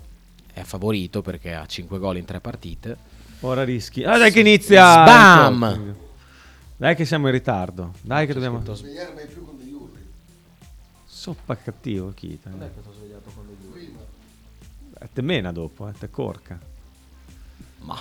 è 0.54 0.62
favorito 0.62 1.22
perché 1.22 1.54
ha 1.54 1.64
5 1.64 2.00
gol 2.00 2.16
in 2.16 2.24
3 2.24 2.40
partite. 2.40 2.96
Ora 3.42 3.62
rischi. 3.62 4.02
Ah, 4.02 4.18
dai 4.18 4.32
che 4.32 4.40
inizia. 4.40 5.04
Talking. 5.04 5.94
Dai 6.76 6.96
che 6.96 7.04
siamo 7.04 7.28
in 7.28 7.32
ritardo. 7.32 7.92
Dai 8.00 8.26
che 8.26 8.34
dobbiamo. 8.34 8.60
Soppa 11.06 11.56
cattivo, 11.56 12.12
Kita. 12.12 12.50
Eh, 15.00 15.08
Te 15.12 15.22
mena 15.22 15.52
dopo, 15.52 15.88
eh, 15.88 15.92
te 15.98 16.10
corca. 16.10 16.58
Ma. 17.80 17.96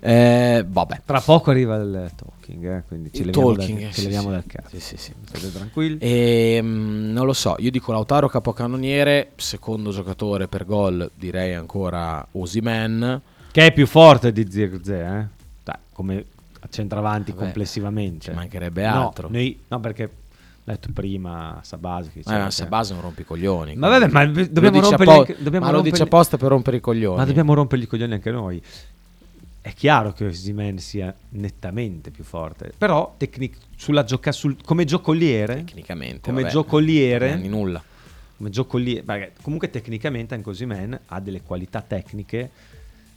Eh, 0.00 0.64
vabbè. 0.66 1.02
Tra 1.04 1.20
poco 1.20 1.50
arriva 1.50 1.76
il 1.76 2.10
talking, 2.14 2.64
eh, 2.64 2.82
quindi 2.86 3.10
ci 3.12 3.20
Il 3.22 3.26
leviamo, 3.26 3.54
talking, 3.54 3.80
dal, 3.80 3.88
ci 3.92 3.94
sì, 4.00 4.02
leviamo 4.04 4.28
sì. 4.28 4.34
dal. 4.34 4.64
Sì, 4.68 4.80
sì, 4.80 4.96
sì. 4.96 5.12
State 5.24 5.52
tranquilli. 5.52 5.98
Ehm, 6.00 7.10
non 7.12 7.26
lo 7.26 7.32
so, 7.32 7.56
io 7.58 7.70
dico 7.70 7.92
Lautaro 7.92 8.28
capocannoniere, 8.28 9.32
secondo 9.36 9.90
giocatore 9.90 10.46
per 10.48 10.64
gol 10.64 11.10
direi 11.14 11.54
ancora 11.54 12.24
Osimen. 12.32 13.20
Che 13.50 13.66
è 13.66 13.72
più 13.72 13.86
forte 13.86 14.32
di 14.32 14.46
Zirze, 14.50 14.94
eh? 15.00 15.26
Dai, 15.64 15.76
come 15.92 16.24
centravanti 16.68 17.32
Vabbè, 17.32 17.44
complessivamente. 17.44 18.28
ci 18.30 18.30
mancherebbe 18.32 18.86
No, 18.86 19.06
altro. 19.08 19.28
noi- 19.30 19.58
no, 19.68 19.80
perché 19.80 20.08
l'ho 20.66 20.72
detto 20.72 20.88
prima 20.92 21.60
Sabasi 21.62 22.10
che 22.10 22.18
Eh, 22.18 22.22
diceva 22.22 22.44
che- 22.46 22.50
Sabasa 22.50 22.92
è 22.92 22.96
un 22.96 23.02
rompicoglioni. 23.02 23.76
Ma 23.76 23.88
vabbè, 23.88 24.08
ma 24.08 24.24
Lo 24.24 24.32
dobbiamo 24.50 24.80
dice 24.80 24.96
rompergli 24.96 25.10
appo- 25.20 25.42
dobbiamo 25.42 25.66
ma 25.66 25.72
lo 25.72 25.80
dice 25.80 26.02
apposta 26.02 26.36
per 26.36 26.48
rompere 26.48 26.76
i 26.78 26.80
coglioni. 26.80 27.16
Ma 27.16 27.24
dobbiamo 27.24 27.54
rompergli 27.54 27.82
i 27.82 27.86
coglioni 27.86 28.14
anche 28.14 28.30
noi. 28.32 28.60
È 29.60 29.72
chiaro 29.74 30.12
che 30.12 30.26
Osimhen 30.26 30.78
sia 30.78 31.12
nettamente 31.30 32.10
più 32.10 32.22
forte, 32.24 32.72
però 32.76 33.14
tecnic- 33.16 33.58
sulla 33.76 34.04
gioca- 34.04 34.30
sul- 34.32 34.56
come 34.64 34.84
giocoliere, 34.84 35.56
Tecnicamente, 35.56 36.20
come 36.20 36.42
vabbè, 36.42 36.52
giocoliere, 36.52 37.34
non 37.36 37.48
nulla. 37.48 37.82
come 38.36 38.50
giocoliere, 38.50 39.32
comunque 39.42 39.70
tecnicamente 39.70 40.34
anche 40.34 40.48
Osimhen 40.50 40.98
ha 41.06 41.20
delle 41.20 41.42
qualità 41.42 41.80
tecniche, 41.80 42.50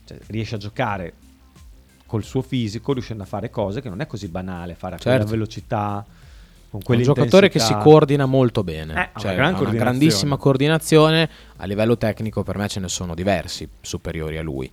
cioè 0.05 0.17
riesce 0.27 0.55
a 0.55 0.57
giocare 0.57 1.13
col 2.07 2.23
suo 2.23 2.41
fisico, 2.41 2.93
riuscendo 2.93 3.21
a 3.21 3.27
fare 3.27 3.51
cose 3.51 3.81
che 3.81 3.89
non 3.89 4.01
è 4.01 4.07
così 4.07 4.27
banale 4.27 4.73
fare 4.73 4.95
a 4.95 4.97
quella 4.99 5.17
Certo. 5.17 5.31
velocità, 5.31 6.03
con 6.03 6.13
È 6.13 6.18
un 6.71 7.01
giocatore 7.01 7.49
che 7.49 7.59
si 7.59 7.73
coordina 7.75 8.25
molto 8.25 8.63
bene, 8.63 8.93
Eh, 8.93 8.97
ha 8.97 9.09
una 9.13 9.19
cioè, 9.19 9.35
gran 9.35 9.55
una 9.55 9.71
grandissima 9.71 10.37
coordinazione. 10.37 11.29
A 11.57 11.65
livello 11.65 11.97
tecnico, 11.97 12.43
per 12.43 12.57
me 12.57 12.67
ce 12.67 12.79
ne 12.79 12.87
sono 12.89 13.15
diversi 13.15 13.67
superiori 13.81 14.37
a 14.37 14.41
lui. 14.41 14.69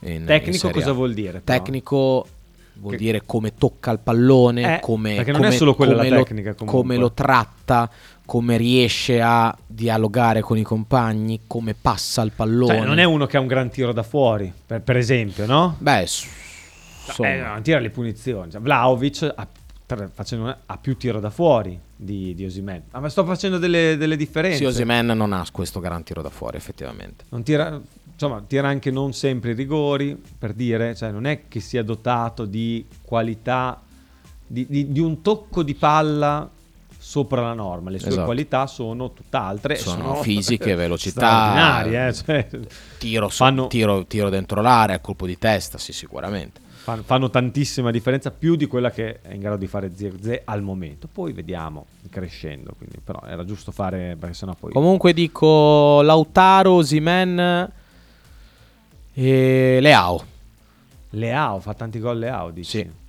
in- 0.00 0.24
Tecnico 0.26 0.68
in 0.68 0.72
cosa 0.72 0.92
vuol 0.92 1.12
dire, 1.12 1.40
però? 1.40 1.58
Tecnico 1.58 2.26
vuol 2.74 2.92
Che- 2.92 2.98
dire 2.98 3.22
come 3.26 3.54
tocca 3.54 3.90
il 3.90 3.98
pallone, 3.98 4.76
Eh, 4.76 4.80
come, 4.80 5.24
come- 5.24 5.50
solo 5.50 5.74
quella 5.74 5.94
la 5.94 6.04
come 6.04 6.10
lo- 6.16 6.22
tecnica, 6.22 6.54
come 6.54 6.96
lo 6.96 7.10
tratta, 7.12 7.90
come 8.24 8.56
riesce 8.56 9.20
a 9.20 9.56
dialogare 9.66 10.40
con 10.42 10.56
i 10.58 10.62
compagni, 10.62 11.40
come 11.48 11.74
passa 11.74 12.22
il 12.22 12.30
pallone. 12.34 12.76
Cioè, 12.78 12.86
non 12.86 12.98
è 12.98 13.04
uno 13.04 13.26
che 13.26 13.36
ha 13.36 13.40
un 13.40 13.46
gran 13.48 13.70
tiro 13.70 13.92
da 13.92 14.02
fuori, 14.04 14.52
per, 14.66 14.82
per 14.82 14.96
esempio, 14.96 15.46
no? 15.46 15.74
Beh, 15.78 16.06
s-. 16.06 16.26
Eh, 17.20 17.36
no, 17.38 17.60
tira 17.62 17.78
le 17.80 17.90
punizioni. 17.90 18.50
Cioè, 18.52 18.60
Vlaovic 18.60 19.32
ha, 19.34 19.48
tra- 19.88 20.10
facendo 20.12 20.44
una- 20.44 20.58
ha 20.66 20.76
più 20.76 20.96
tiro 20.98 21.18
da 21.18 21.30
fuori 21.30 21.80
di, 21.96 22.34
di 22.34 22.44
Osimhen. 22.44 22.82
Ah, 22.90 23.00
ma 23.00 23.08
sto 23.08 23.24
facendo 23.24 23.56
delle, 23.56 23.96
delle 23.96 24.16
differenze. 24.16 24.58
Sì, 24.58 24.64
Osimhen 24.66 25.06
non 25.06 25.32
ha 25.32 25.44
questo 25.50 25.80
gran 25.80 26.02
tiro 26.04 26.20
da 26.20 26.28
fuori, 26.30 26.58
effettivamente. 26.58 27.24
Non 27.30 27.42
tira, 27.42 27.80
insomma, 28.12 28.44
tira 28.46 28.68
anche 28.68 28.90
non 28.90 29.14
sempre 29.14 29.52
i 29.52 29.54
rigori, 29.54 30.20
per 30.38 30.52
dire, 30.52 30.94
cioè, 30.94 31.10
non 31.10 31.24
è 31.24 31.48
che 31.48 31.60
sia 31.60 31.82
dotato 31.82 32.44
di 32.44 32.84
qualità, 33.02 33.80
di, 34.46 34.66
di- 34.68 34.92
di 34.92 35.00
un 35.00 35.22
tocco 35.22 35.62
di 35.62 35.74
palla 35.74 36.48
sopra 37.00 37.40
la 37.40 37.54
norma. 37.54 37.88
Le 37.88 37.98
sue 37.98 38.08
Esatto. 38.08 38.24
qualità 38.26 38.66
sono 38.66 39.12
tutt'altre. 39.14 39.76
Sono 39.76 40.02
sono 40.02 40.22
fisiche, 40.22 40.74
velocità, 40.76 41.82
eh, 41.84 42.12
cioè, 42.12 42.46
tiro, 42.98 43.28
su- 43.30 43.36
fanno- 43.36 43.66
tiro, 43.68 44.04
tiro 44.04 44.28
dentro 44.28 44.60
l'area, 44.60 44.98
colpo 45.00 45.24
di 45.26 45.38
testa, 45.38 45.78
sì, 45.78 45.94
sicuramente. 45.94 46.60
Fan- 46.88 47.02
fanno 47.04 47.28
tantissima 47.28 47.90
differenza, 47.90 48.30
più 48.30 48.56
di 48.56 48.66
quella 48.66 48.90
che 48.90 49.20
è 49.20 49.34
in 49.34 49.40
grado 49.40 49.58
di 49.58 49.66
fare 49.66 49.90
Zirze 49.94 50.40
al 50.44 50.62
momento. 50.62 51.06
Poi 51.12 51.32
vediamo 51.32 51.86
crescendo, 52.08 52.72
quindi, 52.78 52.98
però 53.04 53.20
era 53.26 53.44
giusto 53.44 53.72
fare, 53.72 54.16
perché 54.18 54.34
sennò 54.34 54.54
poi... 54.58 54.72
Comunque 54.72 55.12
dico 55.12 56.00
Lautaro, 56.00 56.72
Osimen 56.72 57.70
e 59.12 59.78
Leao. 59.80 60.24
Leao 61.10 61.60
fa 61.60 61.74
tanti 61.74 61.98
gol 61.98 62.18
Leao, 62.18 62.50
dici? 62.50 62.80
Ah, 62.80 63.07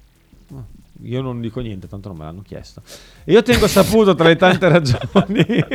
Io 1.04 1.22
non 1.22 1.40
dico 1.40 1.62
niente, 1.62 1.88
tanto 1.88 2.10
non 2.10 2.18
me 2.18 2.26
l'hanno 2.26 2.42
chiesto. 2.42 2.82
E 3.24 3.32
io 3.32 3.42
tengo 3.42 3.68
saputo 3.68 4.16
tra 4.16 4.28
le 4.28 4.36
tante 4.36 4.68
ragioni, 4.70 5.66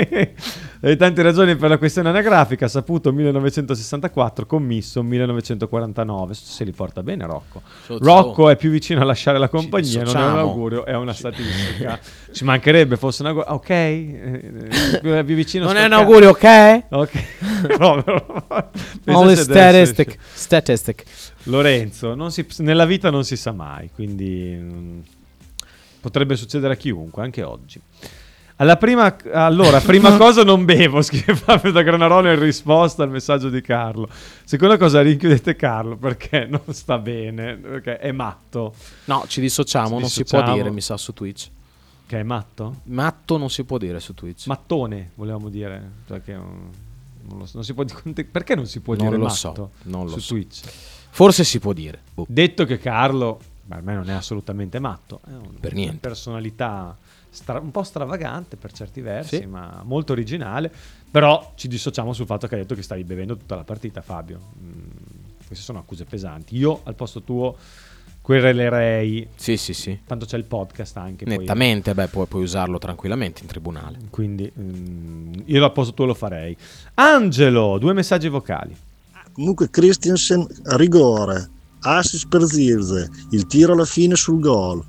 le 0.81 0.97
tante 0.97 1.23
ragioni 1.23 1.57
per 1.57 1.71
la 1.71 1.79
questione 1.79 2.11
anagrafica, 2.11 2.69
saputo 2.69 3.11
1964, 3.11 4.45
commisso 4.45 5.03
1949. 5.03 6.35
Se 6.35 6.65
li 6.65 6.73
porta 6.73 7.03
bene 7.03 7.25
Rocco. 7.25 7.63
So- 7.87 7.99
Rocco 7.99 8.51
è 8.51 8.57
più 8.57 8.71
vicino 8.71 9.01
a 9.01 9.05
lasciare 9.05 9.39
la 9.39 9.49
compagnia, 9.49 10.03
non 10.03 10.17
è 10.17 10.25
un 10.27 10.39
augurio, 10.39 10.85
è 10.85 10.95
una 10.95 11.15
statistica. 11.15 11.99
Ci 12.31 12.45
mancherebbe 12.45 12.97
fosse 12.97 13.23
un 13.23 13.29
augurio. 13.29 13.53
Ok, 13.53 13.71
eh, 13.71 14.69
eh, 15.03 15.25
più 15.25 15.35
vicino 15.35 15.65
Non 15.65 15.77
è 15.77 15.87
un 15.87 15.93
augurio, 15.93 16.31
ok? 16.31 16.83
Ok. 16.91 17.25
Pensaci 19.05 19.31
adesso, 19.31 19.43
statistic. 19.43 20.19
Statistic. 20.35 21.05
Lorenzo, 21.45 22.29
si- 22.31 22.47
nella 22.59 22.85
vita 22.87 23.11
non 23.11 23.25
si 23.25 23.37
sa 23.37 23.53
mai, 23.53 23.91
quindi 23.95 24.57
mm, 24.59 24.99
potrebbe 26.01 26.37
succedere 26.37 26.75
a 26.75 26.77
chiunque, 26.77 27.23
anche 27.23 27.43
oggi. 27.43 27.81
Alla 28.57 28.77
prima, 28.77 29.17
allora, 29.33 29.81
prima 29.83 30.17
cosa 30.17 30.45
non 30.45 30.65
bevo, 30.65 31.03
scrive 31.03 31.35
Fabio 31.35 31.73
da 31.73 31.83
Granarolo 31.83 32.31
in 32.33 32.39
risposta 32.39 33.03
al 33.03 33.11
messaggio 33.11 33.51
di 33.51 33.61
Carlo. 33.61 34.09
Seconda 34.45 34.79
cosa, 34.79 35.03
rinchiudete 35.03 35.57
Carlo 35.57 35.97
perché 35.97 36.47
non 36.51 36.63
sta 36.69 36.99
bene, 36.99 37.57
perché 37.57 37.99
è 37.99 38.13
matto. 38.13 38.75
No, 39.07 39.25
ci 39.27 39.41
dissociamo, 39.41 39.95
Ci 39.97 40.01
non 40.01 40.09
si 40.09 40.23
può 40.25 40.39
dissociamo. 40.39 40.57
dire, 40.57 40.71
mi 40.71 40.81
sa, 40.81 40.97
su 40.97 41.13
Twitch. 41.13 41.51
Che 42.07 42.21
è 42.21 42.23
matto? 42.23 42.81
Matto 42.85 43.39
non 43.39 43.51
si 43.51 43.65
può 43.65 43.77
dire 43.79 43.99
su 43.99 44.15
Twitch. 44.15 44.47
Mattone, 44.47 45.11
volevamo 45.15 45.49
dire. 45.49 45.83
Perché 46.07 46.35
non, 46.35 46.71
lo 47.29 47.49
non 47.53 47.65
si 47.65 47.73
può, 47.75 47.85
perché 48.31 48.55
non 48.55 48.67
si 48.67 48.81
può 48.81 48.95
Non 48.95 49.07
dire 49.07 49.17
lo 49.17 49.25
matto 49.25 49.35
so, 49.37 49.71
non 49.85 50.05
lo 50.05 50.11
su 50.13 50.21
so. 50.21 50.35
Twitch? 50.35 50.61
Forse 51.15 51.45
si 51.45 51.61
può 51.61 51.73
dire. 51.73 52.01
Boh. 52.13 52.27
Detto 52.29 52.65
che 52.65 52.79
Carlo, 52.79 53.39
per 53.69 53.83
me 53.83 53.95
non 53.95 54.11
è 54.11 54.13
assolutamente 54.15 54.81
matto, 54.81 55.21
è 55.27 55.31
un- 55.31 55.55
Per 55.61 55.73
niente. 55.73 55.91
una 55.93 56.01
personalità 56.01 56.97
stra- 57.31 57.61
un 57.61 57.71
po' 57.71 57.85
stravagante 57.85 58.57
per 58.57 58.73
certi 58.73 59.01
versi, 59.01 59.37
Sì. 59.37 59.47
ma 59.47 59.83
molto 59.85 60.11
originale. 60.13 60.73
Però 61.11 61.53
ci 61.55 61.69
dissociamo 61.69 62.13
sul 62.13 62.27
fatto 62.27 62.49
che 62.49 62.57
ha 62.57 62.59
detto 62.59 62.75
che 62.75 62.83
stavi 62.83 63.05
bevendo 63.05 63.37
tutta 63.37 63.55
la 63.55 63.63
partita, 63.63 64.01
Fabio. 64.03 64.41
Mm, 64.61 64.81
queste 65.47 65.65
sono 65.65 65.79
accuse 65.79 66.05
pesanti. 66.05 66.57
Io 66.57 66.81
al 66.83 66.97
posto 66.97 67.23
tuo 67.23 67.57
querelerei. 68.21 69.29
Sì, 69.37 69.57
sì, 69.57 69.73
sì. 69.73 70.01
Tanto 70.07 70.27
c'è 70.27 70.37
il 70.37 70.45
podcast 70.45 70.97
anche. 70.97 71.25
poi- 71.27 71.37
Nettamente, 71.39 71.95
beh, 71.95 72.09
puoi, 72.09 72.27
puoi 72.27 72.43
usarlo 72.43 72.79
tranquillamente 72.79 73.43
in 73.43 73.47
tribunale. 73.47 73.99
quindi 74.11 74.51
mm, 74.59 75.33
io 75.45 75.63
al 75.65 75.73
posto 75.73 75.95
tuo 75.95 76.07
lo 76.07 76.15
farei. 76.15 76.57
Angelo, 76.95 77.79
due 77.79 77.93
messaggi 77.93 78.29
vocali. 78.29 78.75
Comunque 79.35 79.69
Christensen 79.69 80.47
rigore, 80.77 81.51
assist 81.81 82.29
per 82.29 82.45
Zirze, 82.45 83.11
il 83.31 83.47
tiro 83.47 83.73
alla 83.73 83.85
fine 83.85 84.15
sul 84.15 84.39
gol 84.41 84.83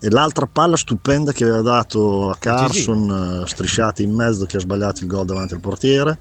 e 0.00 0.08
l'altra 0.08 0.46
palla 0.46 0.76
stupenda 0.76 1.32
che 1.32 1.44
aveva 1.44 1.60
dato 1.60 2.30
a 2.30 2.36
Carson, 2.38 3.42
eh, 3.42 3.46
strisciata 3.46 4.00
in 4.02 4.14
mezzo 4.14 4.46
che 4.46 4.56
ha 4.56 4.60
sbagliato 4.60 5.02
il 5.02 5.06
gol 5.06 5.26
davanti 5.26 5.52
al 5.52 5.60
portiere. 5.60 6.18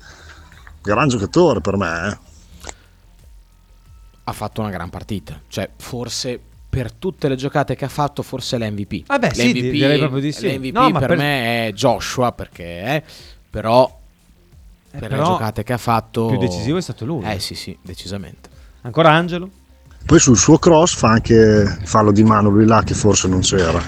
Gran 0.81 1.07
giocatore 1.07 1.61
per 1.61 1.77
me, 1.77 2.07
eh. 2.10 2.18
Ha 4.26 4.31
fatto 4.34 4.60
una 4.61 4.69
gran 4.69 4.89
partita. 4.89 5.41
Cioè, 5.47 5.69
forse 5.77 6.39
per 6.69 6.91
tutte 6.91 7.27
le 7.30 7.35
giocate 7.35 7.76
che 7.76 7.85
ha 7.85 7.89
fatto, 7.89 8.22
forse 8.22 8.57
l'MVP. 8.60 9.07
Vabbè, 9.07 9.34
sì, 9.34 9.53
L'MVP, 9.53 9.72
direi 9.72 9.97
proprio 9.97 10.22
di 10.22 10.31
sì. 10.31 10.47
L'MVP 10.49 10.73
No, 10.73 10.91
per, 10.91 11.07
per- 11.07 11.18
me 11.18 11.68
è 11.68 11.72
Joshua, 11.73 12.31
perché 12.34 12.81
è, 12.81 13.03
però 13.49 13.98
per 14.91 15.11
le 15.11 15.18
giocate 15.18 15.64
che 15.64 15.74
ha 15.74 15.78
fatto... 15.78 16.28
più 16.28 16.38
decisivo 16.38 16.78
è 16.78 16.82
stato 16.82 17.06
lui. 17.06 17.24
Eh 17.26 17.40
sì, 17.40 17.56
sì, 17.56 17.78
decisamente. 17.82 18.49
Ancora 18.82 19.11
Angelo? 19.11 19.49
Poi 20.06 20.20
sul 20.20 20.38
suo 20.38 20.57
cross 20.57 20.95
fa 20.95 21.10
anche 21.10 21.80
fallo 21.84 22.11
di 22.11 22.24
mano 22.24 22.49
lui 22.49 22.66
là 22.66 22.82
che 22.84 22.94
forse 22.94 23.28
non 23.28 23.41
c'era. 23.41 23.82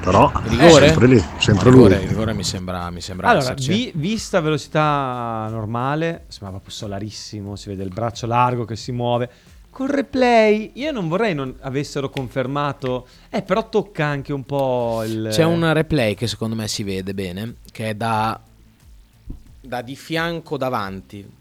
Però 0.00 0.32
Rigore? 0.44 0.86
sempre 0.86 1.06
lì, 1.06 1.24
sempre 1.38 1.70
No, 1.70 1.76
lui. 1.76 1.88
rigore, 1.88 2.06
rigore 2.06 2.32
mi 2.32 2.42
sembra, 2.42 2.88
mi 2.88 3.02
sembra 3.02 3.28
Allora, 3.28 3.52
vi- 3.52 3.92
vista 3.94 4.40
velocità 4.40 5.46
normale, 5.50 6.24
sembrava 6.28 6.56
proprio 6.56 6.72
solarissimo, 6.72 7.54
si 7.54 7.68
vede 7.68 7.82
il 7.82 7.90
braccio 7.92 8.26
largo 8.26 8.64
che 8.64 8.76
si 8.76 8.92
muove. 8.92 9.28
Col 9.68 9.88
replay, 9.88 10.72
io 10.74 10.90
non 10.90 11.06
vorrei 11.06 11.34
non 11.34 11.54
avessero 11.60 12.08
confermato, 12.08 13.06
eh, 13.28 13.42
però 13.42 13.68
tocca 13.68 14.04
anche 14.06 14.32
un 14.32 14.42
po' 14.44 15.02
il... 15.04 15.28
C'è 15.30 15.44
un 15.44 15.70
replay 15.72 16.14
che 16.14 16.26
secondo 16.26 16.56
me 16.56 16.66
si 16.66 16.82
vede 16.82 17.14
bene, 17.14 17.56
che 17.70 17.90
è 17.90 17.94
da, 17.94 18.40
da 19.60 19.82
di 19.82 19.96
fianco 19.96 20.56
davanti. 20.56 21.38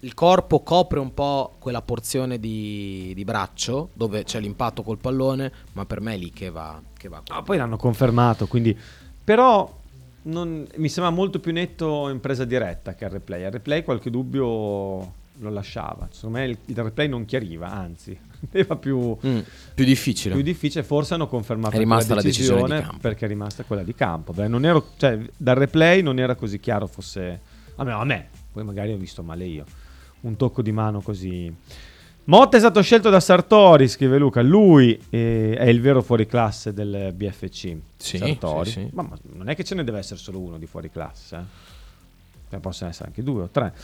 Il 0.00 0.12
corpo 0.12 0.60
copre 0.60 0.98
un 0.98 1.14
po' 1.14 1.54
quella 1.58 1.80
porzione 1.80 2.38
di, 2.38 3.12
di 3.14 3.24
braccio 3.24 3.88
dove 3.94 4.24
c'è 4.24 4.38
l'impatto 4.38 4.82
col 4.82 4.98
pallone, 4.98 5.50
ma 5.72 5.86
per 5.86 6.00
me 6.02 6.14
è 6.14 6.18
lì 6.18 6.30
che 6.30 6.50
va. 6.50 6.80
Che 6.96 7.08
va 7.08 7.22
Ah, 7.28 7.42
poi 7.42 7.56
l'hanno 7.56 7.76
confermato, 7.76 8.46
quindi... 8.46 8.76
Però 9.24 9.80
non- 10.22 10.66
mi 10.76 10.88
sembra 10.90 11.10
molto 11.10 11.40
più 11.40 11.52
netto 11.52 12.10
in 12.10 12.20
presa 12.20 12.44
diretta 12.44 12.94
che 12.94 13.06
al 13.06 13.10
replay. 13.12 13.44
Al 13.44 13.52
replay 13.52 13.82
qualche 13.82 14.10
dubbio 14.10 15.12
lo 15.38 15.50
lasciava. 15.50 16.08
Secondo 16.10 16.38
me 16.38 16.44
il, 16.44 16.58
il 16.66 16.76
replay 16.76 17.08
non 17.08 17.24
chiariva, 17.24 17.70
anzi, 17.70 18.18
era 18.52 18.76
più, 18.76 19.16
Mm, 19.26 19.38
più 19.74 19.84
difficile. 19.84 20.34
più 20.34 20.42
difficile. 20.42 20.82
Forse 20.84 21.14
hanno 21.14 21.26
confermato 21.26 21.74
È 21.76 21.78
rimasta 21.78 22.14
quella 22.14 22.20
la 22.22 22.26
decisione 22.26 22.88
perché 23.00 23.24
è 23.24 23.28
rimasta 23.28 23.64
quella 23.64 23.82
di 23.82 23.94
campo. 23.94 24.32
Beh, 24.32 24.48
non 24.48 24.64
ero, 24.64 24.90
cioè, 24.96 25.18
dal 25.36 25.56
replay 25.56 26.02
non 26.02 26.18
era 26.18 26.34
così 26.34 26.60
chiaro 26.60 26.86
fosse... 26.86 27.40
A 27.76 27.84
me, 27.84 27.92
a 27.92 28.04
me, 28.04 28.28
poi 28.52 28.64
magari 28.64 28.92
ho 28.92 28.96
visto 28.96 29.22
male 29.22 29.44
io. 29.44 29.64
Un 30.20 30.36
tocco 30.36 30.62
di 30.62 30.72
mano 30.72 31.00
così... 31.00 31.52
Motta 32.26 32.56
è 32.56 32.60
stato 32.60 32.80
scelto 32.80 33.10
da 33.10 33.20
Sartori, 33.20 33.86
scrive 33.86 34.16
Luca. 34.16 34.40
Lui 34.40 34.98
eh, 35.10 35.56
è 35.58 35.66
il 35.68 35.82
vero 35.82 36.00
fuoriclasse 36.00 36.72
del 36.72 37.12
BFC. 37.14 37.76
Sì, 37.98 38.16
Sartori. 38.16 38.70
sì, 38.70 38.80
sì. 38.80 38.88
Ma, 38.92 39.02
ma 39.02 39.18
non 39.34 39.50
è 39.50 39.54
che 39.54 39.62
ce 39.62 39.74
ne 39.74 39.84
deve 39.84 39.98
essere 39.98 40.18
solo 40.18 40.38
uno 40.38 40.56
di 40.56 40.64
fuoriclasse. 40.64 41.36
Eh? 41.36 41.42
Ne 42.48 42.58
possono 42.60 42.88
essere 42.88 43.08
anche 43.08 43.22
due 43.22 43.42
o 43.42 43.48
tre. 43.50 43.74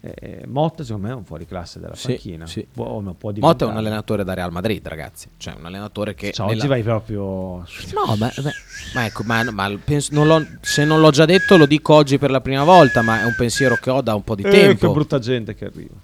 Eh, 0.00 0.44
Motta, 0.46 0.84
secondo 0.84 1.08
me, 1.08 1.12
è 1.12 1.16
un 1.16 1.24
fuoriclasse 1.24 1.80
della 1.80 1.96
Sì, 1.96 2.08
panchina. 2.08 2.46
sì. 2.46 2.64
Può, 2.72 3.00
non 3.00 3.16
può 3.16 3.32
Motta 3.38 3.64
è 3.64 3.68
un 3.68 3.76
allenatore 3.76 4.22
da 4.22 4.32
Real 4.34 4.52
Madrid, 4.52 4.86
ragazzi. 4.86 5.28
Cioè, 5.36 5.54
un 5.58 5.66
allenatore 5.66 6.14
che. 6.14 6.30
Cioè, 6.32 6.46
nella- 6.46 6.58
oggi 6.58 6.68
vai 6.68 6.82
proprio. 6.84 7.20
No, 7.94 8.16
ma, 8.16 8.30
beh, 8.36 8.52
ma 8.94 9.04
ecco, 9.06 9.22
ma, 9.24 9.50
ma 9.50 9.76
penso- 9.84 10.14
non 10.14 10.58
se 10.62 10.84
non 10.84 11.00
l'ho 11.00 11.10
già 11.10 11.24
detto, 11.24 11.56
lo 11.56 11.66
dico 11.66 11.94
oggi 11.94 12.16
per 12.18 12.30
la 12.30 12.40
prima 12.40 12.62
volta. 12.62 13.02
Ma 13.02 13.22
è 13.22 13.24
un 13.24 13.34
pensiero 13.36 13.74
che 13.76 13.90
ho 13.90 14.00
da 14.00 14.14
un 14.14 14.22
po' 14.22 14.36
di 14.36 14.42
Eh, 14.44 14.50
tempo. 14.50 14.86
che 14.86 14.92
brutta 14.92 15.18
gente 15.18 15.54
che 15.56 15.64
arriva. 15.64 15.94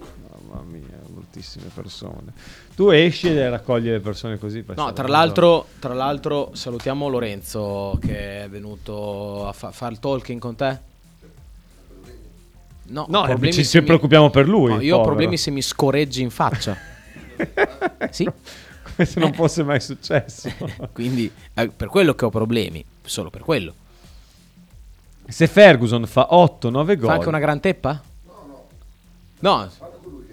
Mamma 0.51 0.63
mia, 0.69 0.83
bruttissime 1.07 1.67
persone. 1.73 2.33
Tu 2.75 2.91
esci 2.91 3.29
e 3.29 3.49
raccogli 3.49 3.87
le 3.89 4.01
persone 4.01 4.37
così. 4.39 4.65
No, 4.75 4.93
tra 4.93 5.07
l'altro, 5.07 5.69
tra 5.79 5.95
l'altro, 5.95 6.51
salutiamo 6.55 7.07
Lorenzo 7.09 7.97
che 8.01 8.43
è 8.43 8.49
venuto 8.49 9.47
a 9.47 9.53
fa- 9.53 9.71
fare 9.71 9.93
il 9.93 10.01
talking 10.01 10.41
con 10.41 10.57
te. 10.57 10.81
No, 12.87 13.07
No, 13.09 13.27
eh, 13.27 13.53
ci- 13.53 13.65
ci 13.65 13.83
preoccupiamo 13.83 14.31
per 14.31 14.47
lui, 14.49 14.73
No, 14.75 14.81
io 14.81 14.99
ho 14.99 15.03
problemi 15.03 15.37
se 15.37 15.51
mi 15.51 15.63
scorreggi 15.63 16.23
in 16.23 16.31
faccia. 16.31 16.77
sì. 18.11 18.25
Come 18.25 19.07
se 19.07 19.19
non 19.21 19.33
fosse 19.33 19.63
mai 19.63 19.81
successo. 19.81 20.51
Quindi, 20.93 21.31
eh, 21.55 21.69
per 21.69 21.89
quello 21.89 22.15
che 22.15 22.25
ho 22.27 22.31
problemi, 22.31 22.85
solo 23.03 23.31
per 23.31 23.41
quello. 23.43 23.75
Se 25.27 25.47
Ferguson 25.47 26.07
fa 26.07 26.29
8-9 26.31 26.97
gol, 26.99 27.07
Fa 27.07 27.13
anche 27.15 27.29
una 27.29 27.39
gran 27.39 27.59
teppa? 27.59 28.03
No, 29.41 29.69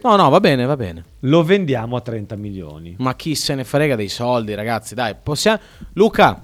no, 0.03 0.15
no, 0.15 0.29
va 0.29 0.39
bene, 0.39 0.65
va 0.65 0.75
bene. 0.75 1.03
lo 1.21 1.43
vendiamo 1.43 1.95
a 1.95 2.01
30 2.01 2.35
milioni. 2.35 2.95
Ma 2.99 3.15
chi 3.15 3.35
se 3.35 3.55
ne 3.55 3.63
frega 3.63 3.95
dei 3.95 4.09
soldi, 4.09 4.53
ragazzi? 4.53 4.93
Dai, 4.93 5.15
possiamo. 5.21 5.59
Luca, 5.93 6.43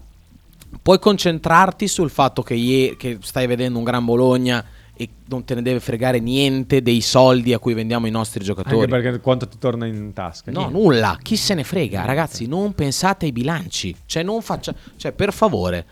puoi 0.81 0.99
concentrarti 0.99 1.87
sul 1.87 2.09
fatto 2.09 2.41
che, 2.41 2.53
ie- 2.55 2.95
che 2.97 3.17
stai 3.21 3.47
vedendo 3.47 3.77
un 3.77 3.83
gran 3.83 4.03
Bologna 4.05 4.63
e 4.97 5.07
non 5.27 5.45
te 5.45 5.55
ne 5.55 5.61
deve 5.61 5.79
fregare 5.79 6.19
niente 6.19 6.81
dei 6.81 7.01
soldi 7.01 7.53
a 7.53 7.59
cui 7.59 7.73
vendiamo 7.73 8.07
i 8.07 8.11
nostri 8.11 8.39
Anche 8.39 8.51
giocatori? 8.53 8.87
perché 8.87 9.19
quanto 9.19 9.47
ti 9.47 9.57
torna 9.59 9.85
in 9.85 10.11
tasca? 10.13 10.51
No, 10.51 10.59
Niente. 10.67 10.77
nulla. 10.77 11.17
Chi 11.21 11.35
se 11.37 11.53
ne 11.53 11.63
frega, 11.63 12.03
ragazzi? 12.05 12.47
Non 12.47 12.73
pensate 12.73 13.25
ai 13.25 13.31
bilanci. 13.31 13.95
Cioè, 14.05 14.23
non 14.23 14.41
faccia. 14.41 14.73
Cioè, 14.97 15.11
per 15.11 15.31
favore, 15.33 15.85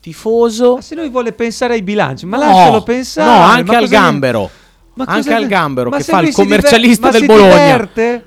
tifoso. 0.00 0.76
Ma 0.76 0.80
se 0.80 0.94
lui 0.94 1.08
vuole 1.10 1.32
pensare 1.32 1.74
ai 1.74 1.82
bilanci, 1.82 2.26
ma 2.26 2.38
No, 2.38 2.44
lascialo 2.44 2.82
pensare. 2.82 3.30
No, 3.38 3.44
anche 3.44 3.76
al 3.76 3.88
gambero. 3.88 4.50
Ma 4.94 5.04
anche 5.06 5.32
al 5.32 5.46
gambero 5.46 5.88
ma 5.88 5.96
che 5.98 6.02
fa 6.02 6.18
il 6.20 6.26
diver- 6.28 6.34
commercialista 6.42 7.06
ma 7.06 7.12
del 7.12 7.20
si 7.20 7.26
Bologna. 7.26 7.48
diverte? 7.54 8.24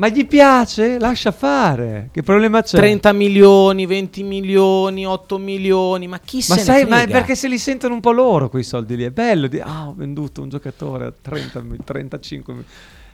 Ma 0.00 0.08
gli 0.08 0.26
piace? 0.26 0.98
Lascia 0.98 1.30
fare. 1.30 2.08
Che 2.10 2.22
problema 2.22 2.62
c'è? 2.62 2.78
30 2.78 3.12
milioni, 3.12 3.84
20 3.84 4.22
milioni, 4.22 5.04
8 5.04 5.36
milioni. 5.36 6.06
Ma 6.08 6.18
chi 6.18 6.36
Ma 6.48 6.56
se 6.56 6.60
sai, 6.60 6.86
ma 6.86 7.04
perché 7.04 7.34
se 7.34 7.48
li 7.48 7.58
sentono 7.58 7.92
un 7.92 8.00
po' 8.00 8.12
loro 8.12 8.48
quei 8.48 8.62
soldi 8.62 8.96
lì. 8.96 9.04
È 9.04 9.10
bello. 9.10 9.46
Di, 9.46 9.60
ah, 9.60 9.88
ho 9.88 9.94
venduto 9.94 10.40
un 10.40 10.48
giocatore 10.48 11.04
a 11.04 11.12
30, 11.20 11.60
mi- 11.60 11.76
35 11.84 12.54
mi- 12.54 12.64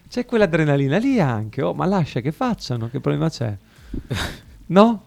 C'è 0.08 0.24
quell'adrenalina 0.24 0.96
lì 0.98 1.18
anche. 1.18 1.60
Oh, 1.60 1.74
ma 1.74 1.86
lascia 1.86 2.20
che 2.20 2.30
facciano. 2.30 2.88
Che 2.88 3.00
problema 3.00 3.28
c'è? 3.30 3.52
No? 4.68 5.05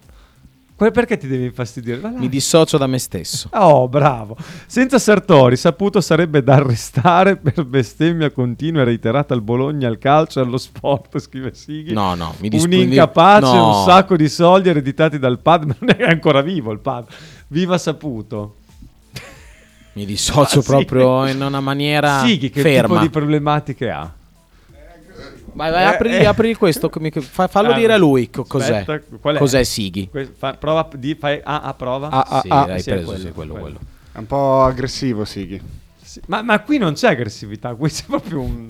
Perché 0.80 1.18
ti 1.18 1.28
devi 1.28 1.44
infastidire? 1.44 2.00
Mi 2.16 2.30
dissocio 2.30 2.78
da 2.78 2.88
me 2.88 2.98
stesso. 3.00 3.50
Oh, 3.60 3.88
bravo. 3.90 4.38
Senza 4.66 4.98
Sartori, 4.98 5.58
saputo 5.58 6.00
sarebbe 6.00 6.42
da 6.42 6.56
arrestare 6.56 7.36
per 7.36 7.66
bestemmia 7.66 8.32
continua 8.32 8.82
e 8.82 8.86
reiterata 8.86 9.34
al 9.34 9.42
Bologna, 9.42 9.88
al 9.90 9.98
calcio 9.98 10.40
allo 10.40 10.58
sport, 10.58 11.20
scrive 11.20 11.54
Sighi. 11.54 11.92
No, 11.92 12.16
no, 12.16 12.34
mi 12.40 12.48
dis- 12.50 12.64
Un 12.64 12.72
incapace, 12.72 13.46
no. 13.54 13.80
un 13.80 13.86
sacco 13.86 14.16
di 14.16 14.30
soldi 14.30 14.70
ereditati 14.70 15.20
dal 15.20 15.40
padre, 15.40 15.76
non 15.80 15.96
è 15.98 16.04
ancora 16.04 16.42
vivo 16.42 16.72
il 16.72 16.80
padre. 16.80 17.14
Viva 17.48 17.78
Saputo. 17.78 18.56
Mi 19.94 20.06
dissocio 20.06 20.60
Ah, 20.60 20.62
sì. 20.62 20.68
proprio 20.68 21.28
in 21.28 21.42
una 21.42 21.60
maniera 21.60 22.22
Sighi, 22.24 22.50
che 22.50 22.62
ferma. 22.62 22.88
tipo 22.88 23.00
di 23.02 23.10
problematiche 23.10 23.90
ha? 23.90 24.10
Vai, 25.54 25.72
vai, 25.72 25.82
Eh, 25.84 25.86
apri, 25.86 26.10
eh. 26.18 26.26
apri 26.26 26.54
questo. 26.56 26.90
fa- 27.22 27.48
fallo 27.48 27.72
Ah, 27.72 27.74
dire 27.78 27.94
a 27.94 27.98
lui 27.98 28.30
co- 28.30 28.44
cos'è. 28.46 28.78
aspetta, 28.80 29.18
qual 29.20 29.36
è? 29.36 29.38
Cos'è 29.40 29.64
Sighi? 29.64 30.08
Que- 30.10 30.32
fa- 30.38 30.54
prova, 30.54 30.88
di, 30.96 31.16
fai 31.16 31.40
A 31.44 31.62
a 31.62 31.74
prova. 31.74 32.10
Ah, 32.10 32.26
ah, 32.28 32.42
Sì, 32.42 32.48
ah. 32.50 32.66
l'hai 32.68 32.82
Sì, 32.82 32.90
è 32.90 32.94
preso, 32.94 33.08
quello, 33.10 33.26
sì, 33.26 33.32
quello, 33.32 33.52
quello. 33.54 33.66
quello. 33.78 33.80
È 34.14 34.18
un 34.18 34.26
po' 34.28 34.64
aggressivo, 34.64 35.26
Sighi. 35.26 35.62
Sì, 36.04 36.22
Ma, 36.28 36.42
ma 36.42 36.60
qui 36.62 36.78
non 36.78 36.94
c'è 36.94 37.10
aggressività, 37.10 37.74
qui 37.76 37.90
c'è 37.90 38.04
proprio 38.08 38.40
un... 38.42 38.68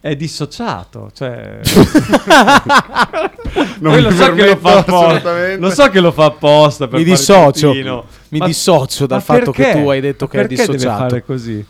È 0.00 0.14
dissociato, 0.14 1.10
cioè... 1.14 1.60
Non 3.80 4.00
lo 4.00 4.10
so 4.10 4.32
che 4.32 4.46
lo 4.46 4.56
fa 4.56 4.78
apposta. 4.78 5.56
Lo 5.56 5.70
so 5.70 5.88
che 5.88 6.00
lo 6.00 6.12
fa 6.12 6.24
apposta 6.26 6.86
per 6.88 6.98
Mi 6.98 7.04
dissocio. 7.04 7.72
Mi 8.28 8.38
Ma- 8.38 8.46
dissocio 8.46 9.06
dal 9.06 9.22
fatto 9.22 9.50
che 9.52 9.72
tu 9.72 9.88
hai 9.88 10.00
detto 10.00 10.24
Ma 10.26 10.30
che 10.30 10.36
è 10.38 10.40
perché 10.46 10.56
deve 10.56 10.72
dissociato. 10.76 11.08
fare 11.08 11.24
così? 11.24 11.64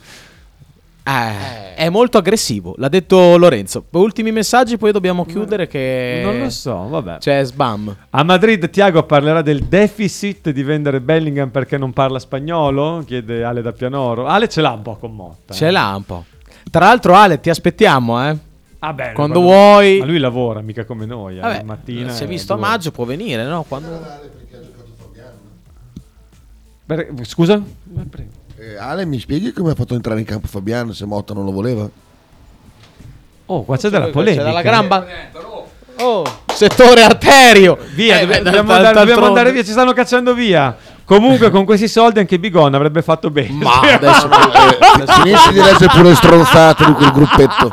Eh, 1.08 1.74
è 1.74 1.88
molto 1.88 2.18
aggressivo, 2.18 2.74
l'ha 2.78 2.88
detto 2.88 3.36
Lorenzo. 3.38 3.84
Ultimi 3.92 4.32
messaggi, 4.32 4.76
poi 4.76 4.90
dobbiamo 4.90 5.24
chiudere 5.24 5.68
che... 5.68 6.20
Non 6.24 6.40
lo 6.40 6.50
so, 6.50 6.88
vabbè. 6.88 7.18
C'è 7.18 7.44
sbam. 7.44 7.94
A 8.10 8.22
Madrid 8.24 8.68
Tiago 8.70 9.04
parlerà 9.04 9.40
del 9.40 9.62
deficit 9.62 10.50
di 10.50 10.62
vendere 10.64 11.00
Bellingham 11.00 11.50
perché 11.50 11.78
non 11.78 11.92
parla 11.92 12.18
spagnolo? 12.18 13.04
Chiede 13.06 13.44
Ale 13.44 13.62
da 13.62 13.70
Pianoro. 13.72 14.26
Ale 14.26 14.48
ce 14.48 14.60
l'ha 14.60 14.72
un 14.72 14.82
po' 14.82 14.96
con 14.96 15.14
Motta. 15.14 15.54
Ce 15.54 15.70
l'ha 15.70 15.94
un 15.94 16.02
po'. 16.04 16.24
Tra 16.68 16.86
l'altro 16.86 17.14
Ale, 17.14 17.38
ti 17.38 17.50
aspettiamo, 17.50 18.28
eh. 18.28 18.36
Ah, 18.80 18.92
beh, 18.92 19.12
Quando 19.12 19.40
guarda- 19.40 19.62
vuoi... 19.74 19.98
Ma 20.00 20.04
lui 20.06 20.18
lavora, 20.18 20.60
mica 20.60 20.84
come 20.84 21.06
noi. 21.06 21.36
eh, 21.36 21.40
Vabbè, 21.40 21.56
la 21.58 21.62
mattina. 21.62 22.12
è 22.16 22.26
visto 22.26 22.52
a 22.52 22.56
duro. 22.56 22.68
maggio, 22.68 22.90
può 22.90 23.04
venire, 23.04 23.44
no? 23.44 23.64
Quando... 23.68 24.00
Per- 26.84 27.12
Scusa? 27.22 27.62
Eh, 28.66 28.76
Ale, 28.76 29.04
mi 29.04 29.20
spieghi 29.20 29.52
come 29.52 29.70
ha 29.70 29.74
fatto 29.76 29.94
entrare 29.94 30.18
in 30.18 30.26
campo 30.26 30.48
Fabiano 30.48 30.92
se 30.92 31.06
Motta 31.06 31.32
non 31.32 31.44
lo 31.44 31.52
voleva? 31.52 31.88
Oh, 33.46 33.62
qua 33.62 33.76
c'è 33.76 33.88
della 33.90 34.08
polemica. 34.08 34.42
C'è 34.42 34.48
dalla 34.48 34.62
gamba. 34.62 35.06
Oh, 36.00 36.24
settore 36.46 37.04
arterio. 37.04 37.78
Via, 37.94 38.18
Eh, 38.18 38.42
dobbiamo, 38.42 38.72
andare, 38.72 38.98
dobbiamo 38.98 39.26
andare 39.26 39.52
via, 39.52 39.62
ci 39.62 39.70
stanno 39.70 39.92
cacciando 39.92 40.34
via. 40.34 40.76
Comunque, 41.04 41.50
con 41.50 41.64
questi 41.64 41.86
soldi 41.86 42.18
anche 42.18 42.40
Bigon 42.40 42.74
avrebbe 42.74 43.02
fatto 43.02 43.30
bene. 43.30 43.52
Ma 43.52 43.78
adesso... 43.78 44.28
Finisci 45.22 45.52
di 45.52 45.60
leggere 45.60 45.86
pure 45.86 46.14
stronzate 46.16 46.86
di 46.86 46.92
quel 46.92 47.12
gruppetto. 47.12 47.72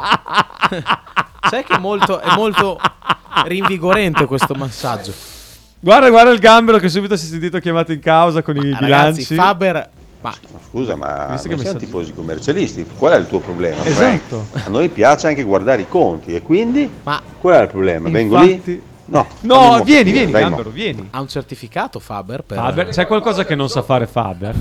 Sai 1.49 1.63
che 1.63 1.73
è 1.73 1.79
molto, 1.79 2.19
è 2.19 2.35
molto 2.35 2.79
rinvigorente 3.45 4.25
questo 4.25 4.53
massaggio. 4.53 5.11
Guarda, 5.79 6.11
guarda 6.11 6.29
il 6.29 6.39
gambero 6.39 6.77
che 6.77 6.87
subito 6.87 7.17
si 7.17 7.25
è 7.25 7.29
sentito 7.29 7.57
chiamato 7.57 7.91
in 7.91 7.99
causa 7.99 8.43
con 8.43 8.55
i 8.57 8.59
Ragazzi, 8.59 8.83
bilanci. 8.83 9.35
Faber... 9.35 9.89
Ma 10.23 10.33
Scusa, 10.69 10.95
ma 10.95 11.37
che 11.41 11.57
siamo 11.57 11.77
tifosi 11.77 12.13
commercialisti, 12.13 12.85
qual 12.97 13.11
è 13.13 13.17
il 13.17 13.27
tuo 13.27 13.39
problema? 13.39 13.83
Esatto. 13.83 14.45
Frank? 14.49 14.67
A 14.67 14.69
noi 14.69 14.87
piace 14.87 15.27
anche 15.27 15.43
guardare 15.43 15.81
i 15.81 15.87
conti 15.89 16.33
e 16.33 16.41
quindi 16.41 16.89
Ma- 17.03 17.21
qual 17.41 17.55
è 17.55 17.61
il 17.63 17.67
problema? 17.67 18.09
Vengo 18.09 18.41
Infatti- 18.41 18.71
lì? 18.71 18.83
No, 19.05 19.27
No, 19.41 19.83
vieni, 19.83 20.11
vieni, 20.11 20.31
dai, 20.31 20.43
Gambero, 20.43 20.69
vieni. 20.69 21.07
ha 21.11 21.19
un 21.19 21.27
certificato 21.27 21.99
Faber 21.99 22.43
per... 22.43 22.57
Faber, 22.57 22.87
c'è 22.87 23.05
qualcosa 23.05 23.43
che 23.43 23.53
non 23.53 23.67
sa 23.67 23.81
fare 23.81 24.07
Faber? 24.07 24.55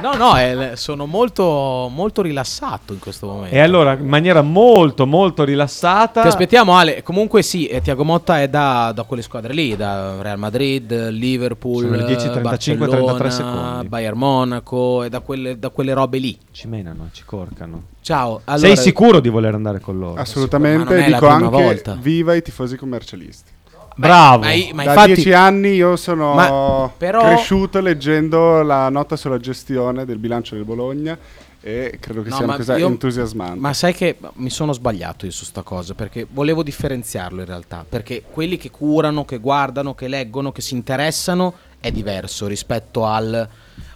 No, 0.00 0.14
no, 0.16 0.36
è- 0.36 0.76
sono 0.76 1.06
molto, 1.06 1.88
molto 1.92 2.22
rilassato 2.22 2.92
in 2.92 3.00
questo 3.00 3.26
momento. 3.26 3.54
E 3.54 3.58
allora, 3.58 3.94
in 3.94 4.06
maniera 4.06 4.42
molto, 4.42 5.06
molto 5.06 5.42
rilassata. 5.44 6.22
Ti 6.22 6.28
aspettiamo 6.28 6.76
Ale, 6.76 7.02
comunque 7.02 7.42
sì, 7.42 7.66
eh, 7.66 7.80
Tiago 7.82 8.04
Motta 8.04 8.40
è 8.40 8.48
da, 8.48 8.92
da 8.94 9.02
quelle 9.02 9.22
squadre 9.22 9.52
lì, 9.52 9.74
da 9.76 10.22
Real 10.22 10.38
Madrid, 10.38 11.08
Liverpool, 11.10 11.82
Sono 11.82 11.96
le 11.96 12.04
10:35, 12.04 12.40
Barcellona, 12.40 12.86
33 13.14 13.30
secondi. 13.30 13.88
Bayern 13.88 14.18
Monaco, 14.18 15.02
e 15.02 15.08
da 15.08 15.20
quelle, 15.20 15.58
da 15.58 15.70
quelle 15.70 15.92
robe 15.94 16.18
lì. 16.18 16.38
Ci 16.52 16.68
menano, 16.68 17.08
ci 17.12 17.24
corcano. 17.24 17.82
Ciao, 18.08 18.40
allora, 18.44 18.68
Sei 18.68 18.76
sicuro 18.78 19.20
di 19.20 19.28
voler 19.28 19.52
andare 19.52 19.80
con 19.80 19.98
loro? 19.98 20.14
Ma 20.14 20.22
Assolutamente, 20.22 20.82
non 20.94 20.94
è 20.94 21.10
la 21.10 21.16
dico 21.18 21.18
prima 21.18 21.34
anche 21.34 21.62
volta. 21.62 21.94
viva 22.00 22.32
i 22.34 22.40
tifosi 22.40 22.78
commercialisti. 22.78 23.50
Bravo. 23.96 24.44
Ma, 24.44 24.52
i- 24.52 24.70
ma 24.72 24.84
da 24.84 24.90
infatti, 24.92 25.12
dieci 25.12 25.32
anni 25.34 25.74
io 25.74 25.94
sono 25.96 26.32
Ma 26.32 26.90
però- 26.96 27.20
cresciuto 27.20 27.80
leggendo 27.82 28.62
la 28.62 28.88
nota 28.88 29.14
sulla 29.14 29.36
gestione 29.36 30.06
del 30.06 30.16
bilancio 30.16 30.54
del 30.54 30.64
Bologna 30.64 31.18
e 31.60 31.98
credo 32.00 32.22
che 32.22 32.30
No, 32.30 32.34
sia 32.36 32.44
una 32.44 32.52
ma 32.54 32.58
cosa 32.58 32.78
io- 32.78 32.86
entusiasmante. 32.86 33.58
Ma 33.60 33.74
sai 33.74 33.92
che 33.92 34.16
mi 34.36 34.48
sono 34.48 34.72
sbagliato 34.72 35.26
io 35.26 35.30
su 35.32 35.44
sta 35.44 35.60
cosa 35.60 35.92
perché 35.92 36.26
volevo 36.30 36.62
differenziarlo 36.62 37.40
in 37.40 37.46
realtà. 37.46 37.84
Perché 37.86 38.22
quelli 38.30 38.56
che 38.56 38.70
curano, 38.70 39.26
che 39.26 39.36
guardano, 39.36 39.94
che 39.94 40.08
leggono, 40.08 40.50
che 40.50 40.62
si 40.62 40.72
interessano 40.72 41.52
è 41.78 41.90
diverso 41.92 42.46
rispetto 42.46 43.04
al. 43.04 43.46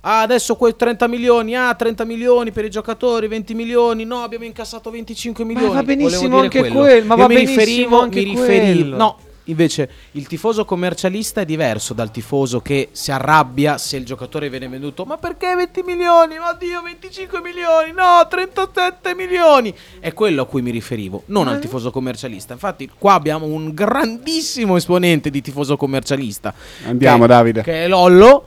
Ah, 0.04 0.22
adesso 0.22 0.56
quei 0.56 0.74
30 0.74 1.06
milioni, 1.06 1.54
ah, 1.56 1.72
30 1.74 2.04
milioni 2.04 2.50
per 2.50 2.64
i 2.64 2.70
giocatori, 2.70 3.28
20 3.28 3.54
milioni, 3.54 4.04
no, 4.04 4.22
abbiamo 4.22 4.44
incassato 4.44 4.90
25 4.90 5.44
milioni. 5.44 5.72
va 5.72 5.82
benissimo 5.84 6.40
anche 6.40 6.68
quello, 6.68 7.06
ma 7.06 7.14
Io 7.14 7.20
va 7.20 7.28
mi 7.28 7.34
benissimo 7.34 7.58
riferivo, 7.60 8.00
anche 8.00 8.18
mi 8.18 8.24
riferivo, 8.24 8.80
quello. 8.80 8.96
no, 8.96 9.18
invece 9.44 9.88
il 10.12 10.26
tifoso 10.26 10.64
commercialista 10.64 11.42
è 11.42 11.44
diverso 11.44 11.94
dal 11.94 12.10
tifoso 12.10 12.60
che 12.60 12.88
si 12.90 13.12
arrabbia 13.12 13.78
se 13.78 13.96
il 13.96 14.04
giocatore 14.04 14.50
viene 14.50 14.66
venduto. 14.66 15.04
Ma 15.04 15.18
perché 15.18 15.54
20 15.54 15.82
milioni? 15.84 16.34
Oddio, 16.36 16.82
25 16.82 17.40
milioni, 17.40 17.92
no, 17.92 18.26
37 18.28 19.14
milioni. 19.14 19.72
È 20.00 20.12
quello 20.12 20.42
a 20.42 20.46
cui 20.46 20.62
mi 20.62 20.72
riferivo, 20.72 21.22
non 21.26 21.46
al 21.46 21.60
tifoso 21.60 21.92
commercialista. 21.92 22.52
Infatti, 22.54 22.90
qua 22.98 23.14
abbiamo 23.14 23.46
un 23.46 23.72
grandissimo 23.72 24.76
esponente 24.76 25.30
di 25.30 25.40
tifoso 25.40 25.76
commercialista. 25.76 26.52
Andiamo, 26.86 27.20
che- 27.22 27.26
Davide. 27.28 27.62
Che 27.62 27.84
è 27.84 27.88
Lollo, 27.88 28.46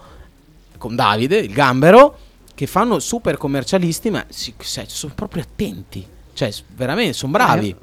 con 0.85 0.95
Davide, 0.95 1.37
il 1.37 1.51
gambero, 1.51 2.17
che 2.53 2.67
fanno 2.67 2.99
super 2.99 3.37
commercialisti, 3.37 4.11
ma 4.11 4.23
si- 4.29 4.53
se- 4.59 4.85
sono 4.87 5.13
proprio 5.15 5.41
attenti. 5.41 6.05
Cioè, 6.33 6.51
veramente, 6.75 7.13
sono 7.13 7.31
bravi. 7.31 7.75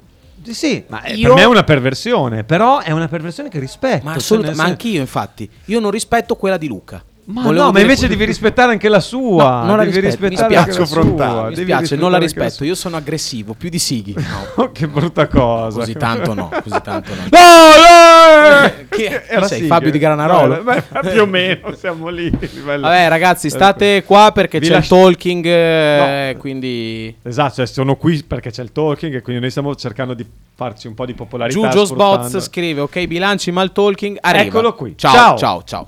Sì, 0.43 0.53
sì, 0.53 0.83
ma 0.87 1.01
eh, 1.03 1.15
Io- 1.15 1.27
per 1.27 1.35
me 1.37 1.41
è 1.43 1.47
una 1.47 1.63
perversione, 1.63 2.43
però 2.45 2.79
è 2.79 2.91
una 2.91 3.07
perversione 3.09 3.49
che 3.49 3.59
rispetto. 3.59 4.03
Ma, 4.05 4.11
cioè, 4.11 4.19
assolut- 4.19 4.47
ma 4.49 4.53
sen- 4.55 4.65
anche 4.65 4.87
io, 4.87 5.01
infatti, 5.01 5.49
io 5.65 5.79
non 5.81 5.91
rispetto 5.91 6.35
quella 6.35 6.57
di 6.57 6.67
Luca. 6.67 7.03
Ma 7.25 7.41
Volevo 7.43 7.63
no, 7.65 7.71
ma 7.71 7.79
invece 7.79 8.09
devi 8.09 8.25
rispettare 8.25 8.73
anche 8.73 8.89
la 8.89 8.99
sua. 8.99 9.61
No, 9.61 9.65
non 9.67 9.77
la 9.77 9.85
devi 9.85 10.01
rispetto, 10.01 10.23
mi 10.23 10.29
rispettare 10.31 10.61
spiace, 10.61 10.69
anche 10.81 10.95
la 10.95 11.25
sua. 11.25 11.47
mi 11.49 11.55
spiace, 11.55 11.95
non 11.95 12.11
la 12.11 12.17
rispetto. 12.17 12.63
Io 12.65 12.75
sono 12.75 12.97
aggressivo, 12.97 13.53
più 13.53 13.69
di 13.69 13.79
Sighi. 13.79 14.13
sua. 14.53 14.71
che 14.73 14.87
brutta 14.89 15.27
cosa. 15.27 15.79
Così 15.79 15.93
tanto 15.93 16.33
no, 16.33 16.49
così 16.49 16.81
tanto 16.83 17.11
no. 17.15 17.21
No, 17.31 18.61
no! 18.61 18.71
Chi, 18.89 19.07
chi 19.07 19.45
sei? 19.47 19.61
Fabio 19.67 19.89
di 19.89 19.99
Granarolo? 19.99 20.55
No, 20.57 20.63
beh, 20.63 20.83
più 21.11 21.21
o 21.21 21.25
meno, 21.25 21.73
siamo 21.75 22.09
lì. 22.09 22.29
Vabbè, 22.29 23.07
ragazzi, 23.07 23.49
state 23.49 24.03
qua 24.03 24.31
perché 24.33 24.59
Vi 24.59 24.67
c'è 24.67 24.73
lascio- 24.73 24.95
il 24.95 25.01
talking. 25.15 25.45
eh, 25.45 26.35
Quindi. 26.37 27.15
Esatto, 27.21 27.53
cioè 27.55 27.67
sono 27.67 27.95
qui 27.95 28.21
perché 28.23 28.51
c'è 28.51 28.63
il 28.63 28.73
talking 28.73 29.15
e 29.15 29.21
quindi 29.21 29.39
noi 29.41 29.49
stiamo 29.49 29.73
cercando 29.75 30.13
di 30.13 30.25
farci 30.55 30.87
un 30.87 30.93
po' 30.93 31.05
di 31.05 31.13
popolarità. 31.13 31.71
Sfruttando- 31.71 31.95
Bots 31.95 32.39
scrive: 32.41 32.81
Ok, 32.81 33.05
bilanci, 33.07 33.49
ma 33.51 33.61
il 33.61 33.71
talking 33.71 34.17
arriva. 34.19 34.43
Eccolo 34.43 34.73
qui. 34.75 34.93
Ciao, 34.97 35.13
Ciao. 35.13 35.37
ciao, 35.37 35.63
ciao. 35.63 35.87